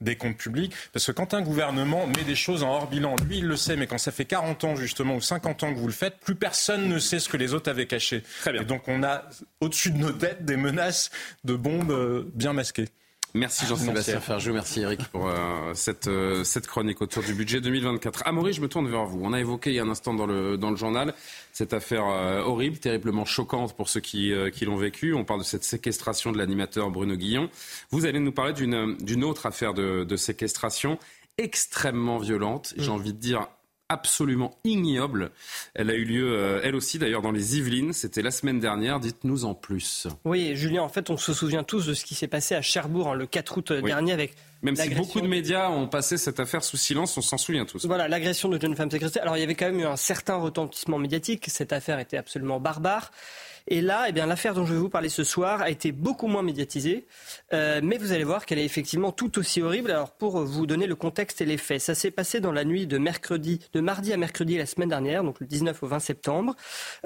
des 0.00 0.16
comptes 0.16 0.36
publics. 0.36 0.72
Parce 0.92 1.06
que 1.06 1.12
quand 1.12 1.34
un 1.34 1.42
gouvernement 1.42 2.06
met 2.06 2.24
des 2.24 2.34
choses 2.34 2.62
en 2.62 2.70
hors 2.70 2.88
bilan, 2.88 3.16
lui, 3.26 3.38
il 3.38 3.46
le 3.46 3.56
sait, 3.56 3.76
mais 3.76 3.86
quand 3.86 3.98
ça 3.98 4.12
fait 4.12 4.24
40 4.24 4.64
ans, 4.64 4.76
justement, 4.76 5.16
ou 5.16 5.20
50 5.20 5.62
ans 5.62 5.74
que 5.74 5.78
vous 5.78 5.86
le 5.86 5.92
faites, 5.92 6.18
plus 6.18 6.34
personne 6.34 6.88
ne 6.88 6.98
sait 6.98 7.18
ce 7.18 7.28
que 7.28 7.36
les 7.36 7.54
autres 7.54 7.70
avaient 7.70 7.86
caché. 7.86 8.22
Très 8.40 8.52
bien. 8.52 8.62
Et 8.62 8.64
donc, 8.64 8.88
on 8.88 9.02
a 9.02 9.24
au-dessus 9.60 9.90
de 9.90 9.98
nos 9.98 10.12
têtes 10.12 10.44
des 10.44 10.56
menaces 10.56 11.10
de 11.44 11.54
bombes 11.54 11.90
euh, 11.90 12.30
bien 12.34 12.52
masquées. 12.52 12.88
Merci 13.36 13.66
Jean-Sébastien 13.66 14.20
Ferjou, 14.20 14.52
merci 14.52 14.82
Eric 14.82 15.08
pour 15.08 15.28
euh, 15.28 15.74
cette, 15.74 16.06
euh, 16.06 16.44
cette 16.44 16.68
chronique 16.68 17.02
autour 17.02 17.22
du 17.24 17.34
budget 17.34 17.60
2024. 17.60 18.22
Amaury, 18.26 18.52
je 18.52 18.60
me 18.60 18.68
tourne 18.68 18.88
vers 18.88 19.06
vous. 19.06 19.20
On 19.24 19.32
a 19.32 19.40
évoqué 19.40 19.70
il 19.70 19.76
y 19.76 19.80
a 19.80 19.82
un 19.82 19.88
instant 19.88 20.14
dans 20.14 20.26
le, 20.26 20.56
dans 20.56 20.70
le 20.70 20.76
journal 20.76 21.14
cette 21.52 21.72
affaire 21.72 22.04
horrible, 22.04 22.78
terriblement 22.78 23.24
choquante 23.24 23.76
pour 23.76 23.88
ceux 23.88 24.00
qui, 24.00 24.32
qui 24.52 24.64
l'ont 24.64 24.76
vécu. 24.76 25.14
On 25.14 25.24
parle 25.24 25.40
de 25.40 25.44
cette 25.44 25.62
séquestration 25.64 26.32
de 26.32 26.38
l'animateur 26.38 26.90
Bruno 26.90 27.14
Guillon. 27.14 27.48
Vous 27.90 28.06
allez 28.06 28.18
nous 28.18 28.32
parler 28.32 28.52
d'une 28.52 29.24
autre 29.24 29.46
affaire 29.46 29.72
de, 29.72 30.04
de 30.04 30.16
séquestration 30.16 30.98
extrêmement 31.38 32.18
violente, 32.18 32.74
j'ai 32.76 32.90
mm. 32.90 32.94
envie 32.94 33.12
de 33.12 33.18
dire 33.18 33.48
absolument 33.88 34.58
ignoble. 34.64 35.30
Elle 35.74 35.90
a 35.90 35.94
eu 35.94 36.04
lieu, 36.04 36.32
euh, 36.32 36.60
elle 36.64 36.74
aussi 36.74 36.98
d'ailleurs, 36.98 37.22
dans 37.22 37.30
les 37.30 37.58
Yvelines. 37.58 37.92
C'était 37.92 38.22
la 38.22 38.30
semaine 38.30 38.60
dernière. 38.60 39.00
Dites-nous 39.00 39.44
en 39.44 39.54
plus. 39.54 40.06
Oui, 40.24 40.56
Julien, 40.56 40.82
en 40.82 40.88
fait, 40.88 41.10
on 41.10 41.16
se 41.16 41.32
souvient 41.32 41.64
tous 41.64 41.86
de 41.86 41.94
ce 41.94 42.04
qui 42.04 42.14
s'est 42.14 42.28
passé 42.28 42.54
à 42.54 42.62
Cherbourg 42.62 43.08
hein, 43.08 43.14
le 43.14 43.26
4 43.26 43.58
août 43.58 43.72
dernier 43.72 44.12
avec 44.12 44.34
Même 44.62 44.76
si 44.76 44.90
beaucoup 44.90 45.20
de 45.20 45.28
médias 45.28 45.68
ont 45.68 45.88
passé 45.88 46.16
cette 46.16 46.40
affaire 46.40 46.64
sous 46.64 46.76
silence, 46.76 47.16
on 47.16 47.22
s'en 47.22 47.38
souvient 47.38 47.66
tous. 47.66 47.86
Voilà, 47.86 48.08
l'agression 48.08 48.48
de 48.48 48.60
jeune 48.60 48.74
femme 48.74 48.90
séquestrée. 48.90 49.20
Alors 49.20 49.36
il 49.36 49.40
y 49.40 49.44
avait 49.44 49.54
quand 49.54 49.66
même 49.66 49.80
eu 49.80 49.86
un 49.86 49.96
certain 49.96 50.36
retentissement 50.36 50.98
médiatique. 50.98 51.44
Cette 51.48 51.72
affaire 51.72 51.98
était 51.98 52.16
absolument 52.16 52.60
barbare. 52.60 53.12
Et 53.66 53.80
là, 53.80 54.06
eh 54.08 54.12
bien, 54.12 54.26
l'affaire 54.26 54.52
dont 54.52 54.66
je 54.66 54.74
vais 54.74 54.78
vous 54.78 54.90
parler 54.90 55.08
ce 55.08 55.24
soir 55.24 55.62
a 55.62 55.70
été 55.70 55.90
beaucoup 55.90 56.26
moins 56.26 56.42
médiatisée, 56.42 57.06
euh, 57.54 57.80
mais 57.82 57.96
vous 57.96 58.12
allez 58.12 58.24
voir 58.24 58.44
qu'elle 58.44 58.58
est 58.58 58.64
effectivement 58.64 59.10
tout 59.10 59.38
aussi 59.38 59.62
horrible. 59.62 59.90
Alors, 59.90 60.10
pour 60.10 60.38
vous 60.44 60.66
donner 60.66 60.86
le 60.86 60.94
contexte 60.94 61.40
et 61.40 61.46
les 61.46 61.56
faits, 61.56 61.80
ça 61.80 61.94
s'est 61.94 62.10
passé 62.10 62.40
dans 62.40 62.52
la 62.52 62.64
nuit 62.64 62.86
de 62.86 62.98
mardi 62.98 64.12
à 64.12 64.16
mercredi 64.18 64.58
la 64.58 64.66
semaine 64.66 64.90
dernière, 64.90 65.24
donc 65.24 65.40
le 65.40 65.46
19 65.46 65.82
au 65.82 65.86
20 65.86 65.98
septembre, 65.98 66.54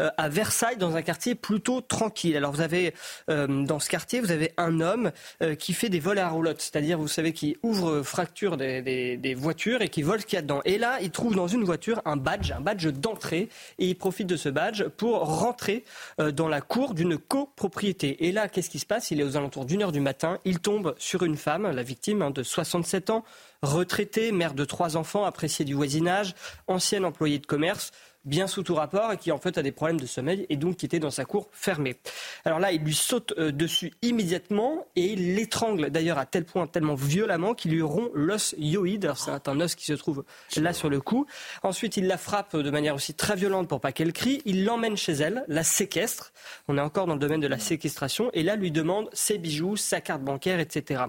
euh, 0.00 0.10
à 0.16 0.28
Versailles, 0.28 0.76
dans 0.78 0.96
un 0.96 1.02
quartier 1.02 1.36
plutôt 1.36 1.80
tranquille. 1.80 2.36
Alors, 2.36 2.50
vous 2.50 2.60
avez 2.60 2.92
euh, 3.30 3.46
dans 3.46 3.78
ce 3.78 3.88
quartier, 3.88 4.20
vous 4.20 4.32
avez 4.32 4.52
un 4.56 4.80
homme 4.80 5.12
qui 5.58 5.72
fait 5.72 5.88
des 5.88 6.00
vols 6.00 6.18
à 6.18 6.28
roulotte, 6.28 6.60
c'est-à-dire, 6.60 6.98
vous 6.98 7.08
savez, 7.08 7.32
qui 7.32 7.56
ouvre 7.62 8.02
fracture 8.02 8.56
des, 8.56 8.82
des, 8.82 9.16
des 9.16 9.34
voitures 9.34 9.82
et 9.82 9.88
qui 9.88 10.02
vole 10.02 10.20
ce 10.20 10.26
qu'il 10.26 10.36
y 10.36 10.38
a 10.38 10.42
dedans. 10.42 10.60
Et 10.64 10.78
là, 10.78 10.98
il 11.00 11.10
trouve 11.10 11.36
dans 11.36 11.46
une 11.46 11.62
voiture 11.62 12.02
un 12.04 12.16
badge, 12.16 12.50
un 12.50 12.60
badge 12.60 12.88
d'entrée, 12.88 13.48
et 13.78 13.86
il 13.86 13.96
profite 13.96 14.26
de 14.26 14.36
ce 14.36 14.48
badge 14.48 14.84
pour 14.96 15.20
rentrer 15.20 15.84
dans 16.18 16.47
la 16.48 16.60
cour 16.60 16.94
d'une 16.94 17.18
copropriété. 17.18 18.26
Et 18.26 18.32
là, 18.32 18.48
qu'est-ce 18.48 18.70
qui 18.70 18.78
se 18.78 18.86
passe? 18.86 19.10
Il 19.10 19.20
est 19.20 19.24
aux 19.24 19.36
alentours 19.36 19.64
d'une 19.64 19.82
heure 19.82 19.92
du 19.92 20.00
matin. 20.00 20.38
Il 20.44 20.60
tombe 20.60 20.94
sur 20.98 21.22
une 21.22 21.36
femme, 21.36 21.70
la 21.70 21.82
victime 21.82 22.22
hein, 22.22 22.30
de 22.30 22.42
67 22.42 23.10
ans, 23.10 23.24
retraitée, 23.62 24.32
mère 24.32 24.54
de 24.54 24.64
trois 24.64 24.96
enfants, 24.96 25.24
appréciée 25.24 25.64
du 25.64 25.74
voisinage, 25.74 26.34
ancienne 26.66 27.04
employée 27.04 27.38
de 27.38 27.46
commerce 27.46 27.92
bien 28.28 28.46
sous 28.46 28.62
tout 28.62 28.74
rapport 28.74 29.12
et 29.12 29.16
qui 29.16 29.32
en 29.32 29.38
fait 29.38 29.58
a 29.58 29.62
des 29.62 29.72
problèmes 29.72 30.00
de 30.00 30.06
sommeil 30.06 30.46
et 30.48 30.56
donc 30.56 30.76
qui 30.76 30.86
était 30.86 30.98
dans 30.98 31.10
sa 31.10 31.24
cour 31.24 31.48
fermée. 31.52 31.96
Alors 32.44 32.58
là, 32.58 32.72
il 32.72 32.82
lui 32.82 32.94
saute 32.94 33.32
euh, 33.38 33.50
dessus 33.50 33.92
immédiatement 34.02 34.86
et 34.96 35.06
il 35.06 35.34
l'étrangle 35.34 35.90
d'ailleurs 35.90 36.18
à 36.18 36.26
tel 36.26 36.44
point, 36.44 36.66
tellement 36.66 36.94
violemment 36.94 37.54
qu'il 37.54 37.72
lui 37.72 37.82
rompt 37.82 38.10
l'os 38.14 38.54
hyoïde. 38.58 39.12
C'est 39.16 39.48
un 39.48 39.60
os 39.60 39.74
qui 39.74 39.86
se 39.86 39.94
trouve 39.94 40.24
là 40.56 40.72
sur 40.72 40.90
le 40.90 41.00
cou. 41.00 41.26
Ensuite, 41.62 41.96
il 41.96 42.06
la 42.06 42.18
frappe 42.18 42.56
de 42.56 42.70
manière 42.70 42.94
aussi 42.94 43.14
très 43.14 43.36
violente 43.36 43.68
pour 43.68 43.80
pas 43.80 43.92
qu'elle 43.92 44.12
crie. 44.12 44.42
Il 44.44 44.64
l'emmène 44.64 44.96
chez 44.96 45.12
elle, 45.12 45.44
la 45.48 45.64
séquestre. 45.64 46.32
On 46.68 46.76
est 46.76 46.80
encore 46.80 47.06
dans 47.06 47.14
le 47.14 47.20
domaine 47.20 47.40
de 47.40 47.46
la 47.46 47.58
séquestration 47.58 48.30
et 48.34 48.42
là 48.42 48.56
lui 48.56 48.70
demande 48.70 49.08
ses 49.12 49.38
bijoux, 49.38 49.76
sa 49.76 50.00
carte 50.00 50.22
bancaire, 50.22 50.60
etc. 50.60 51.02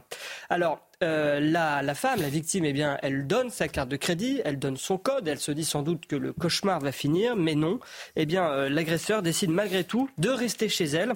Alors 0.49 0.89
euh, 1.02 1.39
la, 1.39 1.95
femme, 1.95 2.22
la 2.22 2.30
victime, 2.30 2.66
eh 2.66 2.74
bien, 2.74 2.97
elle 3.02 3.26
donne 3.26 3.50
sa 3.50 3.70
carte 3.70 3.88
de 3.88 3.95
crédit, 3.95 4.41
elle 4.43 4.60
donne 4.60 4.76
son 4.76 4.97
code, 4.97 5.30
elle 5.30 5.39
se 5.39 5.54
dit 5.54 5.64
sans 5.64 5.82
doute 5.82 6.06
que 6.08 6.18
le 6.18 6.34
cauchemar 6.34 6.82
va 6.82 6.91
finir, 6.91 7.38
mais 7.38 7.56
non. 7.56 7.80
Eh 8.18 8.26
bien, 8.26 8.50
euh, 8.50 8.70
l'agresseur 8.70 9.22
décide 9.22 9.50
malgré 9.50 9.86
tout 9.86 10.10
de 10.18 10.30
rester 10.30 10.68
chez 10.68 10.86
elle. 10.86 11.14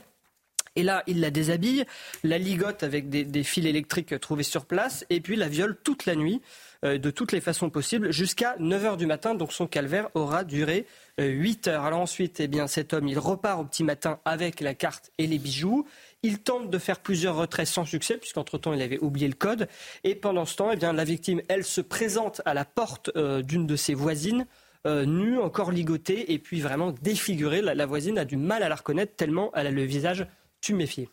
Et 0.78 0.84
là, 0.84 1.04
il 1.06 1.20
la 1.20 1.32
déshabille, 1.32 1.84
la 2.24 2.38
ligote 2.38 2.82
avec 2.82 3.10
des, 3.10 3.44
fils 3.44 3.66
électriques 3.66 4.18
trouvés 4.22 4.44
sur 4.44 4.66
place, 4.66 5.06
et 5.10 5.20
puis 5.20 5.36
la 5.36 5.50
viole 5.50 5.78
toute 5.84 6.06
la 6.06 6.16
nuit, 6.16 6.42
euh, 6.86 6.98
de 6.98 7.12
toutes 7.12 7.34
les 7.34 7.42
façons 7.42 7.70
possibles, 7.70 8.12
jusqu'à 8.12 8.56
9 8.60 8.84
h 8.86 8.98
du 8.98 9.06
matin. 9.06 9.36
Donc 9.36 9.52
son 9.52 9.68
calvaire 9.68 10.08
aura 10.14 10.46
duré 10.46 10.88
8 11.20 11.68
heures. 11.68 11.84
Alors 11.84 12.00
ensuite, 12.00 12.40
eh 12.40 12.48
bien, 12.48 12.68
cet 12.68 12.94
homme, 12.94 13.10
il 13.10 13.20
repart 13.20 13.60
au 13.60 13.66
petit 13.66 13.84
matin 13.84 14.20
avec 14.24 14.62
la 14.62 14.74
carte 14.74 15.12
et 15.18 15.28
les 15.28 15.40
bijoux. 15.40 15.86
Il 16.24 16.40
tente 16.40 16.70
de 16.70 16.78
faire 16.78 17.00
plusieurs 17.00 17.36
retraits 17.36 17.68
sans 17.68 17.84
succès, 17.84 18.18
puisqu'entre-temps, 18.18 18.74
il 18.74 18.82
avait 18.82 19.00
oublié 19.00 19.28
le 19.28 19.34
code. 19.34 19.68
Et 20.06 20.16
pendant 20.16 20.46
ce 20.46 20.56
temps, 20.56 20.72
eh 20.72 20.78
bien, 20.78 20.94
la 20.94 21.04
victime, 21.04 21.42
elle, 21.50 21.66
se 21.66 21.82
présente 21.82 22.42
à 22.46 22.54
la 22.54 22.64
porte 22.64 23.12
euh, 23.18 23.42
d'une 23.42 23.68
de 23.68 23.76
ses 23.76 23.94
voisines, 23.94 24.48
euh, 24.88 25.06
nue, 25.06 25.38
encore 25.38 25.72
ligotée, 25.72 26.32
et 26.32 26.40
puis 26.40 26.62
vraiment 26.62 26.92
défigurée. 27.02 27.62
La, 27.62 27.86
voisine 27.86 28.18
a 28.18 28.26
du 28.26 28.38
mal 28.38 28.64
à 28.64 28.70
la 28.70 28.76
reconnaître, 28.76 29.16
tellement 29.18 29.52
elle 29.54 29.68
a 29.68 29.72
le 29.72 29.84
visage 29.84 30.26
tuméfié. 30.62 31.10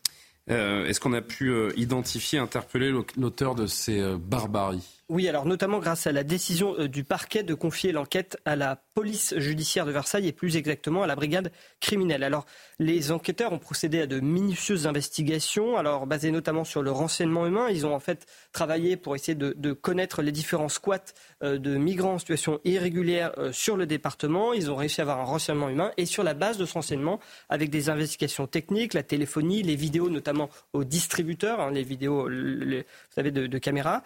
Euh, 0.48 0.86
est-ce 0.86 1.00
qu'on 1.00 1.12
a 1.12 1.22
pu 1.22 1.52
identifier, 1.76 2.38
interpeller 2.38 2.92
l'auteur 3.16 3.56
de 3.56 3.66
ces 3.66 4.00
barbaries? 4.16 4.99
Oui, 5.10 5.28
alors 5.28 5.44
notamment 5.44 5.80
grâce 5.80 6.06
à 6.06 6.12
la 6.12 6.22
décision 6.22 6.76
euh, 6.78 6.88
du 6.88 7.02
parquet 7.02 7.42
de 7.42 7.54
confier 7.54 7.90
l'enquête 7.90 8.38
à 8.44 8.54
la 8.54 8.76
police 8.94 9.34
judiciaire 9.38 9.84
de 9.84 9.90
Versailles 9.90 10.28
et 10.28 10.32
plus 10.32 10.56
exactement 10.56 11.02
à 11.02 11.08
la 11.08 11.16
brigade 11.16 11.50
criminelle. 11.80 12.22
Alors, 12.22 12.46
les 12.78 13.10
enquêteurs 13.10 13.52
ont 13.52 13.58
procédé 13.58 14.02
à 14.02 14.06
de 14.06 14.20
minutieuses 14.20 14.86
investigations, 14.86 15.76
alors 15.76 16.06
basées 16.06 16.30
notamment 16.30 16.62
sur 16.62 16.82
le 16.82 16.92
renseignement 16.92 17.44
humain. 17.44 17.66
Ils 17.70 17.86
ont 17.86 17.94
en 17.94 17.98
fait 17.98 18.24
travaillé 18.52 18.96
pour 18.96 19.16
essayer 19.16 19.34
de, 19.34 19.72
connaître 19.72 20.22
les 20.22 20.30
différents 20.30 20.68
squats 20.68 21.12
euh, 21.42 21.58
de 21.58 21.76
migrants 21.76 22.14
en 22.14 22.18
situation 22.20 22.60
irrégulière 22.64 23.32
euh, 23.38 23.50
sur 23.50 23.76
le 23.76 23.86
département. 23.86 24.52
Ils 24.52 24.70
ont 24.70 24.76
réussi 24.76 25.00
à 25.00 25.02
avoir 25.02 25.18
un 25.18 25.24
renseignement 25.24 25.70
humain 25.70 25.90
et 25.96 26.06
sur 26.06 26.22
la 26.22 26.34
base 26.34 26.56
de 26.56 26.66
ce 26.66 26.74
renseignement, 26.74 27.18
avec 27.48 27.70
des 27.70 27.90
investigations 27.90 28.46
techniques, 28.46 28.94
la 28.94 29.02
téléphonie, 29.02 29.64
les 29.64 29.74
vidéos 29.74 30.08
notamment 30.08 30.50
aux 30.72 30.84
distributeurs, 30.84 31.58
hein, 31.58 31.72
les 31.72 31.82
vidéos, 31.82 32.28
vous 32.28 32.84
savez, 33.12 33.32
de, 33.32 33.48
de 33.48 33.58
caméras, 33.58 34.04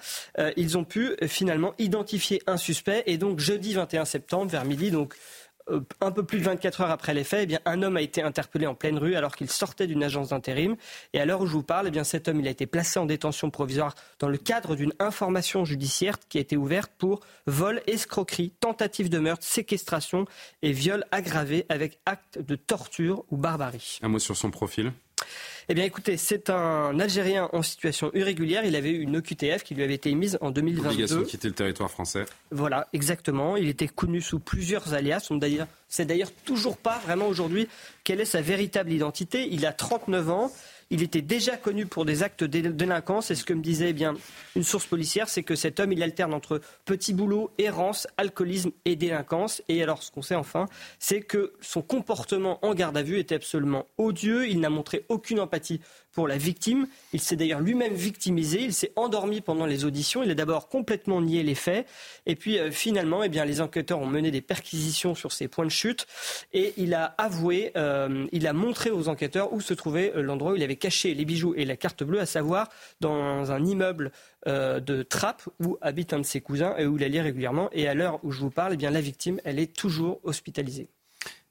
ils 0.57 0.79
ont 0.79 0.85
pu 0.85 0.94
pu 0.95 1.17
euh, 1.21 1.27
finalement 1.27 1.75
identifier 1.81 2.41
un 2.47 2.57
suspect. 2.57 3.03
Et 3.07 3.19
donc 3.19 3.41
jeudi 3.41 3.75
21 3.75 4.05
septembre, 4.05 4.49
vers 4.53 4.65
midi, 4.65 4.93
donc 4.93 5.17
euh, 5.69 5.81
un 6.01 6.13
peu 6.13 6.23
plus 6.23 6.39
de 6.39 6.45
24 6.45 6.83
heures 6.83 6.91
après 6.93 7.15
les 7.15 7.25
faits, 7.25 7.41
eh 7.43 7.47
bien, 7.47 7.59
un 7.65 7.83
homme 7.83 7.97
a 7.97 8.01
été 8.01 8.23
interpellé 8.23 8.69
en 8.69 8.77
pleine 8.77 8.97
rue 8.97 9.17
alors 9.17 9.35
qu'il 9.35 9.51
sortait 9.51 9.89
d'une 9.89 10.05
agence 10.05 10.29
d'intérim. 10.29 10.77
Et 11.13 11.21
à 11.21 11.27
l'heure 11.27 11.41
où 11.41 11.47
je 11.47 11.53
vous 11.53 11.65
parle, 11.65 11.89
eh 11.89 11.91
bien, 11.91 12.05
cet 12.05 12.29
homme 12.29 12.39
il 12.39 12.47
a 12.47 12.51
été 12.51 12.67
placé 12.67 13.01
en 13.01 13.07
détention 13.07 13.51
provisoire 13.51 13.97
dans 14.21 14.29
le 14.29 14.39
cadre 14.39 14.77
d'une 14.77 14.93
information 15.01 15.65
judiciaire 15.65 16.17
qui 16.29 16.39
a 16.39 16.41
été 16.41 16.57
ouverte 16.57 16.93
pour 16.97 17.21
vol, 17.49 17.83
escroquerie, 17.89 18.53
tentative 18.61 19.09
de 19.09 19.19
meurtre, 19.19 19.45
séquestration 19.45 20.27
et 20.63 20.71
viol 20.71 21.05
aggravé 21.11 21.67
avec 21.71 21.99
acte 22.07 22.39
de 22.39 22.55
torture 22.55 23.25
ou 23.33 23.37
barbarie. 23.37 23.99
Un 24.03 24.09
mot 24.09 24.21
sur 24.21 24.37
son 24.37 24.53
profil? 24.53 24.93
Eh 25.69 25.75
bien, 25.75 25.85
écoutez, 25.85 26.17
c'est 26.17 26.51
un 26.51 26.99
Algérien 27.01 27.49
en 27.53 27.62
situation 27.62 28.11
irrégulière. 28.15 28.65
Il 28.65 28.77
avait 28.77 28.91
eu 28.91 29.01
une 29.01 29.17
OQTF 29.17 29.62
qui 29.62 29.75
lui 29.75 29.83
avait 29.83 29.95
été 29.95 30.11
émise 30.11 30.39
en 30.41 30.51
2022. 30.51 30.89
Obligation 30.89 31.21
de 31.21 31.25
quitter 31.25 31.49
le 31.49 31.55
territoire 31.55 31.91
français. 31.91 32.25
Voilà, 32.51 32.89
exactement. 32.93 33.57
Il 33.57 33.69
était 33.69 33.89
connu 33.89 34.21
sous 34.21 34.39
plusieurs 34.39 34.95
alias. 34.95 35.27
On 35.31 35.41
c'est 35.89 36.07
d'ailleurs 36.07 36.33
toujours 36.45 36.77
pas 36.77 36.99
vraiment 36.99 37.27
aujourd'hui 37.27 37.69
quelle 38.03 38.21
est 38.21 38.27
sa 38.27 38.41
véritable 38.41 38.93
identité. 38.93 39.49
Il 39.51 39.67
a 39.67 39.73
39 39.73 40.31
ans. 40.31 40.53
Il 40.91 41.03
était 41.03 41.22
déjà 41.22 41.57
connu 41.57 41.87
pour 41.87 42.05
des 42.05 42.22
actes 42.22 42.45
de 42.45 42.68
délinquance. 42.68 43.30
Et 43.30 43.35
ce 43.35 43.45
que 43.45 43.55
me 43.55 43.62
disait 43.62 43.91
eh 43.91 43.93
bien 43.93 44.14
une 44.57 44.62
source 44.62 44.87
policière, 44.87 45.28
c'est 45.28 45.43
que 45.43 45.55
cet 45.55 45.80
homme, 45.80 45.93
il 45.93 46.03
alterne 46.03 46.35
entre 46.35 46.61
petit 46.85 47.12
boulot, 47.12 47.51
errance, 47.59 48.07
alcoolisme 48.16 48.70
et 48.85 48.97
délinquance. 48.97 49.62
Et 49.68 49.82
alors, 49.82 50.03
ce 50.03 50.11
qu'on 50.11 50.22
sait 50.22 50.35
enfin, 50.35 50.66
c'est 50.99 51.20
que 51.20 51.53
son 51.61 51.82
comportement 51.82 52.59
en 52.64 52.74
garde 52.74 52.97
à 52.97 53.03
vue 53.03 53.18
était 53.18 53.35
absolument 53.35 53.87
odieux. 53.99 54.49
Il 54.49 54.61
n'a 54.61 54.70
montré 54.70 55.05
aucune 55.09 55.41
empathie 55.41 55.80
pour 56.14 56.28
la 56.28 56.39
victime. 56.39 56.87
Il 57.12 57.20
s'est 57.20 57.37
d'ailleurs 57.37 57.61
lui-même 57.61 57.93
victimisé. 57.93 58.62
Il 58.62 58.72
s'est 58.72 58.93
endormi 58.97 59.41
pendant 59.41 59.66
les 59.66 59.85
auditions. 59.85 60.22
Il 60.22 60.30
a 60.30 60.35
d'abord 60.35 60.68
complètement 60.68 61.20
nié 61.20 61.43
les 61.43 61.55
faits. 61.55 61.87
Et 62.26 62.37
puis 62.37 62.59
euh, 62.59 62.70
finalement, 62.70 63.22
eh 63.22 63.28
bien, 63.28 63.45
les 63.45 63.61
enquêteurs 63.61 64.01
ont 64.01 64.07
mené 64.07 64.30
des 64.30 64.41
perquisitions 64.41 65.14
sur 65.14 65.32
ses 65.32 65.49
points 65.49 65.64
de 65.64 65.70
chute. 65.70 66.07
Et 66.53 66.72
il 66.76 66.95
a 66.95 67.14
avoué, 67.18 67.72
euh, 67.76 68.26
il 68.32 68.47
a 68.47 68.53
montré 68.53 68.91
aux 68.91 69.09
enquêteurs 69.09 69.53
où 69.53 69.61
se 69.61 69.74
trouvait 69.74 70.12
euh, 70.14 70.22
l'endroit 70.22 70.53
où 70.53 70.57
il 70.57 70.62
avait 70.62 70.76
caché 70.85 71.14
les 71.14 71.24
bijoux 71.24 71.55
et 71.57 71.64
la 71.64 71.76
carte 71.76 72.05
bleue, 72.05 72.20
à 72.20 72.26
savoir 72.26 72.68
dans 73.01 73.51
un 73.51 73.64
immeuble 73.64 74.12
de 74.47 75.03
Trappes 75.03 75.49
où 75.59 75.78
habite 75.80 76.12
un 76.12 76.18
de 76.18 76.24
ses 76.24 76.43
cousins 76.43 76.74
et 76.76 76.85
où 76.87 76.99
il 76.99 77.05
allait 77.05 77.22
régulièrement. 77.22 77.70
Et 77.72 77.89
à 77.89 77.95
l'heure 77.95 78.20
où 78.22 78.32
je 78.32 78.41
vous 78.41 78.51
parle, 78.51 78.74
eh 78.74 78.76
bien, 78.76 78.91
la 78.91 79.01
victime, 79.01 79.41
elle 79.45 79.59
est 79.59 79.74
toujours 79.74 80.20
hospitalisée. 80.24 80.89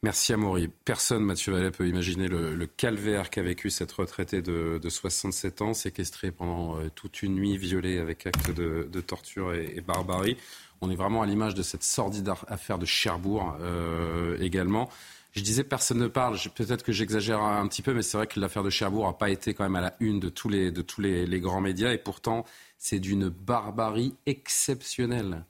Merci 0.04 0.34
Amaury. 0.34 0.70
Personne, 0.84 1.24
Mathieu 1.24 1.54
Vallet, 1.54 1.72
peut 1.72 1.88
imaginer 1.88 2.28
le, 2.28 2.68
calvaire 2.68 3.30
qu'a 3.30 3.42
vécu 3.42 3.70
cette 3.70 3.92
retraitée 3.94 4.42
de, 4.42 4.80
67 4.88 5.62
ans, 5.62 5.74
séquestrée 5.74 6.32
pendant 6.32 6.78
euh, 6.78 6.90
toute 6.94 7.24
une 7.24 7.36
nuit, 7.36 7.56
violée 7.56 8.00
avec 8.00 8.28
actes 8.28 8.52
de, 8.52 9.02
torture 9.02 9.54
et, 9.54 9.80
barbarie. 9.80 10.36
On 10.82 10.92
est 10.92 10.96
vraiment 10.96 11.22
à 11.22 11.26
l'image 11.26 11.56
de 11.56 11.64
cette 11.64 11.84
sordide 11.84 12.30
affaire 12.50 12.78
de 12.78 12.86
Cherbourg 12.86 13.56
euh, 13.62 14.38
également. 14.42 14.90
Je 15.34 15.42
disais 15.42 15.64
personne 15.64 15.98
ne 15.98 16.08
parle. 16.08 16.38
Peut-être 16.54 16.84
que 16.84 16.92
j'exagère 16.92 17.42
un 17.42 17.68
petit 17.68 17.82
peu, 17.82 17.94
mais 17.94 18.04
c'est 18.04 18.18
vrai 18.18 18.28
que 18.28 18.40
l'affaire 18.40 18.64
de 18.64 18.70
Cherbourg 18.70 19.08
n'a 19.08 19.14
pas 19.14 19.32
été 19.32 19.56
quand 19.56 19.64
même 19.64 19.76
à 19.76 19.82
la 19.82 19.96
une 20.00 20.20
de 20.20 20.30
tous 20.30 20.48
les, 20.48 21.40
grands 21.40 21.62
médias. 21.62 21.92
Et 21.92 21.98
pourtant, 21.98 22.46
c'est 22.78 23.00
d'une 23.00 23.30
barbarie 23.30 24.16
exceptionnelle. 24.28 25.46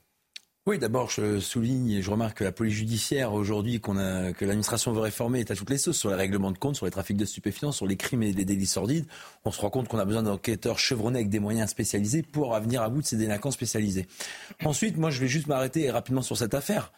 Oui, 0.65 0.79
d'abord, 0.79 1.09
je 1.09 1.41
souligne 1.41 1.91
et 1.91 2.01
je 2.01 2.09
remarque 2.09 2.38
que 2.38 2.45
la 2.45 2.53
police 2.53 2.75
judiciaire, 2.75 3.34
aujourd'hui, 3.34 3.81
que 3.81 4.45
l'administration 4.45 4.93
veut 4.93 5.01
réformer, 5.01 5.41
est 5.41 5.51
à 5.51 5.55
toutes 5.57 5.69
les 5.69 5.77
sauces 5.77 5.97
sur 5.97 6.09
les 6.09 6.15
règlements 6.15 6.51
de 6.51 6.57
compte, 6.57 6.77
sur 6.77 6.86
les 6.86 6.91
trafics 6.91 7.17
de 7.17 7.25
stupéfiants, 7.25 7.73
sur 7.73 7.86
les 7.86 7.97
crimes 7.97 8.23
et 8.23 8.31
les 8.31 8.45
délits 8.45 8.65
sordides. 8.65 9.05
On 9.43 9.51
se 9.51 9.59
rend 9.59 9.69
compte 9.69 9.89
qu'on 9.89 9.99
a 9.99 10.05
besoin 10.05 10.23
d'enquêteurs 10.23 10.79
chevronnés 10.79 11.19
avec 11.19 11.29
des 11.29 11.41
moyens 11.41 11.69
spécialisés 11.69 12.23
pour 12.23 12.57
venir 12.57 12.81
à 12.81 12.88
bout 12.88 13.01
de 13.01 13.05
ces 13.05 13.17
délinquants 13.17 13.51
spécialisés. 13.51 14.07
Ensuite, 14.63 14.95
moi, 14.95 15.09
je 15.09 15.19
vais 15.19 15.27
juste 15.27 15.47
m'arrêter 15.47 15.91
rapidement 15.91 16.21
sur 16.21 16.38
cette 16.38 16.53
affaire. 16.53 16.93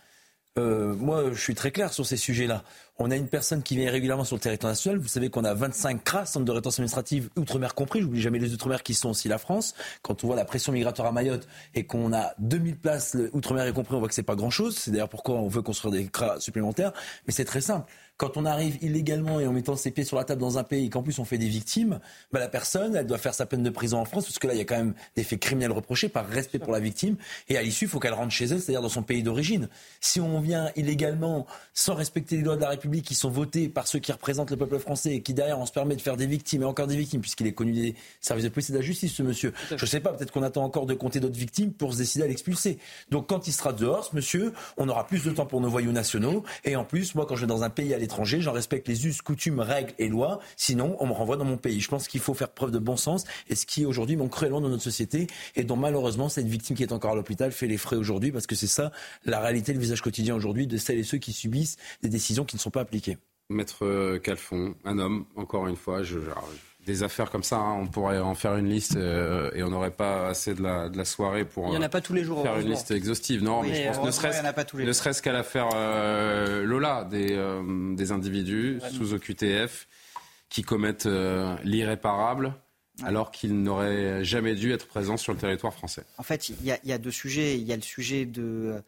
Euh, 0.57 0.95
moi, 0.95 1.31
je 1.33 1.41
suis 1.41 1.53
très 1.55 1.71
clair 1.71 1.91
sur 1.91 2.05
ces 2.05 2.15
sujets-là. 2.15 2.63
On 2.97 3.11
a 3.11 3.17
une 3.17 3.27
personne 3.27 3.61
qui 3.61 3.75
vient 3.75 3.91
régulièrement 3.91 4.23
sur 4.23 4.37
le 4.37 4.41
territoire 4.41 4.71
national. 4.71 4.99
Vous 4.99 5.09
savez 5.09 5.29
qu'on 5.29 5.43
a 5.43 5.53
25 5.53 6.01
CRA, 6.01 6.25
centres 6.25 6.45
de 6.45 6.51
rétention 6.53 6.79
administrative, 6.79 7.29
outre-mer 7.35 7.75
compris. 7.75 7.99
J'oublie 7.99 8.21
jamais 8.21 8.39
les 8.39 8.53
outre-mer 8.53 8.83
qui 8.83 8.93
sont 8.93 9.09
aussi 9.09 9.27
la 9.27 9.37
France. 9.37 9.75
Quand 10.01 10.23
on 10.23 10.27
voit 10.27 10.37
la 10.37 10.45
pression 10.45 10.71
migratoire 10.71 11.09
à 11.09 11.11
Mayotte 11.11 11.45
et 11.73 11.85
qu'on 11.85 12.13
a 12.13 12.33
2000 12.39 12.77
places, 12.77 13.17
outre-mer 13.33 13.67
y 13.67 13.73
compris, 13.73 13.95
on 13.95 13.99
voit 13.99 14.07
que 14.07 14.13
c'est 14.13 14.23
pas 14.23 14.35
grand-chose. 14.35 14.77
C'est 14.77 14.91
d'ailleurs 14.91 15.09
pourquoi 15.09 15.35
on 15.35 15.49
veut 15.49 15.61
construire 15.61 15.91
des 15.93 16.05
CRA 16.07 16.39
supplémentaires. 16.39 16.93
Mais 17.27 17.33
c'est 17.33 17.43
très 17.43 17.59
simple. 17.59 17.91
Quand 18.17 18.37
on 18.37 18.45
arrive 18.45 18.77
illégalement 18.81 19.41
et 19.41 19.47
en 19.47 19.51
mettant 19.51 19.75
ses 19.75 19.91
pieds 19.91 20.05
sur 20.05 20.15
la 20.15 20.23
table 20.23 20.39
dans 20.39 20.57
un 20.57 20.63
pays 20.63 20.89
qu'en 20.89 21.03
plus 21.03 21.19
on 21.19 21.25
fait 21.25 21.37
des 21.37 21.49
victimes, 21.49 21.99
bah 22.31 22.39
la 22.39 22.47
personne, 22.47 22.95
elle 22.95 23.07
doit 23.07 23.17
faire 23.17 23.33
sa 23.33 23.45
peine 23.45 23.61
de 23.61 23.69
prison 23.69 23.97
en 23.97 24.05
France, 24.05 24.23
parce 24.23 24.39
que 24.39 24.47
là, 24.47 24.53
il 24.53 24.57
y 24.57 24.61
a 24.61 24.63
quand 24.63 24.77
même 24.77 24.93
des 25.17 25.23
faits 25.25 25.41
criminels 25.41 25.73
reprochés 25.73 26.07
par 26.07 26.25
respect 26.25 26.59
pour 26.59 26.71
la 26.71 26.79
victime. 26.79 27.17
Et 27.49 27.57
à 27.57 27.61
l'issue, 27.61 27.85
il 27.85 27.87
faut 27.89 27.99
qu'elle 27.99 28.13
rentre 28.13 28.31
chez 28.31 28.45
elle, 28.45 28.61
c'est-à-dire 28.61 28.81
dans 28.81 28.87
son 28.87 29.03
pays 29.03 29.21
d'origine. 29.21 29.67
Si 29.99 30.21
on 30.21 30.39
vient 30.39 30.71
illégalement, 30.77 31.45
sans 31.73 31.93
respecter 31.93 32.37
les 32.37 32.43
lois 32.43 32.55
de 32.55 32.61
la 32.61 32.69
République 32.69 32.84
qui 33.03 33.15
sont 33.15 33.29
votées 33.29 33.69
par 33.69 33.87
ceux 33.87 33.99
qui 33.99 34.11
représentent 34.11 34.51
le 34.51 34.57
peuple 34.57 34.79
français 34.79 35.15
et 35.15 35.21
qui 35.21 35.33
derrière 35.33 35.59
on 35.59 35.65
se 35.65 35.71
permet 35.71 35.95
de 35.95 36.01
faire 36.01 36.17
des 36.17 36.27
victimes 36.27 36.63
et 36.63 36.65
encore 36.65 36.87
des 36.87 36.95
victimes, 36.95 37.21
puisqu'il 37.21 37.47
est 37.47 37.53
connu 37.53 37.73
des 37.73 37.95
services 38.21 38.45
de 38.45 38.49
police 38.49 38.69
et 38.69 38.73
de 38.73 38.77
la 38.77 38.83
justice, 38.83 39.13
ce 39.13 39.23
monsieur. 39.23 39.53
Je 39.69 39.75
ne 39.75 39.85
sais 39.85 39.99
pas, 39.99 40.13
peut-être 40.13 40.31
qu'on 40.31 40.43
attend 40.43 40.63
encore 40.63 40.85
de 40.85 40.93
compter 40.93 41.19
d'autres 41.19 41.37
victimes 41.37 41.71
pour 41.73 41.93
se 41.93 41.97
décider 41.97 42.23
à 42.23 42.27
l'expulser. 42.27 42.77
Donc 43.11 43.27
quand 43.27 43.47
il 43.47 43.53
sera 43.53 43.73
dehors, 43.73 44.05
ce 44.05 44.15
monsieur, 44.15 44.53
on 44.77 44.89
aura 44.89 45.07
plus 45.07 45.23
de 45.23 45.31
temps 45.31 45.45
pour 45.45 45.61
nos 45.61 45.69
voyous 45.69 45.91
nationaux. 45.91 46.43
Et 46.63 46.75
en 46.75 46.83
plus, 46.83 47.15
moi, 47.15 47.25
quand 47.25 47.35
je 47.35 47.41
vais 47.41 47.47
dans 47.47 47.63
un 47.63 47.69
pays 47.69 47.93
à 47.93 47.97
l'étranger, 47.97 48.41
j'en 48.41 48.53
respecte 48.53 48.87
les 48.87 49.05
us, 49.07 49.21
coutumes, 49.21 49.59
règles 49.59 49.93
et 49.99 50.07
lois. 50.07 50.39
Sinon, 50.57 50.95
on 50.99 51.07
me 51.07 51.13
renvoie 51.13 51.37
dans 51.37 51.45
mon 51.45 51.57
pays. 51.57 51.79
Je 51.79 51.87
pense 51.87 52.07
qu'il 52.07 52.21
faut 52.21 52.33
faire 52.33 52.49
preuve 52.49 52.71
de 52.71 52.79
bon 52.79 52.97
sens 52.97 53.23
et 53.49 53.55
ce 53.55 53.65
qui 53.65 53.85
aujourd'hui 53.85 54.15
manque 54.15 54.31
cruellement 54.31 54.61
dans 54.61 54.69
notre 54.69 54.83
société 54.83 55.27
et 55.55 55.63
dont 55.63 55.75
malheureusement 55.75 56.29
cette 56.29 56.47
victime 56.47 56.75
qui 56.75 56.83
est 56.83 56.91
encore 56.91 57.11
à 57.11 57.15
l'hôpital 57.15 57.51
fait 57.51 57.67
les 57.67 57.77
frais 57.77 57.95
aujourd'hui 57.95 58.31
parce 58.31 58.47
que 58.47 58.55
c'est 58.55 58.67
ça 58.67 58.91
la 59.25 59.39
réalité, 59.39 59.73
le 59.73 59.79
visage 59.79 60.01
quotidien 60.01 60.35
aujourd'hui 60.35 60.67
de 60.67 60.77
celles 60.77 60.99
et 60.99 61.03
ceux 61.03 61.17
qui 61.17 61.33
subissent 61.33 61.77
des 62.01 62.09
décisions 62.09 62.45
qui 62.45 62.55
ne 62.55 62.61
sont 62.61 62.71
pas 62.71 62.74
appliquées. 62.81 63.17
Maître 63.49 63.85
euh, 63.85 64.19
Calfon, 64.19 64.75
un 64.85 64.97
homme, 64.97 65.25
encore 65.35 65.67
une 65.67 65.75
fois, 65.75 66.01
je, 66.03 66.17
des 66.85 67.03
affaires 67.03 67.31
comme 67.31 67.43
ça, 67.43 67.57
hein, 67.57 67.77
on 67.81 67.87
pourrait 67.87 68.19
en 68.19 68.35
faire 68.35 68.55
une 68.55 68.69
liste 68.69 68.95
euh, 68.95 69.49
et 69.53 69.63
on 69.63 69.69
n'aurait 69.69 69.91
pas 69.91 70.27
assez 70.27 70.53
de 70.53 70.61
la, 70.61 70.89
de 70.89 70.97
la, 70.97 71.05
soirée 71.05 71.45
pour 71.45 71.69
Il 71.69 71.73
y 71.73 71.77
en 71.77 71.81
a 71.81 71.89
pas 71.89 72.01
tous 72.01 72.13
les 72.13 72.23
jours, 72.23 72.43
faire 72.43 72.59
une 72.59 72.69
liste 72.69 72.91
exhaustive. 72.91 73.43
Non, 73.43 73.63
mais 73.63 73.91
je 73.91 73.97
pense 73.97 74.05
ne 74.05 74.11
serait-ce, 74.11 74.93
serait 74.93 75.21
qu'à 75.21 75.33
l'affaire 75.33 75.69
euh, 75.73 76.63
Lola, 76.63 77.03
des, 77.09 77.31
euh, 77.31 77.95
des 77.95 78.11
individus 78.11 78.79
sous 78.91 79.13
OQTF 79.13 79.87
qui 80.49 80.61
commettent 80.61 81.09
l'irréparable. 81.63 82.53
Alors 83.03 83.31
qu'ils 83.31 83.61
n'auraient 83.61 84.23
jamais 84.23 84.55
dû 84.55 84.71
être 84.71 84.87
présents 84.87 85.17
sur 85.17 85.33
le 85.33 85.37
territoire 85.37 85.73
français. 85.73 86.05
En 86.17 86.23
fait, 86.23 86.47
il 86.47 86.55
y, 86.63 86.87
y, 86.87 86.93
a 86.93 86.97
deux 86.97 87.11
sujets. 87.11 87.57
Il 87.57 87.63
y 87.63 87.73
a 87.73 87.75
le 87.75 87.81
sujet 87.81 88.25
de 88.25 88.81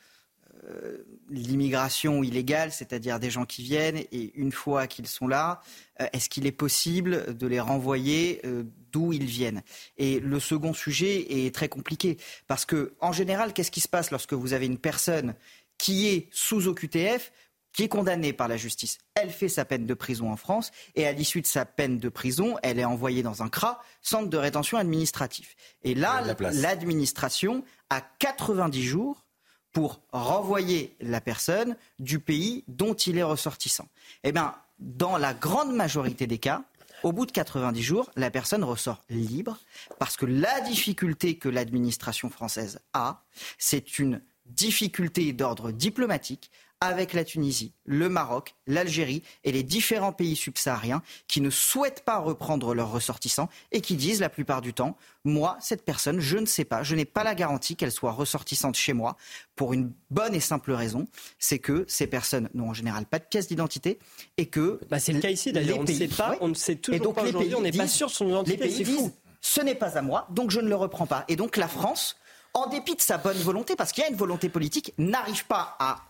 euh, 0.69 0.97
l'immigration 1.29 2.23
illégale, 2.23 2.71
c'est-à-dire 2.71 3.19
des 3.19 3.29
gens 3.29 3.45
qui 3.45 3.63
viennent 3.63 3.97
et 3.97 4.31
une 4.35 4.51
fois 4.51 4.87
qu'ils 4.87 5.07
sont 5.07 5.27
là, 5.27 5.61
euh, 6.01 6.07
est-ce 6.13 6.29
qu'il 6.29 6.45
est 6.45 6.51
possible 6.51 7.37
de 7.37 7.47
les 7.47 7.59
renvoyer 7.59 8.41
euh, 8.45 8.63
d'où 8.91 9.13
ils 9.13 9.25
viennent? 9.25 9.61
Et 9.97 10.19
le 10.19 10.39
second 10.39 10.73
sujet 10.73 11.45
est 11.45 11.53
très 11.53 11.69
compliqué 11.69 12.17
parce 12.47 12.65
que 12.65 12.95
en 13.01 13.11
général, 13.11 13.53
qu'est-ce 13.53 13.71
qui 13.71 13.81
se 13.81 13.87
passe 13.87 14.11
lorsque 14.11 14.33
vous 14.33 14.53
avez 14.53 14.65
une 14.65 14.77
personne 14.77 15.35
qui 15.77 16.07
est 16.07 16.27
sous 16.31 16.67
OQTF 16.67 17.31
qui 17.73 17.83
est 17.83 17.89
condamnée 17.89 18.33
par 18.33 18.47
la 18.47 18.57
justice? 18.57 18.97
Elle 19.15 19.29
fait 19.29 19.49
sa 19.49 19.63
peine 19.63 19.85
de 19.85 19.93
prison 19.93 20.31
en 20.31 20.37
France 20.37 20.71
et 20.95 21.05
à 21.05 21.11
l'issue 21.11 21.41
de 21.41 21.47
sa 21.47 21.65
peine 21.65 21.97
de 21.97 22.09
prison, 22.09 22.57
elle 22.63 22.79
est 22.79 22.85
envoyée 22.85 23.23
dans 23.23 23.43
un 23.43 23.49
CRA, 23.49 23.81
centre 24.01 24.29
de 24.29 24.37
rétention 24.37 24.77
administratif. 24.77 25.55
Et 25.83 25.93
là, 25.93 26.23
l'administration 26.39 27.63
a 27.89 28.01
90 28.01 28.83
jours 28.83 29.26
pour 29.71 30.01
renvoyer 30.11 30.95
la 30.99 31.21
personne 31.21 31.75
du 31.99 32.19
pays 32.19 32.63
dont 32.67 32.93
il 32.93 33.17
est 33.17 33.23
ressortissant. 33.23 33.87
Eh 34.23 34.31
bien, 34.31 34.55
dans 34.79 35.17
la 35.17 35.33
grande 35.33 35.73
majorité 35.73 36.27
des 36.27 36.37
cas, 36.37 36.63
au 37.03 37.11
bout 37.11 37.25
de 37.25 37.31
90 37.31 37.81
jours, 37.81 38.09
la 38.15 38.31
personne 38.31 38.63
ressort 38.63 39.03
libre 39.09 39.59
parce 39.99 40.17
que 40.17 40.25
la 40.25 40.61
difficulté 40.61 41.37
que 41.37 41.49
l'administration 41.49 42.29
française 42.29 42.79
a, 42.93 43.23
c'est 43.57 43.99
une 43.99 44.21
difficulté 44.45 45.33
d'ordre 45.33 45.71
diplomatique 45.71 46.49
avec 46.79 47.13
la 47.13 47.23
Tunisie, 47.23 47.73
le 47.85 48.07
Maroc, 48.07 48.55
l'Algérie 48.67 49.23
et 49.43 49.51
les 49.51 49.63
différents 49.63 50.13
pays 50.13 50.35
subsahariens 50.35 51.01
qui 51.27 51.41
ne 51.41 51.49
souhaitent 51.49 52.05
pas 52.05 52.19
reprendre 52.19 52.75
leurs 52.75 52.91
ressortissants 52.91 53.49
et 53.71 53.81
qui 53.81 53.95
disent 53.95 54.19
la 54.19 54.29
plupart 54.29 54.61
du 54.61 54.73
temps, 54.73 54.95
moi, 55.23 55.57
cette 55.59 55.83
personne, 55.83 56.19
je 56.19 56.37
ne 56.37 56.45
sais 56.45 56.65
pas, 56.65 56.83
je 56.83 56.95
n'ai 56.95 57.05
pas 57.05 57.23
la 57.23 57.33
garantie 57.33 57.75
qu'elle 57.75 57.91
soit 57.91 58.11
ressortissante 58.11 58.75
chez 58.75 58.93
moi 58.93 59.17
pour 59.55 59.73
une 59.73 59.91
bonne 60.11 60.35
et 60.35 60.39
simple 60.39 60.71
raison, 60.71 61.07
c'est 61.39 61.59
que 61.59 61.83
ces 61.87 62.05
personnes 62.05 62.49
n'ont 62.53 62.69
en 62.69 62.73
général 62.73 63.05
pas 63.05 63.19
de 63.19 63.25
pièce 63.25 63.47
d'identité 63.47 63.97
et 64.37 64.45
que... 64.45 64.79
Bah 64.89 64.99
c'est 64.99 65.13
le 65.13 65.19
cas 65.19 65.31
ici 65.31 65.51
d'ailleurs, 65.51 65.79
on 65.79 65.83
ne 65.83 65.87
sait 65.87 66.07
pas, 66.07 66.37
on 66.41 66.47
ne 66.49 66.53
sait 66.53 66.75
toujours 66.75 67.01
donc, 67.01 67.15
pas 67.15 67.23
aujourd'hui, 67.23 67.55
on 67.55 67.61
n'est 67.61 67.71
pas 67.71 67.87
sûr 67.87 68.07
de 68.07 68.13
son 68.13 68.27
identité, 68.27 68.69
c'est 68.69 68.85
fou. 68.85 69.11
Ce 69.41 69.61
n'est 69.61 69.75
pas 69.75 69.97
à 69.97 70.01
moi, 70.01 70.27
donc 70.29 70.51
je 70.51 70.59
ne 70.59 70.67
le 70.67 70.75
reprends 70.75 71.07
pas. 71.07 71.23
Et 71.27 71.35
donc 71.35 71.57
la 71.57 71.67
France, 71.67 72.17
en 72.53 72.67
dépit 72.67 72.95
de 72.95 73.01
sa 73.01 73.17
bonne 73.17 73.37
volonté, 73.37 73.75
parce 73.75 73.91
qu'il 73.91 74.03
y 74.03 74.05
a 74.05 74.09
une 74.09 74.15
volonté 74.15 74.49
politique, 74.49 74.93
n'arrive 74.97 75.45
pas 75.45 75.75
à 75.79 76.06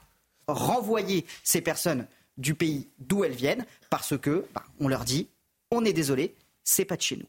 renvoyer 0.48 1.26
ces 1.44 1.62
personnes 1.62 2.08
du 2.38 2.54
pays 2.54 2.88
d'où 3.00 3.24
elles 3.24 3.34
viennent 3.34 3.66
parce 3.90 4.18
que 4.18 4.46
bah, 4.54 4.64
on 4.80 4.88
leur 4.88 5.06
dit 5.06 5.28
on 5.72 5.84
est 5.84 5.94
désolé, 5.94 6.36
c'est 6.64 6.86
pas 6.86 6.96
de 6.96 7.02
chez 7.02 7.18
nous. 7.18 7.26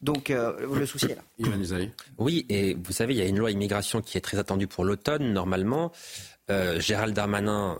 Donc 0.00 0.30
euh, 0.30 0.66
le 0.74 0.86
souci 0.86 1.06
est 1.06 1.14
là. 1.14 1.22
Oui, 2.18 2.44
et 2.48 2.74
vous 2.74 2.92
savez, 2.92 3.14
il 3.14 3.18
y 3.18 3.22
a 3.22 3.26
une 3.26 3.38
loi 3.38 3.50
immigration 3.50 4.00
qui 4.00 4.18
est 4.18 4.20
très 4.20 4.38
attendue 4.38 4.66
pour 4.66 4.84
l'automne, 4.84 5.32
normalement. 5.32 5.92
Euh, 6.50 6.80
Gérald 6.80 7.14
Darmanin 7.14 7.78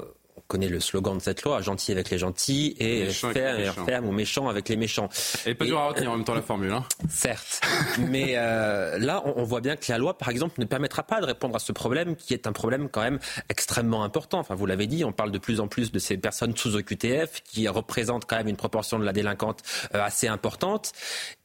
connaît 0.53 0.68
le 0.68 0.80
slogan 0.80 1.16
de 1.16 1.22
cette 1.22 1.44
loi, 1.44 1.62
gentil 1.62 1.92
avec 1.92 2.11
les 2.11 2.18
gentils 2.18 2.76
et 2.78 3.07
ferme 3.07 4.07
ou 4.07 4.12
méchant 4.12 4.50
avec 4.50 4.68
les 4.68 4.76
méchants. 4.76 5.09
Et 5.46 5.55
pas 5.55 5.64
dur 5.64 5.78
à 5.78 5.88
retenir 5.88 6.12
en 6.12 6.16
même 6.16 6.26
temps 6.26 6.34
la 6.34 6.42
formule. 6.42 6.72
Hein. 6.72 6.84
Certes. 7.09 7.62
Mais 7.98 8.34
euh, 8.36 8.98
là, 8.98 9.22
on, 9.24 9.44
voit 9.44 9.62
bien 9.62 9.76
que 9.76 9.90
la 9.90 9.96
loi, 9.96 10.18
par 10.18 10.28
exemple, 10.28 10.61
ne 10.61 10.66
permettra 10.66 11.05
pas 11.05 11.22
de 11.22 11.24
répondre 11.24 11.57
à 11.57 11.59
ce 11.59 11.72
problème 11.72 12.16
qui 12.16 12.34
est 12.34 12.46
un 12.46 12.53
problème 12.53 12.90
quand 12.90 13.00
même 13.00 13.18
extrêmement 13.48 14.05
important. 14.05 14.40
Enfin, 14.40 14.55
vous 14.55 14.66
l'avez 14.66 14.86
dit, 14.86 15.07
on 15.07 15.12
parle 15.12 15.30
de 15.30 15.38
plus 15.38 15.59
en 15.59 15.68
plus 15.68 15.90
de 15.90 15.98
ces 15.98 16.18
personnes 16.18 16.55
sous 16.55 16.76
OQTF 16.76 17.42
qui 17.44 17.66
représentent 17.66 18.26
quand 18.26 18.36
même 18.36 18.48
une 18.48 18.57
proportion 18.57 18.98
de 18.98 19.07
la 19.07 19.14
délinquante 19.14 19.62
euh, 19.94 20.03
assez 20.03 20.28
importante. 20.28 20.92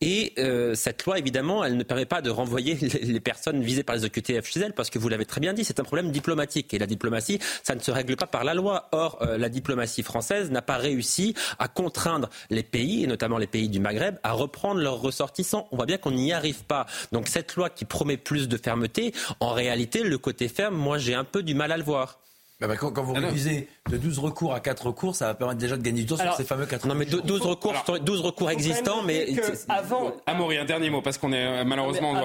Et 0.01 0.34
euh, 0.38 0.76
cette 0.76 1.05
loi, 1.05 1.18
évidemment, 1.18 1.64
elle 1.64 1.78
ne 1.78 1.84
permet 1.84 2.05
pas 2.05 2.22
de 2.22 2.30
renvoyer 2.30 2.74
les, 3.03 3.22
personnes 3.22 3.62
visées 3.62 3.84
par 3.84 3.95
les 3.95 4.03
OQTF 4.03 4.45
chez 4.45 4.60
elles 4.60 4.74
parce 4.74 4.89
que 4.89 4.99
vous 4.99 5.08
l'avez 5.08 5.26
très 5.26 5.39
bien 5.39 5.53
dit, 5.53 5.64
c'est 5.64 5.80
un 5.80 5.86
problème 5.86 6.12
diplomatique. 6.12 6.74
Et 6.74 6.78
la 6.78 6.88
diplomatie, 6.88 7.39
ça 7.64 7.74
ne 7.74 7.80
se 7.80 7.89
règle 7.89 8.18
pas 8.18 8.28
par 8.28 8.43
la 8.43 8.53
loi. 8.53 8.89
Or, 8.98 9.20
euh, 9.22 9.38
la 9.38 9.50
diplomatie 9.50 10.02
française 10.02 10.50
n'a 10.50 10.64
pas 10.64 10.78
réussi 10.78 11.36
à 11.60 11.68
contraindre 11.68 12.30
les 12.50 12.64
pays, 12.64 13.04
et 13.04 13.08
notamment 13.08 13.38
les 13.38 13.45
pays 13.45 13.70
du 13.70 13.80
Maghreb, 13.80 14.16
à 14.24 14.32
reprendre 14.32 14.82
leurs 14.82 15.00
ressortissants. 15.00 15.68
On 15.72 15.76
voit 15.76 15.86
bien 15.86 16.00
qu'on 16.00 16.12
n'y 16.12 16.34
arrive 16.34 16.64
pas. 16.64 16.88
Donc 17.12 17.28
cette 17.28 17.56
loi 17.56 17.70
qui 17.70 17.86
promet 17.86 18.18
plus 18.18 18.48
de 18.48 18.58
fermeté, 18.58 19.14
en 19.39 19.54
réalité, 19.54 20.02
le 20.02 20.18
côté 20.18 20.48
ferme, 20.48 20.76
moi 20.76 20.98
j'ai 20.98 21.14
un 21.14 21.24
peu 21.24 21.43
du 21.43 21.54
mal 21.54 21.72
à 21.72 21.78
le 21.78 21.84
voir. 21.84 22.18
Bah, 22.60 22.66
bah, 22.66 22.76
quand, 22.76 22.91
vous 23.03 23.14
ah 23.16 23.20
réduisez 23.20 23.68
de 23.88 23.97
12 23.97 24.18
recours 24.18 24.51
à 24.51 24.60
4 24.60 24.88
recours, 24.88 25.16
ça 25.16 25.28
va 25.28 25.36
permettre 25.36 25.60
déjà 25.60 25.78
de 25.78 25.84
gagner 25.84 26.01
du 26.01 26.08
temps 26.08 26.18
sur 26.18 26.34
ces 26.34 26.43
fameux 26.43 26.66
4 26.66 26.88
Non, 26.88 26.95
mais 26.95 27.05
12 27.05 27.41
recours, 27.41 27.76
12 28.01 28.22
recours 28.22 28.49
existants, 28.49 29.03
mais. 29.03 29.28
Avant. 29.70 30.12
Amaury, 30.26 30.58
un 30.58 30.66
dernier 30.66 30.89
mot, 30.89 31.03
parce 31.03 31.20
qu'on 31.20 31.32
est 31.34 31.45
euh, 31.45 31.64
malheureusement. 31.64 32.16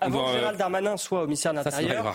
avant, 0.00 0.26
que 0.28 0.32
Gérald 0.32 0.58
Darmanin 0.58 0.96
soit 0.96 1.22
au 1.22 1.26
ministère 1.26 1.52
de 1.52 1.58
l'Intérieur, 1.58 2.14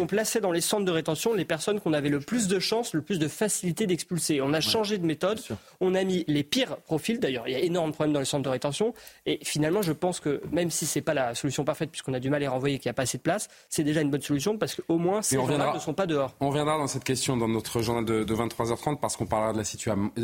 on, 0.00 0.06
plaçait 0.06 0.40
dans 0.40 0.50
les 0.50 0.60
centres 0.60 0.84
de 0.84 0.90
rétention 0.90 1.32
les 1.32 1.44
personnes 1.44 1.80
qu'on 1.80 1.92
avait 1.92 2.08
le 2.08 2.18
plus 2.18 2.48
de 2.48 2.58
chances, 2.58 2.92
le 2.92 3.02
plus 3.02 3.20
de 3.20 3.28
facilité 3.28 3.86
d'expulser. 3.86 4.40
On 4.40 4.52
a 4.52 4.60
changé 4.60 4.98
de 4.98 5.06
méthode, 5.06 5.40
on 5.80 5.94
a 5.94 6.02
mis 6.02 6.24
les 6.26 6.42
pires 6.42 6.76
profils. 6.78 7.20
D'ailleurs, 7.20 7.46
il 7.46 7.52
y 7.52 7.56
a 7.56 7.60
énormément 7.60 7.90
de 7.90 7.94
problèmes 7.94 8.14
dans 8.14 8.20
les 8.20 8.26
centres 8.26 8.42
de 8.42 8.48
rétention. 8.48 8.94
Et 9.26 9.38
finalement, 9.44 9.82
je 9.82 9.92
pense 9.92 10.18
que 10.18 10.42
même 10.50 10.70
si 10.70 10.86
ce 10.86 10.98
n'est 10.98 11.04
pas 11.04 11.14
la 11.14 11.36
solution 11.36 11.64
parfaite, 11.64 11.90
puisqu'on 11.90 12.14
a 12.14 12.20
du 12.20 12.30
mal 12.30 12.38
à 12.38 12.40
les 12.40 12.48
renvoyer, 12.48 12.80
qu'il 12.80 12.88
n'y 12.88 12.94
a 12.94 12.94
pas 12.94 13.02
assez 13.02 13.18
de 13.18 13.22
place, 13.22 13.48
c'est 13.68 13.84
déjà 13.84 14.00
une 14.00 14.10
bonne 14.10 14.22
solution, 14.22 14.58
parce 14.58 14.74
qu'au 14.74 14.98
moins, 14.98 15.22
ces 15.22 15.36
gens-là 15.36 15.72
ne 15.72 15.78
sont 15.78 15.94
pas 15.94 16.06
dehors. 16.06 16.34
On 16.40 16.48
reviendra 16.48 16.78
dans 16.78 16.88
cette 16.96 17.04
question 17.04 17.36
dans 17.36 17.46
notre 17.46 17.82
journal 17.82 18.06
de, 18.06 18.24
23h30 18.24 18.98
parce 18.98 19.18
qu'on 19.18 19.26
parlera 19.26 19.52
de 19.52 19.58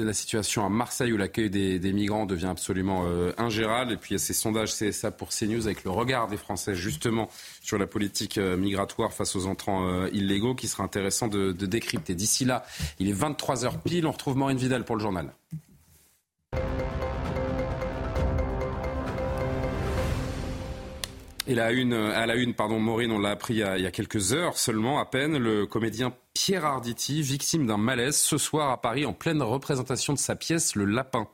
la, 0.05 0.12
situation 0.14 0.64
à 0.64 0.70
Marseille 0.70 1.12
où 1.12 1.18
l'accueil 1.18 1.51
des, 1.51 1.93
migrants 1.93 2.25
devient 2.25 2.47
absolument 2.47 3.05
euh, 3.05 3.35
ingérable. 3.37 3.93
Et 3.93 3.97
puis 3.99 4.12
il 4.12 4.14
y 4.14 4.16
a 4.16 4.18
ces 4.18 4.33
sondages 4.33 4.73
CSA 4.73 5.11
pour 5.11 5.29
CNews 5.29 5.66
avec 5.66 5.85
le 5.85 5.91
regard 5.91 6.29
des 6.29 6.39
Français 6.39 6.75
justement 6.75 7.29
sur 7.61 7.77
la 7.77 7.87
politique 7.87 8.39
euh, 8.39 8.57
migratoire 8.57 9.12
face 9.12 9.37
aux 9.37 9.45
entrants 9.45 9.87
euh, 9.87 10.09
illégaux 10.14 10.55
qui 10.55 10.66
sera 10.66 10.83
intéressant 10.83 11.29
de, 11.29 11.53
de 11.53 11.66
décrypter. 11.66 12.14
D'ici 12.14 12.47
là, 12.47 12.64
il 12.99 13.11
est 13.11 13.12
23h 13.12 13.83
pile. 13.85 14.07
On 14.07 14.12
retrouve 14.12 14.39
Maureen 14.39 14.57
Vidal 14.57 14.87
pour 14.87 14.97
le 14.97 15.03
journal. 15.03 15.31
Et 21.49 21.55
la 21.55 21.72
une, 21.72 21.93
à 21.93 22.24
la 22.26 22.36
une, 22.36 22.55
pardon, 22.55 22.78
Maureen, 22.78 23.11
on 23.11 23.18
l'a 23.18 23.30
appris 23.30 23.55
il 23.55 23.59
y, 23.59 23.62
a, 23.64 23.90
quelques 23.90 24.32
heures 24.32 24.57
seulement, 24.57 25.01
à 25.01 25.05
peine, 25.05 25.38
le 25.38 25.66
comédien 25.66 26.14
Pierre 26.34 26.64
Arditi, 26.64 27.20
victime 27.20 27.66
d'un 27.66 27.78
malaise 27.78 28.16
ce 28.16 28.38
soir 28.38 28.70
à 28.70 28.80
Paris 28.80 29.05
en 29.07 29.12
pleine 29.12 29.43
représentation 29.43 30.12
de 30.12 30.18
sa 30.18 30.36
pièce 30.36 30.76
Le 30.76 30.84
Lapin. 30.84 31.26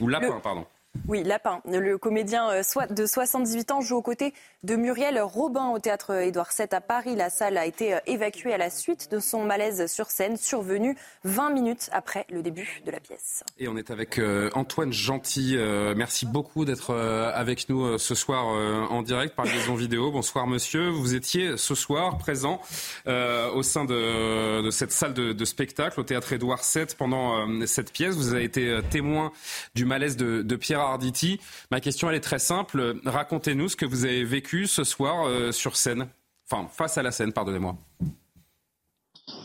Ou 0.00 0.08
Lapin, 0.08 0.38
pardon. 0.42 0.66
Oui, 1.06 1.22
Lapin. 1.22 1.60
Le 1.70 1.98
comédien 1.98 2.48
euh, 2.50 2.62
de 2.88 3.04
78 3.06 3.72
ans 3.72 3.80
joue 3.82 3.96
aux 3.96 4.02
côtés 4.02 4.32
de 4.62 4.74
Muriel 4.74 5.20
Robin 5.20 5.68
au 5.68 5.78
théâtre 5.78 6.14
Édouard 6.14 6.48
VII 6.56 6.66
à 6.70 6.80
Paris. 6.80 7.14
La 7.14 7.28
salle 7.28 7.58
a 7.58 7.66
été 7.66 7.94
euh, 7.94 7.98
évacuée 8.06 8.54
à 8.54 8.58
la 8.58 8.70
suite 8.70 9.10
de 9.10 9.18
son 9.18 9.44
malaise 9.44 9.86
sur 9.86 10.06
scène, 10.10 10.38
survenu 10.38 10.96
20 11.24 11.50
minutes 11.50 11.90
après 11.92 12.24
le 12.30 12.42
début 12.42 12.80
de 12.86 12.90
la 12.90 13.00
pièce. 13.00 13.44
Et 13.58 13.68
on 13.68 13.76
est 13.76 13.90
avec 13.90 14.18
euh, 14.18 14.48
Antoine 14.54 14.92
Gentil. 14.94 15.56
merci 15.96 16.24
beaucoup 16.24 16.64
d'être 16.64 16.94
avec 16.94 17.68
nous 17.68 17.98
ce 17.98 18.14
soir 18.14 18.46
en 18.46 19.02
direct 19.02 19.34
par 19.34 19.44
liaison 19.44 19.74
vidéo. 19.74 20.10
Bonsoir 20.10 20.46
monsieur. 20.46 20.88
Vous 20.88 21.14
étiez 21.14 21.56
ce 21.56 21.74
soir 21.74 22.18
présent 22.18 22.60
au 23.06 23.62
sein 23.62 23.84
de, 23.84 24.68
cette 24.70 24.92
salle 24.92 25.14
de, 25.14 25.44
spectacle 25.44 26.00
au 26.00 26.02
théâtre 26.02 26.32
Édouard 26.32 26.62
VII 26.62 26.86
pendant 26.96 27.46
cette 27.66 27.92
pièce. 27.92 28.14
Vous 28.16 28.32
avez 28.32 28.44
été 28.44 28.80
témoin 28.90 29.32
du 29.74 29.84
malaise 29.84 30.16
de, 30.16 30.42
de 30.42 30.56
Arditi. 30.90 31.40
Ma 31.70 31.80
question, 31.80 32.08
elle 32.10 32.16
est 32.16 32.20
très 32.20 32.38
simple. 32.38 32.96
Racontez-nous 33.04 33.68
ce 33.68 33.76
que 33.76 33.86
vous 33.86 34.04
avez 34.04 34.24
vécu 34.24 34.66
ce 34.66 34.84
soir 34.84 35.26
euh, 35.26 35.52
sur 35.52 35.76
scène. 35.76 36.08
Enfin, 36.50 36.68
face 36.68 36.98
à 36.98 37.02
la 37.02 37.10
scène, 37.10 37.32
pardonnez-moi. 37.32 37.76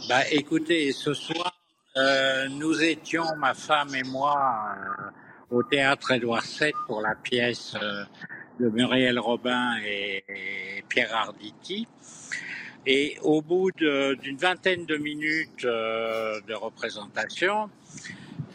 Bah, 0.08 0.28
écoutez, 0.32 0.92
ce 0.92 1.14
soir, 1.14 1.54
euh, 1.98 2.48
nous 2.50 2.82
étions, 2.82 3.36
ma 3.38 3.54
femme 3.54 3.96
et 3.96 4.04
moi, 4.04 4.38
euh, 4.78 5.58
au 5.58 5.64
théâtre 5.64 6.12
Édouard 6.12 6.44
VII 6.44 6.74
pour 6.88 7.02
la 7.02 7.16
pièce 7.16 7.76
de 8.60 8.70
Muriel 8.70 9.20
Robin 9.20 9.78
et, 9.86 10.24
Pierre 10.90 11.16
Arditi. 11.16 11.88
Et 12.86 13.18
au 13.22 13.42
bout 13.42 13.72
d'une 13.72 14.38
vingtaine 14.38 14.86
de 14.86 14.98
minutes 14.98 15.64
de 15.64 16.54
représentation, 16.54 17.70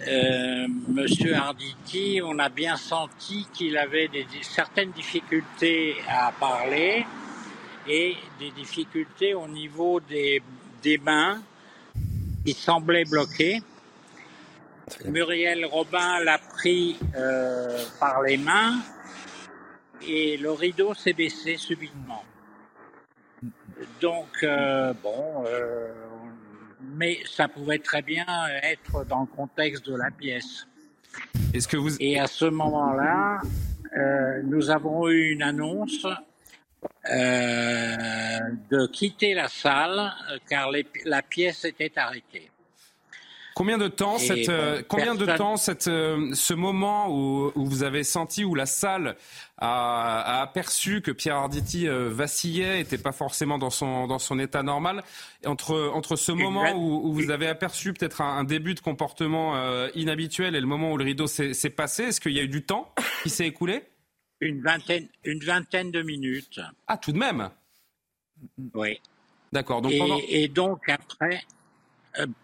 euh, 0.07 0.67
Monsieur 0.89 1.35
Arditi, 1.35 2.21
on 2.23 2.39
a 2.39 2.49
bien 2.49 2.77
senti 2.77 3.47
qu'il 3.53 3.79
avait 3.79 4.09
des, 4.09 4.27
certaines 4.43 4.91
difficultés 4.91 5.97
à 6.09 6.33
parler 6.33 7.07
et 7.87 8.17
des 8.39 8.51
difficultés 8.51 9.35
au 9.35 9.47
niveau 9.47 10.01
des, 10.01 10.43
des 10.83 10.99
mains 10.99 11.41
qui 12.45 12.53
semblaient 12.53 13.05
bloquées. 13.05 13.63
Muriel 15.07 15.65
Robin 15.65 16.21
l'a 16.21 16.39
pris 16.39 16.99
euh, 17.17 17.83
par 18.01 18.23
les 18.23 18.37
mains 18.37 18.81
et 20.07 20.37
le 20.37 20.51
rideau 20.51 20.93
s'est 20.93 21.15
baissé 21.15 21.57
subitement. 21.57 22.25
Donc, 24.01 24.43
euh, 24.43 24.93
bon, 25.03 25.45
mais 26.97 27.19
ça 27.27 27.49
pouvait 27.49 27.79
très 27.79 28.03
bien 28.03 28.27
être 28.63 29.05
dans 29.07 29.21
le 29.21 29.27
contexte 29.27 29.87
de 29.87 29.97
la 29.97 30.11
pièce. 30.11 30.67
Est-ce 31.53 31.69
que 31.69 31.77
vous... 31.77 31.97
Et 32.01 32.19
à 32.19 32.27
ce 32.27 32.47
moment-là, 32.47 33.41
euh, 33.97 34.43
nous 34.45 34.71
avons 34.71 35.09
eu 35.09 35.31
une 35.33 35.43
annonce 35.43 36.07
euh, 37.11 38.39
de 38.71 38.87
quitter 38.89 39.35
la 39.35 39.49
salle 39.49 40.13
car 40.49 40.71
la 41.05 41.23
pièce 41.23 41.65
était 41.65 41.93
arrêtée. 41.97 42.51
Combien 43.55 43.79
de 43.79 43.87
temps, 43.87 44.19
cette, 44.19 44.49
euh, 44.49 44.83
combien 44.89 45.15
de 45.15 45.27
temps 45.27 45.57
cette, 45.57 45.87
euh, 45.87 46.35
ce 46.35 46.55
moment 46.55 47.09
où, 47.09 47.53
où, 47.55 47.67
vous 47.67 47.85
avez 47.85 48.03
senti, 48.03 48.45
où 48.45 48.57
la 48.57 48.67
salle 48.67 49.17
a, 49.59 50.21
a 50.21 50.43
aperçu 50.43 51.03
que 51.03 51.13
Pierre 51.13 51.37
Arditi 51.37 51.87
euh, 51.87 52.09
vacillait, 52.11 52.79
n'était 52.79 52.99
pas 52.99 53.13
forcément 53.13 53.57
dans 53.57 53.71
son, 53.71 54.09
dans 54.09 54.19
son 54.19 54.41
état 54.41 54.65
normal, 54.65 55.05
entre, 55.47 55.93
entre 55.95 56.17
ce 56.17 56.33
moment 56.33 56.73
où, 56.73 57.09
où 57.09 57.13
vous 57.13 57.31
avez 57.31 57.47
aperçu 57.47 57.93
peut-être 57.93 58.23
un, 58.23 58.39
un, 58.39 58.45
début 58.45 58.75
de 58.75 58.81
comportement 58.81 59.55
inhabituel 59.95 60.57
et 60.57 60.61
le 60.61 60.67
moment 60.67 60.93
où 60.93 60.97
le 60.97 61.05
rideau 61.05 61.27
s'est 61.29 61.71
passé, 61.71 62.05
est-ce 62.05 62.21
qu'il 62.21 62.33
y 62.33 62.41
a 62.41 62.43
eu 62.43 62.49
du 62.49 62.63
temps 62.63 62.93
qui 63.23 63.31
s'est 63.31 63.47
écoulé? 63.47 63.85
Une 64.41 64.63
vingtaine, 64.63 65.07
une 65.23 65.45
vingtaine 65.45 65.93
de 65.93 66.03
minutes. 66.03 66.61
Ah, 66.89 66.99
tout 66.99 67.13
de 67.13 67.19
même? 67.19 67.51
Oui. 68.75 69.01
D'accord. 69.53 69.81
Donc 69.81 69.93
et, 69.93 69.99
pendant... 69.99 70.21
et 70.29 70.49
donc 70.49 70.89
après, 70.89 71.45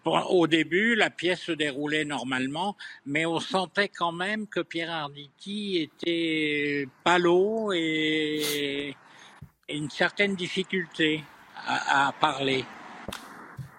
au 0.05 0.47
début, 0.47 0.95
la 0.95 1.09
pièce 1.09 1.41
se 1.41 1.51
déroulait 1.51 2.05
normalement, 2.05 2.75
mais 3.05 3.25
on 3.25 3.39
sentait 3.39 3.89
quand 3.89 4.11
même 4.11 4.47
que 4.47 4.59
Pierre 4.59 4.91
Arditi 4.91 5.77
était 5.77 6.87
palo 7.03 7.71
et 7.73 8.95
une 9.69 9.89
certaine 9.89 10.35
difficulté 10.35 11.23
à 11.65 12.13
parler. 12.19 12.65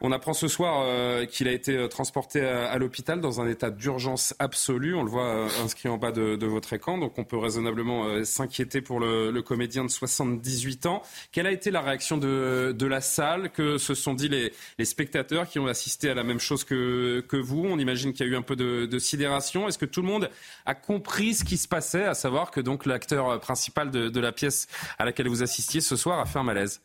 On 0.04 0.10
apprend 0.10 0.32
ce 0.32 0.48
soir 0.48 0.82
euh, 0.84 1.26
qu'il 1.26 1.46
a 1.46 1.52
été 1.52 1.76
euh, 1.76 1.86
transporté 1.86 2.40
à, 2.40 2.76
l'hôpital 2.76 3.20
dans 3.20 3.40
un 3.40 3.46
état 3.46 3.70
d'urgence 3.70 4.34
absolue. 4.40 4.96
On 4.96 5.04
le 5.04 5.10
voit 5.10 5.26
euh, 5.28 5.48
inscrit 5.64 5.88
en 5.88 5.96
bas 5.96 6.10
de, 6.10 6.44
votre 6.44 6.72
écran, 6.72 6.98
donc 6.98 7.18
on 7.18 7.24
peut 7.24 7.38
raisonnablement 7.38 8.24
s'inquiéter 8.24 8.80
pour 8.80 8.98
le, 8.98 9.40
comédien 9.42 9.84
de 9.84 9.90
78 9.90 10.86
ans. 10.86 11.02
Quelle 11.30 11.46
a 11.46 11.52
été 11.52 11.70
la 11.70 11.82
réaction 11.82 12.18
de, 12.18 12.84
la 12.84 13.00
salle? 13.00 13.50
Que 13.52 13.78
se 13.78 13.94
sont 13.94 14.14
dit 14.14 14.28
les, 14.28 14.84
spectateurs 14.84 15.48
qui 15.48 15.60
ont 15.60 15.68
assisté 15.68 16.10
à 16.10 16.14
la 16.14 16.24
même 16.24 16.40
chose 16.40 16.64
que, 16.64 17.24
vous? 17.32 17.64
On 17.64 17.78
imagine 17.78 18.12
qu'il 18.12 18.26
y 18.26 18.28
a 18.28 18.32
eu 18.32 18.36
un 18.36 18.42
peu 18.42 18.56
de, 18.56 18.98
sidération. 18.98 19.68
Est-ce 19.68 19.78
que 19.78 19.86
tout 19.86 20.02
le 20.02 20.08
monde 20.08 20.30
a 20.66 20.74
compris 20.74 21.34
ce 21.34 21.44
qui 21.44 21.56
se 21.56 21.68
passait, 21.68 22.04
à 22.04 22.14
savoir 22.14 22.50
que 22.50 22.60
donc 22.60 22.86
l'acteur 22.86 23.38
principal 23.38 23.92
de, 23.92 24.08
de 24.08 24.20
la 24.20 24.32
pièce 24.32 24.66
à 24.98 25.04
laquelle 25.04 25.28
vous 25.28 25.44
assistiez 25.44 25.80
ce 25.80 25.94
soir 25.94 26.18
a 26.18 26.26
fait 26.26 26.40
un 26.40 26.44
malaise 26.44 26.80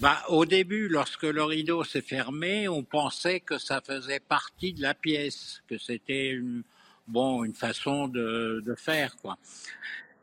bah, 0.00 0.22
au 0.28 0.44
début, 0.44 0.88
lorsque 0.88 1.24
le 1.24 1.42
rideau 1.44 1.84
s'est 1.84 2.02
fermé, 2.02 2.68
on 2.68 2.82
pensait 2.82 3.40
que 3.40 3.58
ça 3.58 3.80
faisait 3.80 4.20
partie 4.20 4.72
de 4.72 4.82
la 4.82 4.94
pièce, 4.94 5.62
que 5.68 5.78
c'était 5.78 6.30
une, 6.30 6.62
bon 7.08 7.44
une 7.44 7.54
façon 7.54 8.08
de, 8.08 8.62
de 8.64 8.74
faire 8.74 9.16
quoi. 9.16 9.36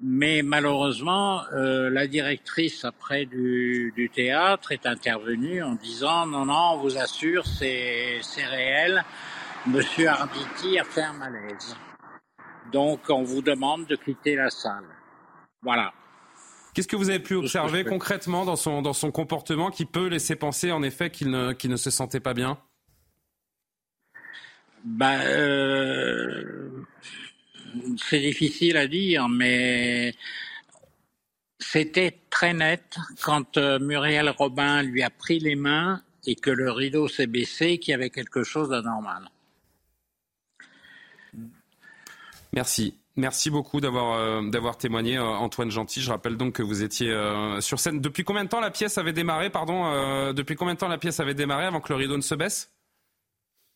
Mais 0.02 0.44
malheureusement, 0.44 1.44
euh, 1.52 1.90
la 1.90 2.08
directrice 2.08 2.86
après 2.86 3.26
du, 3.26 3.92
du, 3.98 4.10
théâtre 4.10 4.72
est 4.72 4.86
intervenue 4.86 5.62
en 5.62 5.76
disant 5.76 6.26
non 6.26 6.46
non, 6.46 6.72
on 6.74 6.78
vous 6.78 6.98
assure 6.98 7.46
c'est 7.46 8.20
c'est 8.22 8.46
réel. 8.46 9.04
Monsieur 9.68 10.08
Arditi 10.08 10.80
a 10.80 10.86
fait 10.86 11.04
un 11.04 11.14
malaise. 11.14 11.76
Donc 12.72 13.10
on 13.10 13.24
vous 13.24 13.42
demande 13.42 13.88
de 13.88 13.98
quitter 13.98 14.36
la 14.36 14.50
salle. 14.50 14.88
Voilà. 15.62 15.92
Qu'est-ce 16.74 16.88
que 16.88 16.96
vous 16.96 17.10
avez 17.10 17.20
pu 17.20 17.36
observer 17.36 17.84
concrètement 17.84 18.46
dans 18.46 18.56
son, 18.56 18.82
dans 18.82 18.94
son 18.94 19.12
comportement 19.12 19.72
qui 19.72 19.86
peut 19.86 20.08
laisser 20.08 20.36
penser 20.36 20.72
en 20.72 20.84
effet 20.84 21.10
qu'il 21.10 21.30
ne, 21.30 21.54
ne 21.68 21.76
se 21.76 21.90
sentait 21.90 22.20
pas 22.20 22.34
bien? 22.34 22.58
Bah, 24.84 25.20
euh, 25.22 26.86
C'est 27.98 28.20
difficile 28.20 28.78
à 28.78 28.88
dire, 28.88 29.28
mais 29.30 30.14
c'était 31.60 32.20
très 32.30 32.54
net 32.54 32.98
quand 33.22 33.58
euh, 33.58 33.80
Muriel 33.80 34.30
Robin 34.30 34.82
lui 34.84 35.04
a 35.04 35.10
pris 35.10 35.40
les 35.40 35.56
mains 35.56 36.02
et 36.26 36.36
que 36.36 36.50
le 36.50 36.72
rideau 36.72 37.08
s'est 37.08 37.28
baissé, 37.28 37.80
qu'il 37.80 37.92
y 37.92 37.96
avait 37.96 38.10
quelque 38.10 38.44
chose 38.44 38.70
d'anormal. 38.70 39.30
Merci. 42.54 42.99
Merci 43.16 43.50
beaucoup 43.50 43.82
d'avoir 43.82 44.14
euh, 44.14 44.50
d'avoir 44.50 44.78
témoigné, 44.78 45.18
euh, 45.18 45.24
Antoine 45.24 45.72
Gentil. 45.72 46.02
Je 46.02 46.10
rappelle 46.10 46.38
donc 46.38 46.54
que 46.54 46.64
vous 46.64 46.84
étiez 46.84 47.10
euh, 47.10 47.60
sur 47.60 47.80
scène. 47.80 48.00
Depuis 48.00 48.24
combien 48.24 48.44
de 48.44 48.50
temps 48.50 48.62
la 48.62 48.72
pièce 48.72 48.98
avait 48.98 49.14
démarré 49.14 49.50
Pardon. 49.50 50.34
depuis 50.34 50.56
combien 50.56 50.76
de 50.76 50.80
temps 50.80 50.88
la 50.88 50.98
pièce 50.98 51.20
avait 51.20 51.34
démarré 51.34 51.66
avant 51.66 51.82
que 51.82 51.92
le 51.92 51.98
rideau 51.98 52.18
ne 52.18 52.22
se 52.22 52.36
baisse? 52.36 52.72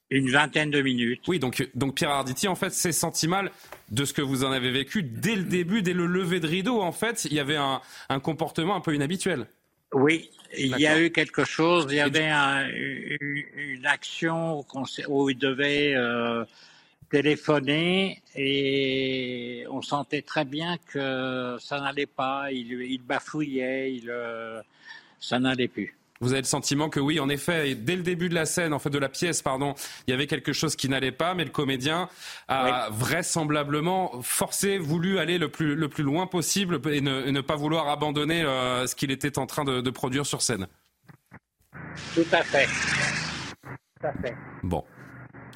Une 0.09 0.29
vingtaine 0.29 0.69
de 0.69 0.81
minutes. 0.81 1.23
Oui, 1.27 1.39
donc 1.39 1.67
donc 1.73 1.95
Pierre 1.95 2.11
Arditi, 2.11 2.47
en 2.47 2.55
fait, 2.55 2.69
s'est 2.69 2.91
senti 2.91 3.27
mal 3.27 3.51
de 3.89 4.05
ce 4.05 4.13
que 4.13 4.21
vous 4.21 4.43
en 4.43 4.51
avez 4.51 4.69
vécu 4.69 5.01
dès 5.01 5.35
le 5.35 5.43
début, 5.43 5.81
dès 5.81 5.93
le 5.93 6.05
lever 6.05 6.39
de 6.39 6.47
rideau. 6.47 6.81
En 6.81 6.91
fait, 6.91 7.25
il 7.25 7.33
y 7.33 7.39
avait 7.39 7.55
un, 7.55 7.81
un 8.09 8.19
comportement 8.19 8.75
un 8.75 8.81
peu 8.81 8.93
inhabituel. 8.93 9.47
Oui, 9.93 10.29
il 10.57 10.77
y 10.77 10.87
a 10.87 10.99
eu 10.99 11.11
quelque 11.11 11.45
chose. 11.45 11.87
Il 11.89 11.95
y 11.95 11.99
avait 11.99 12.29
une, 12.29 13.85
action 13.85 14.65
où 15.07 15.29
il 15.29 15.37
devait 15.37 15.95
téléphoné 17.13 18.23
et 18.35 19.67
on 19.69 19.83
sentait 19.83 20.23
très 20.23 20.45
bien 20.45 20.77
que 20.91 21.57
ça 21.59 21.79
n'allait 21.79 22.07
pas. 22.07 22.51
Il, 22.51 23.01
bafouillait, 23.03 23.93
il, 23.93 24.09
euh, 24.09 24.59
ça 25.19 25.37
n'allait 25.37 25.67
plus. 25.67 25.95
Vous 26.21 26.31
avez 26.31 26.41
le 26.41 26.47
sentiment 26.47 26.89
que 26.89 26.99
oui, 26.99 27.19
en 27.19 27.29
effet, 27.29 27.75
dès 27.75 27.95
le 27.95 28.01
début 28.01 28.29
de 28.29 28.33
la 28.33 28.47
scène, 28.47 28.73
en 28.73 28.79
fait 28.79 28.89
de 28.89 28.97
la 28.97 29.09
pièce, 29.09 29.43
pardon, 29.43 29.75
il 30.07 30.11
y 30.11 30.13
avait 30.15 30.25
quelque 30.25 30.53
chose 30.53 30.75
qui 30.75 30.89
n'allait 30.89 31.11
pas, 31.11 31.35
mais 31.35 31.43
le 31.43 31.51
comédien 31.51 32.09
a 32.47 32.89
vraisemblablement 32.89 34.19
forcé, 34.23 34.79
voulu 34.79 35.19
aller 35.19 35.37
le 35.37 35.49
plus, 35.49 35.75
le 35.75 35.89
plus 35.89 36.03
loin 36.03 36.25
possible 36.25 36.81
et 36.91 37.01
ne, 37.01 37.41
pas 37.41 37.57
vouloir 37.57 37.89
abandonner 37.89 38.41
euh, 38.41 38.87
ce 38.87 38.95
qu'il 38.95 39.11
était 39.11 39.37
en 39.37 39.45
train 39.45 39.65
de, 39.65 39.81
de, 39.81 39.89
produire 39.91 40.25
sur 40.25 40.41
scène. 40.41 40.65
Tout 42.15 42.25
à 42.31 42.41
fait. 42.41 42.67
Tout 44.01 44.07
à 44.07 44.13
fait. 44.13 44.35
Bon. 44.63 44.83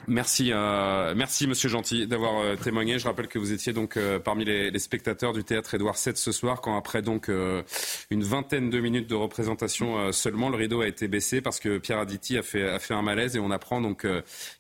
Merci, 0.09 0.53
euh, 0.53 1.13
merci 1.17 1.47
Monsieur 1.47 1.67
Gentil 1.67 2.07
d'avoir 2.07 2.39
euh, 2.39 2.55
témoigné. 2.55 2.97
Je 2.97 3.05
rappelle 3.05 3.27
que 3.27 3.37
vous 3.37 3.51
étiez 3.51 3.73
donc 3.73 3.97
euh, 3.97 4.19
parmi 4.19 4.45
les, 4.45 4.79
spectateurs 4.79 5.33
du 5.33 5.43
théâtre 5.43 5.73
Édouard 5.73 5.97
VII 6.01 6.15
ce 6.15 6.31
soir, 6.31 6.61
quand 6.61 6.77
après 6.77 7.01
donc 7.01 7.27
euh, 7.27 7.61
une 8.09 8.23
vingtaine 8.23 8.69
de 8.69 8.79
minutes 8.79 9.09
de 9.09 9.15
représentation 9.15 10.13
seulement, 10.13 10.47
le 10.49 10.55
rideau 10.55 10.79
a 10.79 10.87
été 10.87 11.09
baissé 11.09 11.41
parce 11.41 11.59
que 11.59 11.77
Pierre 11.77 11.99
Aditi 11.99 12.37
a 12.37 12.41
fait, 12.41 12.79
un 12.91 13.01
malaise 13.01 13.35
et 13.35 13.39
on 13.39 13.51
apprend 13.51 13.81
donc 13.81 14.07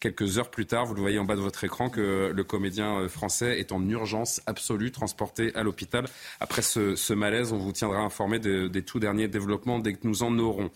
quelques 0.01 0.37
heures 0.37 0.51
plus 0.51 0.65
tard, 0.65 0.85
vous 0.85 0.95
le 0.95 1.01
voyez 1.01 1.17
en 1.17 1.23
bas 1.23 1.35
de 1.35 1.41
votre 1.41 1.63
écran, 1.63 1.89
que 1.89 2.33
le 2.35 2.43
comédien 2.43 3.07
français 3.07 3.57
est 3.59 3.71
en 3.71 3.87
urgence 3.87 4.41
absolue, 4.47 4.91
transporté 4.91 5.55
à 5.55 5.63
l'hôpital. 5.63 6.05
Après 6.41 6.61
ce, 6.61 7.13
malaise, 7.13 7.53
on 7.53 7.57
vous 7.57 7.71
tiendra 7.71 7.99
informé 7.99 8.39
de, 8.39 8.67
des 8.67 8.81
tout 8.81 8.99
derniers 8.99 9.29
développements 9.29 9.79
dès 9.79 9.93
que 9.93 10.05
nous 10.05 10.23
en 10.23 10.37
aurons. 10.39 10.71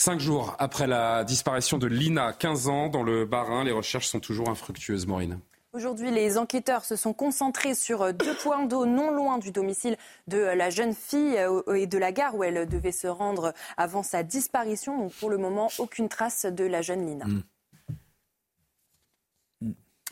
Cinq 0.00 0.20
jours 0.20 0.54
après 0.60 0.86
la 0.86 1.24
disparition 1.24 1.76
de 1.76 1.88
Lina, 1.88 2.32
15 2.32 2.68
ans, 2.68 2.88
dans 2.88 3.02
le 3.02 3.26
Bas-Rhin, 3.26 3.64
les 3.64 3.72
recherches 3.72 4.06
sont 4.06 4.20
toujours 4.20 4.48
infructueuses, 4.48 5.08
Maureen. 5.08 5.40
Aujourd'hui, 5.72 6.12
les 6.12 6.38
enquêteurs 6.38 6.84
se 6.84 6.94
sont 6.94 7.12
concentrés 7.12 7.74
sur 7.74 8.14
deux 8.14 8.34
points 8.36 8.64
d'eau 8.64 8.86
non 8.86 9.10
loin 9.10 9.38
du 9.38 9.50
domicile 9.50 9.96
de 10.28 10.38
la 10.38 10.70
jeune 10.70 10.94
fille 10.94 11.36
et 11.74 11.86
de 11.88 11.98
la 11.98 12.12
gare 12.12 12.36
où 12.36 12.44
elle 12.44 12.68
devait 12.68 12.92
se 12.92 13.08
rendre 13.08 13.52
avant 13.76 14.04
sa 14.04 14.22
disparition. 14.22 14.96
Donc 14.96 15.12
pour 15.14 15.30
le 15.30 15.36
moment, 15.36 15.68
aucune 15.78 16.08
trace 16.08 16.46
de 16.46 16.64
la 16.64 16.80
jeune 16.80 17.04
Lina. 17.04 17.26
Mm. 17.26 17.42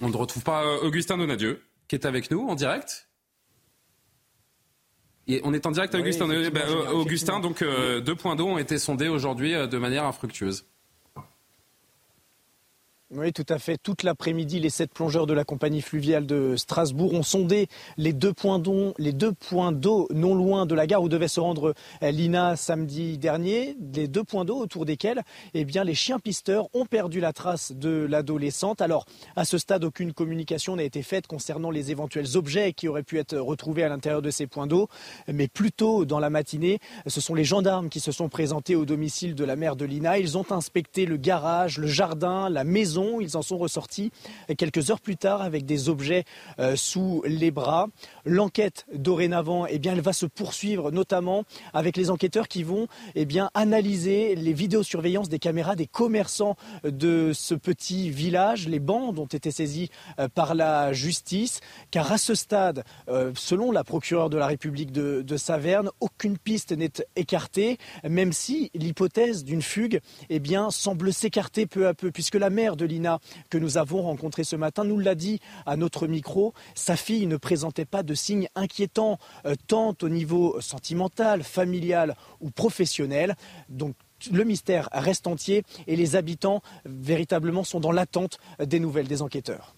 On 0.01 0.09
ne 0.09 0.17
retrouve 0.17 0.43
pas 0.43 0.65
euh, 0.65 0.81
Augustin 0.83 1.17
Donadieu, 1.17 1.63
qui 1.89 1.95
est 1.95 2.05
avec 2.05 2.31
nous 2.31 2.47
en 2.47 2.55
direct 2.55 3.06
on 5.43 5.53
est 5.53 5.67
en 5.67 5.71
direct 5.71 5.95
Augustin. 5.95 6.29
Ben, 6.29 6.63
euh, 6.69 6.93
Augustin, 6.93 7.41
donc 7.41 7.63
euh, 7.63 8.01
deux 8.01 8.15
points 8.15 8.37
d'eau 8.37 8.47
ont 8.47 8.59
été 8.59 8.79
sondés 8.79 9.09
aujourd'hui 9.09 9.55
euh, 9.55 9.67
de 9.67 9.79
manière 9.79 10.05
infructueuse. 10.05 10.65
Oui, 13.15 13.33
tout 13.33 13.47
à 13.51 13.61
fait. 13.61 13.79
Toute 13.81 14.03
l'après-midi, 14.03 14.59
les 14.59 14.69
sept 14.69 14.93
plongeurs 14.93 15.29
de 15.29 15.33
la 15.33 15.45
compagnie 15.45 15.81
fluviale 15.81 16.27
de 16.27 16.57
Strasbourg 16.57 17.15
ont 17.15 17.23
sondé 17.23 17.69
les 17.99 18.13
deux 18.13 18.33
points 18.33 18.59
d'eau, 18.59 20.09
non 20.13 20.35
loin 20.35 20.67
de 20.67 20.75
la 20.75 20.89
gare 20.89 21.05
où 21.05 21.09
devait 21.09 21.29
se 21.29 21.39
rendre 21.39 21.73
euh, 22.03 22.11
Lina 22.11 22.57
samedi 22.57 23.17
dernier. 23.17 23.77
Les 23.95 24.09
deux 24.09 24.25
points 24.25 24.45
d'eau 24.45 24.57
autour 24.57 24.87
desquels, 24.87 25.23
eh 25.55 25.65
bien, 25.65 25.85
les 25.85 25.95
chiens 25.95 26.19
pisteurs 26.19 26.67
ont 26.75 26.85
perdu 26.85 27.21
la 27.21 27.33
trace 27.33 27.71
de 27.71 28.09
l'adolescente. 28.11 28.81
Alors, 28.81 29.07
à 29.37 29.45
ce 29.45 29.57
stade, 29.57 29.85
aucune 29.85 30.13
communication 30.13 30.75
n'a 30.75 30.83
été 30.83 31.03
faite 31.05 31.29
concernant 31.29 31.71
les 31.71 31.93
éventuels 31.93 32.37
objets 32.37 32.73
qui 32.73 32.89
auraient 32.89 33.05
pu 33.05 33.21
être 33.21 33.37
retrouvés 33.39 33.85
à 33.85 33.89
l'intérieur 33.89 34.21
de 34.21 34.31
ces 34.31 34.49
points 34.49 34.67
d'eau. 34.67 34.89
Mais 35.33 35.47
plus 35.47 35.71
tôt 35.71 36.07
dans 36.07 36.19
la 36.19 36.29
matinée, 36.29 36.81
ce 37.07 37.21
sont 37.21 37.37
les 37.37 37.45
gendarmes 37.45 37.89
qui 37.89 38.01
se 38.01 38.11
sont 38.11 38.29
présentés 38.29 38.75
au 38.75 38.85
domicile 38.85 39.37
de 39.37 39.45
la 39.45 39.55
mère 39.55 39.77
de 39.77 39.85
Lina. 39.85 40.19
Ils 40.19 40.37
ont 40.37 40.51
inspecté 40.51 41.07
le 41.07 41.17
garage, 41.17 41.79
le 41.79 41.87
jardin, 41.87 42.51
la 42.51 42.65
maison 42.65 42.96
ils 43.21 43.37
en 43.37 43.43
sont 43.43 43.59
ressortis 43.59 44.11
quelques 44.57 44.91
heures 44.91 45.01
plus 45.01 45.17
tard 45.17 45.43
avec 45.43 45.65
des 45.65 45.89
objets 45.89 46.25
euh, 46.59 46.77
sous 46.77 47.23
les 47.27 47.51
bras. 47.51 47.89
L'enquête 48.25 48.87
dorénavant, 48.93 49.67
eh 49.67 49.79
bien, 49.79 49.93
elle 49.93 50.01
va 50.01 50.13
se 50.13 50.27
poursuivre 50.27 50.91
notamment 50.91 51.45
avec 51.73 51.97
les 51.97 52.11
enquêteurs 52.11 52.49
qui 52.49 52.63
vont 52.63 52.87
eh 53.15 53.25
bien, 53.25 53.51
analyser 53.55 54.35
les 54.35 54.53
vidéosurveillances 54.53 55.29
des 55.29 55.39
caméras 55.39 55.77
des 55.77 55.87
commerçants 55.87 56.57
de 56.85 57.33
ce 57.35 57.55
petit 57.55 58.11
village. 58.11 58.69
Les 58.69 58.81
bandes 58.81 59.19
ont 59.19 59.27
été 59.27 59.51
saisies 59.51 59.91
euh, 60.19 60.29
par 60.29 60.55
la 60.55 60.93
justice 60.93 61.61
car 61.91 62.11
à 62.13 62.19
ce 62.19 62.35
stade, 62.35 62.85
euh, 63.09 63.33
selon 63.37 63.73
la 63.73 63.85
procureure 63.85 64.31
de 64.31 64.39
la 64.39 64.47
République 64.47 64.93
de, 64.93 65.37
Saverne, 65.37 65.91
aucune 66.01 66.39
piste 66.39 66.73
n'est 66.73 67.05
écartée, 67.15 67.77
même 68.09 68.33
si 68.33 68.71
l'hypothèse 68.75 69.45
d'une 69.45 69.61
fugue 69.61 70.01
eh 70.31 70.39
bien, 70.39 70.71
semble 70.71 71.13
s'écarter 71.13 71.67
peu 71.67 71.87
à 71.87 71.95
peu 71.95 72.11
puisque 72.11 72.37
la 72.37 72.49
mère 72.49 72.77
de 72.77 72.86
Que 73.51 73.59
nous 73.59 73.79
avons 73.79 74.03
rencontré 74.03 74.45
ce 74.45 74.57
matin 74.57 74.85
nous 74.85 74.99
l'a 74.99 75.15
dit 75.15 75.41
à 75.67 75.77
notre 75.77 76.07
micro. 76.07 76.55
Sa 76.75 76.97
fille 76.97 77.27
ne 77.27 77.37
présentait 77.37 77.85
pas 77.85 78.03
de 78.03 78.15
signes 78.15 78.49
inquiétants, 78.55 79.19
euh, 79.45 79.55
tant 79.67 79.95
au 80.03 80.09
niveau 80.09 80.61
sentimental, 80.61 81.43
familial 81.43 82.17
ou 82.41 82.51
professionnel. 82.51 83.37
Donc 83.69 83.95
le 84.31 84.45
mystère 84.45 84.89
reste 84.93 85.27
entier 85.27 85.63
et 85.87 85.97
les 85.97 86.17
habitants 86.17 86.63
véritablement 86.85 87.65
sont 87.65 87.81
dans 87.81 87.93
l'attente 87.93 88.39
des 88.59 88.81
nouvelles 88.81 89.09
des 89.09 89.23
enquêteurs. 89.23 89.75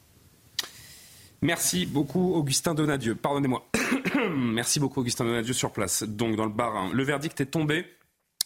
Merci 1.40 1.86
beaucoup 1.86 2.34
Augustin 2.34 2.74
Donadieu. 2.74 3.14
Pardonnez-moi. 3.14 3.64
Merci 4.36 4.80
beaucoup 4.80 5.00
Augustin 5.00 5.24
Donadieu 5.24 5.52
sur 5.54 5.72
place. 5.72 6.02
Donc 6.02 6.36
dans 6.36 6.44
le 6.44 6.50
bar, 6.50 6.92
le 6.92 7.04
verdict 7.04 7.40
est 7.40 7.46
tombé. 7.46 7.86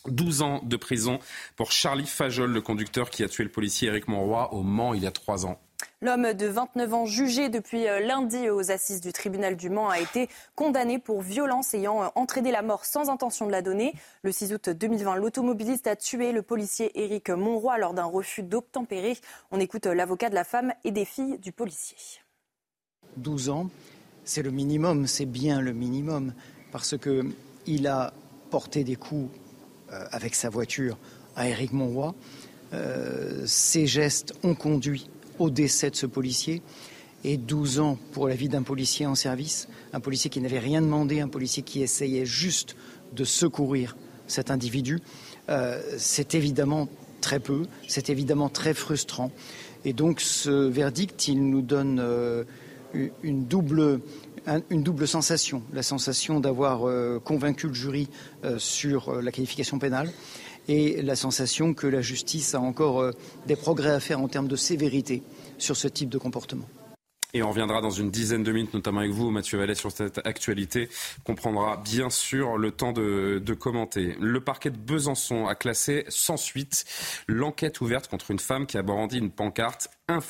12 0.06 0.42
ans 0.42 0.60
de 0.64 0.76
prison 0.76 1.18
pour 1.56 1.72
Charlie 1.72 2.06
Fajol, 2.06 2.50
le 2.50 2.60
conducteur 2.60 3.10
qui 3.10 3.22
a 3.22 3.28
tué 3.28 3.44
le 3.44 3.50
policier 3.50 3.88
Éric 3.88 4.08
Monroy 4.08 4.52
au 4.52 4.62
Mans 4.62 4.94
il 4.94 5.02
y 5.02 5.06
a 5.06 5.10
trois 5.10 5.46
ans. 5.46 5.58
L'homme 6.00 6.32
de 6.32 6.46
29 6.46 6.94
ans 6.94 7.06
jugé 7.06 7.48
depuis 7.48 7.86
euh, 7.86 8.00
lundi 8.00 8.50
aux 8.50 8.72
assises 8.72 9.00
du 9.00 9.12
tribunal 9.12 9.56
du 9.56 9.70
Mans 9.70 9.88
a 9.88 10.00
été 10.00 10.28
condamné 10.56 10.98
pour 10.98 11.22
violence 11.22 11.74
ayant 11.74 12.02
euh, 12.02 12.08
entraîné 12.16 12.50
la 12.50 12.62
mort 12.62 12.84
sans 12.84 13.08
intention 13.08 13.46
de 13.46 13.52
la 13.52 13.62
donner. 13.62 13.94
Le 14.22 14.32
6 14.32 14.52
août 14.52 14.68
2020, 14.68 15.16
l'automobiliste 15.16 15.86
a 15.86 15.94
tué 15.94 16.32
le 16.32 16.42
policier 16.42 16.90
Éric 17.00 17.30
Monroy 17.30 17.78
lors 17.78 17.94
d'un 17.94 18.04
refus 18.04 18.42
d'obtempérer. 18.42 19.16
On 19.52 19.60
écoute 19.60 19.86
euh, 19.86 19.94
l'avocat 19.94 20.28
de 20.28 20.34
la 20.34 20.44
femme 20.44 20.72
et 20.82 20.90
des 20.90 21.04
filles 21.04 21.38
du 21.38 21.52
policier. 21.52 21.96
12 23.16 23.50
ans, 23.50 23.70
c'est 24.24 24.42
le 24.42 24.50
minimum, 24.50 25.06
c'est 25.06 25.26
bien 25.26 25.60
le 25.60 25.72
minimum, 25.72 26.32
parce 26.72 26.96
qu'il 26.96 27.86
a 27.86 28.12
porté 28.50 28.82
des 28.82 28.96
coups 28.96 29.30
avec 30.10 30.34
sa 30.34 30.48
voiture 30.48 30.98
à 31.36 31.48
Éric 31.48 31.72
Monroy. 31.72 32.14
Euh, 32.72 33.42
ces 33.46 33.86
gestes 33.86 34.34
ont 34.42 34.54
conduit 34.54 35.08
au 35.38 35.50
décès 35.50 35.90
de 35.90 35.96
ce 35.96 36.06
policier 36.06 36.62
et 37.24 37.36
12 37.36 37.80
ans 37.80 37.98
pour 38.12 38.28
la 38.28 38.34
vie 38.34 38.48
d'un 38.48 38.62
policier 38.62 39.06
en 39.06 39.14
service, 39.14 39.68
un 39.92 40.00
policier 40.00 40.30
qui 40.30 40.40
n'avait 40.40 40.58
rien 40.58 40.82
demandé, 40.82 41.20
un 41.20 41.28
policier 41.28 41.62
qui 41.62 41.82
essayait 41.82 42.26
juste 42.26 42.76
de 43.12 43.24
secourir 43.24 43.96
cet 44.26 44.50
individu. 44.50 45.00
Euh, 45.48 45.80
c'est 45.98 46.34
évidemment 46.34 46.88
très 47.20 47.38
peu, 47.38 47.66
c'est 47.86 48.10
évidemment 48.10 48.48
très 48.48 48.74
frustrant. 48.74 49.30
Et 49.84 49.92
donc 49.92 50.20
ce 50.20 50.50
verdict, 50.50 51.28
il 51.28 51.48
nous 51.48 51.62
donne 51.62 52.00
une 53.22 53.44
double 53.44 54.00
une 54.70 54.82
double 54.82 55.06
sensation, 55.06 55.62
la 55.72 55.82
sensation 55.82 56.40
d'avoir 56.40 56.88
euh, 56.88 57.20
convaincu 57.20 57.68
le 57.68 57.74
jury 57.74 58.08
euh, 58.44 58.58
sur 58.58 59.08
euh, 59.08 59.22
la 59.22 59.30
qualification 59.30 59.78
pénale 59.78 60.10
et 60.68 61.02
la 61.02 61.16
sensation 61.16 61.74
que 61.74 61.86
la 61.86 62.02
justice 62.02 62.54
a 62.54 62.60
encore 62.60 63.10
des 63.48 63.56
progrès 63.56 63.90
à 63.90 63.98
faire 63.98 64.20
en 64.20 64.28
termes 64.28 64.46
de 64.46 64.54
sévérité 64.54 65.24
sur 65.58 65.76
ce 65.76 65.88
type 65.88 66.08
de 66.08 66.18
comportement. 66.18 66.68
Et 67.34 67.42
on 67.42 67.48
reviendra 67.48 67.80
dans 67.80 67.90
une 67.90 68.10
dizaine 68.10 68.42
de 68.42 68.52
minutes, 68.52 68.74
notamment 68.74 69.00
avec 69.00 69.12
vous, 69.12 69.30
Mathieu 69.30 69.58
Vallet, 69.58 69.74
sur 69.74 69.90
cette 69.90 70.18
actualité 70.26 70.90
qu'on 71.24 71.34
prendra 71.34 71.78
bien 71.78 72.10
sûr 72.10 72.58
le 72.58 72.70
temps 72.70 72.92
de, 72.92 73.54
commenter. 73.58 74.16
Le 74.20 74.40
parquet 74.40 74.70
de 74.70 74.76
Besançon 74.76 75.46
a 75.46 75.54
classé 75.54 76.04
sans 76.08 76.36
suite 76.36 76.84
l'enquête 77.26 77.80
ouverte 77.80 78.08
contre 78.08 78.30
une 78.30 78.38
femme 78.38 78.66
qui 78.66 78.76
a 78.76 78.82
brandi 78.82 79.18
une 79.18 79.30
pancarte 79.30 79.88
Un 80.08 80.20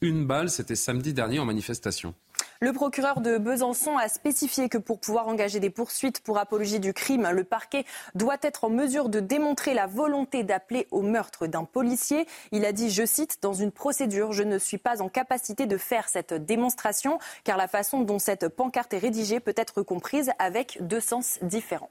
une 0.00 0.26
balle. 0.26 0.48
C'était 0.48 0.74
samedi 0.74 1.12
dernier 1.12 1.38
en 1.38 1.44
manifestation. 1.44 2.14
Le 2.60 2.72
procureur 2.72 3.20
de 3.20 3.38
Besançon 3.38 3.96
a 3.96 4.08
spécifié 4.08 4.68
que 4.68 4.78
pour 4.78 4.98
pouvoir 4.98 5.28
engager 5.28 5.60
des 5.60 5.70
poursuites 5.70 6.18
pour 6.18 6.38
apologie 6.38 6.80
du 6.80 6.92
crime, 6.92 7.28
le 7.30 7.44
parquet 7.44 7.84
doit 8.16 8.38
être 8.42 8.64
en 8.64 8.68
mesure 8.68 9.08
de 9.08 9.20
démontrer 9.20 9.74
la 9.74 9.86
volonté 9.86 10.42
d'appeler 10.42 10.88
au 10.90 11.02
meurtre 11.02 11.46
d'un 11.46 11.62
policier. 11.62 12.26
Il 12.50 12.64
a 12.64 12.72
dit, 12.72 12.90
je 12.90 13.06
cite, 13.06 13.38
dans 13.42 13.52
une 13.52 13.70
procédure, 13.70 14.32
je 14.32 14.42
ne 14.42 14.58
suis 14.58 14.78
pas 14.78 15.00
en 15.02 15.08
capacité 15.08 15.66
de 15.66 15.76
faire 15.76 16.08
cette 16.08 16.34
démonstration 16.34 17.20
car 17.44 17.56
la 17.56 17.68
façon 17.68 18.00
dont 18.00 18.18
cette 18.18 18.48
pancarte 18.48 18.92
est 18.92 18.98
rédigée 18.98 19.38
peut 19.38 19.54
être 19.56 19.82
comprise 19.82 20.32
avec 20.40 20.78
deux 20.80 21.00
sens 21.00 21.38
différents. 21.42 21.90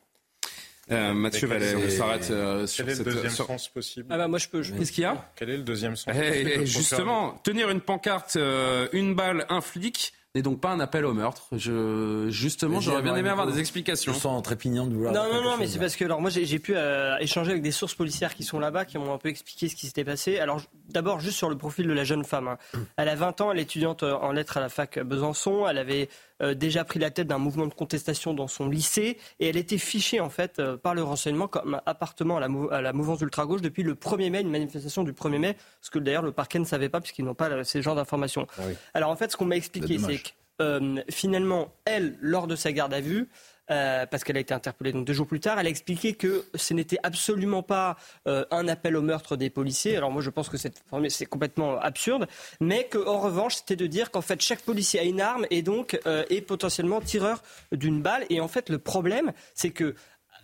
Euh, 0.91 1.13
Mathieu 1.13 1.47
Vallet, 1.47 1.76
on 1.76 1.89
s'arrête 1.89 2.30
euh, 2.30 2.68
sur 2.68 2.86
Quel 2.86 2.93
est 2.93 2.97
le 2.97 3.03
deuxième 3.05 3.30
sens 3.30 3.70
possible? 3.70 4.07
Ah 4.09 4.18
bah 4.18 4.28
moi 4.28 4.39
je 4.39 4.47
peux. 4.47 4.61
Qu'est-ce 4.61 4.91
qu'il 4.91 5.03
y 5.03 5.05
a? 5.05 5.30
Quel 5.36 5.49
est 5.49 5.57
le 5.57 5.63
deuxième 5.63 5.95
sens 5.95 6.13
hey, 6.13 6.65
Justement, 6.65 7.34
tenir 7.43 7.70
une 7.70 7.82
pancarte, 7.82 8.38
euh, 8.38 8.88
une 8.93 9.13
balle, 9.13 9.45
un 9.49 9.59
flic, 9.59 10.13
n'est 10.38 10.43
donc 10.43 10.61
pas 10.61 10.69
un 10.69 10.79
appel 10.79 11.05
au 11.05 11.13
meurtre. 11.13 11.47
Je, 11.51 12.27
justement, 12.29 12.79
j'aurais 12.79 13.01
bien 13.01 13.15
aimé 13.15 13.29
avoir 13.29 13.47
des 13.47 13.59
explications. 13.59 14.13
Je 14.13 14.19
sens 14.19 14.41
trépignant 14.43 14.85
de 14.85 14.93
vouloir. 14.93 15.13
Non, 15.13 15.25
non, 15.31 15.41
non, 15.41 15.57
mais 15.57 15.67
c'est 15.67 15.79
parce 15.79 15.95
que 15.95 16.05
alors 16.05 16.21
moi 16.21 16.29
j'ai 16.29 16.59
pu 16.59 16.73
euh, 16.75 17.17
échanger 17.17 17.51
avec 17.51 17.63
des 17.63 17.71
sources 17.71 17.95
policières 17.95 18.35
qui 18.35 18.43
sont 18.43 18.59
là-bas, 18.59 18.85
qui 18.85 18.97
m'ont 18.97 19.13
un 19.13 19.17
peu 19.17 19.29
expliqué 19.29 19.67
ce 19.67 19.75
qui 19.75 19.88
s'était 19.88 20.05
passé. 20.05 20.39
Alors 20.39 20.61
d'abord 20.89 21.19
juste 21.19 21.38
sur 21.38 21.49
le 21.49 21.57
profil 21.57 21.88
de 21.88 21.93
la 21.93 22.03
jeune 22.03 22.23
femme. 22.23 22.47
Hein. 22.47 22.57
Elle 22.97 23.09
a 23.09 23.15
20 23.15 23.41
ans, 23.41 23.51
elle 23.51 23.59
est 23.59 23.63
étudiante 23.63 24.03
euh, 24.03 24.13
en 24.13 24.31
lettres 24.31 24.57
à 24.57 24.61
la 24.61 24.69
fac 24.69 24.99
Besançon. 24.99 25.67
Elle 25.67 25.77
avait 25.77 26.09
euh, 26.41 26.53
déjà 26.53 26.83
pris 26.83 26.99
la 26.99 27.09
tête 27.09 27.27
d'un 27.27 27.39
mouvement 27.39 27.67
de 27.67 27.73
contestation 27.73 28.33
dans 28.33 28.47
son 28.47 28.69
lycée 28.69 29.17
et 29.39 29.49
elle 29.49 29.57
était 29.57 29.77
fichée 29.77 30.19
en 30.19 30.29
fait 30.29 30.61
par 30.77 30.93
le 30.93 31.03
renseignement 31.03 31.47
comme 31.47 31.81
appartement 31.85 32.38
à 32.38 32.39
la, 32.39 32.47
à 32.71 32.81
la 32.81 32.93
mouvance 32.93 33.21
ultra-gauche 33.21 33.61
depuis 33.61 33.83
le 33.83 33.95
1er 33.95 34.29
mai, 34.29 34.41
une 34.41 34.51
manifestation 34.51 35.03
du 35.03 35.13
1er 35.13 35.39
mai, 35.39 35.57
ce 35.81 35.89
que 35.89 35.99
d'ailleurs 35.99 36.21
le 36.21 36.31
parquet 36.31 36.59
ne 36.59 36.65
savait 36.65 36.89
pas 36.89 37.01
puisqu'ils 37.01 37.25
n'ont 37.25 37.33
pas 37.33 37.63
ces 37.63 37.81
genres 37.81 37.95
d'informations. 37.95 38.47
Ah 38.57 38.63
Alors 38.93 39.09
en 39.09 39.15
fait, 39.15 39.31
ce 39.31 39.38
qu'on 39.38 39.45
m'a 39.45 39.55
expliqué, 39.55 39.97
c'est 39.97 40.26
que 40.58 41.03
finalement, 41.10 41.74
elle, 41.86 42.18
lors 42.22 42.47
de 42.47 42.55
sa 42.55 42.72
garde 42.72 42.93
à 42.93 43.01
vue, 43.01 43.28
euh, 43.70 44.05
parce 44.05 44.24
qu'elle 44.24 44.38
a 44.38 44.39
été 44.39 44.53
interpellée 44.53 44.93
donc 44.93 45.05
deux 45.05 45.14
jours 45.14 45.28
plus 45.28 45.41
tard. 45.41 45.60
Elle 45.60 45.68
a 45.68 45.70
expliqué 45.70 46.14
que 46.14 46.45
ce 46.55 46.74
n'était 46.74 46.99
absolument 47.03 47.64
pas 47.64 47.97
euh, 48.26 48.45
un 48.49 48.68
appel 48.70 48.95
au 48.95 49.01
meurtre 49.01 49.36
des 49.36 49.49
policiers. 49.49 49.97
Alors 49.97 50.10
moi, 50.10 50.22
je 50.22 50.30
pense 50.30 50.47
que 50.47 50.55
c'est 50.58 51.26
complètement 51.26 51.78
absurde, 51.78 52.28
mais 52.62 52.88
qu'en 52.88 53.20
revanche, 53.20 53.55
c'était 53.55 53.76
de 53.76 53.86
dire 53.86 54.10
qu'en 54.10 54.22
fait, 54.22 54.41
chaque 54.41 54.62
policier 54.62 55.01
a 55.01 55.03
une 55.03 55.20
arme 55.20 55.45
et 55.49 55.64
donc 55.64 55.99
euh, 56.05 56.24
est 56.30 56.39
potentiellement 56.39 57.01
tireur 57.01 57.43
d'une 57.74 58.01
balle. 58.01 58.26
Et 58.30 58.39
en 58.39 58.47
fait, 58.47 58.70
le 58.70 58.80
problème, 58.80 59.34
c'est 59.53 59.72
que 59.72 59.95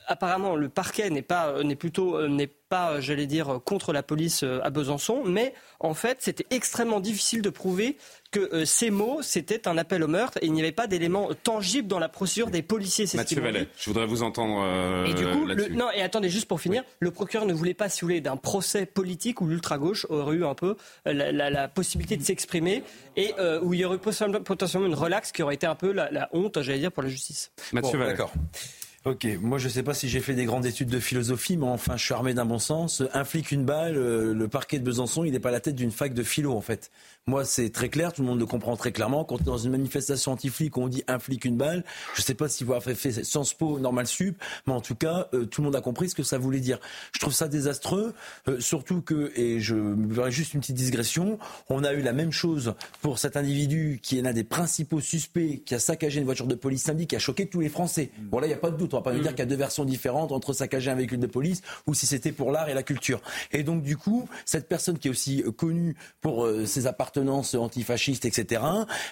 apparemment, 0.07 0.55
le 0.55 0.69
parquet 0.69 1.09
n'est 1.09 1.21
pas, 1.21 1.63
n'est 1.63 1.75
plutôt, 1.75 2.27
n'est 2.27 2.47
pas, 2.47 2.99
j'allais 2.99 3.27
dire, 3.27 3.59
contre 3.63 3.93
la 3.93 4.03
police 4.03 4.43
à 4.43 4.69
Besançon, 4.69 5.23
mais 5.25 5.53
en 5.79 5.93
fait, 5.93 6.17
c'était 6.21 6.45
extrêmement 6.49 6.99
difficile 6.99 7.41
de 7.41 7.49
prouver 7.49 7.97
que 8.33 8.39
euh, 8.53 8.65
ces 8.65 8.89
mots, 8.89 9.19
c'était 9.21 9.67
un 9.67 9.77
appel 9.77 10.03
au 10.03 10.07
meurtre 10.07 10.39
et 10.41 10.47
il 10.47 10.53
n'y 10.53 10.61
avait 10.61 10.71
pas 10.71 10.87
d'éléments 10.87 11.29
tangibles 11.43 11.87
dans 11.87 11.99
la 11.99 12.09
procédure 12.09 12.49
des 12.49 12.63
policiers. 12.63 13.05
Mathieu 13.13 13.39
Vallet, 13.39 13.67
je 13.77 13.89
voudrais 13.89 14.07
vous 14.07 14.23
entendre 14.23 14.61
euh, 14.65 15.05
Et 15.05 15.13
du 15.13 15.25
coup, 15.25 15.47
non, 15.71 15.89
et 15.93 16.01
attendez, 16.01 16.29
juste 16.29 16.47
pour 16.47 16.59
finir, 16.59 16.83
le 16.99 17.11
procureur 17.11 17.45
ne 17.45 17.53
voulait 17.53 17.75
pas, 17.75 17.87
si 17.89 18.01
vous 18.01 18.07
voulez, 18.07 18.21
d'un 18.21 18.37
procès 18.37 18.85
politique 18.85 19.39
où 19.39 19.47
l'ultra-gauche 19.47 20.07
aurait 20.09 20.35
eu 20.35 20.45
un 20.45 20.55
peu 20.55 20.75
euh, 21.07 21.31
la, 21.31 21.67
possibilité 21.67 22.17
de 22.17 22.23
s'exprimer 22.23 22.83
et 23.15 23.33
où 23.61 23.73
il 23.73 23.79
y 23.79 23.85
aurait 23.85 23.99
potentiellement 23.99 24.87
une 24.87 24.95
relaxe 24.95 25.31
qui 25.31 25.43
aurait 25.43 25.55
été 25.55 25.67
un 25.67 25.75
peu 25.75 25.91
la, 25.91 26.29
honte, 26.33 26.61
j'allais 26.61 26.79
dire, 26.79 26.91
pour 26.91 27.03
la 27.03 27.09
justice. 27.09 27.51
Mathieu 27.71 27.97
Vallet. 27.97 28.11
D'accord. 28.11 28.33
Ok, 29.05 29.27
moi 29.41 29.57
je 29.57 29.65
ne 29.65 29.69
sais 29.69 29.83
pas 29.83 29.93
si 29.93 30.07
j'ai 30.07 30.21
fait 30.21 30.33
des 30.33 30.45
grandes 30.45 30.65
études 30.65 30.87
de 30.87 30.99
philosophie, 30.99 31.57
mais 31.57 31.65
enfin 31.65 31.97
je 31.97 32.05
suis 32.05 32.13
armé 32.13 32.33
d'un 32.33 32.45
bon 32.45 32.57
sens. 32.57 33.03
Un 33.13 33.25
flic, 33.25 33.51
une 33.51 33.65
balle, 33.65 33.95
le 33.95 34.47
parquet 34.47 34.79
de 34.79 34.85
Besançon, 34.85 35.25
il 35.25 35.33
n'est 35.33 35.41
pas 35.41 35.51
la 35.51 35.59
tête 35.59 35.75
d'une 35.75 35.91
fac 35.91 36.13
de 36.13 36.23
philo 36.23 36.53
en 36.53 36.61
fait. 36.61 36.89
Moi, 37.25 37.45
c'est 37.45 37.69
très 37.69 37.87
clair, 37.87 38.11
tout 38.11 38.21
le 38.21 38.27
monde 38.27 38.39
le 38.39 38.45
comprend 38.45 38.75
très 38.75 38.91
clairement. 38.91 39.23
Quand 39.23 39.41
dans 39.41 39.57
une 39.57 39.71
manifestation 39.71 40.33
anti-flic, 40.33 40.77
on 40.77 40.89
dit 40.89 41.05
un 41.07 41.19
flic, 41.19 41.45
une 41.45 41.55
balle, 41.55 41.85
je 42.15 42.19
ne 42.19 42.25
sais 42.25 42.33
pas 42.33 42.49
si 42.49 42.65
vous 42.65 42.73
avez 42.73 42.95
fait 42.95 43.23
Sciences 43.23 43.53
Po, 43.53 43.79
Normal 43.79 44.07
Sup, 44.07 44.37
mais 44.67 44.73
en 44.73 44.81
tout 44.81 44.95
cas, 44.95 45.29
euh, 45.33 45.45
tout 45.45 45.61
le 45.61 45.67
monde 45.67 45.75
a 45.77 45.79
compris 45.79 46.09
ce 46.09 46.15
que 46.15 46.23
ça 46.23 46.37
voulait 46.37 46.59
dire. 46.59 46.79
Je 47.13 47.19
trouve 47.21 47.31
ça 47.31 47.47
désastreux, 47.47 48.13
euh, 48.49 48.59
surtout 48.59 48.99
que, 48.99 49.31
et 49.37 49.61
je 49.61 49.73
me 49.75 50.29
juste 50.31 50.53
une 50.53 50.59
petite 50.59 50.75
digression, 50.75 51.39
on 51.69 51.85
a 51.85 51.93
eu 51.93 52.01
la 52.01 52.11
même 52.11 52.33
chose 52.33 52.73
pour 53.01 53.19
cet 53.19 53.37
individu 53.37 54.01
qui 54.03 54.19
est 54.19 54.21
l'un 54.21 54.33
des 54.33 54.43
principaux 54.43 54.99
suspects, 54.99 55.61
qui 55.65 55.75
a 55.75 55.79
saccagé 55.79 56.19
une 56.19 56.25
voiture 56.25 56.47
de 56.47 56.55
police 56.55 56.83
samedi, 56.83 57.07
qui 57.07 57.15
a 57.15 57.19
choqué 57.19 57.45
tous 57.45 57.61
les 57.61 57.69
Français. 57.69 58.11
Bon 58.17 58.39
là, 58.39 58.47
il 58.47 58.49
n'y 58.49 58.55
a 58.55 58.57
pas 58.57 58.71
de 58.71 58.75
doute, 58.75 58.92
on 58.93 58.97
va 58.97 59.03
pas 59.03 59.13
me 59.13 59.19
dire 59.19 59.31
mm. 59.31 59.35
qu'il 59.35 59.39
y 59.39 59.47
a 59.47 59.49
deux 59.49 59.55
versions 59.55 59.85
différentes 59.85 60.31
entre 60.31 60.53
saccager 60.53 60.89
un 60.89 60.95
véhicule 60.95 61.19
de 61.19 61.27
police 61.27 61.61
ou 61.87 61.93
si 61.93 62.05
c'était 62.05 62.31
pour 62.31 62.51
l'art 62.51 62.69
et 62.69 62.73
la 62.73 62.83
culture. 62.83 63.21
Et 63.51 63.63
donc, 63.63 63.83
du 63.83 63.97
coup, 63.97 64.27
cette 64.45 64.67
personne 64.67 64.97
qui 64.97 65.07
est 65.07 65.11
aussi 65.11 65.43
euh, 65.45 65.51
connue 65.51 65.95
pour 66.21 66.47
ses 66.65 66.87
appartements 66.87 67.03
appartenance 67.03 67.53
antifasciste, 67.55 68.23
etc. 68.23 68.61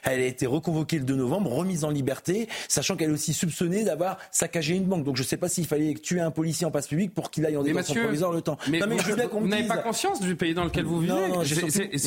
Elle 0.03 0.21
a 0.21 0.25
été 0.25 0.45
reconvoquée 0.45 0.97
le 0.97 1.03
2 1.03 1.15
novembre, 1.15 1.51
remise 1.51 1.83
en 1.83 1.89
liberté, 1.89 2.47
sachant 2.69 2.95
qu'elle 2.95 3.09
est 3.09 3.13
aussi 3.13 3.33
soupçonnée 3.33 3.83
d'avoir 3.83 4.17
saccagé 4.31 4.75
une 4.75 4.85
banque. 4.85 5.03
Donc 5.03 5.17
je 5.17 5.23
ne 5.23 5.27
sais 5.27 5.35
pas 5.35 5.49
s'il 5.49 5.67
fallait 5.67 5.93
tuer 5.95 6.21
un 6.21 6.31
policier 6.31 6.65
en 6.65 6.71
passe 6.71 6.87
publique 6.87 7.13
pour 7.13 7.31
qu'il 7.31 7.45
aille 7.45 7.57
en 7.57 7.63
détention 7.63 8.01
provisoire 8.01 8.31
le 8.31 8.41
temps. 8.41 8.57
Mais, 8.69 8.79
non, 8.79 8.87
mais 8.87 8.97
vous, 8.97 9.47
n'avez 9.47 9.67
pas 9.67 9.77
conscience 9.77 10.21
du 10.21 10.35
pays 10.35 10.53
dans 10.53 10.63
lequel 10.63 10.85
vous 10.85 10.99
vivez. 10.99 11.13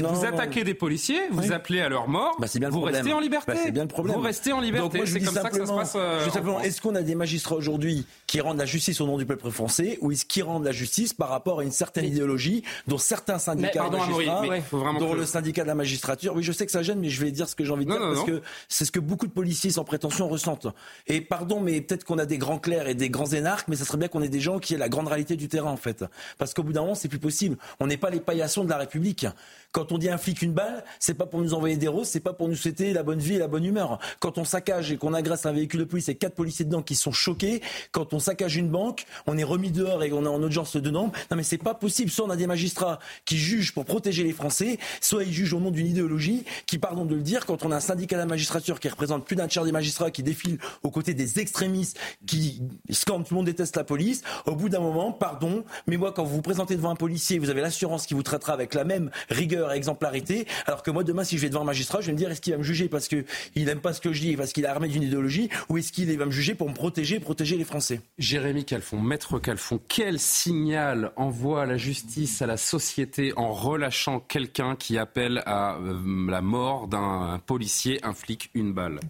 vous 0.00 0.24
attaquez 0.24 0.64
des 0.64 0.74
policiers, 0.74 1.20
vous 1.30 1.52
appelez 1.52 1.80
à 1.80 1.88
leur 1.90 2.08
mort, 2.08 2.36
bah, 2.38 2.46
bien 2.54 2.70
vous 2.70 2.80
restez 2.80 3.12
en 3.12 3.20
liberté. 3.20 3.52
Bah, 3.52 3.58
c'est 3.62 3.72
bien 3.72 3.82
le 3.82 3.88
problème. 3.88 4.16
Vous 4.16 4.22
restez 4.22 4.52
en 4.52 4.60
liberté. 4.60 5.02
C'est 5.04 5.20
comme 5.20 5.34
ça 5.34 5.50
que 5.50 5.58
ça 5.58 5.66
se 5.66 5.72
passe. 5.72 5.92
Euh, 5.96 6.60
est-ce 6.62 6.80
qu'on 6.80 6.94
a 6.94 7.02
des 7.02 7.14
magistrats 7.14 7.60
aujourd'hui 7.64 8.06
qui 8.26 8.40
rendent 8.40 8.58
la 8.58 8.66
justice 8.66 9.00
au 9.00 9.06
nom 9.06 9.16
du 9.16 9.24
peuple 9.24 9.50
français 9.50 9.98
ou 10.00 10.12
qu'ils 10.12 10.42
rendent 10.42 10.64
la 10.64 10.72
justice 10.72 11.14
par 11.14 11.30
rapport 11.30 11.60
à 11.60 11.64
une 11.64 11.70
certaine 11.70 12.04
idéologie 12.04 12.62
dont 12.86 12.98
certains 12.98 13.38
syndicats 13.38 13.88
dont 13.90 15.14
le 15.14 15.24
syndicat 15.24 15.62
de 15.62 15.68
la 15.68 15.74
magistrature, 15.74 16.34
oui, 16.34 16.42
je 16.42 16.52
sais 16.52 16.66
que 16.66 16.72
ça 16.72 16.82
gêne, 16.82 17.00
mais 17.00 17.08
je 17.08 17.24
vais 17.24 17.30
dire 17.30 17.48
ce 17.48 17.54
que 17.54 17.64
j'ai 17.64 17.72
envie 17.72 17.86
de 17.86 17.90
dire 17.90 18.00
parce 18.00 18.24
que 18.24 18.42
c'est 18.68 18.84
ce 18.84 18.92
que 18.92 19.00
beaucoup 19.00 19.26
de 19.26 19.32
policiers 19.32 19.70
sans 19.70 19.84
prétention 19.84 20.28
ressentent. 20.28 20.66
Et 21.06 21.20
pardon, 21.20 21.60
mais 21.60 21.80
peut-être 21.80 22.04
qu'on 22.04 22.18
a 22.18 22.26
des 22.26 22.38
grands 22.38 22.58
clercs 22.58 22.88
et 22.88 22.94
des 22.94 23.08
grands 23.08 23.26
énarques, 23.26 23.68
mais 23.68 23.76
ça 23.76 23.84
serait 23.84 23.98
bien 23.98 24.08
qu'on 24.08 24.22
ait 24.22 24.28
des 24.28 24.40
gens 24.40 24.58
qui 24.58 24.74
aient 24.74 24.78
la 24.78 24.88
grande 24.88 25.08
réalité 25.08 25.36
du 25.36 25.48
terrain, 25.48 25.70
en 25.70 25.76
fait. 25.76 26.04
Parce 26.38 26.52
qu'au 26.54 26.62
bout 26.62 26.72
d'un 26.72 26.82
moment, 26.82 26.94
c'est 26.94 27.08
plus 27.08 27.18
possible. 27.18 27.56
On 27.80 27.86
n'est 27.86 27.96
pas 27.96 28.10
les 28.10 28.20
paillassons 28.20 28.64
de 28.64 28.70
la 28.70 28.78
République. 28.78 29.26
Quand 29.74 29.90
on 29.90 29.98
dit 29.98 30.08
un 30.08 30.18
flic 30.18 30.40
une 30.40 30.52
balle, 30.52 30.84
c'est 31.00 31.14
pas 31.14 31.26
pour 31.26 31.40
nous 31.40 31.52
envoyer 31.52 31.76
des 31.76 31.88
roses, 31.88 32.06
c'est 32.06 32.20
pas 32.20 32.32
pour 32.32 32.46
nous 32.46 32.54
souhaiter 32.54 32.92
la 32.92 33.02
bonne 33.02 33.18
vie 33.18 33.34
et 33.34 33.38
la 33.38 33.48
bonne 33.48 33.64
humeur. 33.64 33.98
Quand 34.20 34.38
on 34.38 34.44
saccage 34.44 34.92
et 34.92 34.96
qu'on 34.96 35.12
agresse 35.12 35.46
un 35.46 35.52
véhicule 35.52 35.80
de 35.80 35.84
police 35.84 36.08
et 36.08 36.14
quatre 36.14 36.36
policiers 36.36 36.64
dedans 36.64 36.80
qui 36.80 36.94
sont 36.94 37.10
choqués, 37.10 37.60
quand 37.90 38.14
on 38.14 38.20
saccage 38.20 38.54
une 38.54 38.68
banque, 38.68 39.04
on 39.26 39.36
est 39.36 39.42
remis 39.42 39.72
dehors 39.72 40.04
et 40.04 40.12
on 40.12 40.24
est 40.24 40.28
en 40.28 40.40
audience 40.40 40.76
de 40.76 40.90
nombre. 40.90 41.12
Non 41.28 41.36
mais 41.36 41.42
c'est 41.42 41.58
pas 41.58 41.74
possible. 41.74 42.08
Soit 42.08 42.24
on 42.24 42.30
a 42.30 42.36
des 42.36 42.46
magistrats 42.46 43.00
qui 43.24 43.36
jugent 43.36 43.74
pour 43.74 43.84
protéger 43.84 44.22
les 44.22 44.32
Français, 44.32 44.78
soit 45.00 45.24
ils 45.24 45.32
jugent 45.32 45.54
au 45.54 45.58
nom 45.58 45.72
d'une 45.72 45.88
idéologie 45.88 46.44
qui, 46.66 46.78
pardon 46.78 47.04
de 47.04 47.16
le 47.16 47.22
dire, 47.22 47.44
quand 47.44 47.64
on 47.64 47.72
a 47.72 47.76
un 47.76 47.80
syndicat 47.80 48.14
de 48.14 48.20
la 48.20 48.26
magistrature 48.26 48.78
qui 48.78 48.88
représente 48.88 49.24
plus 49.24 49.34
d'un 49.34 49.48
tiers 49.48 49.64
des 49.64 49.72
magistrats 49.72 50.12
qui 50.12 50.22
défilent 50.22 50.58
aux 50.84 50.90
côtés 50.92 51.14
des 51.14 51.40
extrémistes 51.40 51.98
qui 52.28 52.62
scandent 52.90 53.24
tout 53.26 53.34
le 53.34 53.38
monde 53.38 53.46
déteste 53.46 53.74
la 53.76 53.82
police, 53.82 54.22
au 54.46 54.54
bout 54.54 54.68
d'un 54.68 54.78
moment, 54.78 55.10
pardon, 55.10 55.64
mais 55.88 55.96
moi 55.96 56.12
quand 56.12 56.22
vous 56.22 56.36
vous 56.36 56.42
présentez 56.42 56.76
devant 56.76 56.90
un 56.90 56.94
policier, 56.94 57.40
vous 57.40 57.50
avez 57.50 57.60
l'assurance 57.60 58.06
qu'il 58.06 58.16
vous 58.16 58.22
traitera 58.22 58.52
avec 58.52 58.74
la 58.74 58.84
même 58.84 59.10
rigueur 59.30 59.63
exemplarité. 59.72 60.46
Alors 60.66 60.82
que 60.82 60.90
moi, 60.90 61.04
demain, 61.04 61.24
si 61.24 61.36
je 61.36 61.42
vais 61.42 61.48
devant 61.48 61.62
un 61.62 61.64
magistrat, 61.64 62.00
je 62.00 62.06
vais 62.06 62.12
me 62.12 62.18
dire 62.18 62.30
est-ce 62.30 62.40
qu'il 62.40 62.52
va 62.52 62.58
me 62.58 62.64
juger 62.64 62.88
parce 62.88 63.08
qu'il 63.08 63.24
n'aime 63.56 63.80
pas 63.80 63.92
ce 63.92 64.00
que 64.00 64.12
je 64.12 64.20
dis 64.20 64.32
et 64.32 64.36
parce 64.36 64.52
qu'il 64.52 64.64
est 64.64 64.68
armé 64.68 64.88
d'une 64.88 65.02
idéologie 65.02 65.48
ou 65.68 65.78
est-ce 65.78 65.92
qu'il 65.92 66.16
va 66.16 66.26
me 66.26 66.30
juger 66.30 66.54
pour 66.54 66.68
me 66.68 66.74
protéger, 66.74 67.20
protéger 67.20 67.56
les 67.56 67.64
Français? 67.64 68.00
Jérémy 68.18 68.64
Calfon, 68.64 69.00
maître 69.00 69.38
Calfon, 69.38 69.80
quel 69.88 70.18
signal 70.18 71.12
envoie 71.16 71.66
la 71.66 71.76
justice 71.76 72.42
à 72.42 72.46
la 72.46 72.56
société 72.56 73.32
en 73.36 73.52
relâchant 73.52 74.20
quelqu'un 74.20 74.76
qui 74.76 74.98
appelle 74.98 75.42
à 75.46 75.76
euh, 75.76 75.98
la 76.28 76.40
mort 76.40 76.88
d'un 76.88 77.40
policier, 77.46 78.04
un 78.04 78.14
flic, 78.14 78.50
une 78.54 78.72
balle? 78.72 79.00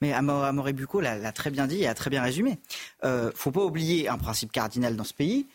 Mais 0.00 0.12
Amoré 0.12 0.72
Bucco 0.72 1.00
l'a 1.00 1.32
très 1.32 1.50
bien 1.50 1.66
dit 1.66 1.82
et 1.82 1.88
a 1.88 1.94
très 1.94 2.10
bien 2.10 2.22
résumé. 2.22 2.58
Euh, 3.04 3.30
faut 3.34 3.50
pas 3.50 3.64
oublier 3.64 4.08
un 4.08 4.18
principe 4.18 4.52
cardinal 4.52 4.96
dans 4.96 5.04
ce 5.04 5.14
pays, 5.14 5.46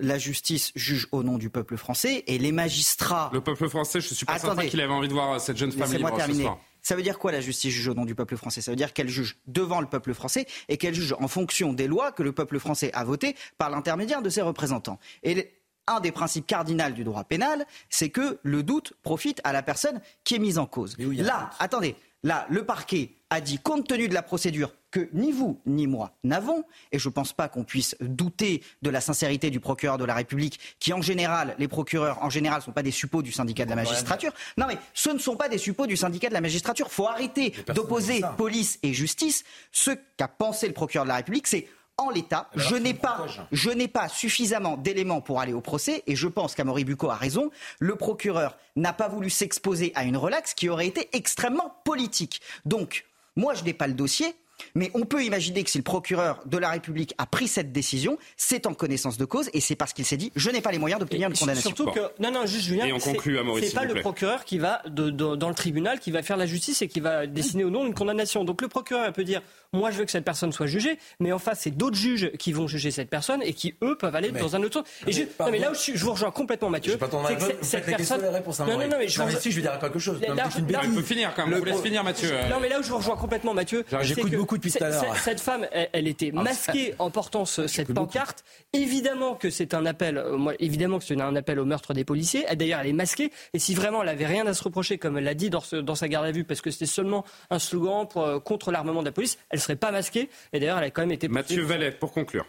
la 0.00 0.18
justice 0.18 0.72
juge 0.74 1.06
au 1.12 1.22
nom 1.22 1.38
du 1.38 1.50
peuple 1.50 1.76
français 1.76 2.24
et 2.26 2.38
les 2.38 2.52
magistrats. 2.52 3.30
Le 3.32 3.40
peuple 3.40 3.68
français, 3.68 4.00
je 4.00 4.08
ne 4.10 4.14
suis 4.14 4.26
pas 4.26 4.38
certain 4.38 4.66
qu'il 4.66 4.80
avait 4.80 4.92
envie 4.92 5.08
de 5.08 5.12
voir 5.12 5.40
cette 5.40 5.56
jeune 5.56 5.72
femme 5.72 5.92
libre 5.92 6.10
ce 6.26 6.32
soir. 6.34 6.58
Ça 6.82 6.96
veut 6.96 7.02
dire 7.02 7.18
quoi 7.18 7.30
la 7.30 7.40
justice 7.40 7.72
juge 7.72 7.88
au 7.88 7.94
nom 7.94 8.06
du 8.06 8.14
peuple 8.14 8.36
français? 8.36 8.62
Ça 8.62 8.72
veut 8.72 8.76
dire 8.76 8.92
qu'elle 8.94 9.08
juge 9.08 9.38
devant 9.46 9.80
le 9.80 9.86
peuple 9.86 10.14
français 10.14 10.46
et 10.68 10.78
qu'elle 10.78 10.94
juge 10.94 11.14
en 11.20 11.28
fonction 11.28 11.72
des 11.74 11.86
lois 11.86 12.10
que 12.10 12.22
le 12.22 12.32
peuple 12.32 12.58
français 12.58 12.90
a 12.94 13.04
votées 13.04 13.36
par 13.58 13.68
l'intermédiaire 13.68 14.22
de 14.22 14.30
ses 14.30 14.40
représentants. 14.40 14.98
Et 15.22 15.52
un 15.86 16.00
des 16.00 16.12
principes 16.12 16.46
cardinaux 16.46 16.90
du 16.90 17.04
droit 17.04 17.24
pénal, 17.24 17.66
c'est 17.90 18.08
que 18.08 18.38
le 18.42 18.62
doute 18.62 18.94
profite 19.02 19.40
à 19.44 19.52
la 19.52 19.62
personne 19.62 20.00
qui 20.24 20.36
est 20.36 20.38
mise 20.38 20.58
en 20.58 20.66
cause. 20.66 20.96
Là, 20.98 21.50
attendez, 21.58 21.96
là, 22.22 22.46
le 22.48 22.64
parquet 22.64 23.10
a 23.30 23.40
dit, 23.40 23.58
compte 23.58 23.86
tenu 23.86 24.08
de 24.08 24.14
la 24.14 24.22
procédure 24.22 24.72
que 24.90 25.08
ni 25.12 25.30
vous 25.30 25.60
ni 25.66 25.86
moi 25.86 26.12
n'avons, 26.24 26.64
et 26.90 26.98
je 26.98 27.08
ne 27.08 27.14
pense 27.14 27.32
pas 27.32 27.48
qu'on 27.48 27.62
puisse 27.62 27.96
douter 28.00 28.62
de 28.82 28.90
la 28.90 29.00
sincérité 29.00 29.50
du 29.50 29.60
procureur 29.60 29.98
de 29.98 30.04
la 30.04 30.14
République, 30.14 30.58
qui 30.80 30.92
en 30.92 31.00
général, 31.00 31.54
les 31.58 31.68
procureurs 31.68 32.22
en 32.22 32.30
général 32.30 32.58
ne 32.58 32.64
sont 32.64 32.72
pas 32.72 32.82
des 32.82 32.90
suppôts 32.90 33.22
du 33.22 33.30
syndicat 33.30 33.64
de 33.64 33.70
la 33.70 33.76
magistrature. 33.76 34.32
Non 34.56 34.66
mais 34.66 34.76
ce 34.94 35.10
ne 35.10 35.18
sont 35.18 35.36
pas 35.36 35.48
des 35.48 35.58
suppôts 35.58 35.86
du 35.86 35.96
syndicat 35.96 36.28
de 36.28 36.34
la 36.34 36.40
magistrature. 36.40 36.86
Il 36.90 36.94
faut 36.94 37.06
arrêter 37.06 37.54
d'opposer 37.74 38.22
police 38.36 38.78
et 38.82 38.92
justice. 38.92 39.44
Ce 39.70 39.92
qu'a 40.16 40.28
pensé 40.28 40.66
le 40.66 40.74
procureur 40.74 41.04
de 41.04 41.10
la 41.10 41.16
République, 41.16 41.46
c'est 41.46 41.68
en 42.00 42.08
l'état, 42.10 42.48
je 42.56 42.76
n'ai 42.76 42.94
pas, 42.94 43.26
je 43.52 43.70
n'ai 43.70 43.86
pas 43.86 44.08
suffisamment 44.08 44.78
d'éléments 44.78 45.20
pour 45.20 45.38
aller 45.38 45.52
au 45.52 45.60
procès, 45.60 46.02
et 46.06 46.16
je 46.16 46.28
pense 46.28 46.54
qu'Amaury 46.54 46.84
Bucco 46.84 47.10
a 47.10 47.14
raison. 47.14 47.50
Le 47.78 47.94
procureur 47.94 48.56
n'a 48.74 48.94
pas 48.94 49.08
voulu 49.08 49.28
s'exposer 49.28 49.92
à 49.94 50.04
une 50.04 50.16
relaxe 50.16 50.54
qui 50.54 50.70
aurait 50.70 50.86
été 50.86 51.10
extrêmement 51.12 51.74
politique. 51.84 52.40
Donc, 52.64 53.04
moi, 53.36 53.54
je 53.54 53.64
n'ai 53.64 53.74
pas 53.74 53.86
le 53.86 53.94
dossier. 53.94 54.34
Mais 54.74 54.90
on 54.94 55.04
peut 55.06 55.24
imaginer 55.24 55.64
que 55.64 55.70
si 55.70 55.78
le 55.78 55.84
procureur 55.84 56.42
de 56.46 56.58
la 56.58 56.70
République 56.70 57.14
a 57.18 57.26
pris 57.26 57.48
cette 57.48 57.72
décision, 57.72 58.18
c'est 58.36 58.66
en 58.66 58.74
connaissance 58.74 59.16
de 59.16 59.24
cause 59.24 59.48
et 59.54 59.60
c'est 59.60 59.74
parce 59.74 59.94
qu'il 59.94 60.04
s'est 60.04 60.18
dit 60.18 60.32
je 60.36 60.50
n'ai 60.50 60.60
pas 60.60 60.70
les 60.70 60.78
moyens 60.78 61.00
d'obtenir 61.00 61.28
une 61.28 61.36
condamnation. 61.36 61.74
Surtout 61.74 61.90
que 61.90 62.22
non 62.22 62.30
non 62.30 62.46
juste 62.46 62.64
Julien, 62.64 62.86
c'est 63.00 63.74
pas 63.74 63.84
le 63.84 64.00
procureur 64.00 64.44
qui 64.44 64.58
va 64.58 64.82
dans 64.86 65.48
le 65.48 65.54
tribunal 65.54 65.98
qui 65.98 66.10
va 66.10 66.22
faire 66.22 66.36
la 66.36 66.46
justice 66.46 66.82
et 66.82 66.88
qui 66.88 67.00
va 67.00 67.26
décider 67.26 67.64
au 67.64 67.70
nom 67.70 67.84
d'une 67.84 67.94
condamnation. 67.94 68.44
Donc 68.44 68.60
le 68.62 68.68
procureur 68.68 69.10
peut 69.12 69.24
dire 69.24 69.42
moi 69.72 69.90
je 69.90 69.98
veux 69.98 70.04
que 70.04 70.10
cette 70.10 70.24
personne 70.24 70.52
soit 70.52 70.66
jugée, 70.66 70.98
mais 71.20 71.32
en 71.32 71.38
face 71.38 71.60
c'est 71.60 71.70
d'autres 71.70 71.96
juges 71.96 72.30
qui 72.38 72.52
vont 72.52 72.66
juger 72.66 72.90
cette 72.90 73.10
personne 73.10 73.42
et 73.42 73.52
qui 73.52 73.74
eux 73.82 73.96
peuvent 73.96 74.14
aller 74.14 74.30
dans 74.30 74.56
un 74.56 74.62
autre 74.62 74.80
sens. 74.80 74.84
Et 75.06 75.12
je, 75.12 75.22
mais 75.50 75.58
là 75.58 75.70
où 75.70 75.74
je, 75.74 76.04
vous 76.04 76.12
rejoins 76.12 76.30
complètement 76.30 76.70
Mathieu, 76.70 76.98
c'est 77.30 77.36
que 77.36 77.64
cette 77.64 77.96
personne. 77.96 78.22
Non 78.22 78.78
non 78.78 78.88
non 78.88 78.96
mais 78.98 79.08
je, 79.08 79.22
si 79.38 79.50
je 79.50 79.56
vais 79.56 79.62
dire 79.62 79.78
quelque 79.78 79.98
chose. 79.98 80.20
Là, 80.20 80.48
il 80.84 80.94
peut 80.94 81.02
finir 81.02 81.32
quand 81.34 81.46
même. 81.46 81.58
Vous 81.58 81.64
laisse 81.64 81.80
finir 81.80 82.04
Mathieu. 82.04 82.30
Non 82.50 82.60
mais 82.60 82.68
là 82.68 82.80
où 82.80 82.82
je 82.82 82.88
vous 82.88 82.98
rejoins 82.98 83.16
complètement 83.16 83.54
Mathieu, 83.54 83.84
j'écoute 84.02 84.32
beaucoup 84.32 84.56
depuis 84.56 84.72
tout 84.72 84.84
à 84.84 84.88
l'heure 84.88 85.04
cette 85.20 85.40
femme, 85.40 85.66
elle, 85.92 86.08
était 86.08 86.32
ah, 86.36 86.42
masquée 86.42 86.94
en 86.98 87.10
portant 87.10 87.44
cette 87.44 87.92
pancarte. 87.92 88.44
Évidemment 88.72 89.34
que 89.34 89.50
c'est 89.50 89.74
un 89.74 89.86
appel, 89.86 90.18
euh, 90.18 90.36
moi, 90.36 90.54
évidemment 90.58 90.98
que 90.98 91.04
c'est 91.04 91.20
un 91.20 91.36
appel 91.36 91.58
au 91.58 91.64
meurtre 91.64 91.94
des 91.94 92.04
policiers. 92.04 92.46
D'ailleurs, 92.54 92.80
elle 92.80 92.88
est 92.88 92.92
masquée. 92.92 93.32
Et 93.52 93.58
si 93.58 93.74
vraiment 93.74 94.02
elle 94.02 94.08
avait 94.08 94.26
rien 94.26 94.46
à 94.46 94.54
se 94.54 94.62
reprocher, 94.62 94.98
comme 94.98 95.18
elle 95.18 95.24
l'a 95.24 95.34
dit 95.34 95.50
dans, 95.50 95.60
sa 95.94 96.08
garde 96.08 96.26
à 96.26 96.32
vue, 96.32 96.44
parce 96.44 96.60
que 96.60 96.70
c'était 96.70 96.86
seulement 96.86 97.24
un 97.50 97.58
slogan 97.58 98.06
euh, 98.16 98.40
contre 98.40 98.70
l'armement 98.70 99.00
de 99.00 99.06
la 99.06 99.12
police, 99.12 99.38
elle 99.50 99.59
serait 99.60 99.76
pas 99.76 99.92
masquée. 99.92 100.28
Et 100.52 100.60
d'ailleurs, 100.60 100.78
elle 100.78 100.84
a 100.84 100.90
quand 100.90 101.02
même 101.02 101.12
été. 101.12 101.28
Mathieu 101.28 101.62
Vallet, 101.62 101.92
pour 101.92 102.12
conclure. 102.12 102.46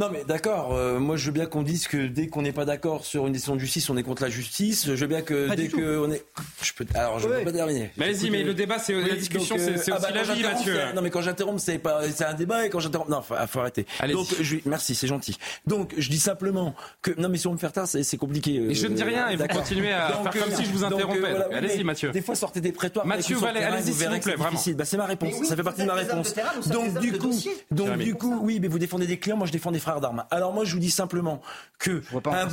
Non 0.00 0.10
mais 0.12 0.22
d'accord, 0.22 0.76
euh, 0.76 1.00
moi 1.00 1.16
je 1.16 1.26
veux 1.26 1.32
bien 1.32 1.46
qu'on 1.46 1.64
dise 1.64 1.88
que 1.88 2.06
dès 2.06 2.28
qu'on 2.28 2.42
n'est 2.42 2.52
pas 2.52 2.64
d'accord 2.64 3.04
sur 3.04 3.26
une 3.26 3.32
décision 3.32 3.56
de 3.56 3.60
justice, 3.60 3.90
on 3.90 3.96
est 3.96 4.04
contre 4.04 4.22
la 4.22 4.28
justice. 4.28 4.86
Je 4.86 4.92
veux 4.92 5.08
bien 5.08 5.22
que 5.22 5.52
dès 5.56 5.66
qu'on 5.66 6.12
est... 6.12 6.24
Je 6.62 6.72
peux... 6.72 6.86
Alors 6.94 7.18
je 7.18 7.26
ne 7.26 7.38
peux 7.38 7.46
pas 7.46 7.50
terminer. 7.52 7.90
Mais 7.96 8.04
allez-y, 8.04 8.30
mais 8.30 8.44
le 8.44 8.54
débat, 8.54 8.78
c'est 8.78 8.92
la 8.92 9.16
discussion, 9.16 9.56
c'est 9.58 9.70
euh, 9.70 9.74
ah, 9.90 9.96
aussi 9.96 10.02
bah, 10.02 10.10
la 10.14 10.22
vie, 10.22 10.42
Mathieu. 10.44 10.78
Non 10.94 11.02
mais 11.02 11.10
quand 11.10 11.20
j'interromps, 11.20 11.60
c'est 11.60 11.80
pas... 11.80 12.02
un 12.20 12.34
débat 12.34 12.64
et 12.64 12.70
quand 12.70 12.78
j'interromps... 12.78 13.10
Non, 13.10 13.22
faut, 13.22 13.34
faut 13.48 13.58
arrêter. 13.58 13.86
Donc, 14.12 14.28
je... 14.40 14.58
Merci, 14.66 14.94
c'est 14.94 15.08
gentil. 15.08 15.36
Donc 15.66 15.92
je 15.98 16.08
dis 16.08 16.20
simplement 16.20 16.76
que... 17.02 17.10
Non 17.20 17.28
mais 17.28 17.38
si 17.38 17.48
on 17.48 17.52
me 17.54 17.58
faire 17.58 17.72
tard, 17.72 17.88
c'est 17.88 18.16
compliqué. 18.18 18.54
Et 18.54 18.74
je 18.74 18.86
ne 18.86 18.94
dis 18.94 19.02
rien 19.02 19.30
et 19.30 19.34
vous 19.34 19.48
continuez 19.48 19.92
à 19.92 20.12
faire 20.30 20.44
comme 20.44 20.54
si 20.54 20.64
je 20.64 20.70
vous 20.70 20.84
interrompais. 20.84 21.26
allez-y 21.52 21.82
Mathieu. 21.82 22.12
Des 22.12 22.22
fois 22.22 22.36
sortez 22.36 22.60
des 22.60 22.70
prétoires. 22.70 23.04
Mathieu, 23.04 23.36
allez-y 23.44 23.92
s'il 23.92 24.08
vous 24.08 24.20
plaît, 24.20 24.36
vraiment. 24.36 24.60
Bah, 24.76 24.84
c'est 24.84 24.96
ma 24.96 25.06
réponse, 25.06 25.42
ça 25.42 25.56
fait 25.56 25.64
partie 25.64 25.82
de 25.82 25.86
ma 25.88 25.94
réponse. 25.94 26.32
Donc 26.68 27.00
du 27.00 27.18
coup, 27.18 27.36
donc 27.72 27.98
du 27.98 28.14
coup, 28.14 28.38
oui, 28.42 28.60
mais 28.62 28.68
vous 28.68 28.78
défendez 28.78 29.08
des 29.08 29.18
clients, 29.18 29.36
moi 29.36 29.48
je 29.48 29.52
défends 29.52 29.72
des 29.72 29.87
frères 29.88 30.00
d'armes. 30.00 30.24
Alors 30.30 30.52
moi 30.52 30.64
je 30.64 30.74
vous 30.74 30.80
dis 30.80 30.90
simplement 30.90 31.40
que 31.78 32.02
un, 32.26 32.48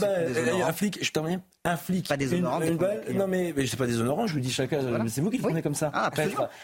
un, 0.63 0.73
flic, 0.73 1.03
je 1.03 1.11
termine, 1.11 1.41
un 1.63 1.77
flic, 1.77 2.07
pas 2.07 2.15
des 2.15 2.33
une, 2.33 2.45
une 2.45 2.77
balle, 2.77 3.03
non 3.13 3.27
mais, 3.27 3.53
mais 3.55 3.65
c'est 3.65 3.77
pas 3.77 3.87
déshonorant, 3.87 4.27
je 4.27 4.33
vous 4.33 4.39
dis 4.39 4.51
chacun, 4.51 4.79
c'est 5.07 5.21
vous 5.21 5.29
qui 5.29 5.37
le 5.37 5.43
prenez 5.43 5.61
comme 5.61 5.75
ça. 5.75 5.91
Ah. 5.93 6.11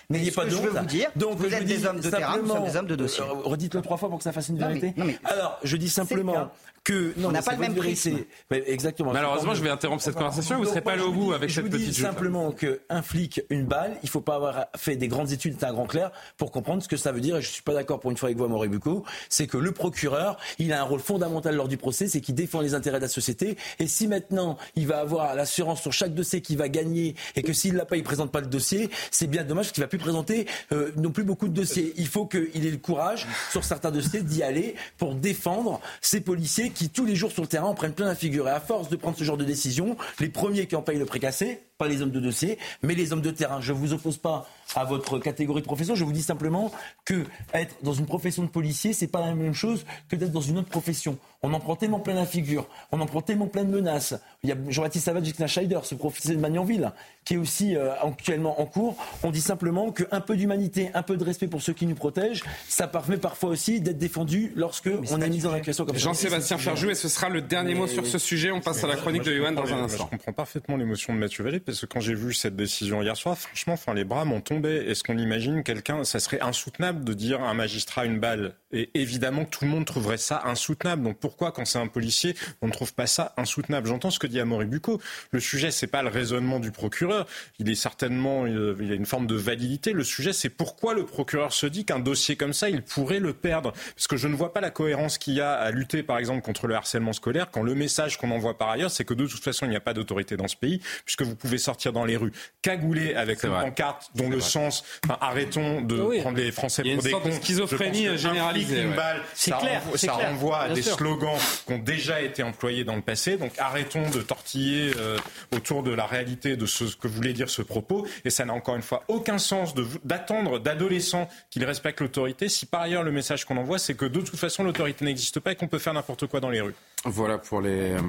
N'ayez 0.09 0.31
pas 0.31 0.45
de 0.45 0.55
honte. 0.55 0.67
vous 0.67 0.85
dire, 0.85 1.09
Donc 1.15 1.37
vous 1.37 1.53
êtes 1.53 1.65
des 1.65 1.85
hommes 1.85 1.99
de 1.99 2.09
terrain, 2.09 2.37
nous 2.37 2.47
sommes 2.47 2.63
des 2.63 2.75
hommes 2.77 2.87
de 2.87 2.95
dossier. 2.95 3.23
Euh, 3.23 3.41
redites-le 3.43 3.81
trois 3.81 3.97
fois 3.97 4.09
pour 4.09 4.19
que 4.19 4.23
ça 4.23 4.31
fasse 4.31 4.49
une 4.49 4.57
vérité. 4.59 4.93
Alors, 5.25 5.59
je 5.63 5.75
dis 5.75 5.89
simplement 5.89 6.51
que 6.83 7.13
non, 7.17 7.29
on 7.29 7.31
n'a 7.31 7.41
pas 7.41 7.53
le 7.53 7.59
même 7.59 7.75
prisme. 7.75 8.19
Exactement. 8.49 9.13
Malheureusement, 9.13 9.53
je 9.53 9.63
vais 9.63 9.69
interrompre 9.69 10.01
cette 10.01 10.15
conversation. 10.15 10.57
Vous 10.57 10.63
ne 10.63 10.69
serez 10.69 10.81
pas 10.81 10.93
allé 10.93 11.03
au 11.03 11.11
bout 11.11 11.33
avec 11.33 11.49
cette 11.49 11.65
petite. 11.65 11.79
Je 11.79 11.91
dis 11.91 12.01
simplement 12.01 12.51
qu'un 12.51 13.01
flic, 13.01 13.41
une 13.49 13.65
balle, 13.65 13.97
il 14.03 14.05
ne 14.05 14.09
faut 14.09 14.21
pas 14.21 14.35
avoir 14.35 14.65
fait 14.75 14.95
des 14.95 15.07
grandes 15.07 15.31
études, 15.31 15.55
c'est 15.59 15.65
un 15.65 15.73
grand 15.73 15.85
clair, 15.85 16.11
pour 16.37 16.51
comprendre 16.51 16.81
ce 16.81 16.87
que 16.87 16.97
ça 16.97 17.11
veut 17.11 17.21
dire. 17.21 17.37
Et 17.37 17.41
je 17.41 17.47
ne 17.47 17.53
suis 17.53 17.63
pas 17.63 17.73
d'accord 17.73 17.99
pour 17.99 18.11
une 18.11 18.17
fois 18.17 18.27
avec 18.27 18.37
vous, 18.37 18.47
Maurice 18.47 18.71
Bucco. 18.71 19.05
C'est 19.29 19.47
que 19.47 19.57
le 19.57 19.71
procureur, 19.71 20.37
il 20.57 20.73
a 20.73 20.81
un 20.81 20.83
rôle 20.83 20.99
fondamental 20.99 21.55
lors 21.55 21.67
du 21.67 21.77
procès, 21.77 22.07
c'est 22.07 22.21
qu'il 22.21 22.35
défend 22.35 22.61
les 22.61 22.73
intérêts 22.73 22.97
de 22.97 23.03
la 23.03 23.09
société. 23.09 23.57
Et 23.79 23.87
si 23.87 24.07
maintenant 24.07 24.57
il 24.75 24.87
va 24.87 24.99
avoir 24.99 25.35
l'assurance 25.35 25.81
sur 25.81 25.93
chaque 25.93 26.13
dossier 26.13 26.41
qu'il 26.41 26.57
va 26.57 26.69
gagner 26.69 27.15
et 27.35 27.43
que 27.43 27.53
s'il 27.53 27.75
l'a 27.75 27.85
pas, 27.85 27.97
il 27.97 28.03
présente 28.03 28.31
pas 28.31 28.41
le 28.41 28.47
dossier, 28.47 28.89
c'est 29.11 29.27
bien 29.27 29.43
dommage 29.43 29.65
parce 29.65 29.73
qu'il 29.73 29.83
va 29.83 29.87
plus 29.87 29.97
présenter 29.97 30.47
euh, 30.71 30.91
non 30.97 31.11
plus 31.11 31.23
beaucoup 31.23 31.47
de 31.47 31.53
dossiers. 31.53 31.93
Il 31.97 32.07
faut 32.07 32.25
qu'il 32.25 32.65
ait 32.65 32.71
le 32.71 32.77
courage 32.77 33.27
sur 33.51 33.63
certains 33.63 33.91
dossiers 33.91 34.21
d'y 34.21 34.43
aller 34.43 34.75
pour 34.97 35.15
défendre 35.15 35.79
ces 36.01 36.21
policiers 36.21 36.71
qui 36.71 36.80
tous 36.89 37.05
les 37.05 37.15
jours 37.15 37.31
sur 37.31 37.41
le 37.41 37.47
terrain 37.47 37.67
en 37.67 37.73
prennent 37.73 37.93
plein 37.93 38.05
la 38.05 38.15
figure. 38.15 38.47
Et 38.47 38.51
à 38.51 38.59
force 38.59 38.89
de 38.89 38.95
prendre 38.95 39.17
ce 39.17 39.23
genre 39.23 39.37
de 39.37 39.45
décision, 39.45 39.97
les 40.19 40.29
premiers 40.29 40.67
qui 40.67 40.75
en 40.75 40.81
payent 40.81 40.99
le 40.99 41.05
précassé, 41.05 41.59
pas 41.81 41.87
les 41.87 42.03
hommes 42.03 42.11
de 42.11 42.19
dossier, 42.19 42.59
mais 42.83 42.93
les 42.93 43.11
hommes 43.11 43.21
de 43.21 43.31
terrain. 43.31 43.59
Je 43.59 43.73
ne 43.73 43.77
vous 43.79 43.91
oppose 43.91 44.17
pas 44.17 44.47
à 44.75 44.85
votre 44.85 45.17
catégorie 45.17 45.61
de 45.61 45.65
profession. 45.65 45.95
Je 45.95 46.03
vous 46.03 46.11
dis 46.11 46.21
simplement 46.21 46.71
que 47.05 47.25
être 47.55 47.75
dans 47.81 47.93
une 47.93 48.05
profession 48.05 48.43
de 48.43 48.49
policier, 48.49 48.93
c'est 48.93 49.07
pas 49.07 49.19
la 49.19 49.33
même 49.33 49.55
chose 49.55 49.83
que 50.07 50.15
d'être 50.15 50.31
dans 50.31 50.41
une 50.41 50.59
autre 50.59 50.69
profession. 50.69 51.17
On 51.41 51.51
en 51.55 51.59
prend 51.59 51.75
tellement 51.75 51.99
plein 51.99 52.13
la 52.13 52.27
figure, 52.27 52.67
on 52.91 53.01
en 53.01 53.07
prend 53.07 53.21
tellement 53.21 53.47
plein 53.47 53.63
de 53.63 53.71
menaces. 53.71 54.13
Il 54.43 54.49
y 54.49 54.53
a 54.53 54.55
Jean-Baptiste 54.69 55.05
Savage 55.05 55.47
Schneider, 55.47 55.83
ce 55.85 55.95
professeur 55.95 56.35
de 56.35 56.39
Magnanville, 56.39 56.91
qui 57.25 57.33
est 57.33 57.37
aussi 57.37 57.75
euh, 57.75 57.95
actuellement 57.99 58.61
en 58.61 58.65
cours. 58.67 58.95
On 59.23 59.31
dit 59.31 59.41
simplement 59.41 59.91
qu'un 59.91 60.21
peu 60.21 60.37
d'humanité, 60.37 60.91
un 60.93 61.01
peu 61.01 61.17
de 61.17 61.23
respect 61.23 61.47
pour 61.47 61.63
ceux 61.63 61.73
qui 61.73 61.87
nous 61.87 61.95
protègent, 61.95 62.43
ça 62.67 62.87
permet 62.87 63.17
parfois 63.17 63.49
aussi 63.49 63.81
d'être 63.81 63.97
défendu 63.97 64.53
lorsque 64.55 64.89
on 65.09 65.19
est 65.19 65.29
mis 65.29 65.39
dans 65.39 65.51
la 65.51 65.61
question 65.61 65.83
comme 65.83 65.95
ça. 65.95 66.01
Jean-Sébastien 66.01 66.59
Ferjou, 66.59 66.91
et 66.91 66.95
ce 66.95 67.09
sera 67.09 67.29
le 67.29 67.41
dernier 67.41 67.73
mot 67.73 67.87
sur 67.87 68.05
ce 68.05 68.19
sujet. 68.19 68.51
On 68.51 68.61
passe 68.61 68.83
à 68.83 68.87
la 68.87 68.95
chronique 68.95 69.23
de 69.23 69.35
Johan 69.35 69.51
dans 69.51 69.65
un 69.65 69.83
instant. 69.83 70.07
Je 70.11 70.17
comprends 70.17 70.33
parfaitement 70.33 70.77
l'émotion 70.77 71.15
de 71.15 71.17
Mathieu 71.17 71.43
Vallée 71.43 71.59
parce 71.71 71.81
que 71.81 71.85
quand 71.85 71.99
j'ai 72.01 72.13
vu 72.13 72.33
cette 72.33 72.55
décision 72.55 73.01
hier 73.01 73.15
soir, 73.15 73.37
franchement, 73.37 73.73
enfin, 73.73 73.93
les 73.93 74.03
bras 74.03 74.25
m'ont 74.25 74.41
tombé. 74.41 74.75
Est-ce 74.87 75.03
qu'on 75.03 75.17
imagine 75.17 75.63
quelqu'un, 75.63 76.03
ça 76.03 76.19
serait 76.19 76.41
insoutenable 76.41 77.03
de 77.03 77.13
dire 77.13 77.41
à 77.41 77.49
un 77.49 77.53
magistrat 77.53 78.05
une 78.05 78.19
balle? 78.19 78.55
Et 78.73 78.89
évidemment 78.93 79.43
tout 79.43 79.65
le 79.65 79.71
monde 79.71 79.85
trouverait 79.85 80.17
ça 80.17 80.41
insoutenable. 80.45 81.03
Donc 81.03 81.17
pourquoi, 81.17 81.51
quand 81.51 81.65
c'est 81.65 81.79
un 81.79 81.87
policier, 81.87 82.35
on 82.61 82.67
ne 82.67 82.71
trouve 82.71 82.93
pas 82.93 83.07
ça 83.07 83.33
insoutenable? 83.37 83.87
J'entends 83.87 84.11
ce 84.11 84.19
que 84.19 84.27
dit 84.27 84.39
Amaury 84.39 84.65
Bucco. 84.65 85.01
Le 85.31 85.39
sujet, 85.39 85.71
c'est 85.71 85.87
pas 85.87 86.03
le 86.03 86.09
raisonnement 86.09 86.59
du 86.59 86.71
procureur. 86.71 87.27
Il 87.59 87.69
est 87.69 87.75
certainement, 87.75 88.45
il 88.45 88.91
a 88.91 88.95
une 88.95 89.05
forme 89.05 89.27
de 89.27 89.35
validité. 89.35 89.93
Le 89.93 90.03
sujet, 90.03 90.33
c'est 90.33 90.49
pourquoi 90.49 90.93
le 90.93 91.05
procureur 91.05 91.53
se 91.53 91.65
dit 91.65 91.85
qu'un 91.85 91.99
dossier 91.99 92.35
comme 92.35 92.53
ça, 92.53 92.69
il 92.69 92.81
pourrait 92.81 93.19
le 93.19 93.33
perdre? 93.33 93.73
Parce 93.95 94.07
que 94.07 94.17
je 94.17 94.27
ne 94.27 94.35
vois 94.35 94.53
pas 94.53 94.61
la 94.61 94.71
cohérence 94.71 95.17
qu'il 95.17 95.33
y 95.33 95.41
a 95.41 95.53
à 95.53 95.71
lutter, 95.71 96.03
par 96.03 96.17
exemple, 96.17 96.41
contre 96.41 96.67
le 96.67 96.75
harcèlement 96.75 97.13
scolaire, 97.13 97.49
quand 97.51 97.63
le 97.63 97.75
message 97.75 98.17
qu'on 98.17 98.31
envoie 98.31 98.57
par 98.57 98.69
ailleurs, 98.69 98.91
c'est 98.91 99.05
que 99.05 99.13
de 99.13 99.25
toute 99.25 99.43
façon, 99.43 99.65
il 99.65 99.69
n'y 99.69 99.75
a 99.75 99.81
pas 99.81 99.93
d'autorité 99.93 100.37
dans 100.37 100.47
ce 100.47 100.55
pays, 100.55 100.81
puisque 101.05 101.21
vous 101.23 101.35
pouvez 101.35 101.57
sortir 101.61 101.93
dans 101.93 102.05
les 102.05 102.17
rues 102.17 102.31
cagoulé 102.61 103.15
avec 103.15 103.43
une 103.43 103.51
pancarte 103.51 104.09
dont 104.15 104.29
le 104.29 104.39
sens, 104.39 104.83
enfin, 105.05 105.17
arrêtons 105.21 105.81
de 105.81 106.19
prendre 106.21 106.37
les 106.37 106.51
Français 106.51 106.83
pour 106.83 107.03
des 107.03 107.11
cons. 107.11 107.19
De 107.25 107.31
schizophrénie 107.31 108.17
généralisée. 108.17 108.83
Une 108.83 108.93
balle, 108.93 109.21
ça, 109.33 109.57
clair, 109.57 109.81
renvoie, 109.81 109.97
ça 109.97 110.13
renvoie 110.13 110.59
à 110.59 110.69
des 110.69 110.81
slogans 110.81 111.37
qui 111.65 111.73
ont 111.73 111.79
déjà 111.79 112.21
été 112.21 112.43
employés 112.43 112.83
dans 112.83 112.95
le 112.95 113.01
passé. 113.01 113.37
Donc 113.37 113.53
arrêtons 113.57 114.09
de 114.09 114.21
tortiller 114.21 114.91
euh, 114.97 115.17
autour 115.55 115.83
de 115.83 115.91
la 115.91 116.05
réalité 116.05 116.55
de 116.57 116.65
ce 116.65 116.95
que 116.95 117.07
voulait 117.07 117.33
dire 117.33 117.49
ce 117.49 117.61
propos. 117.61 118.05
Et 118.25 118.29
ça 118.29 118.45
n'a 118.45 118.53
encore 118.53 118.75
une 118.75 118.81
fois 118.81 119.03
aucun 119.07 119.37
sens 119.37 119.73
d'attendre 120.03 120.59
d'adolescents 120.59 121.27
qu'ils 121.49 121.65
respectent 121.65 122.01
l'autorité 122.01 122.49
si 122.49 122.65
par 122.65 122.81
ailleurs 122.81 123.03
le 123.03 123.11
message 123.11 123.45
qu'on 123.45 123.57
envoie 123.57 123.79
c'est 123.79 123.95
que 123.95 124.05
de 124.05 124.21
toute 124.21 124.39
façon 124.39 124.63
l'autorité 124.63 125.05
n'existe 125.05 125.39
pas 125.39 125.51
et 125.51 125.55
qu'on 125.55 125.67
peut 125.67 125.79
faire 125.79 125.93
n'importe 125.93 126.27
quoi 126.27 126.39
dans 126.39 126.49
les 126.49 126.61
rues. 126.61 126.75
Voilà 127.05 127.37
pour 127.37 127.61
les 127.61 127.91
euh, 127.91 127.99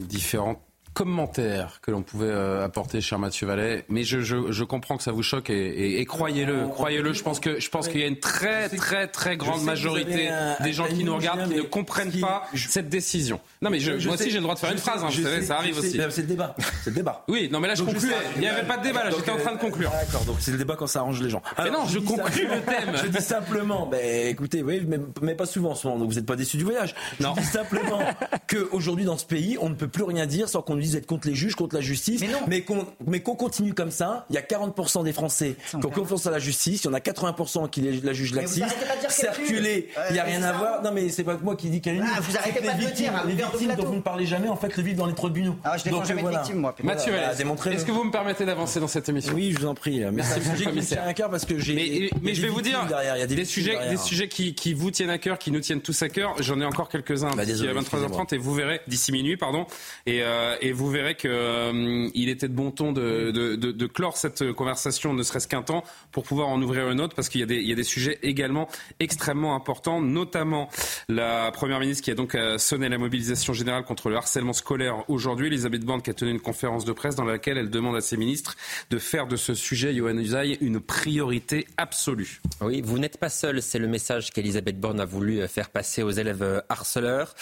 différentes 0.00 0.60
commentaires 0.98 1.78
que 1.80 1.92
l'on 1.92 2.02
pouvait 2.02 2.26
euh, 2.26 2.64
apporter, 2.64 3.00
cher 3.00 3.20
Mathieu 3.20 3.46
Vallet. 3.46 3.84
Mais 3.88 4.02
je, 4.02 4.20
je, 4.20 4.50
je, 4.50 4.64
comprends 4.64 4.96
que 4.96 5.04
ça 5.04 5.12
vous 5.12 5.22
choque 5.22 5.48
et, 5.48 6.00
et, 6.00 6.04
croyez-le, 6.06 6.66
croyez-le. 6.66 7.12
Je 7.12 7.22
pense 7.22 7.38
que 7.38 7.60
je 7.60 7.70
pense 7.70 7.86
qu'il 7.86 8.00
y 8.00 8.02
a 8.02 8.08
une 8.08 8.18
très 8.18 8.68
très 8.68 9.06
très 9.06 9.36
grande 9.36 9.62
majorité 9.62 10.28
des 10.60 10.72
gens 10.72 10.86
qui 10.86 11.04
nous 11.04 11.14
regardent 11.14 11.48
qui 11.48 11.54
ne 11.54 11.62
comprennent 11.62 12.10
pas 12.20 12.48
cette 12.56 12.88
décision. 12.88 13.38
Non, 13.62 13.70
mais 13.70 13.78
je, 13.78 13.92
moi 14.08 14.16
aussi 14.16 14.30
j'ai 14.30 14.38
le 14.38 14.42
droit 14.42 14.56
de 14.56 14.58
faire 14.58 14.72
une 14.72 14.78
phrase. 14.78 15.04
Hein, 15.04 15.10
vous 15.12 15.22
savez, 15.22 15.42
ça 15.42 15.58
arrive 15.58 15.78
aussi. 15.78 16.00
C'est 16.10 16.22
le 16.22 16.26
débat. 16.26 16.56
C'est 16.82 16.90
le 16.90 16.96
débat. 16.96 17.24
Oui, 17.28 17.48
non, 17.52 17.60
mais 17.60 17.68
là 17.68 17.76
je 17.76 17.84
conclue. 17.84 18.10
Il 18.34 18.40
n'y 18.40 18.48
avait 18.48 18.66
pas 18.66 18.78
de 18.78 18.82
débat. 18.82 19.04
Là, 19.04 19.10
j'étais 19.16 19.30
en 19.30 19.38
train 19.38 19.54
de 19.54 19.60
conclure. 19.60 19.92
D'accord. 19.92 20.24
Donc 20.24 20.38
c'est 20.40 20.50
le 20.50 20.58
débat 20.58 20.74
quand 20.74 20.88
ça 20.88 20.98
arrange 20.98 21.22
les 21.22 21.30
gens. 21.30 21.42
mais 21.58 21.70
non, 21.70 21.86
je 21.86 22.00
conclue 22.00 22.48
le 22.48 22.60
thème. 22.62 22.96
Je 23.04 23.06
dis 23.06 23.22
simplement, 23.22 23.86
ben 23.86 24.26
écoutez, 24.26 24.64
oui, 24.64 24.82
mais, 24.84 24.98
mais 25.22 25.36
pas 25.36 25.46
souvent 25.46 25.70
en 25.70 25.74
ce 25.76 25.86
moment. 25.86 26.00
Donc 26.00 26.08
vous 26.08 26.16
n'êtes 26.16 26.26
pas 26.26 26.34
déçus 26.34 26.56
du 26.56 26.64
voyage. 26.64 26.96
Non. 27.20 27.34
Je 27.36 27.42
dis 27.42 27.46
simplement 27.46 28.00
que 28.48 28.68
aujourd'hui 28.72 29.04
dans 29.04 29.16
ce 29.16 29.24
pays, 29.24 29.56
on 29.60 29.68
ne 29.68 29.74
peut 29.74 29.86
plus 29.86 30.02
rien 30.02 30.26
dire 30.26 30.48
sans 30.48 30.60
qu'on 30.60 30.74
nous 30.74 30.87
dise 30.88 30.96
être 30.96 31.06
contre 31.06 31.28
les 31.28 31.34
juges, 31.34 31.54
contre 31.54 31.74
la 31.74 31.80
justice. 31.80 32.22
Mais 32.48 32.64
mais 33.06 33.20
qu'on 33.20 33.34
continue 33.34 33.74
comme 33.74 33.90
ça. 33.90 34.26
Il 34.30 34.34
y 34.34 34.38
a 34.38 34.42
40% 34.42 35.04
des 35.04 35.12
Français 35.12 35.56
qui 35.70 35.76
ont 35.76 35.90
confiance 35.90 36.26
à 36.26 36.30
la 36.30 36.38
justice. 36.38 36.84
Il 36.84 36.86
y 36.86 36.90
en 36.90 36.94
a 36.94 36.98
80% 36.98 37.70
qui 37.70 37.80
la 37.80 38.12
jugent 38.12 38.34
laxiste. 38.34 38.66
Circuler, 39.08 39.88
il 40.10 40.12
n'y 40.12 40.18
a 40.18 40.24
rien 40.24 40.42
à 40.42 40.52
voir. 40.52 40.82
Non, 40.82 40.92
mais 40.92 41.08
c'est 41.08 41.24
pas 41.24 41.36
moi 41.42 41.56
qui 41.56 41.70
dis 41.70 41.80
qu'il 41.80 41.94
y 41.94 41.96
a 41.96 41.98
une. 41.98 42.06
Ah, 42.06 42.20
vous 42.20 42.36
arrêtez 42.36 42.60
pas 42.60 42.74
de 42.74 42.84
le 42.84 42.90
dire. 42.92 43.12
Les 43.26 43.34
victimes 43.34 43.74
dont 43.76 43.84
vous 43.84 43.94
ne 43.96 44.00
parlez 44.00 44.26
jamais, 44.26 44.48
en 44.48 44.56
fait, 44.56 44.76
le 44.76 44.82
vivent 44.82 44.96
dans 44.96 45.06
les 45.06 45.14
tribunaux. 45.14 45.56
Ah, 45.64 45.76
je 45.76 45.84
défends 45.84 46.04
jamais 46.04 46.22
de 46.22 46.28
victimes, 46.28 46.58
moi. 46.58 46.74
Mathieu, 46.82 47.12
est-ce 47.14 47.84
que 47.84 47.92
vous 47.92 48.04
me 48.04 48.10
permettez 48.10 48.44
d'avancer 48.44 48.80
dans 48.80 48.88
cette 48.88 49.08
émission 49.08 49.34
Oui, 49.34 49.52
je 49.52 49.60
vous 49.60 49.66
en 49.66 49.74
prie. 49.74 50.02
Merci, 50.12 50.64
commissaire. 50.64 51.04
un 51.06 51.12
cœur 51.12 51.30
parce 51.30 51.44
que 51.44 51.58
j'ai. 51.58 52.10
Mais 52.22 52.34
je 52.34 52.42
vais 52.42 52.48
vous 52.48 52.62
dire, 52.62 52.86
des 53.28 53.44
sujets, 53.44 53.78
des 53.90 53.96
sujets 53.96 54.28
qui 54.28 54.74
vous 54.74 54.90
tiennent 54.90 55.10
à 55.10 55.18
cœur, 55.18 55.38
qui 55.38 55.50
nous 55.50 55.60
tiennent 55.60 55.80
tous 55.80 56.00
à 56.02 56.08
cœur. 56.08 56.34
J'en 56.40 56.60
ai 56.60 56.64
encore 56.64 56.88
quelques-uns 56.88 57.30
bah, 57.36 57.44
d'ici 57.44 57.66
à 57.66 57.72
23h30 57.72 58.34
et 58.34 58.38
vous 58.38 58.54
verrez 58.54 58.80
d'ici 58.86 59.12
minuit, 59.12 59.36
pardon. 59.36 59.66
Et 60.06 60.22
euh, 60.22 60.56
vous 60.78 60.90
verrez 60.90 61.16
que 61.16 61.28
euh, 61.28 62.08
était 62.14 62.48
de 62.48 62.54
bon 62.54 62.70
ton 62.70 62.92
de, 62.92 63.86
clore 63.86 64.16
cette 64.16 64.52
conversation, 64.52 65.14
ne 65.14 65.22
serait-ce 65.22 65.48
qu'un 65.48 65.62
temps, 65.62 65.82
pour 66.12 66.24
pouvoir 66.24 66.48
en 66.48 66.60
ouvrir 66.60 66.90
une 66.90 67.00
autre, 67.00 67.16
parce 67.16 67.28
qu'il 67.28 67.40
y, 67.40 67.72
a 67.72 67.74
des, 67.74 67.84
sujets 67.84 68.18
également 68.22 68.68
extrêmement 69.00 69.54
importants, 69.54 70.00
notamment 70.00 70.68
la 71.08 71.50
Première 71.52 71.80
ministre 71.80 72.04
qui 72.04 72.10
a 72.10 72.14
donc 72.14 72.34
euh, 72.34 72.58
sonné 72.58 72.88
la 72.88 72.98
mobilisation 72.98 73.52
générale 73.52 73.84
contre 73.84 74.08
le 74.10 74.16
harcèlement 74.16 74.52
scolaire 74.52 75.04
aujourd'hui, 75.08 75.48
Elisabeth 75.48 75.84
Borne 75.84 76.02
qui 76.02 76.10
a 76.10 76.14
tenu 76.14 76.30
une 76.30 76.40
conférence 76.40 76.84
de 76.84 76.92
presse 76.92 77.16
dans 77.16 77.24
laquelle 77.24 77.58
elle 77.58 77.70
demande 77.70 77.96
à 77.96 78.00
ses 78.00 78.16
ministres 78.16 78.54
de 78.90 78.98
faire 78.98 79.26
de 79.26 79.36
ce 79.36 79.54
sujet, 79.54 79.94
Johan 79.94 80.16
Usaï, 80.18 80.58
une 80.60 80.80
priorité 80.80 81.66
absolue. 81.76 82.40
Oui, 82.60 82.82
vous 82.84 82.98
n'êtes 82.98 83.18
pas 83.18 83.30
seul, 83.30 83.62
c'est 83.62 83.78
le 83.78 83.88
message 83.88 84.30
qu'Elisabeth 84.30 84.78
Borne 84.78 85.00
a 85.00 85.04
voulu 85.04 85.40
euh, 85.40 85.48
faire 85.48 85.70
passer 85.70 86.02
aux 86.02 86.10
élèves 86.10 86.42
euh, 86.42 86.60
harceleurs, 86.68 87.34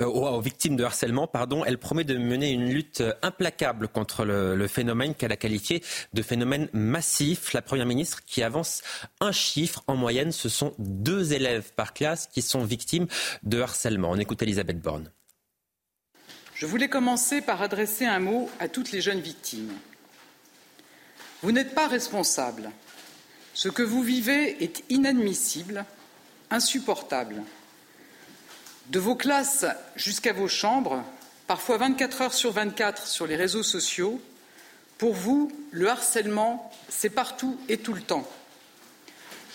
aux 0.00 0.40
victimes 0.40 0.76
de 0.76 0.84
harcèlement, 0.84 1.26
pardon. 1.26 1.64
Elle 1.64 1.78
promet 1.78 2.04
de 2.04 2.18
mener 2.18 2.50
une 2.50 2.71
lutte 2.72 3.02
implacable 3.22 3.88
contre 3.88 4.24
le, 4.24 4.66
phénomène 4.66 5.14
qu'elle 5.14 5.32
a 5.32 5.36
qualifié 5.36 5.82
de 6.12 6.22
phénomène 6.22 6.68
massif. 6.72 7.52
La 7.52 7.62
Première 7.62 7.86
ministre 7.86 8.24
qui 8.24 8.42
avance 8.42 8.82
un 9.20 9.32
chiffre 9.32 9.82
en 9.86 9.96
moyenne, 9.96 10.32
ce 10.32 10.48
sont 10.48 10.74
deux 10.78 11.32
élèves 11.32 11.72
par 11.74 11.94
classe 11.94 12.26
qui 12.26 12.42
sont 12.42 12.64
victimes 12.64 13.06
de 13.42 13.60
harcèlement. 13.60 14.10
On 14.10 14.18
écoute 14.18 14.42
Elisabeth 14.42 14.80
Borne. 14.80 15.10
Je 16.54 16.66
voulais 16.66 16.88
commencer 16.88 17.40
par 17.40 17.60
adresser 17.60 18.04
un 18.04 18.20
mot 18.20 18.48
à 18.60 18.68
toutes 18.68 18.92
les 18.92 19.00
jeunes 19.00 19.20
victimes. 19.20 19.72
Vous 21.42 21.50
n'êtes 21.50 21.74
pas 21.74 21.88
responsable. 21.88 22.70
Ce 23.54 23.68
que 23.68 23.82
vous 23.82 24.02
vivez 24.02 24.62
est 24.62 24.84
inadmissible, 24.88 25.84
insupportable. 26.50 27.42
De 28.86 28.98
vos 28.98 29.16
classes 29.16 29.66
jusqu'à 29.96 30.32
vos 30.32 30.48
chambres, 30.48 31.04
parfois 31.52 31.76
24 31.76 32.22
heures 32.22 32.32
sur 32.32 32.50
24 32.50 33.06
sur 33.06 33.26
les 33.26 33.36
réseaux 33.36 33.62
sociaux, 33.62 34.22
pour 34.96 35.12
vous, 35.12 35.52
le 35.70 35.86
harcèlement, 35.86 36.72
c'est 36.88 37.10
partout 37.10 37.58
et 37.68 37.76
tout 37.76 37.92
le 37.92 38.00
temps. 38.00 38.26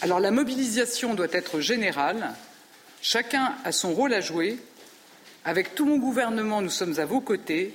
Alors 0.04 0.20
la 0.20 0.30
mobilisation 0.30 1.16
doit 1.16 1.32
être 1.32 1.60
générale, 1.60 2.36
Chacun 3.02 3.56
a 3.64 3.72
son 3.72 3.96
rôle 3.96 4.14
à 4.14 4.22
jouer. 4.22 4.60
Avec 5.44 5.74
tout 5.74 5.88
mon 5.88 5.98
gouvernement, 5.98 6.62
nous 6.62 6.70
sommes 6.70 7.00
à 7.00 7.06
vos 7.06 7.20
côtés 7.20 7.74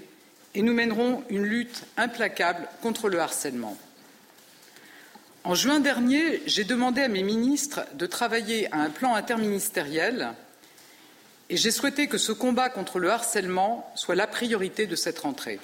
et 0.54 0.62
nous 0.62 0.72
mènerons 0.72 1.24
une 1.28 1.42
lutte 1.42 1.82
implacable 1.96 2.68
contre 2.80 3.08
le 3.08 3.18
harcèlement. 3.18 3.76
En 5.42 5.56
juin 5.56 5.80
dernier, 5.80 6.44
j'ai 6.46 6.62
demandé 6.62 7.02
à 7.02 7.08
mes 7.08 7.24
ministres 7.24 7.80
de 7.94 8.06
travailler 8.06 8.72
à 8.72 8.82
un 8.82 8.90
plan 8.90 9.16
interministériel 9.16 10.32
j'ai 11.56 11.70
souhaité 11.70 12.06
que 12.06 12.18
ce 12.18 12.32
combat 12.32 12.68
contre 12.68 12.98
le 12.98 13.10
harcèlement 13.10 13.90
soit 13.94 14.14
la 14.14 14.26
priorité 14.26 14.86
de 14.86 14.96
cette 14.96 15.18
rentrée. 15.18 15.58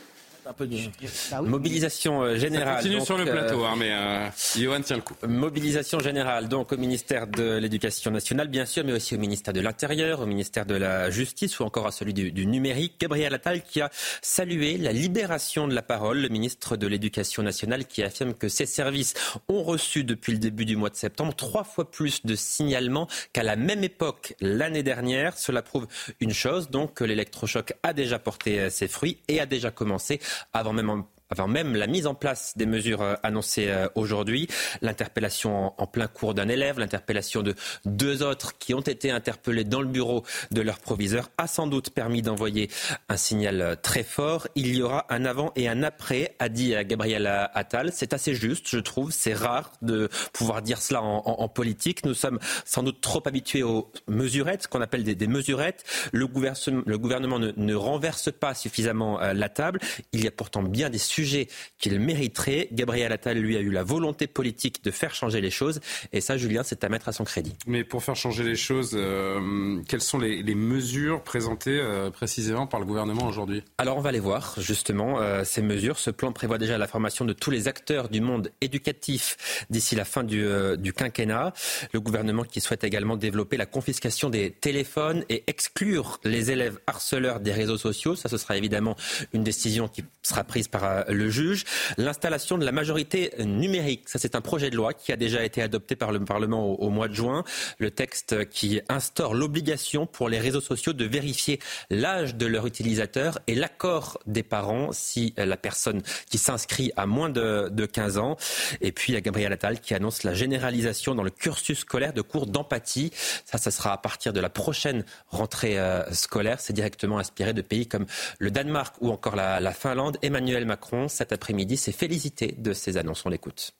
Bah 0.49 1.43
mobilisation 1.43 2.23
euh, 2.23 2.37
générale. 2.37 2.77
continue 2.77 3.01
sur 3.03 3.19
le 3.19 3.27
plateau, 3.27 3.65
hein, 3.65 3.75
mais 3.77 3.91
euh, 3.93 4.29
Johan 4.57 4.81
tient 4.81 4.97
le 4.97 5.03
coup. 5.03 5.15
Mobilisation 5.27 5.99
générale, 5.99 6.49
donc 6.49 6.73
au 6.73 6.79
ministère 6.79 7.27
de 7.27 7.59
l'Éducation 7.59 8.11
nationale, 8.11 8.49
bien 8.49 8.65
sûr, 8.65 8.83
mais 8.85 8.93
aussi 8.93 9.15
au 9.15 9.19
ministère 9.19 9.53
de 9.53 9.61
l'Intérieur, 9.61 10.20
au 10.20 10.27
ministère 10.27 10.65
de 10.65 10.75
la 10.75 11.11
Justice 11.11 11.61
ou 11.61 11.65
encore 11.65 11.87
à 11.87 11.93
celui 11.93 12.15
du, 12.15 12.47
numérique. 12.47 12.95
Gabriel 12.99 13.35
Attal 13.35 13.62
qui 13.62 13.83
a 13.83 13.91
salué 14.23 14.79
la 14.79 14.93
libération 14.93 15.69
de 15.69 15.75
la 15.75 15.83
parole, 15.83 16.19
le 16.19 16.29
ministre 16.29 16.77
de 16.77 16.87
l'Éducation 16.87 17.43
nationale 17.43 17.85
qui 17.85 18.03
affirme 18.03 18.33
que 18.33 18.49
ses 18.49 18.66
services 18.66 19.12
ont 19.49 19.62
reçu 19.62 20.03
depuis 20.03 20.33
le 20.33 20.39
début 20.39 20.65
du 20.65 20.77
mois 20.77 20.91
de 20.91 20.97
septembre 20.97 21.35
trois 21.35 21.65
fois 21.65 21.91
plus 21.91 22.25
de 22.25 22.35
signalements 22.35 23.07
qu'à 23.35 23.43
la 23.43 23.57
même 23.57 23.85
époque 23.85 24.35
l'année 24.41 24.83
dernière. 24.83 25.37
Cela 25.37 25.61
prouve 25.61 25.89
une 26.20 26.33
chose, 26.33 26.70
donc 26.70 26.95
que 26.95 27.05
l'électrochoc 27.05 27.75
a 27.83 27.93
déjà 27.93 28.19
porté 28.19 28.61
euh, 28.61 28.70
ses 28.70 28.89
fruits 28.89 29.19
et 29.29 29.41
a 29.41 29.47
déjà 29.47 29.70
commencé 29.70 30.20
avant 30.52 30.73
même 30.73 31.05
avant 31.31 31.49
même 31.49 31.77
la 31.77 31.87
mise 31.87 32.07
en 32.07 32.15
place 32.15 32.55
des 32.57 32.67
mesures 32.67 33.03
euh, 33.03 33.15
annoncées 33.23 33.69
euh, 33.69 33.89
aujourd'hui, 33.95 34.49
l'interpellation 34.81 35.75
en, 35.77 35.87
plein 35.87 36.07
cours 36.07 36.35
d'un 36.35 36.49
élève, 36.49 36.79
l'interpellation 36.79 37.43
de 37.43 37.55
deux 37.85 38.23
autres 38.23 38.57
qui 38.59 38.73
ont 38.75 38.81
été 38.81 39.11
interpellés 39.11 39.65
dans 39.65 39.81
le 39.81 39.89
bureau 39.89 40.25
de 40.51 40.63
leur 40.63 40.79
proviseur 40.79 41.31
a 41.37 41.47
sans 41.47 41.67
doute 41.67 41.91
permis 41.91 42.23
d'envoyer 42.23 42.71
un 43.09 43.17
signal 43.17 43.61
euh, 43.61 43.75
très 43.75 44.05
fort. 44.05 44.49
Il 44.55 44.75
y 44.75 44.83
aura 44.83 45.07
un 45.11 45.25
avant 45.25 45.53
et 45.55 45.69
un 45.69 45.83
après, 45.83 46.35
a 46.39 46.49
dit 46.49 46.75
Gabriel 46.87 47.27
Attal. 47.27 47.91
C'est 47.93 48.13
assez 48.13 48.35
juste, 48.35 48.69
je 48.69 48.79
trouve. 48.79 49.13
C'est 49.13 49.35
rare 49.35 49.73
de 49.83 50.09
pouvoir 50.33 50.63
dire 50.63 50.81
cela 50.81 51.03
en, 51.03 51.49
politique. 51.49 52.05
Nous 52.05 52.15
sommes 52.15 52.39
sans 52.65 52.83
doute 52.83 53.01
trop 53.01 53.23
habitués 53.27 53.63
aux 53.63 53.91
mesurettes, 54.07 54.67
qu'on 54.67 54.81
appelle 54.81 55.05
des, 55.05 55.27
mesurettes. 55.27 55.85
Le, 56.13 56.27
gouvernement, 56.27 57.39
ne, 57.39 57.53
ne, 57.57 57.75
renverse 57.75 58.31
pas 58.31 58.55
suffisamment 58.55 59.19
la 59.19 59.49
table. 59.49 59.81
Il 60.13 60.25
y 60.25 60.29
a 60.29 60.31
pourtant 60.31 60.63
bien 60.63 60.91
des 60.91 60.99
sujet 61.19 61.49
qu'il 61.78 61.99
mériterait. 61.99 62.69
Gabriel 62.70 63.11
Attal, 63.12 63.39
lui, 63.39 63.57
a 63.57 63.61
eu 63.61 63.70
la 63.70 63.82
volonté 63.82 64.28
politique 64.28 64.85
de 64.85 64.93
faire 64.93 65.15
changer 65.15 65.40
les 65.40 65.51
choses. 65.51 65.81
Et 66.12 66.20
ça, 66.20 66.36
Julien, 66.36 66.62
c'est 66.62 66.85
à 66.85 66.89
mettre 66.89 67.09
à 67.09 67.12
son 67.12 67.24
crédit. 67.24 67.55
Mais 67.66 67.82
pour 67.82 68.05
faire 68.05 68.15
changer 68.15 68.45
les 68.45 68.55
choses, 68.55 68.93
euh, 68.95 69.81
quelles 69.89 70.01
sont 70.01 70.19
les, 70.19 70.55
mesures 70.55 71.23
présentées 71.24 71.78
euh, 71.81 72.11
précisément 72.11 72.69
par 72.69 72.78
le 72.78 72.86
gouvernement 72.86 73.27
aujourd'hui? 73.27 73.65
Alors, 73.78 73.97
on 73.97 74.01
va 74.01 74.12
les 74.12 74.20
voir, 74.20 74.55
justement, 74.59 75.20
euh, 75.20 75.43
ces 75.45 75.62
mesures. 75.62 75.99
Ce 75.99 76.11
plan 76.11 76.31
prévoit 76.32 76.59
déjà 76.59 76.78
la 76.78 76.86
formation 76.86 77.24
de 77.24 77.32
tous 77.32 77.51
les 77.51 77.66
acteurs 77.66 78.09
du 78.09 78.20
monde 78.20 78.53
éducatif 78.61 79.65
d'ici 79.70 79.97
la 79.97 80.05
fin 80.05 80.23
du, 80.23 80.47
du 80.78 80.93
quinquennat. 80.93 81.53
Le 81.93 82.01
gouvernement 82.01 82.45
qui 82.45 82.61
souhaite 82.61 82.85
également 82.85 83.16
développer 83.16 83.57
la 83.57 83.66
confiscation 83.66 84.31
des 84.31 84.53
téléphones 84.53 85.24
et 85.28 85.43
exclure 85.49 86.20
les 86.24 86.53
élèves 86.53 86.78
harceleurs 86.86 87.40
des 87.40 87.53
réseaux 87.53 87.78
sociaux. 87.78 88.15
Ça, 88.15 88.28
ce 88.28 88.36
sera 88.36 88.57
évidemment 88.57 88.97
une 89.32 89.43
décision 89.43 89.89
qui 89.89 90.05
sera 90.23 90.45
prise 90.45 90.69
par 90.69 91.08
le 91.09 91.31
juge. 91.31 91.65
L'installation 91.97 92.59
de 92.59 92.65
la 92.65 92.73
majorité 92.73 93.33
numérique, 93.39 94.09
ça 94.09 94.19
c'est 94.19 94.35
un 94.35 94.41
projet 94.41 94.71
de 94.71 94.77
loi 94.77 94.93
qui 94.93 95.13
a 95.13 95.17
déjà 95.17 95.45
été 95.45 95.63
adopté 95.63 95.97
par 95.97 96.13
le 96.13 96.19
Parlement 96.25 96.67
au, 96.67 96.91
mois 96.91 97.09
de 97.09 97.15
juin. 97.15 97.45
Le 97.79 97.91
texte 97.91 98.49
qui 98.51 98.81
instaure 98.89 99.35
l'obligation 99.35 100.07
pour 100.07 100.29
les 100.29 100.39
réseaux 100.39 100.61
sociaux 100.61 100.93
de 100.93 101.05
vérifier 101.05 101.59
l'âge 101.91 102.35
de 102.35 102.47
leur 102.47 102.67
utilisateur 102.67 103.39
et 103.47 103.55
l'accord 103.55 104.19
des 104.27 104.43
parents 104.43 104.91
si 104.93 105.35
la 105.37 105.57
personne 105.57 106.03
qui 106.29 106.39
s'inscrit 106.39 106.93
a 106.97 107.07
moins 107.07 107.31
de, 107.31 107.69
de 107.71 107.87
15 107.87 108.19
ans. 108.19 108.37
Et 108.81 108.93
puis 108.93 109.13
il 109.13 109.15
y 109.15 109.19
a 109.19 109.21
Gabriel 109.21 109.53
Attal 109.53 109.81
qui 109.81 109.95
annonce 109.95 110.23
la 110.23 110.35
généralisation 110.35 111.15
dans 111.15 111.23
le 111.23 111.31
cursus 111.31 111.79
scolaire 111.79 112.13
de 112.13 112.23
cours 112.23 112.47
d'empathie. 112.47 113.13
Ça, 113.45 113.59
ça 113.59 113.71
sera 113.71 113.93
à 113.93 113.99
partir 113.99 114.33
de 114.33 114.41
la 114.41 114.51
prochaine 114.51 115.05
rentrée 115.29 115.79
euh, 115.79 116.11
scolaire. 116.13 116.61
C'est 116.61 116.73
directement 116.73 117.19
inspiré 117.19 117.53
de 117.53 117.63
pays 117.63 117.87
comme 117.87 118.07
le 118.39 118.51
Danemark 118.51 118.97
ou 119.01 119.11
encore 119.11 119.37
la 119.37 119.73
Finlande. 119.73 120.19
Emmanuel 120.23 120.67
Macron 120.67 120.98
cet 121.07 121.33
après-midi, 121.33 121.77
s'est 121.77 121.93
félicité 121.93 122.57
de 122.59 122.73
ces 122.73 122.97
annonces. 122.97 123.25
On 123.25 123.29
l'écoute. 123.29 123.75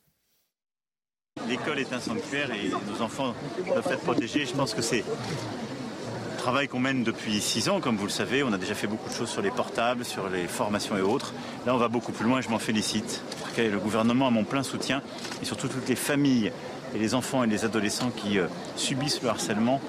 L'école 1.49 1.79
est 1.79 1.93
un 1.93 2.01
sanctuaire 2.01 2.51
et 2.53 2.69
nos 2.69 3.03
enfants 3.03 3.35
doivent 3.67 3.91
être 3.91 4.03
protégés. 4.03 4.45
Je 4.45 4.55
pense 4.55 4.75
que 4.75 4.83
c'est 4.83 5.03
un 5.03 6.37
travail 6.37 6.69
qu'on 6.69 6.81
mène 6.81 7.05
depuis 7.05 7.41
six 7.41 7.69
ans, 7.69 7.81
comme 7.81 7.97
vous 7.97 8.05
le 8.05 8.11
savez. 8.11 8.43
On 8.43 8.53
a 8.53 8.59
déjà 8.59 8.75
fait 8.75 8.87
beaucoup 8.87 9.09
de 9.09 9.15
choses 9.15 9.31
sur 9.31 9.43
les 9.43 9.51
portables, 9.51 10.05
sur 10.05 10.29
les 10.29 10.47
formations 10.47 10.97
et 10.97 11.01
autres. 11.01 11.33
Là, 11.67 11.75
on 11.75 11.79
va 11.79 11.89
beaucoup 11.89 12.13
plus 12.13 12.25
loin 12.25 12.41
et 12.41 12.43
je 12.43 12.51
m'en 12.51 12.59
félicite. 12.59 13.23
Le 13.57 13.79
gouvernement 13.79 14.29
a 14.29 14.31
mon 14.31 14.45
plein 14.45 14.63
soutien 14.63 15.03
et 15.43 15.45
surtout 15.45 15.69
toutes 15.69 15.89
les 15.89 15.97
familles 15.97 16.53
et 16.95 16.99
les 16.99 17.15
enfants 17.15 17.43
et 17.45 17.47
les 17.47 17.65
adolescents 17.65 18.11
qui 18.11 18.39
euh, 18.39 18.47
subissent 18.77 19.23
le 19.23 19.29
harcèlement 19.29 19.81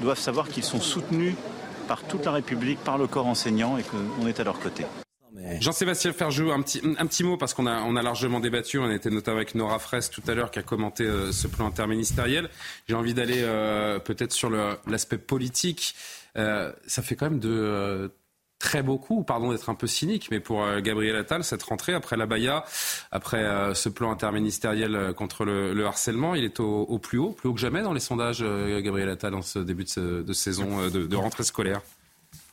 doivent 0.00 0.18
savoir 0.18 0.48
qu'ils 0.48 0.64
sont 0.64 0.80
soutenus 0.80 1.34
par 1.88 2.02
toute 2.04 2.24
la 2.24 2.32
République, 2.32 2.78
par 2.80 2.98
le 2.98 3.06
corps 3.06 3.26
enseignant 3.26 3.76
et 3.76 3.82
qu'on 3.82 4.26
est 4.26 4.40
à 4.40 4.44
leur 4.44 4.58
côté. 4.58 4.84
Jean-Sébastien 5.60 6.12
Ferjou, 6.12 6.50
un 6.50 6.60
petit, 6.60 6.82
un 6.98 7.06
petit 7.06 7.24
mot 7.24 7.36
parce 7.36 7.54
qu'on 7.54 7.66
a, 7.66 7.72
a 7.72 8.02
largement 8.02 8.40
débattu. 8.40 8.78
On 8.78 8.90
était 8.90 9.10
notamment 9.10 9.38
avec 9.38 9.54
Nora 9.54 9.78
Fraisse 9.78 10.10
tout 10.10 10.22
à 10.26 10.34
l'heure 10.34 10.50
qui 10.50 10.58
a 10.58 10.62
commenté 10.62 11.04
euh, 11.04 11.32
ce 11.32 11.46
plan 11.46 11.66
interministériel. 11.66 12.50
J'ai 12.88 12.94
envie 12.94 13.14
d'aller 13.14 13.40
euh, 13.42 13.98
peut-être 13.98 14.32
sur 14.32 14.50
l'aspect 14.50 15.18
politique. 15.18 15.94
Euh, 16.36 16.72
ça 16.86 17.02
fait 17.02 17.16
quand 17.16 17.30
même 17.30 17.38
de 17.38 18.10
très 18.58 18.82
beaucoup, 18.82 19.24
pardon 19.24 19.50
d'être 19.50 19.70
un 19.70 19.74
peu 19.74 19.88
cynique, 19.88 20.28
mais 20.30 20.38
pour 20.38 20.64
Gabriel 20.80 21.16
Attal, 21.16 21.42
cette 21.42 21.64
rentrée 21.64 21.94
après 21.94 22.16
la 22.16 22.26
Baïa, 22.26 22.64
après 23.10 23.74
ce 23.74 23.88
plan 23.88 24.12
interministériel 24.12 25.14
contre 25.16 25.44
le, 25.44 25.84
harcèlement, 25.84 26.36
il 26.36 26.44
est 26.44 26.60
au, 26.60 26.98
plus 27.00 27.18
haut, 27.18 27.32
plus 27.32 27.48
haut 27.48 27.54
que 27.54 27.60
jamais 27.60 27.82
dans 27.82 27.92
les 27.92 27.98
sondages, 27.98 28.44
Gabriel 28.84 29.08
Attal, 29.08 29.34
en 29.34 29.42
ce 29.42 29.58
début 29.58 29.82
de, 29.82 30.32
saison 30.32 30.88
de 30.88 31.16
rentrée 31.16 31.42
scolaire. 31.42 31.80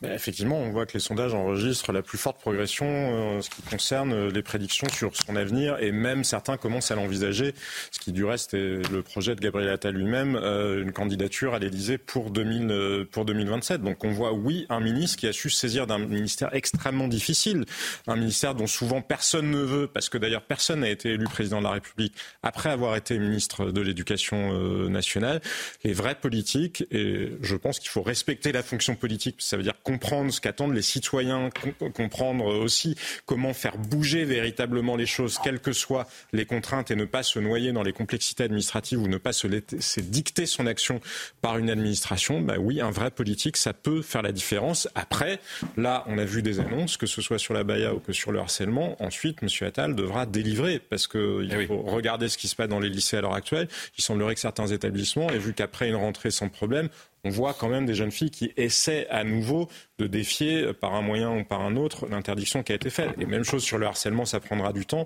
Bah, 0.02 0.14
effectivement, 0.14 0.58
on 0.58 0.70
voit 0.70 0.86
que 0.86 0.94
les 0.94 1.02
sondages 1.02 1.34
enregistrent 1.34 1.92
la 1.92 2.02
plus 2.02 2.18
forte 2.18 2.40
progression 2.40 2.86
en 2.88 3.42
ce 3.42 3.50
qui 3.50 3.62
concerne 3.64 4.14
euh, 4.14 4.32
les 4.32 4.42
prédictions 4.42 4.88
sur 4.88 5.14
son 5.14 5.36
avenir 5.36 5.78
et 5.82 5.92
même 5.92 6.24
certains 6.24 6.56
commencent 6.56 6.92
à 6.92 6.96
l'envisager, 6.96 7.54
ce 7.92 8.00
qui 8.00 8.14
du 8.14 8.24
reste 8.24 8.54
est 8.54 8.90
le 8.90 9.02
projet 9.02 9.36
de 9.36 9.42
Gabriel 9.42 9.70
Attal 9.70 9.96
lui-même, 9.96 10.38
euh, 10.38 10.82
une 10.82 10.94
candidature 10.94 11.54
à 11.54 11.60
l'Élysée 11.60 11.98
pour, 11.98 12.32
2000, 12.32 12.72
euh, 12.72 13.06
pour 13.12 13.26
2027. 13.26 13.82
Donc 13.82 14.06
on 14.06 14.12
voit, 14.12 14.32
oui, 14.32 14.66
un 14.70 14.80
ministre 14.80 15.18
qui 15.18 15.28
a 15.28 15.34
su 15.34 15.50
saisir 15.50 15.86
d'un 15.86 16.00
ministère 16.00 16.56
extrêmement 16.56 17.10
difficile, 17.10 17.66
un 18.08 18.16
ministère 18.16 18.56
dont 18.56 18.68
souvent 18.68 19.02
personne 19.02 19.52
ne 19.52 19.60
veut, 19.60 19.88
parce 19.88 20.08
que 20.08 20.18
d'ailleurs 20.18 20.44
personne 20.44 20.80
n'a 20.80 20.90
été 20.90 21.10
élu 21.10 21.26
président 21.26 21.60
de 21.60 21.66
la 21.66 21.72
République 21.72 22.14
après 22.42 22.70
avoir 22.70 22.96
été 22.96 23.20
ministre 23.20 23.66
de 23.66 23.82
l'Éducation 23.82 24.90
nationale. 24.90 25.42
Les 25.84 25.94
vrais 25.94 26.16
politiques, 26.16 26.86
et 26.92 27.34
je 27.42 27.56
pense 27.58 27.80
qu'il 27.80 27.90
faut 27.90 28.02
respecter 28.02 28.54
la 28.54 28.64
fonction 28.64 28.96
politique, 28.96 29.36
ça 29.40 29.58
veut 29.58 29.64
dire 29.64 29.76
comprendre 29.90 30.32
ce 30.32 30.40
qu'attendent 30.40 30.76
les 30.76 30.84
citoyens, 30.84 31.49
comprendre 31.95 32.45
aussi 32.45 32.95
comment 33.26 33.56
faire 33.56 33.76
bouger 33.76 34.24
véritablement 34.24 34.95
les 34.95 35.07
choses, 35.07 35.40
quelles 35.44 35.60
que 35.60 35.74
soient 35.74 36.06
les 36.32 36.45
contraintes, 36.45 36.91
et 36.91 36.95
ne 36.95 37.06
pas 37.06 37.24
se 37.24 37.40
noyer 37.40 37.72
dans 37.72 37.82
les 37.82 37.91
complexités 37.91 38.44
administratives 38.44 39.02
ou 39.02 39.07
ne 39.07 39.18
pas 39.18 39.34
se 39.34 39.48
laisser 39.48 40.03
dicter 40.03 40.45
son 40.45 40.68
action 40.68 41.02
par 41.41 41.57
une 41.57 41.72
administration, 41.72 42.40
bah 42.40 42.57
oui, 42.60 42.82
un 42.82 42.91
vrai 42.91 43.10
politique, 43.10 43.57
ça 43.57 43.74
peut 43.74 44.03
faire 44.03 44.22
la 44.22 44.32
différence. 44.32 44.88
Après, 44.94 45.40
là, 45.76 46.03
on 46.06 46.20
a 46.20 46.26
vu 46.26 46.44
des 46.44 46.60
annonces, 46.60 46.95
que 46.95 47.07
ce 47.07 47.24
soit 47.24 47.40
sur 47.40 47.56
la 47.56 47.64
Baïa 47.64 47.95
ou 47.95 47.99
que 47.99 48.14
sur 48.14 48.32
le 48.32 48.40
harcèlement. 48.40 48.95
Ensuite, 49.02 49.41
M. 49.41 49.49
Attal 49.61 49.95
devra 49.95 50.28
délivrer, 50.28 50.78
parce 50.78 51.07
qu'il 51.07 51.49
eh 51.52 51.66
faut 51.66 51.82
regarder 51.82 52.30
ce 52.30 52.38
qui 52.38 52.48
se 52.48 52.56
passe 52.56 52.70
dans 52.70 52.80
les 52.80 52.90
lycées 52.90 53.18
à 53.18 53.22
l'heure 53.22 53.34
actuelle. 53.34 53.68
Il 53.98 54.03
semblerait 54.03 54.36
que 54.36 54.41
certains 54.41 54.68
établissements, 54.68 55.32
et 55.32 55.40
vu 55.40 55.53
qu'après 55.53 55.90
une 55.90 55.95
rentrée 55.95 56.30
sans 56.30 56.49
problème, 56.49 56.90
on 57.24 57.30
voit 57.30 57.54
quand 57.54 57.70
même 57.70 57.86
des 57.86 57.96
jeunes 57.96 58.12
filles 58.12 58.32
qui 58.32 58.52
essaient 58.58 59.08
à 59.10 59.24
nouveau 59.24 59.68
de 59.98 60.08
défier 60.08 60.64
euh, 60.64 60.74
par 60.74 60.94
un 60.94 61.02
moyen 61.02 61.36
ou 61.36 61.44
par 61.44 61.62
un 61.62 61.76
autre 61.76 62.08
l'interdiction 62.08 62.64
qui 62.64 62.72
a 62.72 62.76
été 62.76 62.90
faite. 62.90 63.12
Et 63.20 63.26
même 63.26 63.44
chose 63.44 63.64
sur 63.64 63.78
le 63.78 63.86
harcèlement, 63.86 64.26
ça 64.26 64.40
prendra 64.40 64.74
du 64.74 64.86
temps. 64.86 65.06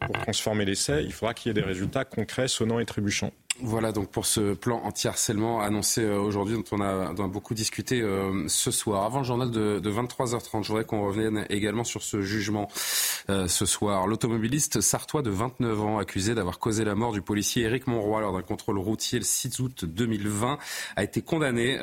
Pour 0.00 0.18
transformer 0.22 0.64
l'essai, 0.64 1.04
il 1.04 1.12
faudra 1.12 1.34
qu'il 1.34 1.50
y 1.50 1.52
ait 1.52 1.54
des 1.54 1.66
résultats 1.66 2.04
concrets, 2.04 2.48
sonnants 2.48 2.80
et 2.80 2.84
trébuchants. 2.84 3.32
Voilà 3.60 3.92
donc 3.92 4.10
pour 4.10 4.26
ce 4.26 4.54
plan 4.54 4.80
anti-harcèlement 4.82 5.60
annoncé 5.60 6.02
euh, 6.02 6.18
aujourd'hui, 6.18 6.56
dont 6.56 6.64
on 6.72 6.80
a, 6.80 7.12
beaucoup 7.28 7.54
discuté 7.54 8.00
euh, 8.00 8.48
ce 8.48 8.72
soir. 8.72 9.04
Avant 9.04 9.20
le 9.20 9.24
journal 9.24 9.48
de, 9.48 9.80
23h30, 9.80 10.64
je 10.64 10.68
voudrais 10.68 10.84
qu'on 10.84 11.06
revienne 11.06 11.46
également 11.50 11.84
sur 11.84 12.02
ce 12.02 12.20
jugement 12.20 12.68
euh, 13.30 13.46
ce 13.46 13.64
soir. 13.64 14.08
L'automobiliste 14.08 14.80
sartois 14.80 15.22
de 15.22 15.30
29 15.30 15.82
ans, 15.82 15.98
accusé 15.98 16.34
d'avoir 16.34 16.58
causé 16.58 16.84
la 16.84 16.96
mort 16.96 17.12
du 17.12 17.22
policier 17.22 17.62
Éric 17.62 17.86
Monroy 17.86 18.22
lors 18.22 18.32
d'un 18.32 18.42
contrôle 18.42 18.78
routier 18.78 19.20
le 19.20 19.24
6 19.24 19.60
août 19.60 19.84
2020, 19.84 20.58
a 20.96 21.04
été 21.04 21.22
condamné 21.22 21.78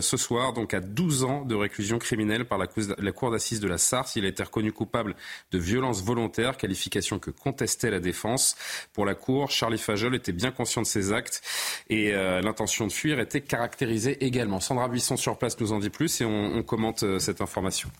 ce 0.00 0.16
soir 0.16 0.52
donc 0.52 0.72
à 0.72 0.80
12 0.80 1.24
ans 1.24 1.44
de 1.44 1.56
réclusion 1.56 1.98
criminelle 1.98 2.44
par 2.44 2.58
la, 2.58 3.12
cour 3.12 3.30
d'assises 3.32 3.60
de 3.60 3.68
la 3.68 3.78
Sarthe. 3.78 4.14
Il 4.14 4.24
a 4.24 4.28
été 4.28 4.42
reconnu 4.44 4.72
coupable 4.72 5.16
de 5.50 5.58
violence 5.58 6.02
volontaire, 6.02 6.56
qualification 6.56 7.18
que 7.18 7.30
contestait 7.30 7.90
la 7.90 8.00
défense. 8.00 8.56
Pour 8.92 9.04
la 9.04 9.14
cour, 9.14 9.50
Charlie 9.50 9.78
Fajol 9.78 10.14
était 10.14 10.32
bien 10.32 10.52
conscient 10.52 10.82
de 10.82 10.86
ses 10.86 11.07
ses 11.08 11.12
actes 11.12 11.42
et 11.90 12.12
l'intention 12.12 12.86
de 12.86 12.92
fuir 12.92 13.20
était 13.20 13.40
caractérisée 13.40 14.24
également. 14.24 14.60
Sandra 14.60 14.88
Buisson 14.88 15.16
sur 15.16 15.38
place 15.38 15.58
nous 15.60 15.72
en 15.72 15.78
dit 15.78 15.90
plus 15.90 16.20
et 16.20 16.24
on 16.24 16.62
commente 16.62 17.18
cette 17.18 17.40
information. 17.40 17.90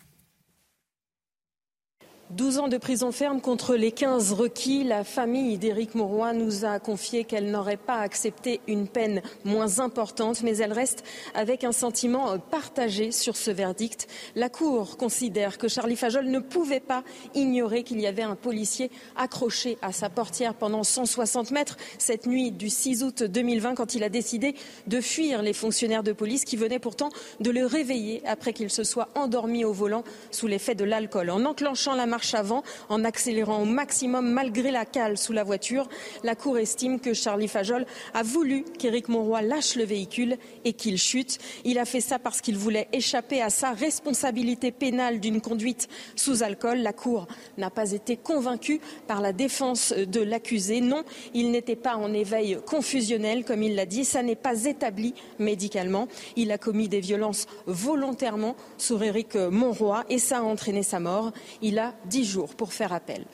12 2.31 2.59
ans 2.59 2.69
de 2.69 2.77
prison 2.77 3.11
ferme 3.11 3.41
contre 3.41 3.75
les 3.75 3.91
15 3.91 4.33
requis. 4.35 4.85
La 4.85 5.03
famille 5.03 5.57
d'Éric 5.57 5.95
Mauroy 5.95 6.35
nous 6.35 6.67
a 6.67 6.79
confié 6.79 7.25
qu'elle 7.25 7.51
n'aurait 7.51 7.79
pas 7.79 8.01
accepté 8.01 8.61
une 8.69 8.87
peine 8.87 9.23
moins 9.47 9.81
importante, 9.81 10.43
mais 10.43 10.59
elle 10.59 10.75
reste 10.75 11.05
avec 11.35 11.65
un 11.65 11.73
sentiment 11.73 12.39
partagé 12.39 13.13
sur 13.13 13.35
ce 13.35 13.51
verdict. 13.51 14.09
La 14.37 14.51
Cour 14.51 14.99
considère 14.99 15.57
que 15.57 15.69
Charlie 15.69 15.97
Fajol 15.97 16.27
ne 16.27 16.39
pouvait 16.39 16.81
pas 16.81 17.03
ignorer 17.35 17.83
qu'il 17.83 17.99
y 17.99 18.07
avait 18.07 18.23
un 18.23 18.37
policier 18.37 18.91
accroché 19.17 19.79
à 19.81 19.93
sa 19.93 20.11
portière 20.11 20.53
pendant 20.53 20.85
160 20.85 21.51
mètres 21.51 21.79
cette 21.97 22.27
nuit 22.27 22.51
du 22.51 22.69
6 22.69 23.05
août 23.05 23.23
2020 23.23 23.75
quand 23.75 23.95
il 23.95 24.05
a 24.05 24.11
décidé 24.11 24.55
de 24.87 25.01
fuir 25.01 25.41
les 25.41 25.55
fonctionnaires 25.55 26.03
de 26.03 26.13
police 26.13 26.45
qui 26.45 26.59
venaient 26.59 26.79
pourtant 26.79 27.09
de 27.41 27.51
le 27.51 27.65
réveiller 27.65 28.21
après 28.27 28.53
qu'il 28.53 28.69
se 28.69 28.85
soit 28.85 29.09
endormi 29.15 29.65
au 29.65 29.73
volant 29.73 30.05
sous 30.31 30.47
l'effet 30.47 30.75
de 30.75 30.85
l'alcool. 30.85 31.31
En 31.31 31.47
enclenchant 31.47 31.95
la 31.95 32.05
en 32.89 33.05
accélérant 33.05 33.63
au 33.63 33.65
maximum 33.65 34.31
malgré 34.31 34.71
la 34.71 34.85
cale 34.85 35.19
sous 35.19 35.33
la 35.33 35.45
voiture. 35.45 35.89
La 36.25 36.35
Cour 36.35 36.59
estime 36.59 37.01
que 37.01 37.15
Charlie 37.15 37.49
Fajol 37.49 37.87
a 38.15 38.23
voulu 38.23 38.65
qu'Éric 38.79 39.09
Monroy 39.09 39.43
lâche 39.43 39.77
le 39.77 39.85
véhicule 39.85 40.37
et 40.65 40.73
qu'il 40.73 40.99
chute. 40.99 41.39
Il 41.65 41.79
a 41.79 41.85
fait 41.85 42.01
ça 42.01 42.19
parce 42.19 42.41
qu'il 42.41 42.57
voulait 42.57 42.89
échapper 42.93 43.43
à 43.43 43.51
sa 43.51 43.73
responsabilité 43.73 44.73
pénale 44.73 45.21
d'une 45.21 45.41
conduite 45.41 45.89
sous 46.17 46.43
alcool. 46.43 46.79
La 46.79 46.93
Cour 46.93 47.27
n'a 47.57 47.71
pas 47.71 47.93
été 47.93 48.17
convaincue 48.17 48.81
par 49.07 49.21
la 49.21 49.33
défense 49.33 49.93
de 49.93 50.21
l'accusé. 50.21 50.81
Non, 50.81 51.05
il 51.35 51.51
n'était 51.51 51.77
pas 51.77 51.97
en 51.97 52.13
éveil 52.13 52.59
confusionnel, 52.67 53.45
comme 53.45 53.63
il 53.63 53.75
l'a 53.75 53.87
dit. 53.87 54.05
Ça 54.05 54.23
n'est 54.23 54.37
pas 54.37 54.65
établi 54.65 55.15
médicalement. 55.39 56.09
Il 56.37 56.53
a 56.53 56.59
commis 56.59 56.89
des 56.89 57.01
violences 57.01 57.47
volontairement 57.67 58.57
sur 58.77 59.03
Éric 59.03 59.35
Monroy 59.35 60.05
et 60.09 60.19
ça 60.19 60.39
a 60.39 60.43
entraîné 60.43 60.83
sa 60.83 61.01
mort. 61.01 61.33
Il 61.63 61.79
a 61.79 61.95
dix 62.09 62.25
jours 62.25 62.57
pour 62.57 62.73
faire 62.73 62.93
appel. 62.93 63.25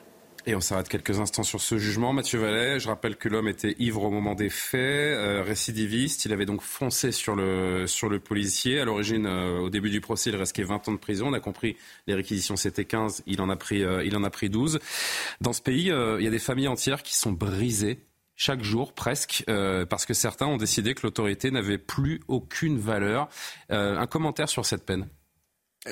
Et 0.47 0.55
on 0.55 0.61
s'arrête 0.61 0.91
quelques 0.91 1.19
instants 1.21 1.43
sur 1.43 1.63
ce 1.63 1.79
jugement. 1.79 2.13
Mathieu 2.13 2.39
Vallet, 2.39 2.79
je 2.79 2.89
rappelle 2.89 3.17
que 3.17 3.31
l'homme 3.31 3.49
était 3.49 3.75
ivre 3.79 4.03
au 4.03 4.11
moment 4.11 4.35
des 4.35 4.51
faits, 4.51 4.81
euh, 4.81 5.43
récidiviste. 5.43 6.27
Il 6.27 6.35
avait 6.35 6.45
donc 6.45 6.61
foncé 6.61 7.13
sur 7.13 7.35
le, 7.35 7.87
sur 7.87 8.11
le 8.11 8.21
policier. 8.21 8.79
À 8.79 8.85
l'origine, 8.85 9.25
euh, 9.25 9.61
au 9.61 9.71
début 9.71 9.89
du 9.89 10.03
procès, 10.03 10.29
il 10.29 10.37
restait 10.37 10.63
20 10.63 10.89
ans 10.89 10.93
de 10.93 10.99
prison. 10.99 11.29
On 11.29 11.33
a 11.33 11.41
compris, 11.41 11.77
les 12.07 12.15
réquisitions 12.15 12.57
c'était 12.57 12.85
15, 12.85 13.23
il 13.27 13.41
en 13.41 13.49
a 13.49 13.57
pris, 13.57 13.83
euh, 13.83 14.05
il 14.05 14.15
en 14.17 14.23
a 14.23 14.29
pris 14.29 14.51
12. 14.51 14.81
Dans 15.41 15.55
ce 15.55 15.63
pays, 15.63 15.87
il 15.87 16.25
y 16.25 16.27
a 16.27 16.31
des 16.31 16.39
familles 16.39 16.69
entières 16.69 17.03
qui 17.03 17.15
sont 17.15 17.33
brisées 17.33 18.05
chaque 18.37 18.63
jour 18.63 18.93
presque, 18.93 19.45
parce 19.47 20.07
que 20.07 20.13
certains 20.13 20.47
ont 20.47 20.57
décidé 20.57 20.95
que 20.95 21.03
l'autorité 21.05 21.53
n'avait 21.53 21.79
plus 21.79 22.21
aucune 22.27 22.79
valeur. 22.79 23.29
un 23.71 24.07
commentaire 24.07 24.49
sur 24.49 24.67
cette 24.67 24.85
peine 24.85 25.09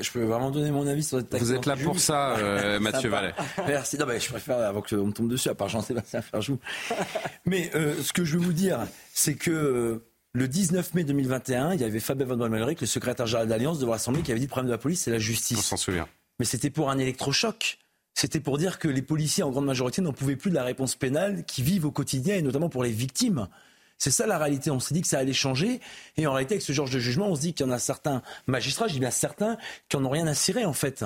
je 0.01 0.11
peux 0.11 0.23
vraiment 0.23 0.51
donner 0.51 0.71
mon 0.71 0.87
avis 0.87 1.03
sur 1.03 1.19
cette 1.19 1.35
Vous 1.35 1.53
êtes 1.53 1.67
là 1.67 1.77
pour 1.77 1.99
ça, 1.99 2.37
euh, 2.39 2.81
Mathieu 2.81 3.11
Vallet. 3.11 3.35
Merci. 3.67 3.99
Non, 3.99 4.07
mais 4.07 4.19
je 4.21 4.29
préfère 4.29 4.59
avant 4.59 4.81
qu'on 4.81 5.07
me 5.07 5.13
tombe 5.13 5.29
dessus, 5.29 5.49
à 5.49 5.55
part 5.55 5.69
Jean-Sébastien 5.69 6.23
Ferjou. 6.23 6.59
mais 7.47 7.71
euh, 7.75 7.95
ce 8.03 8.13
que 8.13 8.25
je 8.25 8.39
veux 8.39 8.45
vous 8.45 8.53
dire, 8.53 8.81
c'est 9.13 9.35
que 9.35 9.51
euh, 9.51 10.05
le 10.33 10.49
19 10.49 10.95
mai 10.95 11.05
2021, 11.05 11.75
il 11.75 11.81
y 11.81 11.85
avait 11.85 12.01
Fabien 12.01 12.27
Van 12.27 12.37
Malric, 12.49 12.81
le 12.81 12.87
secrétaire 12.87 13.27
général 13.27 13.49
d'Alliance 13.49 13.79
de 13.79 13.87
l'Assemblée, 13.87 14.23
qui 14.23 14.31
avait 14.31 14.41
dit 14.41 14.47
le 14.47 14.51
problème 14.51 14.69
de 14.69 14.73
la 14.73 14.79
police, 14.79 15.03
c'est 15.03 15.11
la 15.11 15.19
justice. 15.19 15.59
On 15.59 15.63
s'en 15.63 15.77
souvient. 15.77 16.09
Mais 16.39 16.47
c'était 16.47 16.71
pour 16.71 16.91
un 16.91 16.99
électrochoc. 16.99 17.79
C'était 18.15 18.41
pour 18.41 18.59
dire 18.59 18.79
que 18.79 18.89
les 18.89 19.03
policiers, 19.03 19.43
en 19.43 19.51
grande 19.51 19.67
majorité, 19.67 20.01
n'en 20.01 20.13
pouvaient 20.13 20.37
plus 20.37 20.51
de 20.51 20.55
la 20.55 20.65
réponse 20.65 20.97
pénale 20.97 21.45
qui 21.45 21.63
vivent 21.63 21.87
au 21.87 21.91
quotidien, 21.91 22.37
et 22.37 22.43
notamment 22.43 22.69
pour 22.69 22.83
les 22.83 22.91
victimes. 22.91 23.49
C'est 24.03 24.11
ça 24.11 24.27
la 24.27 24.37
réalité. 24.37 24.69
On 24.73 24.81
s'est 24.81 24.95
dit 24.95 25.01
que 25.01 25.07
ça 25.07 25.21
allait 25.21 25.33
changer. 25.33 25.79
Et 26.17 26.27
en 26.27 26.33
réalité, 26.33 26.55
avec 26.55 26.63
ce 26.63 26.73
genre 26.73 26.91
de 26.91 26.99
jugement, 26.99 27.29
on 27.29 27.37
se 27.37 27.43
dit 27.43 27.55
qu'il 27.55 27.65
y 27.65 27.69
en 27.69 27.73
a 27.73 27.79
certains 27.79 28.21
magistrats, 28.49 28.89
je 28.89 28.95
dis 28.95 28.99
bien 28.99 29.13
certains, 29.13 29.57
qui 29.89 29.97
n'en 29.97 30.07
ont 30.07 30.11
rien 30.11 30.27
à 30.27 30.35
cirer, 30.35 30.65
en 30.65 30.73
fait. 30.73 31.05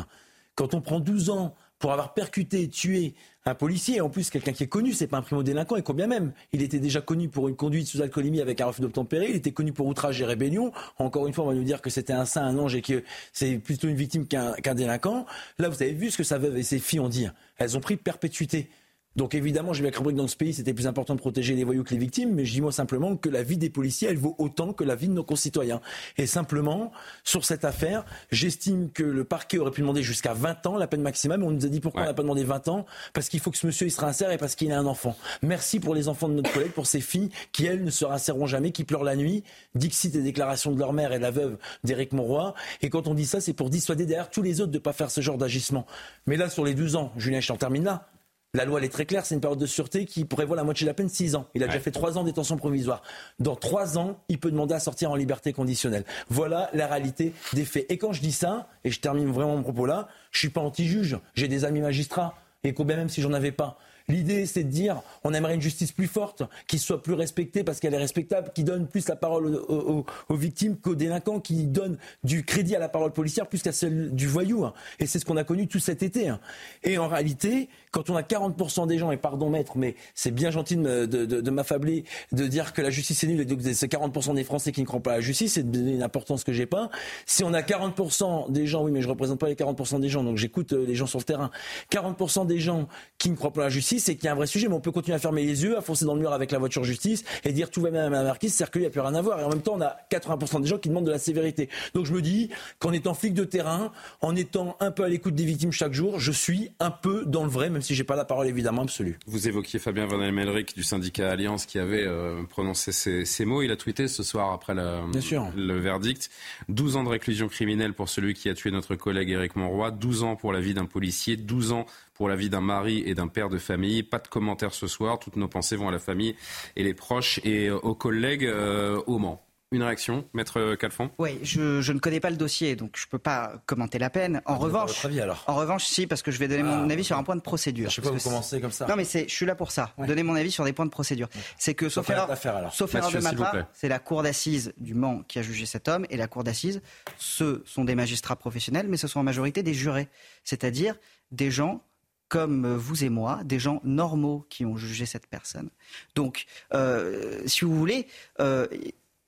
Quand 0.55 0.73
on 0.73 0.81
prend 0.81 0.99
12 0.99 1.29
ans 1.29 1.55
pour 1.79 1.93
avoir 1.93 2.15
percuté, 2.15 2.71
tué 2.71 3.15
un 3.45 3.55
policier, 3.55 4.01
en 4.01 4.09
plus 4.09 4.31
quelqu'un 4.31 4.53
qui 4.53 4.63
est 4.63 4.69
connu, 4.69 4.95
c'est 4.95 5.09
pas 5.09 5.19
un 5.19 5.23
primo-délinquant, 5.23 5.77
et 5.77 5.83
combien 5.83 6.07
même. 6.07 6.33
Il 6.55 6.63
était 6.63 6.79
déjà 6.79 7.03
connu 7.03 7.29
pour 7.29 7.49
une 7.49 7.55
conduite 7.55 7.87
sous 7.87 8.01
alcoolémie 8.01 8.41
avec 8.41 8.63
un 8.63 8.67
refus 8.67 8.81
d'obtempérer, 8.81 9.27
il 9.29 9.37
était 9.37 9.53
connu 9.53 9.75
pour 9.75 9.87
outrage 9.87 10.19
et 10.23 10.25
rébellion. 10.25 10.73
Encore 10.97 11.27
une 11.27 11.35
fois, 11.35 11.45
on 11.45 11.49
va 11.49 11.55
nous 11.55 11.65
dire 11.65 11.83
que 11.83 11.91
c'était 11.91 12.15
un 12.15 12.25
saint, 12.25 12.47
un 12.47 12.57
ange, 12.57 12.77
et 12.77 12.81
que 12.81 13.05
c'est 13.35 13.59
plutôt 13.59 13.89
une 13.89 13.97
victime 13.97 14.27
qu'un 14.27 14.75
délinquant. 14.75 15.27
Là, 15.59 15.69
vous 15.69 15.83
avez 15.83 15.93
vu 15.93 16.11
ce 16.11 16.17
que 16.17 16.25
ça 16.25 16.39
veut 16.39 16.57
et 16.57 16.63
ses 16.63 16.79
filles 16.79 17.01
ont 17.01 17.11
dit. 17.11 17.29
Elles 17.59 17.77
ont 17.77 17.81
pris 17.81 17.99
perpétuité. 17.99 18.71
Donc 19.17 19.35
évidemment, 19.35 19.73
j'ai 19.73 19.83
bien 19.83 19.91
compris 19.91 20.13
que 20.13 20.19
dans 20.19 20.29
ce 20.29 20.37
pays, 20.37 20.53
c'était 20.53 20.75
plus 20.75 20.87
important 20.87 21.15
de 21.15 21.21
protéger 21.21 21.55
les 21.55 21.65
voyous 21.65 21.85
que 21.85 21.91
les 21.91 21.99
victimes, 21.99 22.35
mais 22.35 22.45
je 22.45 22.53
dis 22.53 22.61
moi 22.61 22.71
simplement 22.71 23.17
que 23.17 23.31
la 23.31 23.43
vie 23.43 23.57
des 23.57 23.71
policiers, 23.71 24.09
elle 24.09 24.19
vaut 24.19 24.35
autant 24.39 24.73
que 24.75 24.85
la 24.85 24.95
vie 24.95 25.09
de 25.09 25.15
nos 25.15 25.25
concitoyens. 25.25 25.81
Et 26.19 26.27
simplement, 26.27 26.93
sur 27.25 27.45
cette 27.45 27.65
affaire, 27.65 28.05
j'estime 28.31 28.91
que 28.91 29.03
le 29.03 29.25
parquet 29.25 29.59
aurait 29.59 29.71
pu 29.71 29.81
demander 29.81 30.03
jusqu'à 30.03 30.35
20 30.35 30.67
ans 30.67 30.77
la 30.77 30.87
peine 30.87 31.01
maximale, 31.01 31.41
mais 31.41 31.47
on 31.47 31.51
nous 31.51 31.65
a 31.65 31.69
dit 31.69 31.81
pourquoi 31.81 32.03
on 32.03 32.05
n'a 32.05 32.15
pas 32.15 32.23
demandé 32.23 32.45
20 32.45 32.69
ans? 32.69 32.87
Parce 33.15 33.29
qu'il 33.29 33.41
faut 33.41 33.51
que 33.51 33.57
ce 33.59 33.67
monsieur 33.67 33.87
il 33.87 33.91
se 33.91 34.01
réinsère 34.01 34.31
et 34.31 34.39
parce 34.39 34.55
qu'il 34.55 34.71
a 34.71 34.79
un 34.79 34.87
enfant. 34.87 35.17
Merci 35.43 35.81
pour 35.81 35.95
les 35.95 36.09
enfants 36.09 36.29
de 36.29 36.35
notre 36.35 36.53
collègue, 36.53 36.73
pour 36.73 36.87
ces 36.87 37.01
filles 37.01 37.31
qui, 37.53 37.65
elles, 37.65 37.85
ne 37.85 37.91
se 37.91 38.05
réinséreront 38.05 38.47
jamais, 38.47 38.71
qui 38.71 38.85
pleurent 38.85 39.05
la 39.05 39.17
nuit. 39.17 39.45
Dixit 39.75 40.15
les 40.15 40.23
déclarations 40.23 40.73
de 40.73 40.79
leur 40.79 40.93
mère 40.93 41.13
et 41.13 41.19
de 41.19 41.23
la 41.23 41.31
veuve 41.31 41.57
d'Éric 41.85 42.13
Monroy. 42.13 42.55
Et 42.83 42.91
quand 42.91 43.09
on 43.09 43.15
dit 43.15 43.27
ça, 43.27 43.41
c'est 43.41 43.55
pour 43.55 43.71
dissuader 43.71 44.05
derrière 44.05 44.31
tous 44.31 44.43
les 44.43 44.61
autres 44.61 44.73
de 44.73 44.77
ne 44.79 44.83
pas 44.83 44.93
faire 44.93 45.11
ce 45.11 45.23
genre 45.23 45.39
d'agissement. 45.39 45.87
Mais 46.27 46.37
là, 46.37 46.51
sur 46.51 46.65
les 46.65 46.75
12 46.75 46.97
ans, 46.97 47.13
Julien, 47.17 47.41
je 47.41 47.49
t'en 47.49 47.57
termine 47.57 47.85
là. 47.85 48.11
La 48.55 48.65
loi, 48.65 48.79
elle 48.79 48.87
est 48.87 48.91
très 48.91 49.05
claire, 49.05 49.27
c'est 49.27 49.35
une 49.35 49.41
période 49.41 49.59
de 49.59 49.67
sûreté 49.67 50.07
qui 50.07 50.25
prévoit 50.25 50.57
la 50.57 50.65
moitié 50.65 50.85
de 50.85 50.91
la 50.91 50.95
peine, 50.95 51.09
6 51.09 51.35
ans. 51.35 51.47
Il 51.55 51.63
a 51.63 51.67
déjà 51.67 51.81
fait 51.81 51.91
3 51.91 52.17
ans 52.17 52.23
de 52.23 52.29
détention 52.29 52.57
provisoire. 52.57 53.03
Dans 53.39 53.55
3 53.55 53.99
ans, 53.99 54.19
il 54.29 54.39
peut 54.39 54.51
demander 54.51 54.75
à 54.75 54.81
sortir 54.81 55.11
en 55.11 55.15
liberté 55.15 55.53
conditionnelle. 55.53 56.05
Voilà 56.31 56.71
la 56.73 56.87
réalité 56.87 57.35
des 57.53 57.65
faits. 57.65 57.85
Et 57.91 57.99
quand 57.99 58.13
je 58.13 58.23
dis 58.23 58.33
ça, 58.33 58.69
et 58.85 58.91
je 58.91 59.01
termine 59.01 59.31
vraiment 59.31 59.57
mon 59.57 59.63
propos 59.63 59.85
là, 59.85 60.09
je 60.31 60.39
suis 60.39 60.49
pas 60.49 60.63
anti-juge. 60.63 61.19
J'ai 61.35 61.49
des 61.49 61.65
amis 61.65 61.81
magistrats. 61.81 62.35
Et 62.65 62.73
combien 62.73 62.97
même 62.97 63.09
si 63.09 63.21
j'en 63.21 63.33
avais 63.33 63.53
pas. 63.53 63.79
L'idée, 64.09 64.47
c'est 64.47 64.63
de 64.63 64.71
dire, 64.71 65.03
on 65.25 65.35
aimerait 65.35 65.57
une 65.57 65.63
justice 65.63 65.91
plus 65.91 66.07
forte, 66.07 66.45
qui 66.69 66.79
soit 66.79 67.03
plus 67.03 67.15
respectée 67.15 67.65
parce 67.65 67.81
qu'elle 67.81 67.95
est 67.95 67.99
respectable, 67.99 68.53
qui 68.55 68.63
donne 68.63 68.87
plus 68.87 69.09
la 69.09 69.17
parole 69.17 69.57
aux, 69.69 70.05
victimes 70.31 70.77
qu'aux 70.77 70.95
délinquants, 70.95 71.41
qui 71.41 71.67
donne 71.67 71.99
du 72.23 72.45
crédit 72.45 72.77
à 72.77 72.79
la 72.79 72.89
parole 72.89 73.13
policière 73.13 73.49
plus 73.49 73.63
qu'à 73.63 73.73
celle 73.73 74.15
du 74.15 74.29
voyou. 74.29 74.65
Hein. 74.65 74.75
Et 75.01 75.07
c'est 75.07 75.19
ce 75.19 75.25
qu'on 75.25 75.37
a 75.37 75.45
connu 75.45 75.67
tout 75.67 75.81
cet 75.81 76.05
été. 76.05 76.29
Hein. 76.29 76.39
Et 76.85 76.99
en 76.99 77.09
réalité, 77.09 77.69
quand 77.91 78.09
on 78.11 78.17
a 78.17 78.23
40% 78.23 78.87
des 78.87 78.99
gens, 78.99 79.11
et 79.11 79.17
pardon 79.17 79.51
maître, 79.51 79.73
mais 79.77 79.97
c'est 80.15 80.31
bien 80.31 80.51
gentil 80.51 80.77
de, 80.77 81.51
m'affabler, 81.51 82.05
de 82.31 82.47
dire 82.47 82.73
que 82.73 82.83
la 82.83 82.91
justice 82.91 83.25
est 83.25 83.27
nulle 83.27 83.41
et 83.41 83.47
que 83.47 83.73
c'est 83.73 83.91
40% 83.91 84.35
des 84.35 84.45
Français 84.45 84.71
qui 84.71 84.83
ne 84.83 84.87
croient 84.87 85.01
pas 85.01 85.13
à 85.13 85.17
la 85.17 85.21
justice, 85.21 85.55
c'est 85.55 85.69
de 85.69 85.79
une 85.79 86.03
importance 86.03 86.45
que 86.45 86.53
j'ai 86.53 86.67
pas. 86.67 86.91
Si 87.25 87.43
on 87.43 87.53
a 87.55 87.63
40% 87.63 88.53
des 88.53 88.67
gens, 88.67 88.85
oui, 88.85 88.93
mais 88.93 89.03
je 89.03 89.09
représente 89.09 89.41
pas 89.41 89.49
les 89.49 89.55
40% 89.55 90.01
des 90.01 90.09
gens, 90.09 90.23
donc 90.23 90.37
j'écoute 90.37 90.73
euh, 90.73 90.85
les 90.87 90.95
gens 90.95 91.07
sur 91.07 91.19
le 91.19 91.25
terrain. 91.25 91.51
40% 91.91 92.47
des 92.47 92.59
gens 92.59 92.87
qui 93.19 93.31
ne 93.31 93.37
croient 93.37 93.53
pas 93.53 93.63
à 93.63 93.65
la 93.65 93.71
justice, 93.71 93.96
c'est 94.01 94.15
qu'il 94.15 94.25
y 94.25 94.29
a 94.29 94.33
un 94.33 94.37
vrai 94.37 94.47
sujet, 94.47 94.69
mais 94.69 94.75
on 94.75 94.81
peut 94.81 94.93
continuer 94.93 95.17
à 95.17 95.19
fermer 95.19 95.45
les 95.45 95.65
yeux, 95.65 95.77
à 95.77 95.81
foncer 95.81 96.05
dans 96.05 96.15
le 96.15 96.21
mur 96.21 96.33
avec 96.33 96.51
la 96.51 96.59
voiture 96.59 96.85
justice 96.85 97.25
et 97.45 97.53
dire 97.53 97.71
tout 97.71 97.81
va 97.81 97.91
bien 97.91 98.07
à 98.07 98.11
la 98.11 98.23
marquise, 98.23 98.55
c'est-à-dire 98.55 98.73
qu'il 98.73 98.81
n'y 98.83 98.87
a 98.87 98.91
plus 98.91 99.01
rien 99.01 99.15
à 99.15 99.23
voir. 99.23 99.41
Et 99.41 99.45
en 99.45 99.49
même 99.49 99.63
temps, 99.63 99.75
on 99.77 99.81
a 99.81 99.97
80% 100.11 100.63
des 100.63 100.69
gens 100.69 100.79
qui 100.79 100.89
demandent 100.89 101.07
de 101.07 101.11
la 101.11 101.19
sévérité. 101.19 101.69
Donc 101.95 102.07
je 102.07 102.13
me 102.13 102.23
dis 102.23 102.51
qu'en 102.79 102.93
étant 102.93 103.15
flic 103.15 103.35
de 103.35 103.45
terrain, 103.45 103.93
en 104.21 104.37
étant 104.37 104.77
un 104.81 104.91
peu 104.91 105.05
à 105.05 105.09
l'écoute 105.09 105.35
des 105.35 105.45
victimes 105.45 105.73
chaque 105.73 105.93
jour, 105.93 106.21
je 106.21 106.33
suis 106.33 106.71
un 106.81 106.91
peu 106.91 107.25
dans 107.27 107.45
le 107.45 107.51
vrai, 107.51 107.71
même 107.71 107.83
si 107.83 107.95
j'ai 107.95 108.05
pas 108.05 108.17
la 108.17 108.25
parole 108.25 108.47
évidemment 108.47 108.83
absolue. 108.83 109.19
Vous 109.27 109.49
évoquiez 109.49 109.79
Fabien 109.79 110.07
Van 110.07 110.21
Elmelric 110.21 110.75
du 110.75 110.83
syndicat 110.83 111.31
Alliance 111.31 111.67
qui 111.67 111.79
avait 111.79 112.05
euh, 112.07 112.43
prononcé 112.49 112.93
ces, 112.93 113.45
mots. 113.45 113.63
Il 113.63 113.71
a 113.71 113.77
tweeté 113.77 114.09
ce 114.09 114.23
soir 114.23 114.53
après 114.53 114.75
le 114.75 115.79
verdict 115.79 116.31
12 116.69 116.97
ans 116.97 117.05
de 117.05 117.09
réclusion 117.09 117.49
criminelle 117.49 117.95
pour 117.95 118.09
celui 118.09 118.35
qui 118.35 118.49
a 118.49 118.55
tué 118.55 118.71
notre 118.71 118.95
collègue 118.95 119.31
Éric 119.31 119.57
Monroy, 119.57 119.91
12 119.91 120.23
ans 120.23 120.37
pour 120.37 120.53
la 120.53 120.61
vie 120.61 120.75
d'un 120.75 120.87
policier, 120.87 121.37
12 121.37 121.73
ans 121.73 121.87
pour 122.17 122.29
la 122.29 122.37
vie 122.37 122.51
d'un 122.51 122.61
mari 122.61 123.03
et 123.07 123.15
d'un 123.15 123.29
père 123.29 123.49
de 123.49 123.59
famille. 123.59 124.03
Pas 124.03 124.19
de 124.19 124.29
commentaires 124.29 124.75
ce 124.75 124.87
soir. 124.87 125.19
Toutes 125.19 125.37
nos 125.37 125.49
pensées 125.49 125.77
vont 125.77 125.89
à 125.89 125.93
la 125.93 125.99
famille 125.99 126.35
et 126.77 126.83
les 126.83 126.95
proches 126.95 127.41
et 127.45 127.71
aux 127.71 127.95
collègues 127.95 128.45
euh, 128.45 129.03
au 129.07 129.19
Mans. 129.19 129.43
Une 129.73 129.83
réaction, 129.83 130.25
Maître 130.33 130.77
Calfon? 130.77 131.11
Oui, 131.19 131.41
je, 131.43 131.93
ne 131.93 131.99
connais 131.99 132.21
pas 132.21 132.31
le 132.31 132.37
dossier, 132.37 132.77
donc 132.77 132.93
je 132.97 133.05
ne 133.07 133.11
peux 133.11 133.19
pas 133.19 133.55
commenter 133.67 133.99
la 133.99 134.11
peine. 134.11 134.41
En 134.47 134.59
revanche, 134.59 135.05
en 135.49 135.55
revanche, 135.57 135.85
si, 135.87 136.07
parce 136.07 136.23
que 136.23 136.31
je 136.31 136.39
vais 136.39 136.47
donner 136.47 136.63
mon 136.63 136.89
ah. 136.89 136.93
avis 136.93 137.03
sur 137.03 137.19
un 137.19 137.25
point 137.25 137.35
de 137.35 137.41
procédure. 137.41 137.91
Je 137.91 137.97
sais 137.97 138.01
pas 138.01 138.13
vous 138.13 138.21
commencer 138.21 138.61
comme 138.61 138.71
ça. 138.71 138.87
Non, 138.87 138.95
mais 138.95 139.05
je 139.05 139.27
suis 139.27 139.45
là 139.45 139.57
pour 139.57 139.73
ça. 139.73 139.93
Donner 139.99 140.23
mon 140.23 140.37
avis 140.37 140.53
sur 140.53 140.65
des 140.65 140.73
points 140.73 140.85
de 140.85 140.91
procédure. 140.91 141.29
C'est 141.59 141.75
que, 141.75 141.89
sauf 141.89 142.09
erreur, 142.09 142.29
sauf 142.73 142.95
erreur 142.95 143.11
de 143.11 143.19
ma 143.19 143.33
part, 143.33 143.57
c'est 143.73 143.89
la 143.89 143.99
cour 143.99 144.23
d'assises 144.23 144.73
du 144.79 144.95
Mans 144.95 145.25
qui 145.27 145.41
a 145.41 145.43
jugé 145.43 145.67
cet 145.67 145.89
homme, 145.89 146.07
et 146.11 146.17
la 146.17 146.29
cour 146.29 146.45
d'assises, 146.45 146.81
ce 147.19 147.63
sont 147.67 147.85
des 147.85 147.97
magistrats 147.97 148.37
professionnels, 148.37 148.87
mais 148.89 148.97
ce 148.97 149.09
sont 149.09 149.19
en 149.19 149.25
majorité 149.25 149.65
des 149.65 149.75
jurés, 149.75 150.09
c'est-à-dire 150.45 150.95
des 151.33 151.51
gens 151.51 151.83
comme 152.29 152.75
vous 152.75 153.05
et 153.05 153.09
moi, 153.09 153.41
des 153.45 153.59
gens 153.59 153.81
normaux 153.85 154.47
qui 154.51 154.65
ont 154.65 154.77
jugé 154.77 155.07
cette 155.07 155.27
personne. 155.27 155.71
Donc, 156.15 156.47
euh, 156.75 157.41
si 157.47 157.65
vous 157.65 157.77
voulez, 157.77 158.07
euh, 158.41 158.67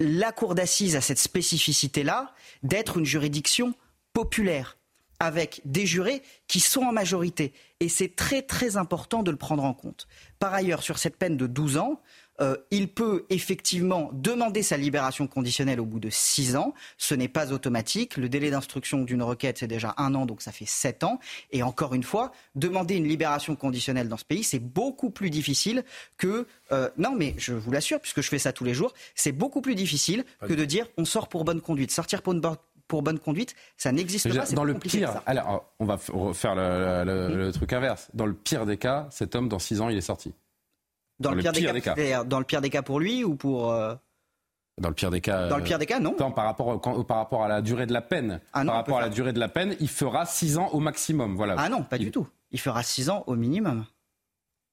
la 0.01 0.33
cour 0.33 0.55
d'assises 0.55 0.97
a 0.97 1.01
cette 1.01 1.19
spécificité-là 1.19 2.35
d'être 2.63 2.99
une 2.99 3.05
juridiction 3.05 3.75
populaire 4.13 4.77
avec 5.21 5.61
des 5.65 5.87
jurés 5.87 6.23
qui 6.47 6.61
sont 6.61 6.83
en 6.83 6.93
majorité. 6.93 7.53
Et 7.81 7.89
c'est 7.89 8.15
très 8.15 8.43
très 8.43 8.77
important 8.77 9.23
de 9.23 9.31
le 9.31 9.37
prendre 9.37 9.65
en 9.65 9.75
compte. 9.75 10.07
Par 10.39 10.55
ailleurs, 10.55 10.83
sur 10.83 10.99
cette 10.99 11.17
peine 11.17 11.37
de 11.37 11.47
12 11.47 11.77
ans, 11.79 12.01
euh, 12.41 12.57
il 12.71 12.89
peut 12.89 13.25
effectivement 13.31 14.11
demander 14.13 14.63
sa 14.63 14.77
libération 14.77 15.27
conditionnelle 15.27 15.81
au 15.81 15.85
bout 15.85 16.01
de 16.01 16.11
six 16.11 16.57
ans. 16.57 16.75
Ce 16.97 17.15
n'est 17.15 17.29
pas 17.29 17.53
automatique. 17.53 18.17
Le 18.17 18.29
délai 18.29 18.51
d'instruction 18.51 19.03
d'une 19.03 19.23
requête, 19.23 19.59
c'est 19.59 19.67
déjà 19.67 19.95
un 19.97 20.15
an, 20.15 20.27
donc 20.27 20.43
ça 20.43 20.53
fait 20.53 20.69
sept 20.69 21.05
ans. 21.05 21.19
Et 21.51 21.63
encore 21.63 21.95
une 21.95 22.03
fois, 22.03 22.33
demander 22.55 22.97
une 22.97 23.09
libération 23.09 23.57
conditionnelle 23.57 24.09
dans 24.09 24.17
ce 24.17 24.25
pays, 24.25 24.45
c'est 24.45 24.59
beaucoup 24.59 25.11
plus 25.11 25.31
difficile 25.31 25.85
que... 26.17 26.47
Euh, 26.71 26.91
non, 26.99 27.15
mais 27.17 27.35
je 27.39 27.55
vous 27.55 27.71
l'assure, 27.71 28.01
puisque 28.01 28.21
je 28.21 28.29
fais 28.29 28.39
ça 28.39 28.53
tous 28.53 28.65
les 28.65 28.75
jours, 28.75 28.93
c'est 29.15 29.33
beaucoup 29.33 29.61
plus 29.61 29.75
difficile 29.75 30.25
que 30.41 30.53
de 30.53 30.65
dire 30.65 30.87
on 30.97 31.05
sort 31.05 31.29
pour 31.29 31.45
bonne 31.45 31.61
conduite. 31.61 31.91
Sortir 31.91 32.23
pour, 32.23 32.35
pour 32.89 33.03
bonne 33.03 33.19
conduite, 33.19 33.55
ça 33.77 33.93
n'existe 33.93 34.35
pas. 34.35 34.47
Dans 34.53 34.65
le 34.65 34.75
pire, 34.75 35.23
alors 35.27 35.71
on 35.79 35.85
va 35.85 35.99
refaire 36.09 36.55
le, 36.55 37.51
truc 37.53 37.73
inverse. 37.73 38.09
Dans 38.15 38.27
le 38.27 38.35
pire 38.35 38.67
des 38.67 38.79
cas, 38.79 39.07
cet 39.11 39.35
homme, 39.35 39.49
dans 39.49 39.59
six 39.59 39.81
ans, 39.81 39.89
il 39.89 39.97
est 39.97 40.03
sorti. 40.03 40.35
Dans, 41.21 41.33
le, 41.33 41.41
pire, 41.41 41.53
des, 41.53 41.81
cas, 41.81 42.25
Dans 42.25 42.39
le 42.39 42.45
pire 42.45 42.61
des 42.61 42.71
cas 42.71 42.83
pour 42.83 43.01
lui 43.01 43.25
ou 43.25 43.35
pour. 43.35 43.73
Euh, 43.73 43.95
dans 44.81 44.89
le 44.89 44.95
pire 44.95 45.11
des 45.11 45.21
cas. 45.21 45.49
Dans 45.49 45.57
le 45.57 45.65
pire 45.65 45.79
des 45.79 45.87
cas, 45.87 45.99
non. 45.99 46.13
par, 46.13 46.45
rapport, 46.45 46.81
par 46.81 47.17
rapport 47.17 47.45
à 47.45 47.49
la 47.49 47.63
durée 47.63 47.87
de 47.87 47.93
la 47.93 48.03
peine. 48.03 48.41
Ah 48.53 48.65
par 48.65 48.75
rapport 48.75 48.99
à 48.99 49.03
la 49.03 49.09
durée 49.09 49.33
de 49.33 49.41
la 49.41 49.49
peine, 49.49 49.75
il 49.81 49.89
fera 49.89 50.25
6 50.25 50.59
ans 50.59 50.69
au 50.73 50.81
maximum. 50.81 51.37
Voilà. 51.37 51.57
Ah 51.59 51.69
non, 51.69 51.83
pas 51.83 51.99
du 51.99 52.11
tout. 52.11 52.29
Il 52.51 52.61
fera 52.61 52.83
6 52.83 53.11
ans 53.11 53.25
au 53.27 53.35
minimum. 53.35 53.85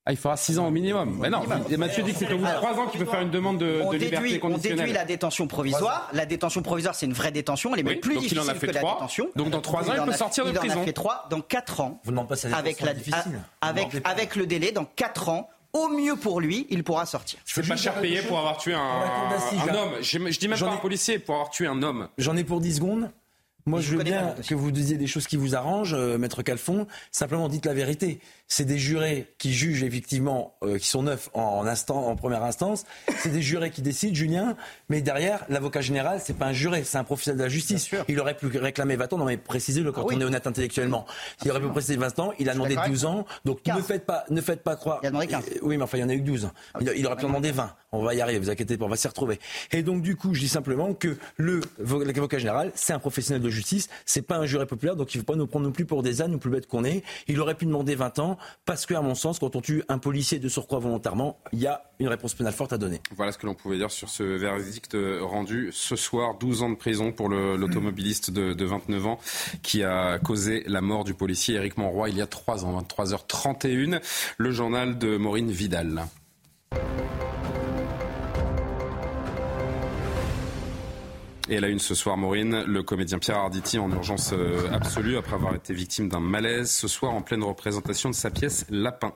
Ah, 0.08 0.12
il 0.12 0.18
fera 0.18 0.38
6 0.38 0.60
ans 0.60 0.68
au 0.68 0.72
minimum. 0.72 1.18
Mais 1.20 1.32
non, 1.32 1.42
Mathieu 1.78 2.04
dit 2.04 2.14
que 2.14 2.20
c'est 2.20 2.32
au 2.32 2.38
bout 2.38 2.46
de 2.46 2.52
3 2.52 2.74
ans 2.74 2.86
qu'il 2.88 3.00
peut 3.00 3.10
faire 3.10 3.22
une 3.22 3.32
demande 3.32 3.58
de, 3.58 3.82
de 3.92 3.98
liberté 3.98 4.40
conditionnelle. 4.40 4.80
On 4.80 4.82
déduit 4.84 4.94
la 4.94 5.06
détention 5.06 5.48
provisoire. 5.48 6.10
La 6.14 6.28
détention 6.28 6.62
provisoire, 6.62 6.94
c'est 6.94 7.08
une 7.08 7.14
vraie 7.14 7.32
détention. 7.32 7.74
Elle 7.74 7.80
est 7.80 7.84
même 7.84 8.00
plus 8.00 8.18
difficile 8.18 8.40
que 8.60 8.68
la 8.68 8.84
détention. 8.84 9.30
Donc 9.36 9.50
dans 9.50 9.62
3 9.62 9.90
ans, 9.90 9.94
il, 9.98 10.04
peut 10.04 10.12
sortir 10.12 10.46
de 10.46 10.52
prison. 10.52 10.76
Il 10.76 10.80
en 10.80 10.82
a 10.84 10.86
fait 10.86 10.94
3 10.94 11.28
dans 11.32 11.42
4 11.42 11.80
ans. 11.82 12.00
Vous 12.04 12.12
demandez 12.12 12.30
pas 12.30 12.36
si 12.36 12.48
avec, 12.48 12.82
la, 12.82 12.94
difficile. 12.94 13.42
avec, 13.62 13.88
avec 14.04 14.36
le 14.36 14.46
délai, 14.46 14.72
dans 14.72 14.86
4 14.86 15.30
ans, 15.30 15.50
au 15.76 15.90
mieux 15.90 16.16
pour 16.16 16.40
lui, 16.40 16.66
il 16.70 16.84
pourra 16.84 17.06
sortir. 17.06 17.40
C'est 17.46 17.68
pas 17.68 17.76
cher 17.76 18.00
payé 18.00 18.22
pour 18.22 18.40
avoir 18.40 18.58
tué 18.58 18.74
un, 18.74 18.80
un 18.80 19.76
homme. 19.76 19.92
Je, 20.02 20.18
je 20.32 20.40
dis 20.40 20.48
même 20.48 20.58
pas 20.58 20.72
un 20.72 20.78
policier, 20.78 21.20
pour 21.20 21.36
avoir 21.36 21.50
tué 21.50 21.68
un 21.68 21.84
homme. 21.84 22.08
J'en 22.18 22.36
ai 22.38 22.44
pour 22.44 22.62
10 22.62 22.76
secondes. 22.76 23.12
Moi, 23.68 23.82
je, 23.82 23.96
veux 23.96 24.04
bien 24.04 24.36
que 24.48 24.54
vous 24.54 24.70
disiez 24.70 24.96
des 24.96 25.08
choses 25.08 25.26
qui 25.26 25.38
vous 25.38 25.56
arrangent, 25.56 25.96
euh, 25.96 26.20
Maître 26.20 26.44
Calfon. 26.44 26.86
Simplement, 27.12 27.50
dites 27.50 27.66
la 27.66 27.74
vérité. 27.74 28.20
C'est 28.48 28.66
des 28.66 28.78
jurés 28.78 29.34
qui 29.40 29.54
jugent 29.54 29.84
effectivement, 29.84 30.56
euh, 30.64 30.78
qui 30.78 30.88
sont 30.88 31.04
neufs 31.04 31.30
en, 31.34 31.66
instant, 31.66 32.08
en 32.08 32.16
première 32.16 32.44
instance. 32.44 32.86
C'est 33.18 33.32
des 33.32 33.42
jurés 33.42 33.72
qui 33.72 33.82
décident, 33.82 34.14
Julien. 34.14 34.56
Mais 34.88 35.02
derrière, 35.02 35.44
l'avocat 35.50 35.82
général, 35.82 36.22
c'est 36.24 36.38
pas 36.38 36.46
un 36.46 36.54
juré, 36.54 36.84
c'est 36.84 36.98
un 36.98 37.04
professionnel 37.04 37.40
de 37.40 37.44
la 37.44 37.50
justice. 37.50 37.90
Il 38.08 38.20
aurait 38.20 38.38
pu 38.38 38.46
réclamer 38.46 38.98
20 38.98 39.14
ans. 39.14 39.18
Non, 39.18 39.26
mais 39.26 39.38
précisez-le 39.38 39.92
quand 39.92 40.02
ah 40.02 40.14
on 40.14 40.20
est 40.20 40.24
honnête 40.24 40.46
intellectuellement. 40.46 41.06
Il 41.44 41.50
aurait 41.50 41.60
pu 41.60 41.70
préciser 41.70 41.98
20 41.98 42.20
ans. 42.20 42.34
Il 42.38 42.50
a 42.50 42.54
demandé 42.54 42.76
12 42.88 43.06
ans. 43.06 43.26
Donc 43.46 43.66
ne 43.66 43.82
faites 43.82 44.06
pas, 44.06 44.26
ne 44.30 44.42
faites 44.42 44.64
pas 44.64 44.76
croire. 44.76 45.00
Il 45.02 45.08
a 45.08 45.10
demandé 45.10 45.28
15. 45.28 45.44
Oui, 45.64 45.78
mais 45.78 45.84
enfin, 45.84 45.98
il 45.98 46.02
y 46.02 46.04
en 46.04 46.10
a 46.10 46.14
eu 46.14 46.22
12. 46.22 46.50
Ah 46.74 46.80
il, 46.96 47.06
aurait 47.08 47.16
pu 47.16 47.26
en 47.26 47.30
demander 47.30 47.52
20. 47.52 47.74
On 47.94 48.04
va 48.04 48.14
y 48.14 48.22
arriver, 48.22 48.40
vous 48.40 48.50
inquiétez 48.50 48.78
pas, 48.78 48.86
on 48.86 48.90
va 48.90 48.98
s'y 48.98 49.08
retrouver. 49.08 49.40
Et 49.72 49.82
donc, 49.82 50.02
du 50.02 50.16
coup, 50.16 50.34
je 50.34 50.42
dis 50.42 50.50
simplement 50.50 50.94
que 50.94 51.18
le 51.38 51.62
l'avocat 51.80 52.38
général, 52.38 52.72
c'est 52.76 52.94
un 52.94 53.00
professionnel 53.00 53.42
de 53.42 53.50
justice. 53.50 53.88
C'est 54.06 54.22
pas 54.22 54.38
un 54.38 54.46
juré 54.46 54.66
populaire. 54.66 54.96
Donc, 54.96 55.16
il 55.16 55.18
ne 55.18 55.22
faut 55.22 55.32
pas 55.32 55.36
nous 55.36 55.48
prendre 55.48 55.66
non 55.66 55.72
plus 55.72 55.86
pour 55.86 56.04
des 56.04 56.22
ânes 56.22 56.36
ou 56.36 56.38
plus 56.38 56.52
bêtes 56.52 56.68
qu'on 56.68 56.84
est. 56.84 57.04
Il 57.28 57.40
aurait 57.40 57.56
pu 57.56 57.66
demander 57.66 57.96
20 57.96 58.20
ans 58.20 58.35
parce 58.66 58.86
qu'à 58.86 59.02
mon 59.02 59.16
sens, 59.16 59.40
quand 59.40 59.56
on 59.56 59.62
tue 59.62 59.84
un 59.90 59.98
policier 59.98 60.40
de 60.40 60.50
surcroît 60.50 60.80
volontairement, 60.80 61.40
il 61.54 61.60
y 61.60 61.68
a 61.68 61.84
une 62.00 62.08
réponse 62.08 62.34
pénale 62.34 62.54
forte 62.54 62.74
à 62.74 62.78
donner. 62.78 63.02
Voilà 63.16 63.32
ce 63.32 63.38
que 63.38 63.46
l'on 63.46 63.56
pouvait 63.56 63.78
dire 63.78 63.92
sur 63.92 64.10
ce 64.10 64.24
verdict 64.24 64.98
rendu 65.22 65.70
ce 65.72 65.96
soir. 65.96 66.36
12 66.38 66.64
ans 66.64 66.70
de 66.70 66.76
prison 66.76 67.12
pour 67.12 67.30
l'automobiliste 67.30 68.32
de, 68.32 68.54
de, 68.54 68.66
29 68.66 69.06
ans 69.08 69.20
qui 69.64 69.84
a 69.84 70.20
causé 70.20 70.64
la 70.68 70.82
mort 70.82 71.04
du 71.04 71.14
policier 71.14 71.56
Éric 71.56 71.78
Monroy 71.78 72.10
il 72.10 72.18
y 72.18 72.22
a 72.22 72.28
3 72.28 72.66
ans, 72.66 72.82
23h31. 72.82 74.02
Le 74.38 74.52
journal 74.52 74.98
de 74.98 75.18
Maureen 75.18 75.52
Vidal. 75.52 76.06
Et 81.48 81.56
elle 81.56 81.64
a 81.64 81.70
une 81.70 81.80
ce 81.80 81.94
soir, 81.94 82.18
Maureen, 82.18 82.64
le 82.64 82.82
comédien 82.82 83.20
Pierre 83.20 83.38
Arditi 83.38 83.78
en 83.78 83.92
urgence 83.92 84.34
euh, 84.34 84.68
absolue 84.72 85.16
après 85.18 85.36
avoir 85.36 85.54
été 85.54 85.74
victime 85.74 86.10
d'un 86.10 86.20
malaise 86.20 86.72
ce 86.72 86.88
soir 86.88 87.14
en 87.14 87.22
pleine 87.22 87.44
représentation 87.44 88.10
de 88.10 88.16
sa 88.16 88.32
pièce 88.32 88.66
Lapin. 88.70 89.14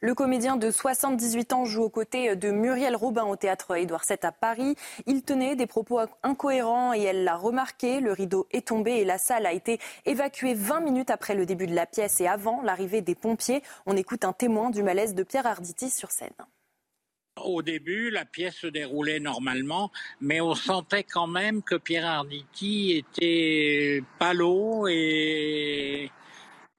Le 0.00 0.14
comédien 0.14 0.56
de 0.56 0.70
78 0.70 1.52
ans 1.52 1.64
joue 1.64 1.82
aux 1.82 1.88
côtés 1.88 2.34
de 2.36 2.50
Muriel 2.50 2.94
Robin 2.96 3.24
au 3.24 3.36
théâtre 3.36 3.76
Édouard 3.76 4.02
VII 4.08 4.18
à 4.22 4.32
Paris. 4.32 4.76
Il 5.06 5.22
tenait 5.22 5.54
des 5.56 5.66
propos 5.66 6.00
incohérents 6.22 6.92
et 6.92 7.02
elle 7.02 7.24
l'a 7.24 7.36
remarqué. 7.36 8.00
Le 8.00 8.12
rideau 8.12 8.48
est 8.50 8.66
tombé 8.66 8.92
et 8.94 9.04
la 9.04 9.18
salle 9.18 9.46
a 9.46 9.52
été 9.52 9.78
évacuée 10.04 10.54
20 10.54 10.80
minutes 10.80 11.10
après 11.10 11.34
le 11.34 11.46
début 11.46 11.68
de 11.68 11.74
la 11.74 11.86
pièce 11.86 12.20
et 12.20 12.26
avant 12.26 12.62
l'arrivée 12.62 13.00
des 13.00 13.14
pompiers. 13.14 13.62
On 13.86 13.96
écoute 13.96 14.24
un 14.24 14.32
témoin 14.32 14.70
du 14.70 14.82
malaise 14.82 15.14
de 15.14 15.22
Pierre 15.22 15.46
Arditi 15.46 15.88
sur 15.88 16.10
scène. 16.10 16.30
Au 17.40 17.62
début, 17.62 18.10
la 18.10 18.26
pièce 18.26 18.56
se 18.56 18.66
déroulait 18.66 19.18
normalement, 19.18 19.90
mais 20.20 20.42
on 20.42 20.54
sentait 20.54 21.02
quand 21.02 21.26
même 21.26 21.62
que 21.62 21.76
Pierre 21.76 22.04
Arditi 22.06 22.92
était 22.92 24.02
palo 24.18 24.86
et 24.86 26.10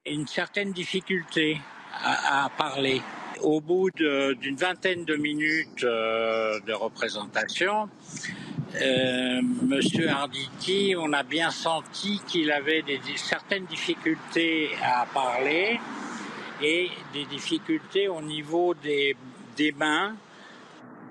une 0.06 0.28
certaine 0.28 0.72
difficulté 0.72 1.60
à, 1.92 2.48
parler. 2.56 3.02
Au 3.40 3.60
bout 3.60 3.90
d'une 3.90 4.54
vingtaine 4.54 5.04
de 5.04 5.16
minutes 5.16 5.82
euh, 5.82 6.60
de 6.60 6.72
représentation, 6.72 7.88
euh, 8.80 9.42
Monsieur 9.62 10.08
Arditi, 10.08 10.94
on 10.96 11.12
a 11.12 11.24
bien 11.24 11.50
senti 11.50 12.20
qu'il 12.28 12.52
avait 12.52 12.84
certaines 13.16 13.66
difficultés 13.66 14.70
à 14.80 15.04
parler 15.12 15.80
et 16.62 16.90
des 17.12 17.24
difficultés 17.24 18.06
au 18.06 18.22
niveau 18.22 18.72
des, 18.74 19.16
des 19.56 19.72
mains 19.72 20.14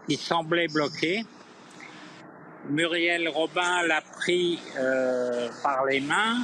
il 0.07 0.17
semblait 0.17 0.67
bloqué. 0.67 1.23
Muriel 2.69 3.27
Robin 3.27 3.85
l'a 3.87 4.01
pris 4.01 4.59
euh, 4.77 5.49
par 5.61 5.85
les 5.85 5.99
mains 5.99 6.41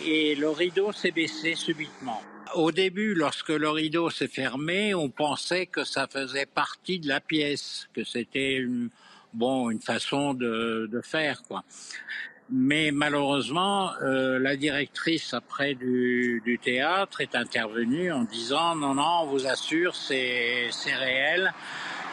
et 0.00 0.34
le 0.34 0.50
rideau 0.50 0.92
s'est 0.92 1.10
baissé 1.10 1.54
subitement. 1.54 2.20
Au 2.54 2.72
début, 2.72 3.14
lorsque 3.14 3.50
le 3.50 3.68
rideau 3.68 4.10
s'est 4.10 4.28
fermé, 4.28 4.94
on 4.94 5.10
pensait 5.10 5.66
que 5.66 5.84
ça 5.84 6.06
faisait 6.06 6.46
partie 6.46 6.98
de 6.98 7.08
la 7.08 7.20
pièce, 7.20 7.88
que 7.94 8.04
c'était 8.04 8.54
une, 8.54 8.90
bon 9.34 9.70
une 9.70 9.80
façon 9.80 10.34
de, 10.34 10.88
de 10.90 11.00
faire 11.00 11.42
quoi. 11.42 11.64
Mais 12.50 12.92
malheureusement, 12.92 13.92
euh, 14.00 14.38
la 14.38 14.56
directrice 14.56 15.34
après 15.34 15.74
du, 15.74 16.40
du, 16.46 16.58
théâtre 16.58 17.20
est 17.20 17.34
intervenue 17.34 18.10
en 18.10 18.24
disant 18.24 18.74
non 18.74 18.94
non, 18.94 19.20
on 19.22 19.26
vous 19.26 19.46
assure 19.46 19.94
c'est 19.94 20.70
réel. 20.86 21.52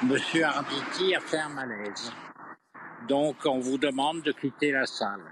Monsieur 0.04 0.44
Arditi 0.44 1.16
a 1.16 1.22
fait 1.22 1.40
un 1.40 1.50
malaise. 1.50 2.12
Donc 3.08 3.38
on 3.46 3.60
vous 3.60 3.78
demande 3.78 4.22
de 4.24 4.34
quitter 4.34 4.72
la 4.72 4.86
salle. 4.86 5.24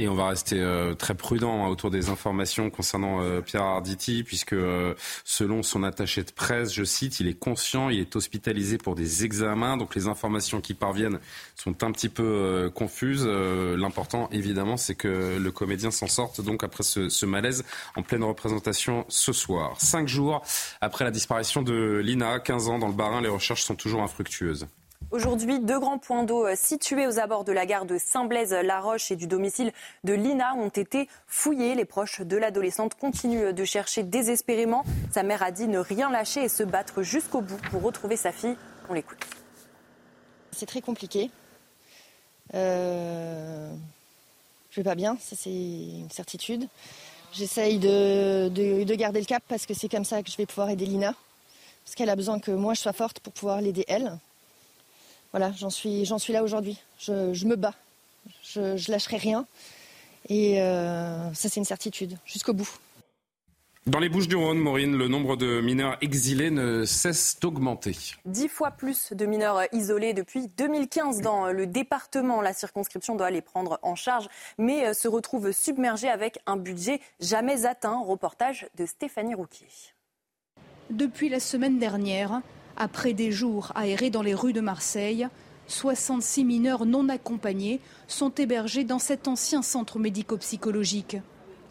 Et 0.00 0.08
on 0.08 0.14
va 0.14 0.28
rester 0.28 0.58
euh, 0.58 0.94
très 0.94 1.14
prudent 1.14 1.66
hein, 1.66 1.68
autour 1.68 1.90
des 1.90 2.08
informations 2.08 2.70
concernant 2.70 3.20
euh, 3.20 3.42
Pierre 3.42 3.64
Arditi, 3.64 4.24
puisque 4.24 4.54
euh, 4.54 4.94
selon 5.24 5.62
son 5.62 5.82
attaché 5.82 6.22
de 6.22 6.30
presse, 6.30 6.72
je 6.72 6.84
cite, 6.84 7.20
il 7.20 7.28
est 7.28 7.38
conscient, 7.38 7.90
il 7.90 8.00
est 8.00 8.16
hospitalisé 8.16 8.78
pour 8.78 8.94
des 8.94 9.26
examens, 9.26 9.76
donc 9.76 9.94
les 9.94 10.06
informations 10.06 10.62
qui 10.62 10.72
parviennent 10.72 11.18
sont 11.54 11.84
un 11.84 11.92
petit 11.92 12.08
peu 12.08 12.70
confuses. 12.74 13.26
L'important, 13.26 14.30
évidemment, 14.32 14.78
c'est 14.78 14.94
que 14.94 15.36
le 15.38 15.50
comédien 15.50 15.90
s'en 15.90 16.06
sorte 16.06 16.40
donc 16.40 16.64
après 16.64 16.82
ce, 16.82 17.10
ce, 17.10 17.26
malaise 17.26 17.62
en 17.94 18.02
pleine 18.02 18.24
représentation 18.24 19.04
ce 19.08 19.34
soir. 19.34 19.78
Cinq 19.78 20.08
jours 20.08 20.42
après 20.80 21.04
la 21.04 21.10
disparition 21.10 21.60
de 21.60 22.00
Lina, 22.02 22.40
15 22.40 22.68
ans 22.68 22.78
dans 22.78 22.88
le 22.88 22.94
Barin, 22.94 23.20
les 23.20 23.28
recherches 23.28 23.64
sont 23.64 23.76
toujours 23.76 24.00
infructueuses. 24.00 24.66
Aujourd'hui, 25.10 25.58
deux 25.58 25.80
grands 25.80 25.98
points 25.98 26.22
d'eau 26.22 26.46
euh, 26.46 26.54
situés 26.54 27.08
aux 27.08 27.18
abords 27.18 27.42
de 27.42 27.50
la 27.50 27.66
gare 27.66 27.84
de 27.84 27.98
Saint-Blaise-la-Roche 27.98 29.10
et 29.10 29.16
du 29.16 29.26
domicile 29.26 29.72
de 30.04 30.12
Lina 30.12 30.54
ont 30.54 30.68
été 30.68 31.08
fouillés. 31.26 31.74
Les 31.74 31.84
proches 31.84 32.20
de 32.20 32.36
l'adolescente 32.36 32.94
continuent 32.94 33.52
de 33.52 33.64
chercher 33.64 34.04
désespérément. 34.04 34.84
Sa 35.12 35.24
mère 35.24 35.42
a 35.42 35.50
dit 35.50 35.66
ne 35.66 35.80
rien 35.80 36.10
lâcher 36.10 36.44
et 36.44 36.48
se 36.48 36.62
battre 36.62 37.02
jusqu'au 37.02 37.40
bout 37.40 37.60
pour 37.72 37.82
retrouver 37.82 38.16
sa 38.16 38.30
fille. 38.30 38.56
On 38.88 38.94
l'écoute. 38.94 39.18
C'est 40.52 40.66
très 40.66 40.80
compliqué. 40.80 41.28
Euh... 42.54 43.72
Je 44.70 44.76
vais 44.76 44.84
pas 44.84 44.94
bien, 44.94 45.16
ça 45.20 45.34
c'est 45.36 45.50
une 45.50 46.10
certitude. 46.10 46.68
J'essaye 47.32 47.80
de, 47.80 48.48
de, 48.48 48.94
garder 48.94 49.18
le 49.18 49.26
cap 49.26 49.42
parce 49.48 49.66
que 49.66 49.74
c'est 49.74 49.88
comme 49.88 50.04
ça 50.04 50.22
que 50.22 50.30
je 50.30 50.36
vais 50.36 50.46
pouvoir 50.46 50.70
aider 50.70 50.86
Lina. 50.86 51.14
Parce 51.84 51.96
qu'elle 51.96 52.10
a 52.10 52.14
besoin 52.14 52.38
que 52.38 52.52
moi 52.52 52.74
je 52.74 52.80
sois 52.80 52.92
forte 52.92 53.18
pour 53.18 53.32
pouvoir 53.32 53.60
l'aider 53.60 53.84
elle 53.88 54.16
voilà, 55.32 55.52
j'en 55.52 55.70
suis, 55.70 56.04
j'en 56.04 56.18
suis 56.18 56.32
là 56.32 56.42
aujourd'hui. 56.42 56.78
Je, 56.98 57.46
me 57.46 57.56
bats. 57.56 57.74
Je, 58.42 58.60
ne 58.60 58.90
lâcherai 58.90 59.16
rien. 59.16 59.46
Et 60.28 60.60
euh, 60.60 61.32
ça, 61.34 61.48
c'est 61.48 61.60
une 61.60 61.64
certitude, 61.64 62.18
jusqu'au 62.24 62.52
bout. 62.52 62.70
Dans 63.86 63.98
les 63.98 64.10
Bouches 64.10 64.28
du 64.28 64.36
Rhône, 64.36 64.58
Maureen, 64.58 64.94
le 64.94 65.08
nombre 65.08 65.36
de 65.36 65.62
mineurs 65.62 65.96
exilés 66.02 66.50
ne 66.50 66.84
cesse 66.84 67.38
d'augmenter. 67.40 67.96
Dix 68.26 68.48
fois 68.48 68.72
plus 68.72 69.12
de 69.12 69.24
mineurs 69.24 69.62
isolés 69.72 70.12
depuis 70.12 70.48
2015 70.48 71.22
dans 71.22 71.50
le 71.50 71.66
département. 71.66 72.42
La 72.42 72.52
circonscription 72.52 73.16
doit 73.16 73.30
les 73.30 73.40
prendre 73.40 73.78
en 73.82 73.94
charge, 73.94 74.28
mais 74.58 74.92
se 74.92 75.08
retrouve 75.08 75.52
submergée 75.52 76.10
avec 76.10 76.40
un 76.46 76.56
budget 76.56 77.00
jamais 77.20 77.64
atteint. 77.64 77.98
Reportage 78.00 78.68
de 78.76 78.84
Stéphanie 78.84 79.34
Rouquier. 79.34 79.66
Depuis 80.90 81.30
la 81.30 81.40
semaine 81.40 81.78
dernière, 81.78 82.42
Après 82.82 83.12
des 83.12 83.30
jours 83.30 83.72
aérés 83.74 84.08
dans 84.08 84.22
les 84.22 84.32
rues 84.32 84.54
de 84.54 84.62
Marseille, 84.62 85.28
66 85.66 86.46
mineurs 86.46 86.86
non 86.86 87.10
accompagnés 87.10 87.78
sont 88.08 88.30
hébergés 88.30 88.84
dans 88.84 88.98
cet 88.98 89.28
ancien 89.28 89.60
centre 89.60 89.98
médico-psychologique. 89.98 91.18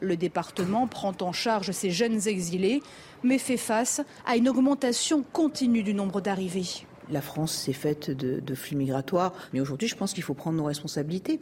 Le 0.02 0.15
département 0.15 0.86
prend 0.86 1.15
en 1.22 1.31
charge 1.31 1.72
ces 1.72 1.90
jeunes 1.90 2.27
exilés, 2.27 2.84
mais 3.23 3.40
fait 3.40 3.57
face 3.57 4.02
à 4.27 4.36
une 4.36 4.48
augmentation 4.48 5.23
continue 5.34 5.81
du 5.81 5.95
nombre 5.95 6.22
d'arrivées. 6.22 6.86
La 7.10 7.22
France 7.22 7.53
s'est 7.53 7.73
faite 7.73 8.11
de, 8.11 8.53
flux 8.53 8.76
migratoires, 8.76 9.34
mais 9.52 9.61
aujourd'hui, 9.61 9.88
je 9.88 9.95
pense 9.95 10.14
qu'il 10.14 10.22
faut 10.22 10.36
prendre 10.36 10.57
nos 10.57 10.65
responsabilités. 10.65 11.40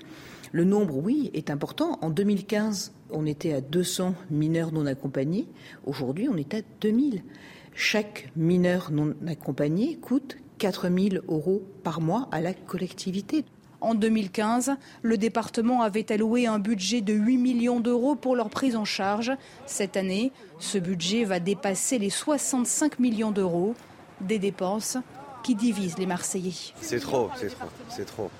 Le 0.53 0.63
nombre, 0.63 0.95
oui, 0.95 1.29
est 1.33 1.49
important. 1.49 1.99
En 2.01 2.09
2015, 2.09 2.93
on 3.11 3.25
était 3.25 3.51
à 3.51 3.59
200 3.59 4.15
mineurs 4.31 4.71
non 4.71 4.85
accompagnés. 4.85 5.45
Aujourd'hui, 5.85 6.29
on 6.31 6.37
est 6.37 6.53
à 6.53 6.61
2000. 6.79 7.21
Chaque 7.79 8.31
mineur 8.35 8.89
non 8.91 9.13
accompagné 9.27 9.97
coûte 9.97 10.37
4 10.57 10.89
000 10.89 11.23
euros 11.27 11.61
par 11.83 12.01
mois 12.01 12.27
à 12.31 12.41
la 12.41 12.55
collectivité. 12.55 13.45
En 13.81 13.93
2015, 13.93 14.71
le 15.03 15.15
département 15.15 15.83
avait 15.83 16.11
alloué 16.11 16.47
un 16.47 16.57
budget 16.57 17.01
de 17.01 17.13
8 17.13 17.37
millions 17.37 17.79
d'euros 17.79 18.15
pour 18.15 18.35
leur 18.35 18.49
prise 18.49 18.75
en 18.75 18.83
charge. 18.83 19.31
Cette 19.67 19.95
année, 19.95 20.31
ce 20.57 20.79
budget 20.79 21.23
va 21.23 21.39
dépasser 21.39 21.99
les 21.99 22.09
65 22.09 22.97
millions 22.97 23.29
d'euros, 23.29 23.75
des 24.21 24.39
dépenses 24.39 24.97
qui 25.43 25.53
divisent 25.53 25.99
les 25.99 26.07
Marseillais. 26.07 26.73
C'est 26.81 26.99
trop, 26.99 27.29
c'est 27.35 27.49
trop, 27.49 27.67
c'est 27.89 28.05
trop. 28.05 28.31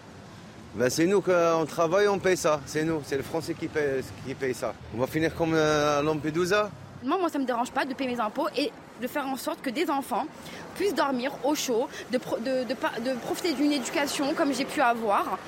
Ben 0.74 0.90
c'est 0.90 1.06
nous, 1.06 1.22
on 1.28 1.66
travaille, 1.68 2.08
on 2.08 2.18
paye 2.18 2.38
ça. 2.38 2.60
C'est 2.66 2.84
nous, 2.84 3.02
c'est 3.06 3.18
le 3.18 3.24
Français 3.24 3.54
qui 3.54 3.68
paye, 3.68 4.02
qui 4.26 4.34
paye 4.34 4.56
ça. 4.56 4.74
On 4.96 5.00
va 5.00 5.06
finir 5.06 5.36
comme 5.36 5.54
euh, 5.54 6.00
à 6.00 6.02
Lampedusa 6.02 6.72
moi, 7.08 7.18
moi, 7.18 7.30
ça 7.30 7.38
ne 7.38 7.44
me 7.44 7.48
dérange 7.48 7.72
pas 7.72 7.86
de 7.86 7.94
payer 7.94 8.12
mes 8.12 8.20
impôts 8.20 8.48
et 8.56 8.72
de 9.02 9.08
faire 9.08 9.28
en 9.28 9.38
sorte 9.38 9.62
que 9.62 9.70
des 9.70 9.90
enfants 9.90 10.26
puissent 10.76 10.96
dormir 10.96 11.32
au 11.44 11.56
chaud, 11.56 11.88
de, 12.12 12.18
de 12.18 13.14
profiter 13.20 13.54
d'une 13.54 13.72
éducation 13.72 14.34
comme 14.34 14.54
j'ai 14.54 14.66
pu 14.66 14.82
avoir. 14.82 15.40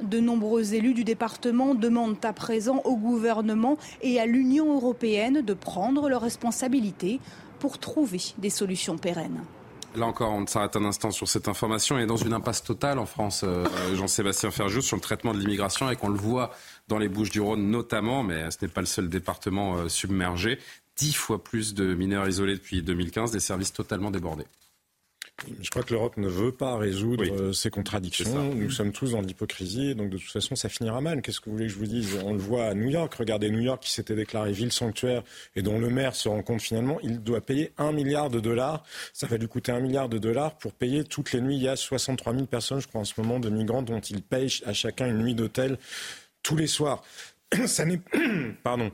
De 0.00 0.20
nombreux 0.20 0.74
élus 0.74 0.92
du 0.92 1.04
département 1.04 1.74
demandent 1.74 2.22
à 2.22 2.34
présent 2.34 2.82
au 2.84 2.96
gouvernement 2.96 3.78
et 4.02 4.20
à 4.20 4.26
l'Union 4.26 4.74
européenne 4.74 5.40
de 5.40 5.54
prendre 5.54 6.10
leurs 6.10 6.20
responsabilités 6.20 7.18
pour 7.58 7.78
trouver 7.78 8.20
des 8.36 8.50
solutions 8.50 8.98
pérennes. 8.98 9.40
Là 9.96 10.04
encore, 10.04 10.32
on 10.32 10.46
s'arrête 10.46 10.76
un 10.76 10.84
instant 10.84 11.10
sur 11.10 11.26
cette 11.26 11.48
information. 11.48 11.98
et 11.98 12.04
dans 12.04 12.18
une 12.18 12.34
impasse 12.34 12.62
totale 12.62 12.98
en 12.98 13.06
France, 13.06 13.42
euh, 13.44 13.64
Jean-Sébastien 13.94 14.50
Ferjou, 14.50 14.82
sur 14.82 14.96
le 14.96 15.00
traitement 15.00 15.32
de 15.32 15.38
l'immigration 15.38 15.90
et 15.90 15.96
qu'on 15.96 16.10
le 16.10 16.18
voit 16.18 16.50
dans 16.88 16.98
les 16.98 17.08
Bouches 17.08 17.30
du 17.30 17.40
Rhône 17.40 17.70
notamment, 17.70 18.22
mais 18.22 18.50
ce 18.50 18.58
n'est 18.60 18.70
pas 18.70 18.82
le 18.82 18.86
seul 18.86 19.08
département 19.08 19.76
euh, 19.76 19.88
submergé. 19.88 20.58
Dix 20.96 21.12
fois 21.12 21.42
plus 21.42 21.74
de 21.74 21.94
mineurs 21.94 22.28
isolés 22.28 22.54
depuis 22.54 22.82
2015, 22.82 23.30
des 23.30 23.40
services 23.40 23.72
totalement 23.72 24.10
débordés. 24.10 24.46
Je 25.60 25.68
crois 25.68 25.82
que 25.82 25.92
l'Europe 25.92 26.16
ne 26.16 26.28
veut 26.28 26.52
pas 26.52 26.78
résoudre 26.78 27.24
euh, 27.24 27.52
ces 27.52 27.68
contradictions. 27.68 28.54
Nous 28.54 28.70
sommes 28.70 28.92
tous 28.92 29.10
dans 29.12 29.20
l'hypocrisie, 29.20 29.94
donc 29.94 30.08
de 30.08 30.16
toute 30.16 30.30
façon, 30.30 30.56
ça 30.56 30.70
finira 30.70 31.02
mal. 31.02 31.20
Qu'est-ce 31.20 31.40
que 31.40 31.50
vous 31.50 31.56
voulez 31.56 31.66
que 31.66 31.72
je 31.74 31.78
vous 31.78 31.86
dise? 31.86 32.18
On 32.24 32.32
le 32.32 32.38
voit 32.38 32.64
à 32.64 32.74
New 32.74 32.88
York. 32.88 33.14
Regardez 33.14 33.50
New 33.50 33.60
York 33.60 33.82
qui 33.82 33.90
s'était 33.90 34.14
déclaré 34.14 34.52
ville 34.52 34.72
sanctuaire 34.72 35.22
et 35.54 35.60
dont 35.60 35.78
le 35.78 35.90
maire 35.90 36.14
se 36.14 36.30
rend 36.30 36.42
compte 36.42 36.62
finalement, 36.62 36.98
il 37.02 37.22
doit 37.22 37.42
payer 37.42 37.72
un 37.76 37.92
milliard 37.92 38.30
de 38.30 38.40
dollars. 38.40 38.82
Ça 39.12 39.26
va 39.26 39.36
lui 39.36 39.46
coûter 39.46 39.72
un 39.72 39.80
milliard 39.80 40.08
de 40.08 40.16
dollars 40.16 40.56
pour 40.56 40.72
payer 40.72 41.04
toutes 41.04 41.32
les 41.32 41.42
nuits. 41.42 41.56
Il 41.56 41.62
y 41.62 41.68
a 41.68 41.76
63 41.76 42.32
000 42.32 42.46
personnes, 42.46 42.80
je 42.80 42.88
crois, 42.88 43.02
en 43.02 43.04
ce 43.04 43.20
moment, 43.20 43.38
de 43.38 43.50
migrants 43.50 43.82
dont 43.82 44.00
il 44.00 44.22
paye 44.22 44.50
à 44.64 44.72
chacun 44.72 45.06
une 45.06 45.18
nuit 45.18 45.34
d'hôtel 45.34 45.76
tous 46.42 46.56
les 46.56 46.66
soirs. 46.66 47.04
Ça 47.66 47.84
n'est, 47.84 48.00
pardon, 48.62 48.90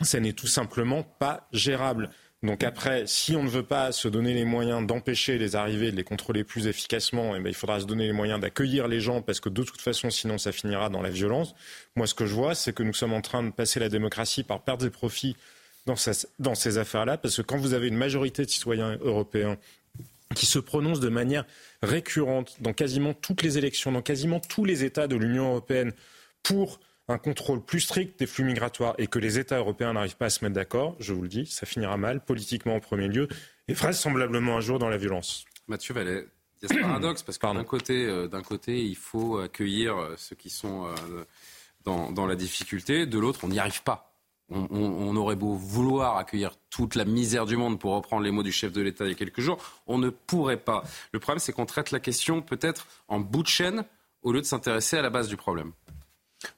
ça 0.00 0.20
n'est 0.20 0.32
tout 0.32 0.46
simplement 0.46 1.02
pas 1.02 1.48
gérable. 1.52 2.10
Donc 2.42 2.62
après, 2.62 3.04
si 3.06 3.34
on 3.36 3.42
ne 3.42 3.48
veut 3.48 3.62
pas 3.62 3.90
se 3.90 4.06
donner 4.06 4.34
les 4.34 4.44
moyens 4.44 4.86
d'empêcher 4.86 5.38
les 5.38 5.56
arrivées, 5.56 5.90
de 5.90 5.96
les 5.96 6.04
contrôler 6.04 6.44
plus 6.44 6.66
efficacement, 6.66 7.34
eh 7.34 7.40
bien, 7.40 7.48
il 7.48 7.54
faudra 7.54 7.80
se 7.80 7.86
donner 7.86 8.06
les 8.06 8.12
moyens 8.12 8.38
d'accueillir 8.38 8.86
les 8.86 9.00
gens 9.00 9.22
parce 9.22 9.40
que 9.40 9.48
de 9.48 9.62
toute 9.62 9.80
façon, 9.80 10.10
sinon, 10.10 10.36
ça 10.36 10.52
finira 10.52 10.90
dans 10.90 11.00
la 11.00 11.08
violence. 11.08 11.54
Moi, 11.96 12.06
ce 12.06 12.12
que 12.12 12.26
je 12.26 12.34
vois, 12.34 12.54
c'est 12.54 12.74
que 12.74 12.82
nous 12.82 12.92
sommes 12.92 13.14
en 13.14 13.22
train 13.22 13.42
de 13.42 13.50
passer 13.50 13.80
la 13.80 13.88
démocratie 13.88 14.42
par 14.42 14.60
perte 14.60 14.82
des 14.82 14.90
profits 14.90 15.36
dans, 15.86 15.94
dans 16.38 16.54
ces 16.54 16.78
affaires-là, 16.78 17.16
parce 17.16 17.36
que 17.36 17.42
quand 17.42 17.56
vous 17.56 17.72
avez 17.72 17.88
une 17.88 17.96
majorité 17.96 18.44
de 18.44 18.50
citoyens 18.50 18.98
européens 19.00 19.56
qui 20.34 20.46
se 20.46 20.58
prononcent 20.58 21.00
de 21.00 21.08
manière 21.08 21.46
récurrente 21.82 22.56
dans 22.60 22.72
quasiment 22.72 23.14
toutes 23.14 23.42
les 23.42 23.56
élections, 23.56 23.92
dans 23.92 24.02
quasiment 24.02 24.40
tous 24.40 24.64
les 24.64 24.84
États 24.84 25.06
de 25.06 25.16
l'Union 25.16 25.50
européenne 25.50 25.92
pour 26.42 26.80
un 27.08 27.18
contrôle 27.18 27.62
plus 27.62 27.80
strict 27.80 28.18
des 28.18 28.26
flux 28.26 28.44
migratoires 28.44 28.94
et 28.98 29.06
que 29.06 29.18
les 29.18 29.38
États 29.38 29.58
européens 29.58 29.92
n'arrivent 29.92 30.16
pas 30.16 30.26
à 30.26 30.30
se 30.30 30.44
mettre 30.44 30.54
d'accord, 30.54 30.96
je 31.00 31.12
vous 31.12 31.22
le 31.22 31.28
dis, 31.28 31.46
ça 31.46 31.66
finira 31.66 31.96
mal, 31.96 32.24
politiquement 32.24 32.76
en 32.76 32.80
premier 32.80 33.08
lieu, 33.08 33.28
et 33.68 33.74
vraisemblablement 33.74 34.56
un 34.56 34.60
jour 34.60 34.78
dans 34.78 34.88
la 34.88 34.96
violence. 34.96 35.44
Mathieu 35.68 35.94
Vallet, 35.94 36.26
il 36.62 36.68
y 36.68 36.72
a 36.72 36.76
ce 36.76 36.80
paradoxe, 36.80 37.22
parce 37.22 37.38
que 37.38 37.52
d'un 37.52 37.64
côté, 37.64 38.06
euh, 38.06 38.26
d'un 38.26 38.42
côté, 38.42 38.82
il 38.82 38.96
faut 38.96 39.38
accueillir 39.38 39.96
euh, 39.96 40.14
ceux 40.16 40.36
qui 40.36 40.50
sont 40.50 40.86
euh, 40.86 41.24
dans, 41.84 42.26
la 42.26 42.36
difficulté, 42.36 43.06
de 43.06 43.18
l'autre, 43.18 43.40
on 43.42 43.48
n'y 43.48 43.58
arrive 43.58 43.82
pas. 43.82 44.10
On, 44.50 45.16
aurait 45.16 45.36
beau 45.36 45.54
vouloir 45.54 46.18
accueillir 46.18 46.52
toute 46.68 46.96
la 46.96 47.06
misère 47.06 47.46
du 47.46 47.56
monde, 47.56 47.80
pour 47.80 47.94
reprendre 47.94 48.22
les 48.22 48.30
mots 48.30 48.42
du 48.42 48.52
chef 48.52 48.72
de 48.72 48.82
l'État 48.82 49.06
il 49.06 49.08
y 49.08 49.12
a 49.12 49.16
quelques 49.16 49.40
jours, 49.40 49.58
on 49.86 49.96
ne 49.96 50.10
pourrait 50.10 50.58
pas. 50.58 50.84
Le 51.12 51.18
problème, 51.18 51.38
c'est 51.38 51.52
qu'on 51.52 51.64
traite 51.64 51.90
la 51.90 52.00
question 52.00 52.42
peut-être 52.42 52.86
en 53.08 53.20
bout 53.20 53.42
de 53.42 53.48
chaîne 53.48 53.84
au 54.22 54.32
lieu 54.32 54.40
de 54.40 54.46
s'intéresser 54.46 54.98
à 54.98 55.02
la 55.02 55.08
base 55.08 55.28
du 55.28 55.38
problème. 55.38 55.72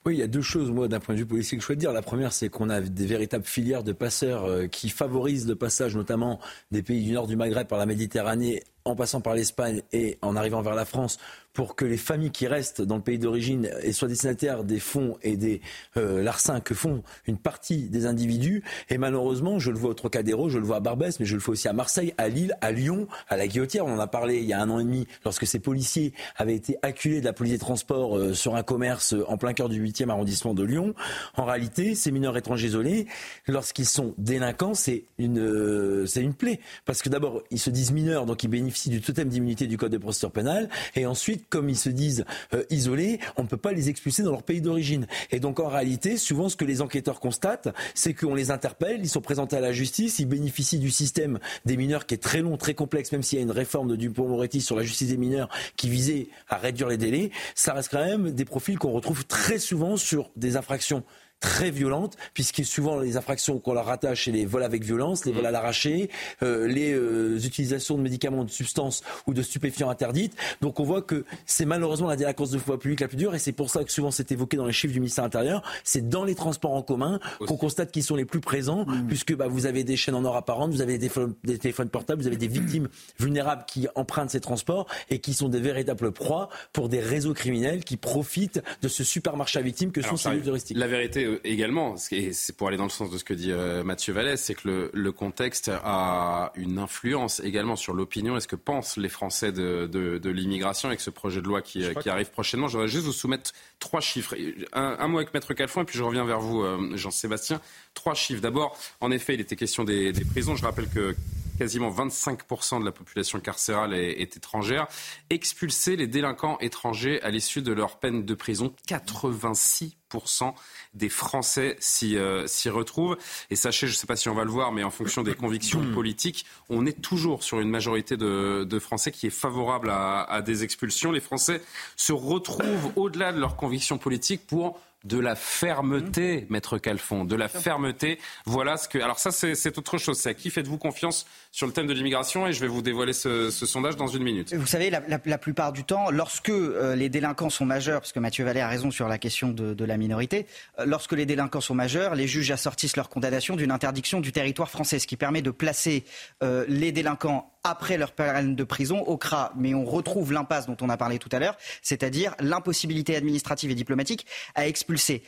Oui, 0.05 0.15
il 0.15 0.19
y 0.19 0.23
a 0.23 0.27
deux 0.27 0.41
choses, 0.41 0.71
moi, 0.71 0.87
d'un 0.87 0.99
point 0.99 1.15
de 1.15 1.19
vue 1.19 1.25
politique, 1.25 1.59
que 1.59 1.61
je 1.61 1.65
souhaite 1.65 1.79
dire. 1.79 1.91
La 1.91 2.01
première, 2.01 2.33
c'est 2.33 2.49
qu'on 2.49 2.69
a 2.69 2.81
des 2.81 3.05
véritables 3.05 3.45
filières 3.45 3.83
de 3.83 3.91
passeurs 3.91 4.45
euh, 4.45 4.67
qui 4.67 4.89
favorisent 4.89 5.47
le 5.47 5.55
passage, 5.55 5.95
notamment 5.95 6.39
des 6.71 6.83
pays 6.83 7.03
du 7.03 7.11
nord 7.11 7.27
du 7.27 7.35
Maghreb 7.35 7.67
par 7.67 7.79
la 7.79 7.85
Méditerranée, 7.85 8.63
en 8.87 8.95
passant 8.95 9.21
par 9.21 9.35
l'Espagne 9.35 9.81
et 9.93 10.17
en 10.21 10.35
arrivant 10.35 10.61
vers 10.61 10.75
la 10.75 10.85
France, 10.85 11.17
pour 11.57 11.75
que 11.75 11.85
les 11.85 11.97
familles 11.97 12.29
qui 12.29 12.45
restent 12.45 12.83
dans 12.83 12.97
le 12.97 13.01
pays 13.01 13.17
d'origine 13.17 13.67
soient 13.91 14.07
destinataires 14.07 14.63
des 14.63 14.79
fonds 14.79 15.17
et 15.23 15.37
des 15.37 15.59
euh, 15.97 16.21
larcins 16.21 16.59
que 16.59 16.75
font 16.75 17.01
une 17.25 17.39
partie 17.39 17.89
des 17.89 18.05
individus. 18.05 18.63
Et 18.91 18.99
malheureusement, 18.99 19.57
je 19.57 19.71
le 19.71 19.77
vois 19.79 19.89
au 19.89 19.95
Trocadéro, 19.95 20.49
je 20.49 20.59
le 20.59 20.65
vois 20.65 20.75
à 20.75 20.79
Barbès, 20.81 21.19
mais 21.19 21.25
je 21.25 21.33
le 21.33 21.39
fais 21.39 21.49
aussi 21.49 21.67
à 21.67 21.73
Marseille, 21.73 22.13
à 22.19 22.27
Lille, 22.27 22.55
à 22.61 22.71
Lyon, 22.71 23.07
à 23.27 23.37
la 23.37 23.47
Guillotière. 23.47 23.87
On 23.87 23.95
en 23.95 23.99
a 23.99 24.05
parlé 24.05 24.37
il 24.37 24.43
y 24.43 24.53
a 24.53 24.61
un 24.61 24.69
an 24.69 24.77
et 24.77 24.83
demi 24.83 25.07
lorsque 25.25 25.47
ces 25.47 25.57
policiers 25.57 26.13
avaient 26.35 26.53
été 26.53 26.77
acculés 26.83 27.21
de 27.21 27.25
la 27.25 27.33
police 27.33 27.53
des 27.53 27.59
transports 27.59 28.15
euh, 28.15 28.35
sur 28.35 28.55
un 28.55 28.61
commerce 28.61 29.15
en 29.27 29.37
plein 29.37 29.53
cœur 29.53 29.67
du 29.67 29.83
8e 29.83 30.11
arrondissement 30.11 30.53
de 30.53 30.61
Lyon. 30.61 30.93
En 31.37 31.45
réalité, 31.45 31.95
ces 31.95 32.11
mineurs 32.11 32.37
étrangers 32.37 32.67
isolés, 32.67 33.07
lorsqu'ils 33.47 33.87
sont 33.87 34.13
délinquants, 34.19 34.75
c'est 34.75 35.05
une, 35.17 35.39
euh, 35.39 36.05
c'est 36.05 36.21
une 36.21 36.35
plaie. 36.35 36.59
Parce 36.85 37.01
que 37.01 37.09
d'abord, 37.09 37.41
ils 37.49 37.57
se 37.57 37.71
disent 37.71 37.91
mineurs, 37.91 38.27
donc 38.27 38.43
ils 38.43 38.47
bénéficient 38.47 38.76
du 38.85 39.01
totem 39.01 39.29
d'immunité 39.29 39.67
du 39.67 39.77
Code 39.77 39.91
de 39.91 39.97
procédure 39.97 40.31
pénale. 40.31 40.69
Et 40.95 41.05
ensuite, 41.05 41.47
comme 41.49 41.69
ils 41.69 41.77
se 41.77 41.89
disent 41.89 42.25
euh, 42.53 42.63
isolés, 42.69 43.19
on 43.35 43.43
ne 43.43 43.47
peut 43.47 43.57
pas 43.57 43.71
les 43.71 43.89
expulser 43.89 44.23
dans 44.23 44.31
leur 44.31 44.43
pays 44.43 44.61
d'origine. 44.61 45.07
Et 45.31 45.39
donc 45.39 45.59
en 45.59 45.67
réalité, 45.67 46.17
souvent 46.17 46.49
ce 46.49 46.55
que 46.55 46.65
les 46.65 46.81
enquêteurs 46.81 47.19
constatent, 47.19 47.69
c'est 47.93 48.13
qu'on 48.13 48.35
les 48.35 48.51
interpelle, 48.51 48.99
ils 49.01 49.09
sont 49.09 49.21
présentés 49.21 49.55
à 49.55 49.61
la 49.61 49.71
justice, 49.71 50.19
ils 50.19 50.25
bénéficient 50.25 50.79
du 50.79 50.91
système 50.91 51.39
des 51.65 51.77
mineurs 51.77 52.05
qui 52.05 52.13
est 52.15 52.19
très 52.19 52.41
long, 52.41 52.57
très 52.57 52.73
complexe, 52.73 53.11
même 53.11 53.23
s'il 53.23 53.37
y 53.39 53.41
a 53.41 53.43
une 53.43 53.51
réforme 53.51 53.87
de 53.87 53.95
Dupont-Moretti 53.95 54.61
sur 54.61 54.75
la 54.75 54.83
justice 54.83 55.09
des 55.09 55.17
mineurs 55.17 55.49
qui 55.75 55.89
visait 55.89 56.29
à 56.49 56.57
réduire 56.57 56.87
les 56.87 56.97
délais, 56.97 57.31
ça 57.55 57.73
reste 57.73 57.89
quand 57.91 58.05
même 58.05 58.31
des 58.31 58.45
profils 58.45 58.77
qu'on 58.77 58.91
retrouve 58.91 59.25
très 59.25 59.59
souvent 59.59 59.97
sur 59.97 60.31
des 60.35 60.57
infractions 60.57 61.03
très 61.39 61.69
violentes, 61.69 62.17
puisque 62.33 62.65
souvent 62.65 62.99
les 62.99 63.15
infractions 63.15 63.59
qu'on 63.59 63.73
leur 63.73 63.85
rattache, 63.85 64.25
c'est 64.25 64.31
les 64.31 64.45
vols 64.45 64.63
avec 64.63 64.83
violence, 64.83 65.25
les 65.25 65.31
vols 65.31 65.45
à 65.45 65.51
l'arraché, 65.51 66.09
euh, 66.41 66.67
les 66.67 66.93
euh, 66.93 67.37
utilisations 67.37 67.95
de 67.97 68.01
médicaments, 68.01 68.43
de 68.43 68.49
substances 68.49 69.03
ou 69.27 69.33
de 69.33 69.41
stupéfiants 69.41 69.89
interdites. 69.89 70.35
Donc 70.61 70.79
on 70.79 70.83
voit 70.83 71.01
que 71.01 71.25
c'est 71.45 71.65
malheureusement 71.65 72.07
la 72.07 72.15
délinquance 72.15 72.51
de 72.51 72.57
voie 72.57 72.79
publique 72.79 73.01
la 73.01 73.07
plus 73.07 73.17
dure, 73.17 73.35
et 73.35 73.39
c'est 73.39 73.51
pour 73.51 73.69
ça 73.69 73.83
que 73.83 73.91
souvent 73.91 74.09
c'est 74.09 74.31
évoqué 74.31 74.57
dans 74.57 74.65
les 74.65 74.73
chiffres 74.73 74.93
du 74.93 74.99
ministère 74.99 75.23
intérieur. 75.23 75.61
C'est 75.83 76.09
dans 76.09 76.23
les 76.23 76.35
transports 76.35 76.73
en 76.73 76.81
commun 76.81 77.19
qu'on 77.39 77.57
constate 77.57 77.91
qu'ils 77.91 78.03
sont 78.03 78.15
les 78.15 78.25
plus 78.25 78.39
présents, 78.39 78.85
mmh. 78.85 79.07
puisque 79.07 79.35
bah, 79.35 79.47
vous 79.47 79.67
avez 79.67 79.83
des 79.83 79.95
chaînes 79.95 80.15
en 80.15 80.25
or 80.25 80.35
apparentes, 80.35 80.71
vous 80.71 80.81
avez 80.81 80.97
des, 80.97 81.11
des 81.43 81.57
téléphones 81.59 81.89
portables, 81.89 82.21
vous 82.21 82.27
avez 82.27 82.37
des 82.37 82.47
victimes 82.47 82.89
vulnérables 83.19 83.65
qui 83.67 83.87
empruntent 83.95 84.31
ces 84.31 84.41
transports 84.41 84.87
et 85.09 85.19
qui 85.19 85.33
sont 85.33 85.49
des 85.49 85.59
véritables 85.59 86.11
proies 86.11 86.49
pour 86.73 86.89
des 86.89 86.99
réseaux 86.99 87.33
criminels 87.33 87.83
qui 87.83 87.97
profitent 87.97 88.61
de 88.81 88.87
ce 88.87 89.03
supermarché 89.03 89.59
à 89.59 89.61
victimes 89.61 89.91
que 89.91 90.01
sont 90.01 90.17
ces 90.17 90.31
lieux 90.31 90.41
touristiques. 90.41 90.77
La 90.77 90.87
vérité 90.87 91.26
euh, 91.27 91.39
également, 91.43 91.95
et 92.11 92.33
c'est 92.33 92.55
pour 92.55 92.67
aller 92.67 92.77
dans 92.77 92.83
le 92.83 92.89
sens 92.89 93.09
de 93.09 93.17
ce 93.17 93.23
que 93.23 93.33
dit 93.33 93.51
euh, 93.51 93.83
Mathieu 93.83 94.13
Vallès, 94.13 94.41
c'est 94.41 94.55
que 94.55 94.89
le, 94.93 95.11
contexte 95.11 95.69
a 95.83 96.51
une 96.55 96.79
influence 96.79 97.39
également 97.39 97.75
sur 97.75 97.93
l'opinion 97.93 98.37
et 98.37 98.39
ce 98.39 98.47
que 98.47 98.55
pensent 98.55 98.97
les 98.97 99.09
Français 99.09 99.51
de, 99.51 100.29
l'immigration 100.29 100.89
avec 100.89 101.01
ce 101.01 101.09
projet 101.09 101.41
de 101.41 101.47
loi 101.47 101.61
qui, 101.61 101.83
arrive 102.07 102.31
prochainement. 102.31 102.67
Je 102.67 102.73
voudrais 102.73 102.87
juste 102.87 103.05
vous 103.05 103.13
soumettre 103.13 103.51
trois 103.79 104.01
chiffres. 104.01 104.35
Un, 104.73 105.07
mot 105.07 105.17
avec 105.17 105.33
Maître 105.33 105.53
Calfon 105.53 105.81
et 105.81 105.85
puis 105.85 105.97
je 105.97 106.03
reviens 106.03 106.25
vers 106.25 106.39
vous, 106.39 106.61
euh, 106.61 106.95
Jean-Sébastien. 106.95 107.61
Trois 107.93 108.13
chiffres. 108.13 108.41
D'abord, 108.41 108.77
en 109.01 109.11
effet, 109.11 109.33
il 109.33 109.41
était 109.41 109.55
question 109.55 109.83
des, 109.83 110.13
prisons. 110.31 110.55
Je 110.55 110.63
rappelle 110.63 110.89
que 110.89 111.15
quasiment 111.57 111.89
25% 111.89 112.79
de 112.79 112.85
la 112.85 112.91
population 112.91 113.39
carcérale 113.39 113.93
est, 113.93 114.21
est, 114.21 114.37
étrangère. 114.37 114.87
Expulser 115.29 115.95
les 115.95 116.07
délinquants 116.07 116.57
étrangers 116.59 117.21
à 117.21 117.29
l'issue 117.29 117.61
de 117.61 117.73
leur 117.73 117.97
peine 117.97 118.25
de 118.25 118.33
prison, 118.33 118.73
86% 118.87 120.53
des 120.93 121.09
Français 121.09 121.77
euh, 122.03 122.47
s'y 122.47 122.69
retrouvent. 122.69 123.17
Et 123.49 123.55
sachez, 123.55 123.87
je 123.87 123.93
ne 123.93 123.97
sais 123.97 124.07
pas 124.07 124.15
si 124.15 124.29
on 124.29 124.35
va 124.35 124.43
le 124.43 124.51
voir, 124.51 124.71
mais 124.71 124.83
en 124.83 124.91
fonction 124.91 125.23
des 125.23 125.33
convictions 125.33 125.81
politiques, 125.93 126.45
on 126.69 126.85
est 126.85 127.01
toujours 127.01 127.43
sur 127.43 127.59
une 127.59 127.69
majorité 127.69 128.17
de, 128.17 128.79
Français 128.79 129.11
qui 129.11 129.27
est 129.27 129.31
favorable 129.31 129.89
à, 129.89 130.21
à 130.21 130.41
des 130.41 130.63
expulsions. 130.63 131.11
Les 131.11 131.19
Français 131.19 131.61
se 131.95 132.13
retrouvent 132.13 132.91
au-delà 132.95 133.33
de 133.33 133.39
leurs 133.39 133.55
convictions 133.55 133.97
politiques 133.97 134.45
pour 134.45 134.79
de 135.07 135.17
la 135.19 135.35
fermeté, 135.35 136.41
mmh. 136.41 136.45
maître 136.49 136.77
Calfon, 136.77 137.25
de 137.25 137.35
la 137.35 137.47
fermeté. 137.47 138.19
Voilà 138.45 138.77
ce 138.77 138.87
que. 138.89 138.99
Alors 138.99 139.19
ça, 139.19 139.31
c'est 139.31 139.77
autre 139.77 139.97
chose. 139.97 140.19
C'est 140.19 140.29
à 140.29 140.33
qui 140.33 140.49
faites-vous 140.49 140.77
confiance 140.77 141.25
sur 141.51 141.65
le 141.65 141.73
thème 141.73 141.87
de 141.87 141.93
l'immigration 141.93 142.47
Et 142.47 142.53
je 142.53 142.59
vais 142.59 142.67
vous 142.67 142.81
dévoiler 142.81 143.13
ce, 143.13 143.49
sondage 143.49 143.95
dans 143.95 144.07
une 144.07 144.23
minute. 144.23 144.53
Vous 144.53 144.67
savez, 144.67 144.89
la, 144.89 145.37
plupart 145.37 145.71
du 145.71 145.83
temps, 145.83 146.11
lorsque 146.11 146.49
euh, 146.49 146.95
les 146.95 147.09
délinquants 147.09 147.49
sont 147.49 147.65
majeurs, 147.65 148.01
parce 148.01 148.11
que 148.11 148.19
Mathieu 148.19 148.43
Vallée 148.43 148.61
a 148.61 148.67
raison 148.67 148.91
sur 148.91 149.07
la 149.07 149.17
question 149.17 149.49
de, 149.49 149.85
la 149.85 149.97
minorité, 149.97 150.45
euh, 150.79 150.85
lorsque 150.85 151.13
les 151.13 151.25
délinquants 151.25 151.61
sont 151.61 151.75
majeurs, 151.75 152.15
les 152.15 152.27
juges 152.27 152.51
assortissent 152.51 152.97
leur 152.97 153.09
condamnation 153.09 153.55
d'une 153.55 153.71
interdiction 153.71 154.19
du 154.19 154.31
territoire 154.31 154.69
français, 154.69 154.99
ce 154.99 155.07
qui 155.07 155.17
permet 155.17 155.41
de 155.41 155.51
placer 155.51 156.03
euh, 156.43 156.65
les 156.67 156.91
délinquants 156.91 157.51
après 157.67 157.97
leur 157.97 158.11
peine 158.11 158.55
de 158.55 158.63
prison 158.63 159.01
au 159.01 159.17
CRA. 159.17 159.51
Mais 159.55 159.73
on 159.73 159.85
retrouve 159.85 160.31
l'impasse 160.31 160.67
dont 160.67 160.77
on 160.81 160.89
a 160.89 160.97
parlé 160.97 161.19
tout 161.19 161.29
à 161.31 161.39
l'heure, 161.39 161.57
c'est-à-dire 161.81 162.35
l'impossibilité 162.39 163.15
administrative 163.15 163.71
et 163.71 163.75
diplomatique 163.75 164.25
à 164.55 164.67
expulser. 164.67 165.23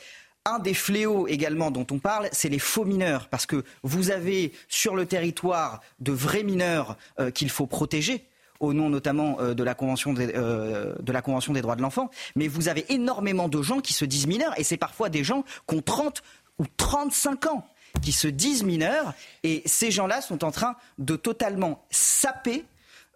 Un 0.46 0.60
des 0.60 0.74
fléaux 0.74 1.28
également 1.28 1.70
dont 1.70 1.86
on 1.92 2.00
parle, 2.00 2.30
c'est 2.32 2.50
les 2.50 2.60
faux 2.60 2.86
mineurs, 2.86 3.28
parce 3.28 3.46
que 3.46 3.64
vous 3.84 4.10
avez 4.10 4.54
sur 4.70 4.96
le 4.96 5.06
territoire 5.06 5.82
de 6.00 6.14
vrais 6.14 6.44
mineurs 6.44 6.98
euh, 7.20 7.30
qu'il 7.30 7.50
faut 7.50 7.68
protéger 7.68 8.26
au 8.60 8.74
nom 8.74 8.90
notamment 8.90 9.38
euh, 9.40 9.54
de, 9.54 9.64
la 9.64 9.74
convention 9.74 10.14
des, 10.14 10.34
euh, 10.36 10.96
de 11.00 11.12
la 11.12 11.22
Convention 11.22 11.54
des 11.54 11.62
droits 11.62 11.76
de 11.76 11.82
l'enfant, 11.82 12.10
mais 12.36 12.48
vous 12.48 12.68
avez 12.68 12.86
énormément 12.90 13.48
de 13.48 13.62
gens 13.62 13.80
qui 13.80 13.94
se 13.94 14.06
disent 14.06 14.28
mineurs, 14.28 14.58
et 14.58 14.64
c'est 14.64 14.78
parfois 14.78 15.10
des 15.10 15.24
gens 15.24 15.44
qui 15.68 15.76
ont 15.76 15.82
30 15.82 16.22
ou 16.58 16.66
35 16.78 17.48
ans 17.48 17.68
qui 18.02 18.12
se 18.12 18.28
disent 18.28 18.64
mineurs 18.64 19.14
et 19.44 19.64
ces 19.66 19.92
gens-là 19.92 20.22
sont 20.22 20.44
en 20.44 20.52
train 20.52 20.76
de 20.98 21.16
totalement 21.16 21.86
saper 21.90 22.66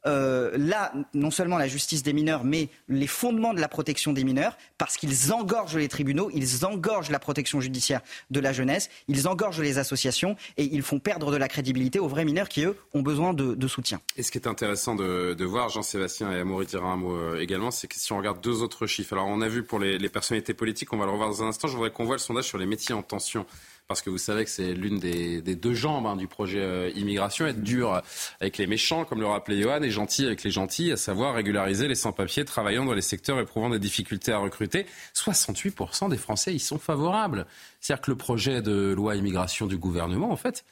euh, 0.06 0.52
là, 0.58 0.92
non 1.14 1.32
seulement 1.32 1.58
la 1.58 1.68
justice 1.68 2.04
des 2.04 2.14
mineurs, 2.14 2.44
mais 2.44 2.70
les 2.90 3.08
fondements 3.08 3.54
de 3.54 3.62
la 3.62 3.68
protection 3.68 4.12
des 4.12 4.24
mineurs, 4.24 4.58
parce 4.78 4.98
qu'ils 4.98 5.32
engorgent 5.32 5.78
les 5.78 5.88
tribunaux, 5.88 6.30
ils 6.34 6.66
engorgent 6.66 7.10
la 7.10 7.20
protection 7.20 7.62
judiciaire 7.62 8.02
de 8.30 8.40
la 8.40 8.52
jeunesse, 8.52 8.90
ils 9.08 9.28
engorgent 9.28 9.62
les 9.62 9.78
associations 9.78 10.36
et 10.58 10.66
ils 10.66 10.82
font 10.82 11.00
perdre 11.00 11.32
de 11.32 11.38
la 11.38 11.48
crédibilité 11.48 12.00
aux 12.00 12.08
vrais 12.08 12.26
mineurs 12.26 12.50
qui, 12.50 12.66
eux, 12.66 12.78
ont 12.94 13.02
besoin 13.02 13.34
de, 13.34 13.68
soutien. 13.68 14.02
Et 14.18 14.24
ce 14.24 14.32
qui 14.32 14.38
est 14.38 14.48
intéressant 14.48 14.94
de, 14.94 15.44
voir, 15.46 15.70
Jean-Sébastien 15.70 16.32
et 16.34 16.40
Amaury 16.40 16.66
dira 16.66 16.88
un 16.88 16.98
mot 16.98 17.16
euh, 17.16 17.40
également, 17.40 17.72
c'est 17.72 17.88
que 17.88 17.96
si 17.96 18.12
on 18.12 18.18
regarde 18.18 18.42
deux 18.42 18.62
autres 18.62 18.88
chiffres, 18.88 19.14
alors 19.14 19.28
on 19.28 19.42
a 19.42 19.48
vu 19.48 19.64
pour 19.64 19.80
les, 19.80 19.98
les 19.98 20.10
personnalités 20.10 20.54
politiques, 20.54 20.92
on 20.92 20.98
va 20.98 21.06
le 21.06 21.12
revoir 21.12 21.30
dans 21.30 21.44
un 21.44 21.48
instant, 21.48 21.70
je 21.70 21.76
voudrais 21.76 21.92
qu'on 21.92 22.04
voit 22.04 22.16
le 22.16 22.20
sondage 22.20 22.46
sur 22.46 22.58
les 22.58 22.66
métiers 22.66 22.94
en 22.94 23.04
tension 23.04 23.46
parce 23.88 24.02
que 24.02 24.10
vous 24.10 24.18
savez 24.18 24.44
que 24.46 24.50
c'est 24.50 24.74
l'une 24.74 25.00
des, 25.00 25.42
deux 25.42 25.74
jambes 25.74 26.06
hein, 26.06 26.16
du 26.16 26.28
projet 26.28 26.62
euh, 26.62 26.92
immigration, 26.96 27.46
être 27.46 27.62
dur 27.62 28.02
avec 28.40 28.58
les 28.58 28.68
méchants, 28.68 29.06
comme 29.06 29.20
le 29.20 29.28
rappelait 29.28 29.62
Johan, 29.62 29.82
et 29.82 29.92
gentil 29.92 30.26
avec 30.26 30.44
les 30.44 30.52
gentils, 30.52 30.92
à 30.92 30.98
savoir 30.98 31.36
régulariser 31.36 31.88
les 31.88 31.96
sans-papiers 31.96 32.46
travaillant 32.46 32.86
dans 32.86 32.94
les 32.94 33.02
secteurs 33.02 33.40
éprouvant 33.40 33.70
des 33.70 33.80
difficultés 33.80 34.32
à 34.32 34.38
recruter. 34.38 34.86
68% 35.16 36.10
des 36.10 36.18
Français 36.18 36.54
y 36.54 36.60
sont 36.60 36.80
favorables. 36.80 37.46
C'est-à-dire 37.80 38.02
que 38.02 38.12
le 38.12 38.18
projet 38.18 38.62
de 38.62 38.94
loi 38.96 39.16
immigration 39.16 39.68
du 39.68 39.78
gouvernement, 39.78 40.32
en 40.32 40.38
fait, 40.38 40.66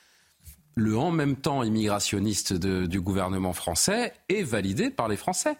le 0.75 0.97
en 0.97 1.11
même 1.11 1.35
temps 1.35 1.63
immigrationniste 1.63 2.53
du 2.53 3.01
gouvernement 3.01 3.53
français 3.53 4.13
est 4.29 4.43
validé 4.43 4.89
par 4.89 5.07
les 5.07 5.17
Français. 5.17 5.57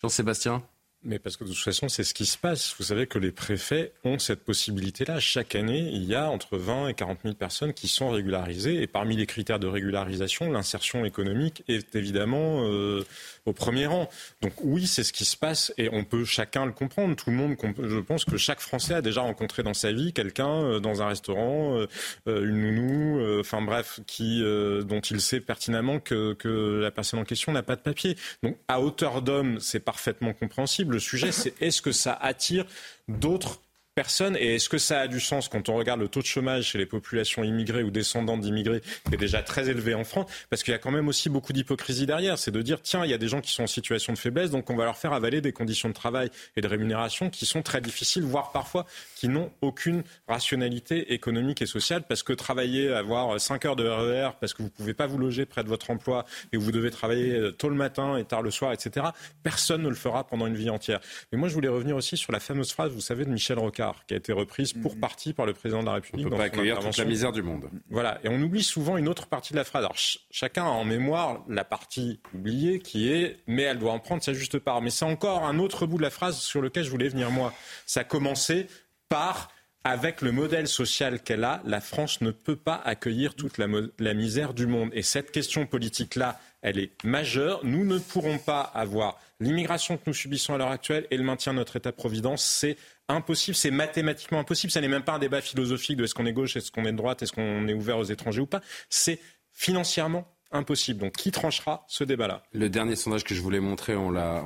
Jean-Sébastien 0.00 0.62
mais 1.02 1.18
parce 1.18 1.36
que 1.36 1.44
de 1.44 1.48
toute 1.48 1.58
façon, 1.58 1.88
c'est 1.88 2.04
ce 2.04 2.12
qui 2.12 2.26
se 2.26 2.36
passe. 2.36 2.74
Vous 2.78 2.84
savez 2.84 3.06
que 3.06 3.18
les 3.18 3.32
préfets 3.32 3.92
ont 4.04 4.18
cette 4.18 4.44
possibilité-là. 4.44 5.18
Chaque 5.18 5.54
année, 5.54 5.90
il 5.92 6.04
y 6.04 6.14
a 6.14 6.30
entre 6.30 6.58
20 6.58 6.88
et 6.88 6.94
40 6.94 7.20
000 7.22 7.34
personnes 7.34 7.72
qui 7.72 7.88
sont 7.88 8.10
régularisées. 8.10 8.82
Et 8.82 8.86
parmi 8.86 9.16
les 9.16 9.26
critères 9.26 9.58
de 9.58 9.66
régularisation, 9.66 10.50
l'insertion 10.50 11.06
économique 11.06 11.64
est 11.68 11.94
évidemment 11.96 12.66
euh, 12.66 13.06
au 13.46 13.52
premier 13.52 13.86
rang. 13.86 14.08
Donc 14.42 14.52
oui, 14.62 14.86
c'est 14.86 15.04
ce 15.04 15.12
qui 15.12 15.24
se 15.24 15.36
passe 15.36 15.72
et 15.78 15.88
on 15.92 16.04
peut 16.04 16.24
chacun 16.24 16.66
le 16.66 16.72
comprendre. 16.72 17.16
Tout 17.16 17.30
le 17.30 17.36
monde, 17.36 17.56
je 17.82 17.98
pense 17.98 18.24
que 18.24 18.36
chaque 18.36 18.60
Français 18.60 18.94
a 18.94 19.02
déjà 19.02 19.22
rencontré 19.22 19.62
dans 19.62 19.74
sa 19.74 19.92
vie 19.92 20.12
quelqu'un 20.12 20.48
euh, 20.48 20.80
dans 20.80 21.02
un 21.02 21.08
restaurant, 21.08 21.76
euh, 21.76 21.86
une 22.26 22.74
nounou, 22.74 23.40
enfin 23.40 23.62
bref, 23.62 24.00
qui, 24.06 24.40
dont 24.40 25.00
il 25.00 25.20
sait 25.20 25.40
pertinemment 25.40 26.00
que, 26.00 26.34
que 26.34 26.80
la 26.80 26.90
personne 26.90 27.20
en 27.20 27.24
question 27.24 27.52
n'a 27.52 27.62
pas 27.62 27.76
de 27.76 27.82
papier. 27.82 28.16
Donc 28.42 28.56
à 28.68 28.80
hauteur 28.80 29.22
d'homme, 29.22 29.60
c'est 29.60 29.80
parfaitement 29.80 30.32
compréhensible. 30.32 30.94
Le 30.94 31.00
sujet, 31.00 31.32
c'est 31.32 31.60
est-ce 31.60 31.82
que 31.82 31.92
ça 31.92 32.12
attire 32.12 32.64
d'autres 33.08 33.60
personnes 33.94 34.36
Et 34.36 34.56
est-ce 34.56 34.68
que 34.68 34.78
ça 34.78 35.00
a 35.00 35.08
du 35.08 35.20
sens 35.20 35.48
quand 35.48 35.68
on 35.68 35.74
regarde 35.74 36.00
le 36.00 36.08
taux 36.08 36.20
de 36.20 36.26
chômage 36.26 36.64
chez 36.64 36.78
les 36.78 36.86
populations 36.86 37.42
immigrées 37.42 37.82
ou 37.82 37.90
descendantes 37.90 38.40
d'immigrés, 38.40 38.80
qui 39.06 39.14
est 39.14 39.18
déjà 39.18 39.42
très 39.42 39.68
élevé 39.68 39.94
en 39.94 40.04
France? 40.04 40.30
Parce 40.48 40.62
qu'il 40.62 40.72
y 40.72 40.74
a 40.74 40.78
quand 40.78 40.90
même 40.90 41.08
aussi 41.08 41.28
beaucoup 41.28 41.52
d'hypocrisie 41.52 42.06
derrière. 42.06 42.38
C'est 42.38 42.50
de 42.50 42.62
dire, 42.62 42.80
tiens, 42.82 43.04
il 43.04 43.10
y 43.10 43.14
a 43.14 43.18
des 43.18 43.28
gens 43.28 43.40
qui 43.40 43.50
sont 43.50 43.64
en 43.64 43.68
situation 43.68 44.12
de 44.12 44.18
faiblesse, 44.18 44.50
donc 44.50 44.70
on 44.70 44.76
va 44.76 44.84
leur 44.84 44.96
faire 44.96 45.12
avaler 45.12 45.40
des 45.40 45.52
conditions 45.52 45.88
de 45.88 45.94
travail 45.94 46.30
et 46.56 46.60
de 46.60 46.68
rémunération 46.68 47.30
qui 47.30 47.46
sont 47.46 47.62
très 47.62 47.80
difficiles, 47.80 48.22
voire 48.22 48.52
parfois 48.52 48.86
qui 49.16 49.28
n'ont 49.28 49.50
aucune 49.60 50.02
rationalité 50.28 51.12
économique 51.12 51.62
et 51.62 51.66
sociale, 51.66 52.04
parce 52.08 52.22
que 52.22 52.32
travailler, 52.32 52.92
avoir 52.92 53.40
5 53.40 53.64
heures 53.64 53.76
de 53.76 53.86
RER, 53.86 54.30
parce 54.40 54.54
que 54.54 54.62
vous 54.62 54.68
ne 54.68 54.74
pouvez 54.74 54.94
pas 54.94 55.06
vous 55.06 55.18
loger 55.18 55.46
près 55.46 55.64
de 55.64 55.68
votre 55.68 55.90
emploi 55.90 56.24
et 56.52 56.56
vous 56.56 56.72
devez 56.72 56.90
travailler 56.90 57.32
euh, 57.32 57.52
tôt 57.52 57.68
le 57.68 57.74
matin 57.74 58.16
et 58.16 58.24
tard 58.24 58.42
le 58.42 58.50
soir, 58.50 58.72
etc., 58.72 59.06
personne 59.42 59.82
ne 59.82 59.88
le 59.88 59.94
fera 59.94 60.24
pendant 60.24 60.46
une 60.46 60.56
vie 60.56 60.70
entière. 60.70 61.00
Mais 61.32 61.38
moi, 61.38 61.48
je 61.48 61.54
voulais 61.54 61.68
revenir 61.68 61.96
aussi 61.96 62.16
sur 62.16 62.32
la 62.32 62.40
fameuse 62.40 62.72
phrase, 62.72 62.92
vous 62.92 63.00
savez, 63.00 63.24
de 63.24 63.30
Michel 63.30 63.58
Rocard 63.58 63.79
qui 64.06 64.14
a 64.14 64.16
été 64.16 64.32
reprise 64.32 64.72
pour 64.72 64.96
mm. 64.96 65.00
partie 65.00 65.32
par 65.32 65.46
le 65.46 65.52
président 65.52 65.80
de 65.80 65.86
la 65.86 65.94
République. 65.94 66.26
On 66.26 66.30
peut 66.30 66.36
pas 66.36 66.44
accueillir 66.44 66.78
toute 66.78 66.96
la 66.96 67.04
misère 67.04 67.32
du 67.32 67.42
monde. 67.42 67.68
Voilà, 67.90 68.18
et 68.24 68.28
on 68.28 68.40
oublie 68.40 68.62
souvent 68.62 68.96
une 68.96 69.08
autre 69.08 69.26
partie 69.26 69.52
de 69.52 69.58
la 69.58 69.64
phrase. 69.64 69.84
Alors 69.84 69.96
chacun 70.30 70.64
a 70.64 70.68
en 70.68 70.84
mémoire 70.84 71.44
la 71.48 71.64
partie 71.64 72.20
oubliée 72.34 72.80
qui 72.80 73.10
est 73.12 73.38
mais 73.46 73.62
elle 73.62 73.78
doit 73.78 73.92
en 73.92 73.98
prendre 73.98 74.22
sa 74.22 74.32
juste 74.32 74.58
part. 74.58 74.82
Mais 74.82 74.90
c'est 74.90 75.04
encore 75.04 75.44
un 75.44 75.58
autre 75.58 75.86
bout 75.86 75.98
de 75.98 76.02
la 76.02 76.10
phrase 76.10 76.38
sur 76.38 76.60
lequel 76.60 76.84
je 76.84 76.90
voulais 76.90 77.08
venir 77.08 77.30
moi. 77.30 77.52
Ça 77.86 78.00
a 78.00 78.04
commencé 78.04 78.66
par 79.08 79.50
avec 79.84 80.20
le 80.20 80.30
modèle 80.30 80.68
social 80.68 81.20
qu'elle 81.20 81.44
a, 81.44 81.62
la 81.64 81.80
France 81.80 82.20
ne 82.20 82.30
peut 82.30 82.56
pas 82.56 82.80
accueillir 82.84 83.34
toute 83.34 83.56
la, 83.56 83.66
la 83.98 84.14
misère 84.14 84.52
du 84.52 84.66
monde. 84.66 84.90
Et 84.92 85.02
cette 85.02 85.32
question 85.32 85.66
politique-là, 85.66 86.38
elle 86.60 86.78
est 86.78 86.92
majeure. 87.02 87.60
Nous 87.64 87.84
ne 87.84 87.98
pourrons 87.98 88.38
pas 88.38 88.60
avoir 88.60 89.18
l'immigration 89.40 89.96
que 89.96 90.02
nous 90.06 90.14
subissons 90.14 90.54
à 90.54 90.58
l'heure 90.58 90.70
actuelle 90.70 91.06
et 91.10 91.16
le 91.16 91.24
maintien 91.24 91.52
de 91.52 91.58
notre 91.58 91.76
État-providence. 91.76 92.44
C'est 92.44 92.76
impossible, 93.12 93.54
c'est 93.54 93.70
mathématiquement 93.70 94.40
impossible. 94.40 94.70
Ça 94.70 94.80
n'est 94.80 94.88
même 94.88 95.02
pas 95.02 95.12
un 95.12 95.18
débat 95.18 95.40
philosophique 95.40 95.96
de 95.96 96.04
est-ce 96.04 96.14
qu'on 96.14 96.26
est 96.26 96.32
gauche, 96.32 96.56
est-ce 96.56 96.70
qu'on 96.70 96.84
est 96.84 96.92
de 96.92 96.96
droite, 96.96 97.22
est-ce 97.22 97.32
qu'on 97.32 97.68
est 97.68 97.74
ouvert 97.74 97.98
aux 97.98 98.04
étrangers 98.04 98.40
ou 98.40 98.46
pas. 98.46 98.60
C'est 98.88 99.20
financièrement 99.52 100.26
impossible. 100.52 101.00
Donc 101.00 101.12
qui 101.12 101.30
tranchera 101.30 101.84
ce 101.88 102.04
débat-là? 102.04 102.42
Le 102.52 102.68
dernier 102.68 102.96
sondage 102.96 103.24
que 103.24 103.34
je 103.34 103.40
voulais 103.40 103.60
montrer, 103.60 103.94
on 103.94 104.10
l'a, 104.10 104.42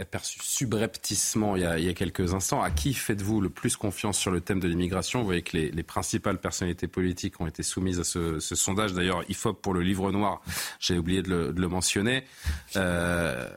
aperçu 0.00 0.38
subrepticement 0.42 1.56
il 1.56 1.62
y, 1.62 1.88
a, 1.88 1.92
quelques 1.94 2.34
instants. 2.34 2.62
À 2.62 2.70
qui 2.70 2.94
faites-vous 2.94 3.40
le 3.40 3.50
plus 3.50 3.76
confiance 3.76 4.18
sur 4.18 4.30
le 4.30 4.40
thème 4.40 4.60
de 4.60 4.68
l'immigration? 4.68 5.20
Vous 5.20 5.26
voyez 5.26 5.42
que 5.42 5.56
les, 5.56 5.70
les, 5.70 5.82
principales 5.82 6.38
personnalités 6.38 6.88
politiques 6.88 7.40
ont 7.40 7.46
été 7.46 7.62
soumises 7.62 8.00
à 8.00 8.04
ce, 8.04 8.38
sondage. 8.38 8.92
D'ailleurs, 8.92 9.24
IFOP 9.28 9.60
pour 9.60 9.74
le 9.74 9.82
livre 9.82 10.12
noir, 10.12 10.40
j'ai 10.78 10.98
oublié 10.98 11.22
de 11.22 11.30
le, 11.30 11.52
de 11.52 11.60
le 11.60 11.68
mentionner. 11.68 12.24
Euh, 12.76 13.48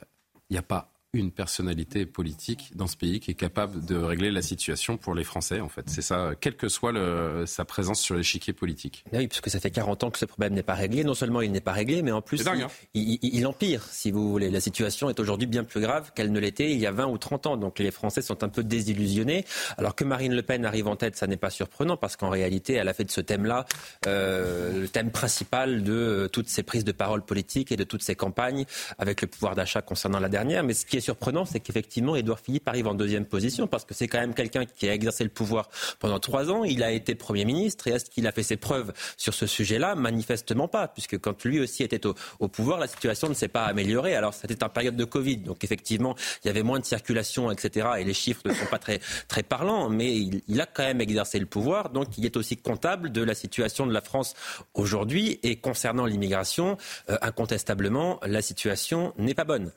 il 0.50 0.54
n'y 0.54 0.58
a 0.58 0.62
pas 0.62 0.93
une 1.14 1.30
personnalité 1.30 2.06
politique 2.06 2.72
dans 2.74 2.86
ce 2.86 2.96
pays 2.96 3.20
qui 3.20 3.30
est 3.30 3.34
capable 3.34 3.84
de 3.84 3.96
régler 3.96 4.30
la 4.30 4.42
situation 4.42 4.96
pour 4.96 5.14
les 5.14 5.24
Français, 5.24 5.60
en 5.60 5.68
fait. 5.68 5.88
C'est 5.88 6.02
ça, 6.02 6.32
quelle 6.40 6.56
que 6.56 6.68
soit 6.68 6.92
le, 6.92 7.44
sa 7.46 7.64
présence 7.64 8.00
sur 8.00 8.16
l'échiquier 8.16 8.52
politique. 8.52 9.04
Oui, 9.12 9.28
puisque 9.28 9.48
ça 9.48 9.60
fait 9.60 9.70
40 9.70 10.04
ans 10.04 10.10
que 10.10 10.18
ce 10.18 10.24
problème 10.24 10.54
n'est 10.54 10.62
pas 10.62 10.74
réglé. 10.74 11.04
Non 11.04 11.14
seulement 11.14 11.40
il 11.40 11.52
n'est 11.52 11.60
pas 11.60 11.72
réglé, 11.72 12.02
mais 12.02 12.12
en 12.12 12.20
plus, 12.20 12.46
hein. 12.46 12.68
il, 12.94 13.18
il, 13.22 13.46
empire, 13.46 13.84
si 13.90 14.10
vous 14.10 14.30
voulez. 14.30 14.50
La 14.50 14.60
situation 14.60 15.08
est 15.08 15.20
aujourd'hui 15.20 15.46
bien 15.46 15.64
plus 15.64 15.80
grave 15.80 16.12
qu'elle 16.14 16.32
ne 16.32 16.40
l'était 16.40 16.72
il 16.72 16.78
y 16.78 16.86
a 16.86 16.92
20 16.92 17.06
ou 17.06 17.18
30 17.18 17.46
ans. 17.46 17.56
Donc 17.56 17.78
les 17.78 17.90
Français 17.90 18.22
sont 18.22 18.42
un 18.42 18.48
peu 18.48 18.64
désillusionnés. 18.64 19.44
Alors 19.78 19.94
que 19.94 20.04
Marine 20.04 20.34
Le 20.34 20.42
Pen 20.42 20.64
arrive 20.64 20.88
en 20.88 20.96
tête, 20.96 21.16
ça 21.16 21.26
n'est 21.26 21.36
pas 21.36 21.50
surprenant, 21.50 21.96
parce 21.96 22.16
qu'en 22.16 22.30
réalité, 22.30 22.74
elle 22.74 22.88
a 22.88 22.94
fait 22.94 23.04
de 23.04 23.10
ce 23.10 23.20
thème-là 23.20 23.66
euh, 24.06 24.80
le 24.80 24.88
thème 24.88 25.10
principal 25.10 25.82
de 25.82 26.28
toutes 26.32 26.48
ses 26.48 26.62
prises 26.62 26.84
de 26.84 26.92
parole 26.92 27.22
politiques 27.22 27.70
et 27.72 27.76
de 27.76 27.84
toutes 27.84 28.02
ses 28.02 28.16
campagnes, 28.16 28.64
avec 28.98 29.22
le 29.22 29.28
pouvoir 29.28 29.54
d'achat 29.54 29.82
concernant 29.82 30.20
la 30.20 30.28
dernière. 30.28 30.64
Mais 30.64 30.74
ce 30.74 30.86
qui 30.86 30.96
est 30.96 31.03
surprenant, 31.04 31.44
c'est 31.44 31.60
qu'effectivement, 31.60 32.16
Édouard 32.16 32.40
Philippe 32.40 32.66
arrive 32.68 32.86
en 32.86 32.94
deuxième 32.94 33.26
position 33.26 33.66
parce 33.66 33.84
que 33.84 33.94
c'est 33.94 34.08
quand 34.08 34.18
même 34.18 34.34
quelqu'un 34.34 34.64
qui 34.64 34.88
a 34.88 34.94
exercé 34.94 35.22
le 35.22 35.30
pouvoir 35.30 35.68
pendant 36.00 36.18
trois 36.18 36.50
ans. 36.50 36.64
Il 36.64 36.82
a 36.82 36.90
été 36.90 37.14
Premier 37.14 37.44
ministre 37.44 37.86
et 37.88 37.92
est-ce 37.92 38.10
qu'il 38.10 38.26
a 38.26 38.32
fait 38.32 38.42
ses 38.42 38.56
preuves 38.56 38.92
sur 39.16 39.34
ce 39.34 39.46
sujet-là? 39.46 39.94
Manifestement 39.94 40.68
pas, 40.68 40.88
puisque 40.88 41.18
quand 41.18 41.44
lui 41.44 41.60
aussi 41.60 41.82
était 41.82 42.00
au, 42.06 42.48
pouvoir, 42.48 42.78
la 42.78 42.86
situation 42.86 43.28
ne 43.28 43.34
s'est 43.34 43.48
pas 43.48 43.64
améliorée. 43.64 44.14
Alors, 44.14 44.34
c'était 44.34 44.62
en 44.64 44.68
période 44.68 44.96
de 44.96 45.04
Covid, 45.04 45.38
donc 45.38 45.62
effectivement, 45.64 46.14
il 46.42 46.48
y 46.48 46.50
avait 46.50 46.62
moins 46.62 46.80
de 46.80 46.84
circulation, 46.84 47.50
etc. 47.50 47.88
Et 47.98 48.04
les 48.04 48.14
chiffres 48.14 48.42
ne 48.44 48.54
sont 48.54 48.66
pas 48.66 48.78
très, 48.78 49.00
très 49.28 49.42
parlants, 49.42 49.88
mais 49.88 50.14
il, 50.14 50.60
a 50.60 50.66
quand 50.66 50.84
même 50.84 51.00
exercé 51.00 51.38
le 51.38 51.46
pouvoir, 51.46 51.90
donc 51.90 52.16
il 52.16 52.24
est 52.24 52.36
aussi 52.36 52.56
comptable 52.56 53.12
de 53.12 53.22
la 53.22 53.34
situation 53.34 53.86
de 53.86 53.92
la 53.92 54.00
France 54.00 54.34
aujourd'hui. 54.74 55.38
Et 55.42 55.56
concernant 55.56 56.06
l'immigration, 56.06 56.76
euh, 57.10 57.18
incontestablement, 57.22 58.20
la 58.24 58.42
situation 58.42 59.12
n'est 59.18 59.34
pas 59.34 59.44
bonne. 59.44 59.70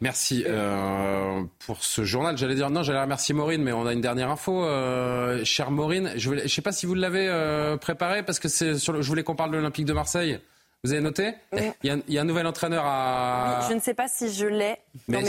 Merci 0.00 0.44
euh, 0.46 1.42
pour 1.66 1.82
ce 1.84 2.04
journal. 2.04 2.36
J'allais 2.36 2.54
dire 2.54 2.70
non, 2.70 2.82
j'allais 2.82 3.00
remercier 3.00 3.34
Maureen, 3.34 3.62
mais 3.62 3.72
on 3.72 3.86
a 3.86 3.92
une 3.92 4.00
dernière 4.00 4.30
info, 4.30 4.64
euh, 4.64 5.44
chère 5.44 5.70
Maureen. 5.70 6.12
Je 6.16 6.30
ne 6.30 6.48
sais 6.48 6.62
pas 6.62 6.72
si 6.72 6.86
vous 6.86 6.94
l'avez 6.94 7.26
euh, 7.28 7.76
préparé 7.76 8.22
parce 8.22 8.38
que 8.38 8.48
c'est 8.48 8.78
sur 8.78 9.00
je 9.00 9.08
voulais 9.08 9.22
qu'on 9.22 9.36
parle 9.36 9.50
de 9.50 9.56
l'Olympique 9.56 9.86
de 9.86 9.92
Marseille. 9.92 10.38
Vous 10.82 10.92
avez 10.92 11.00
noté? 11.00 11.32
Il, 11.82 12.02
y 12.10 12.18
a, 12.18 12.20
un 12.20 12.24
nouvel 12.24 12.46
entraîneur 12.46 12.84
à. 12.84 13.66
Je 13.70 13.74
ne 13.74 13.80
sais 13.80 13.94
pas 13.94 14.06
si 14.06 14.30
je 14.30 14.44
l'ai. 14.44 14.76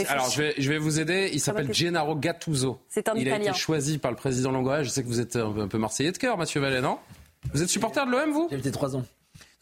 alors, 0.06 0.28
je 0.28 0.42
vais, 0.42 0.54
je 0.58 0.70
vais, 0.70 0.76
vous 0.76 1.00
aider. 1.00 1.30
Il 1.32 1.40
s'appelle 1.40 1.72
Gennaro 1.72 2.14
Gattuso. 2.14 2.78
C'est 2.90 3.08
un 3.08 3.14
il 3.14 3.22
Italien. 3.22 3.38
Il 3.44 3.46
a 3.46 3.50
été 3.52 3.58
choisi 3.58 3.96
par 3.96 4.10
le 4.10 4.18
président 4.18 4.50
Longoria. 4.50 4.82
Je 4.82 4.90
sais 4.90 5.02
que 5.02 5.08
vous 5.08 5.20
êtes 5.20 5.36
un 5.36 5.66
peu 5.66 5.78
marseillais 5.78 6.12
de 6.12 6.18
cœur, 6.18 6.36
Mathieu 6.36 6.60
Vallet, 6.60 6.82
non? 6.82 6.98
Vous 7.54 7.62
êtes 7.62 7.70
supporter 7.70 8.04
de 8.04 8.10
l'OM, 8.10 8.32
vous? 8.32 8.48
J'ai 8.50 8.58
été 8.58 8.70
trois 8.70 8.96
ans. 8.96 9.04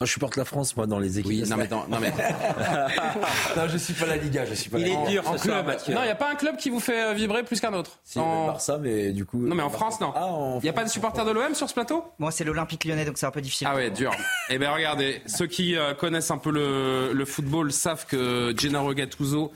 Non, 0.00 0.06
je 0.06 0.12
supporte 0.12 0.34
la 0.34 0.44
France, 0.44 0.76
moi, 0.76 0.88
dans 0.88 0.98
les 0.98 1.20
équipes. 1.20 1.30
Oui, 1.30 1.48
non, 1.48 1.56
mais, 1.56 1.68
non, 1.68 2.00
mais... 2.00 2.10
non, 3.56 3.68
je 3.68 3.78
suis 3.78 3.94
pas 3.94 4.06
la 4.06 4.16
Liga, 4.16 4.44
je 4.44 4.54
suis 4.54 4.68
pas 4.68 4.80
Il 4.80 4.88
est 4.88 5.06
dur, 5.06 5.22
en 5.24 5.36
club. 5.36 5.66
Non, 5.66 6.00
il 6.00 6.06
n'y 6.06 6.10
a 6.10 6.16
pas 6.16 6.32
un 6.32 6.34
club 6.34 6.56
qui 6.56 6.68
vous 6.68 6.80
fait 6.80 7.00
euh, 7.00 7.12
vibrer 7.12 7.44
plus 7.44 7.60
qu'un 7.60 7.72
autre. 7.74 8.00
Si, 8.02 8.18
en... 8.18 8.46
Barça, 8.46 8.76
mais 8.78 9.12
du 9.12 9.24
coup. 9.24 9.38
Non, 9.38 9.54
mais 9.54 9.62
en 9.62 9.70
France, 9.70 10.00
non. 10.00 10.12
Il 10.58 10.64
n'y 10.64 10.68
a 10.68 10.72
pas 10.72 10.82
de 10.82 10.88
supporters 10.88 11.24
de 11.24 11.30
l'OM 11.30 11.54
sur 11.54 11.68
ce 11.68 11.74
plateau? 11.74 12.04
Moi, 12.18 12.32
c'est 12.32 12.42
l'Olympique 12.42 12.84
lyonnais, 12.84 13.04
donc 13.04 13.18
c'est 13.18 13.26
un 13.26 13.30
peu 13.30 13.40
difficile. 13.40 13.68
Ah 13.70 13.76
ouais, 13.76 13.90
dur. 13.90 14.10
eh 14.50 14.58
bien, 14.58 14.72
regardez, 14.72 15.22
ceux 15.26 15.46
qui 15.46 15.76
euh, 15.76 15.94
connaissent 15.94 16.32
un 16.32 16.38
peu 16.38 16.50
le, 16.50 17.12
le 17.12 17.24
football 17.24 17.70
savent 17.70 18.06
que 18.06 18.52
Gennaro 18.58 18.94
Gattuso 18.94 19.52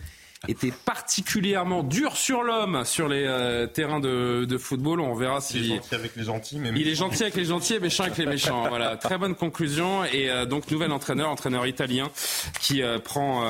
était 0.47 0.70
particulièrement 0.70 1.82
dur 1.82 2.16
sur 2.16 2.43
l'homme 2.43 2.85
sur 2.85 3.09
les 3.09 3.24
euh, 3.27 3.66
terrains 3.66 3.98
de, 3.98 4.44
de, 4.44 4.59
football. 4.59 5.01
On 5.01 5.15
verra 5.15 5.40
si. 5.40 5.59
Il 5.59 5.73
est 5.73 5.77
gentil 5.77 5.94
avec 5.94 6.16
les 6.16 6.24
gentils, 6.24 6.59
mais. 6.60 6.70
Il 6.77 6.89
est 6.89 6.94
gentil 6.94 7.23
avec 7.23 7.35
les 7.35 7.47
gentils 7.47 7.74
et 7.74 7.81
méchant 7.81 8.05
avec 8.05 8.19
les 8.19 8.27
méchants. 8.27 8.69
Voilà, 8.69 8.97
très 8.97 9.19
bonne 9.19 9.35
conclusion. 9.35 10.05
Et 10.05 10.31
euh, 10.31 10.47
donc, 10.47 10.70
nouvel 10.70 10.93
entraîneur, 10.93 11.31
entraîneur 11.31 11.66
italien, 11.66 12.10
qui 12.60 12.82
euh, 12.82 12.98
prend 12.98 13.44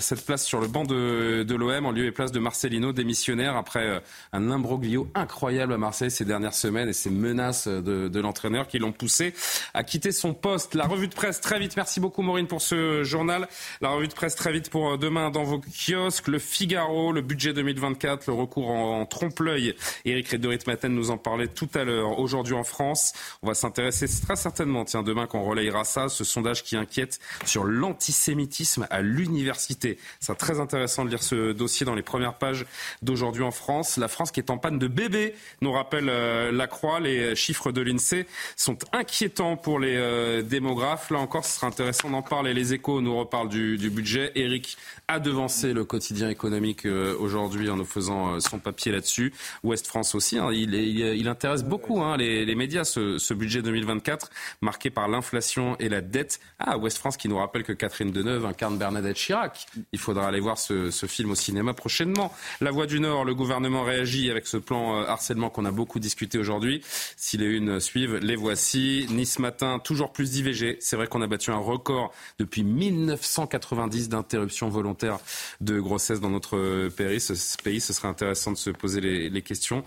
cette 0.00 0.24
place 0.24 0.44
sur 0.44 0.60
le 0.60 0.66
banc 0.66 0.84
de, 0.84 1.44
de 1.44 1.54
l'OM 1.54 1.86
en 1.86 1.92
lieu 1.92 2.06
et 2.06 2.12
place 2.12 2.32
de 2.32 2.40
Marcelino, 2.40 2.92
démissionnaire 2.92 3.56
après 3.56 4.02
un 4.32 4.50
imbroglio 4.50 5.08
incroyable 5.14 5.72
à 5.72 5.78
Marseille 5.78 6.10
ces 6.10 6.24
dernières 6.24 6.54
semaines 6.54 6.88
et 6.88 6.92
ces 6.92 7.10
menaces 7.10 7.68
de, 7.68 8.08
de 8.08 8.20
l'entraîneur 8.20 8.66
qui 8.66 8.78
l'ont 8.78 8.92
poussé 8.92 9.34
à 9.74 9.84
quitter 9.84 10.12
son 10.12 10.34
poste. 10.34 10.74
La 10.74 10.86
revue 10.86 11.08
de 11.08 11.14
presse 11.14 11.40
très 11.40 11.58
vite. 11.58 11.76
Merci 11.76 12.00
beaucoup, 12.00 12.22
Maureen, 12.22 12.46
pour 12.46 12.62
ce 12.62 13.04
journal. 13.04 13.48
La 13.80 13.90
revue 13.90 14.08
de 14.08 14.14
presse 14.14 14.34
très 14.34 14.52
vite 14.52 14.70
pour 14.70 14.98
demain 14.98 15.30
dans 15.30 15.44
vos 15.44 15.60
kiosques 15.60 16.23
le 16.28 16.38
Figaro, 16.38 17.12
le 17.12 17.20
budget 17.20 17.52
2024, 17.52 18.26
le 18.26 18.32
recours 18.32 18.70
en, 18.70 19.04
trompe-l'œil. 19.06 19.74
Éric 20.04 20.28
Rédorit 20.28 20.58
Maten 20.66 20.94
nous 20.94 21.10
en 21.10 21.18
parlait 21.18 21.48
tout 21.48 21.68
à 21.74 21.84
l'heure. 21.84 22.18
Aujourd'hui 22.18 22.54
en 22.54 22.64
France, 22.64 23.12
on 23.42 23.48
va 23.48 23.54
s'intéresser 23.54 24.06
très 24.22 24.36
certainement, 24.36 24.84
tiens, 24.84 25.02
demain 25.02 25.26
qu'on 25.26 25.42
relayera 25.42 25.84
ça, 25.84 26.08
ce 26.08 26.24
sondage 26.24 26.62
qui 26.62 26.76
inquiète 26.76 27.20
sur 27.44 27.64
l'antisémitisme 27.64 28.86
à 28.90 29.02
l'université. 29.02 29.98
C'est 30.20 30.36
très 30.36 30.60
intéressant 30.60 31.04
de 31.04 31.10
lire 31.10 31.22
ce 31.22 31.52
dossier 31.52 31.84
dans 31.84 31.94
les 31.94 32.02
premières 32.02 32.34
pages 32.34 32.66
d'aujourd'hui 33.02 33.42
en 33.42 33.50
France. 33.50 33.96
La 33.96 34.08
France 34.08 34.30
qui 34.30 34.40
est 34.40 34.50
en 34.50 34.58
panne 34.58 34.78
de 34.78 34.88
bébés, 34.88 35.34
nous 35.60 35.72
rappelle 35.72 36.08
euh, 36.08 36.50
la 36.52 36.66
Croix. 36.66 37.00
Les 37.00 37.36
chiffres 37.36 37.72
de 37.72 37.80
l'INSEE 37.80 38.26
sont 38.56 38.78
inquiétants 38.92 39.56
pour 39.56 39.78
les 39.78 39.96
euh, 39.96 40.42
démographes. 40.42 41.10
Là 41.10 41.18
encore, 41.18 41.44
ce 41.44 41.56
sera 41.56 41.66
intéressant 41.66 42.10
d'en 42.10 42.22
parler. 42.22 42.54
Les 42.54 42.72
échos 42.72 43.00
nous 43.00 43.16
reparlent 43.16 43.48
du, 43.48 43.76
du 43.76 43.90
budget. 43.90 44.32
Éric 44.34 44.76
a 45.08 45.20
devancé 45.20 45.72
le 45.72 45.84
quotidien 45.84 46.13
économique 46.22 46.86
euh, 46.86 47.16
aujourd'hui 47.18 47.68
en 47.70 47.76
nous 47.76 47.84
faisant 47.84 48.34
euh, 48.34 48.40
son 48.40 48.58
papier 48.58 48.92
là-dessus. 48.92 49.32
Ouest 49.62 49.86
France 49.86 50.14
aussi, 50.14 50.38
hein, 50.38 50.50
il, 50.52 51.28
intéresse 51.28 51.64
beaucoup 51.64 52.00
hein, 52.00 52.16
les, 52.16 52.54
médias, 52.54 52.84
ce, 52.84 53.34
budget 53.34 53.62
2024 53.62 54.30
marqué 54.60 54.90
par 54.90 55.08
l'inflation 55.08 55.76
et 55.78 55.88
la 55.88 56.00
dette. 56.00 56.40
Ah, 56.58 56.78
Ouest 56.78 56.98
France 56.98 57.16
qui 57.16 57.28
nous 57.28 57.36
rappelle 57.36 57.64
que 57.64 57.72
Catherine 57.72 58.12
Deneuve 58.12 58.46
incarne 58.46 58.78
Bernadette 58.78 59.16
Chirac. 59.16 59.66
Il 59.92 59.98
faudra 59.98 60.28
aller 60.28 60.40
voir 60.40 60.58
ce, 60.58 60.90
ce 60.90 61.06
film 61.06 61.30
au 61.30 61.34
cinéma 61.34 61.74
prochainement. 61.74 62.32
La 62.60 62.70
Voix 62.70 62.86
du 62.86 63.00
Nord, 63.00 63.24
le 63.24 63.34
gouvernement 63.34 63.82
réagit 63.82 64.30
avec 64.30 64.46
ce 64.46 64.56
plan 64.56 65.00
euh, 65.00 65.06
harcèlement 65.06 65.50
qu'on 65.50 65.64
a 65.64 65.72
beaucoup 65.72 65.98
discuté 65.98 66.38
aujourd'hui. 66.38 66.82
Si 67.16 67.36
les 67.36 67.46
unes 67.46 67.80
suivent, 67.80 68.16
les 68.16 68.36
voici. 68.36 69.06
Nice 69.10 69.38
matin, 69.38 69.78
toujours 69.78 70.12
plus 70.12 70.30
d'IVG. 70.30 70.76
C'est 70.80 70.96
vrai 70.96 71.06
qu'on 71.06 71.22
a 71.22 71.26
battu 71.26 71.50
un 71.50 71.56
record 71.56 72.12
depuis 72.38 72.62
1990 72.62 74.08
d'interruption 74.08 74.68
volontaire 74.68 75.18
de 75.60 75.80
grossesse 75.80 76.03
dans 76.12 76.30
notre 76.30 76.88
pays. 76.88 77.20
Ce, 77.20 77.56
pays, 77.62 77.80
ce 77.80 77.92
serait 77.92 78.08
intéressant 78.08 78.52
de 78.52 78.56
se 78.56 78.70
poser 78.70 79.00
les, 79.00 79.42
questions 79.42 79.84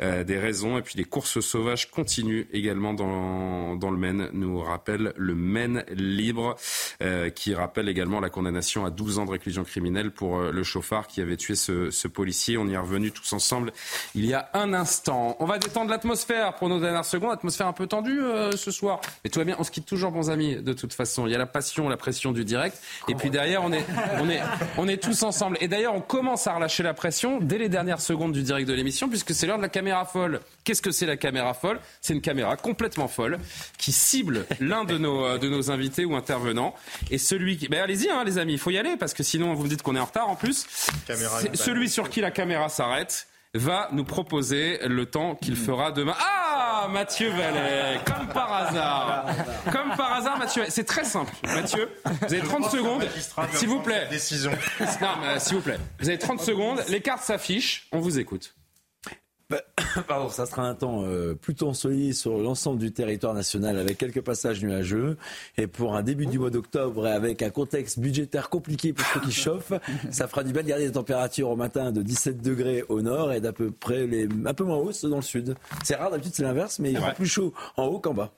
euh, 0.00 0.24
des 0.24 0.38
raisons. 0.38 0.78
Et 0.78 0.82
puis 0.82 0.94
les 0.96 1.04
courses 1.04 1.40
sauvages 1.40 1.90
continuent 1.90 2.46
également 2.52 2.94
dans, 2.94 3.76
dans 3.76 3.90
le 3.90 3.96
Maine, 3.96 4.28
nous 4.32 4.60
rappelle 4.60 5.12
le 5.16 5.34
Maine 5.34 5.84
libre, 5.90 6.56
euh, 7.02 7.30
qui 7.30 7.54
rappelle 7.54 7.88
également 7.88 8.20
la 8.20 8.30
condamnation 8.30 8.84
à 8.84 8.90
12 8.90 9.18
ans 9.18 9.26
de 9.26 9.30
réclusion 9.30 9.64
criminelle 9.64 10.10
pour 10.10 10.38
euh, 10.38 10.50
le 10.52 10.62
chauffard 10.62 11.06
qui 11.06 11.20
avait 11.20 11.36
tué 11.36 11.54
ce, 11.54 11.90
ce, 11.90 12.08
policier. 12.08 12.56
On 12.58 12.66
y 12.66 12.72
est 12.72 12.78
revenu 12.78 13.12
tous 13.12 13.32
ensemble 13.32 13.72
il 14.14 14.26
y 14.26 14.34
a 14.34 14.50
un 14.54 14.74
instant. 14.74 15.36
On 15.38 15.44
va 15.44 15.58
détendre 15.58 15.90
l'atmosphère 15.90 16.54
pour 16.54 16.68
nos 16.68 16.80
dernières 16.80 17.04
secondes. 17.04 17.32
Atmosphère 17.32 17.68
un 17.68 17.72
peu 17.72 17.86
tendue 17.86 18.20
ce 18.56 18.70
soir. 18.70 19.00
Mais 19.24 19.30
tout 19.30 19.38
va 19.38 19.44
bien. 19.44 19.56
On 19.58 19.64
se 19.64 19.70
quitte 19.70 19.86
toujours, 19.86 20.10
bons 20.10 20.30
amis, 20.30 20.56
de 20.56 20.72
toute 20.72 20.92
façon. 20.92 21.26
Il 21.26 21.32
y 21.32 21.34
a 21.34 21.38
la 21.38 21.46
passion, 21.46 21.88
la 21.88 21.96
pression 21.96 22.32
du 22.32 22.44
direct. 22.44 22.76
Et 23.08 23.14
puis 23.14 23.30
derrière, 23.30 23.62
on 23.62 23.72
est, 23.72 23.84
on 24.18 24.28
est, 24.28 24.40
on 24.76 24.88
est 24.88 25.02
tous 25.02 25.22
ensemble. 25.22 25.56
Et 25.60 25.68
d'ailleurs, 25.68 25.94
on 25.94 26.00
commence 26.00 26.46
à 26.46 26.54
relâcher 26.54 26.82
la 26.82 26.94
pression 26.94 27.38
dès 27.38 27.58
les 27.58 27.68
dernières 27.68 28.00
secondes 28.00 28.32
du 28.32 28.42
direct 28.42 28.66
de 28.66 28.72
l'émission, 28.72 29.10
puisque 29.10 29.34
c'est 29.34 29.46
l'heure 29.46 29.58
de 29.58 29.62
la 29.62 29.68
caméra 29.68 30.06
folle. 30.06 30.40
Qu'est-ce 30.64 30.80
que 30.80 30.90
c'est 30.90 31.04
la 31.04 31.18
caméra 31.18 31.52
folle? 31.52 31.80
C'est 32.00 32.14
une 32.14 32.22
caméra 32.22 32.56
complètement 32.56 33.08
folle 33.08 33.38
qui 33.76 33.92
cible 33.92 34.46
l'un 34.60 34.84
de 34.84 34.96
nos, 34.96 35.26
euh, 35.26 35.38
de 35.38 35.50
nos 35.50 35.70
invités 35.70 36.06
ou 36.06 36.16
intervenants. 36.16 36.74
Et 37.10 37.18
celui 37.18 37.58
qui. 37.58 37.68
Ben 37.68 37.82
allez-y, 37.82 38.08
hein, 38.08 38.24
les 38.24 38.38
amis, 38.38 38.54
il 38.54 38.58
faut 38.58 38.70
y 38.70 38.78
aller, 38.78 38.96
parce 38.96 39.12
que 39.12 39.22
sinon, 39.22 39.52
vous 39.52 39.64
me 39.64 39.68
dites 39.68 39.82
qu'on 39.82 39.96
est 39.96 40.00
en 40.00 40.06
retard 40.06 40.30
en 40.30 40.36
plus. 40.36 40.66
celui 41.54 41.90
sur 41.90 42.08
qui 42.08 42.22
la 42.22 42.30
caméra 42.30 42.70
s'arrête 42.70 43.26
va 43.54 43.88
nous 43.92 44.04
proposer 44.04 44.78
le 44.86 45.06
temps 45.06 45.34
qu'il 45.34 45.56
fera 45.56 45.90
demain. 45.90 46.14
Ah, 46.20 46.88
Mathieu 46.90 47.30
Vallet, 47.30 47.98
comme 48.06 48.28
par 48.28 48.52
hasard. 48.52 49.26
Comme 49.72 49.96
par 49.96 50.12
hasard, 50.14 50.38
Mathieu. 50.38 50.64
C'est 50.68 50.84
très 50.84 51.04
simple. 51.04 51.32
Mathieu, 51.44 51.90
vous 52.04 52.24
avez 52.34 52.40
30 52.40 52.70
secondes. 52.70 53.04
S'il 53.52 53.68
vous 53.68 53.80
plaît. 53.80 54.06
Décision. 54.10 54.52
Non, 55.00 55.38
s'il 55.38 55.56
vous 55.56 55.62
plaît. 55.62 55.78
Vous 55.98 56.08
avez 56.08 56.18
30 56.18 56.40
secondes. 56.40 56.82
Les 56.88 57.00
cartes 57.00 57.22
s'affichent. 57.24 57.88
On 57.92 57.98
vous 57.98 58.18
écoute. 58.18 58.54
Bah, 59.50 59.60
pardon, 60.08 60.28
ça 60.28 60.46
sera 60.46 60.62
un 60.62 60.74
temps 60.74 61.02
euh, 61.04 61.34
plutôt 61.34 61.68
ensoleillé 61.68 62.12
sur 62.12 62.38
l'ensemble 62.38 62.78
du 62.78 62.92
territoire 62.92 63.34
national 63.34 63.78
avec 63.78 63.98
quelques 63.98 64.20
passages 64.20 64.62
nuageux. 64.62 65.16
Et 65.58 65.66
pour 65.66 65.96
un 65.96 66.02
début 66.02 66.26
du 66.26 66.38
mois 66.38 66.50
d'octobre 66.50 67.06
avec 67.06 67.42
un 67.42 67.50
contexte 67.50 67.98
budgétaire 67.98 68.48
compliqué 68.48 68.92
pour 68.92 69.06
ceux 69.06 69.20
qui 69.20 69.32
chauffent, 69.32 69.72
ça 70.10 70.28
fera 70.28 70.44
du 70.44 70.52
bien 70.52 70.62
de 70.62 70.68
garder 70.68 70.86
des 70.86 70.92
températures 70.92 71.50
au 71.50 71.56
matin 71.56 71.90
de 71.90 72.00
17 72.00 72.40
degrés 72.40 72.84
au 72.88 73.02
nord 73.02 73.32
et 73.32 73.40
d'à 73.40 73.52
peu 73.52 73.72
près 73.72 74.06
les, 74.06 74.28
un 74.46 74.54
peu 74.54 74.64
moins 74.64 74.76
hausses 74.76 75.04
dans 75.04 75.16
le 75.16 75.22
sud. 75.22 75.56
C'est 75.82 75.96
rare, 75.96 76.10
d'habitude 76.10 76.34
c'est 76.34 76.44
l'inverse, 76.44 76.78
mais 76.78 76.92
il 76.92 76.96
fera 76.96 77.10
plus 77.12 77.26
chaud 77.26 77.52
en 77.76 77.86
haut 77.86 77.98
qu'en 77.98 78.14
bas. 78.14 78.32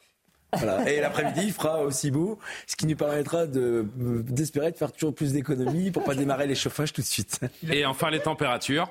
Voilà. 0.54 0.90
Et 0.90 1.00
l'après-midi, 1.00 1.40
il 1.44 1.52
fera 1.52 1.82
aussi 1.82 2.10
beau, 2.10 2.38
ce 2.66 2.76
qui 2.76 2.86
nous 2.86 2.96
permettra 2.96 3.46
de, 3.46 3.86
d'espérer 3.96 4.70
de 4.70 4.76
faire 4.76 4.92
toujours 4.92 5.14
plus 5.14 5.32
d'économies 5.32 5.90
pour 5.90 6.04
pas 6.04 6.14
démarrer 6.16 6.46
les 6.46 6.54
chauffages 6.54 6.92
tout 6.92 7.00
de 7.00 7.06
suite. 7.06 7.40
Et 7.70 7.86
enfin 7.86 8.10
les 8.10 8.20
températures 8.20 8.90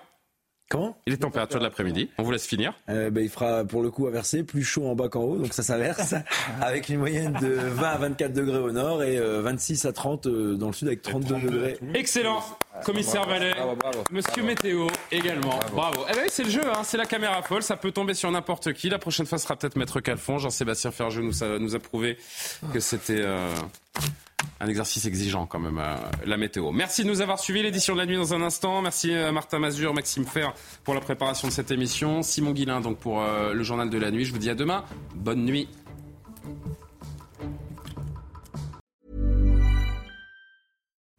Comment? 0.71 0.95
Il 1.05 1.11
est 1.11 1.17
température 1.17 1.59
de 1.59 1.65
l'après-midi. 1.65 2.09
On 2.17 2.23
vous 2.23 2.31
laisse 2.31 2.47
finir. 2.47 2.73
Euh, 2.87 3.09
ben, 3.09 3.21
il 3.21 3.29
fera 3.29 3.65
pour 3.65 3.83
le 3.83 3.91
coup 3.91 4.07
inversé, 4.07 4.43
plus 4.43 4.63
chaud 4.63 4.87
en 4.87 4.95
bas 4.95 5.09
qu'en 5.09 5.19
haut, 5.19 5.37
donc 5.37 5.53
ça 5.53 5.63
s'inverse, 5.63 6.15
avec 6.61 6.87
une 6.87 6.99
moyenne 6.99 7.33
de 7.41 7.49
20 7.49 7.83
à 7.89 7.97
24 7.97 8.31
degrés 8.31 8.57
au 8.57 8.71
nord 8.71 9.03
et 9.03 9.19
26 9.19 9.83
euh, 9.83 9.89
à 9.89 9.91
30 9.91 10.27
euh, 10.27 10.55
dans 10.55 10.67
le 10.67 10.73
sud 10.73 10.87
avec 10.87 11.01
32 11.01 11.35
degrés. 11.41 11.77
Excellent, 11.93 12.41
commissaire 12.85 13.27
Vallet, 13.27 13.53
Monsieur 14.11 14.43
Météo 14.43 14.87
également. 15.11 15.59
Bravo. 15.73 16.05
Eh 16.09 16.13
ben, 16.13 16.23
c'est 16.29 16.43
le 16.43 16.49
jeu, 16.49 16.63
hein. 16.65 16.83
c'est 16.85 16.97
la 16.97 17.05
caméra 17.05 17.41
folle, 17.41 17.63
ça 17.63 17.75
peut 17.75 17.91
tomber 17.91 18.13
sur 18.13 18.31
n'importe 18.31 18.71
qui. 18.71 18.87
La 18.87 18.97
prochaine 18.97 19.25
fois 19.25 19.39
sera 19.39 19.57
peut-être 19.57 19.75
Maître 19.75 19.99
Calfon. 19.99 20.37
Jean-Sébastien 20.37 20.91
Ferjeux 20.91 21.21
nous 21.21 21.43
a, 21.43 21.59
nous 21.59 21.75
a 21.75 21.79
prouvé 21.79 22.17
que 22.73 22.79
c'était 22.79 23.25
un 24.59 24.67
exercice 24.67 25.05
exigeant 25.05 25.45
quand 25.47 25.59
même, 25.59 25.79
euh, 25.79 25.95
la 26.25 26.37
météo. 26.37 26.71
Merci 26.71 27.03
de 27.03 27.09
nous 27.09 27.21
avoir 27.21 27.39
suivis 27.39 27.63
l'édition 27.63 27.93
de 27.93 27.99
la 27.99 28.05
nuit 28.05 28.15
dans 28.15 28.33
un 28.33 28.41
instant. 28.41 28.81
Merci 28.81 29.13
euh, 29.13 29.31
Martin 29.31 29.59
Mazur, 29.59 29.93
Maxime 29.93 30.25
Fer 30.25 30.53
pour 30.83 30.93
la 30.93 31.01
préparation 31.01 31.47
de 31.47 31.53
cette 31.53 31.71
émission. 31.71 32.21
Simon 32.21 32.51
Guillain 32.51 32.81
donc 32.81 32.97
pour 32.97 33.21
euh, 33.21 33.53
le 33.53 33.63
journal 33.63 33.89
de 33.89 33.97
la 33.97 34.11
nuit. 34.11 34.25
Je 34.25 34.31
vous 34.31 34.39
dis 34.39 34.49
à 34.49 34.55
demain. 34.55 34.83
Bonne 35.15 35.43
nuit. 35.45 35.67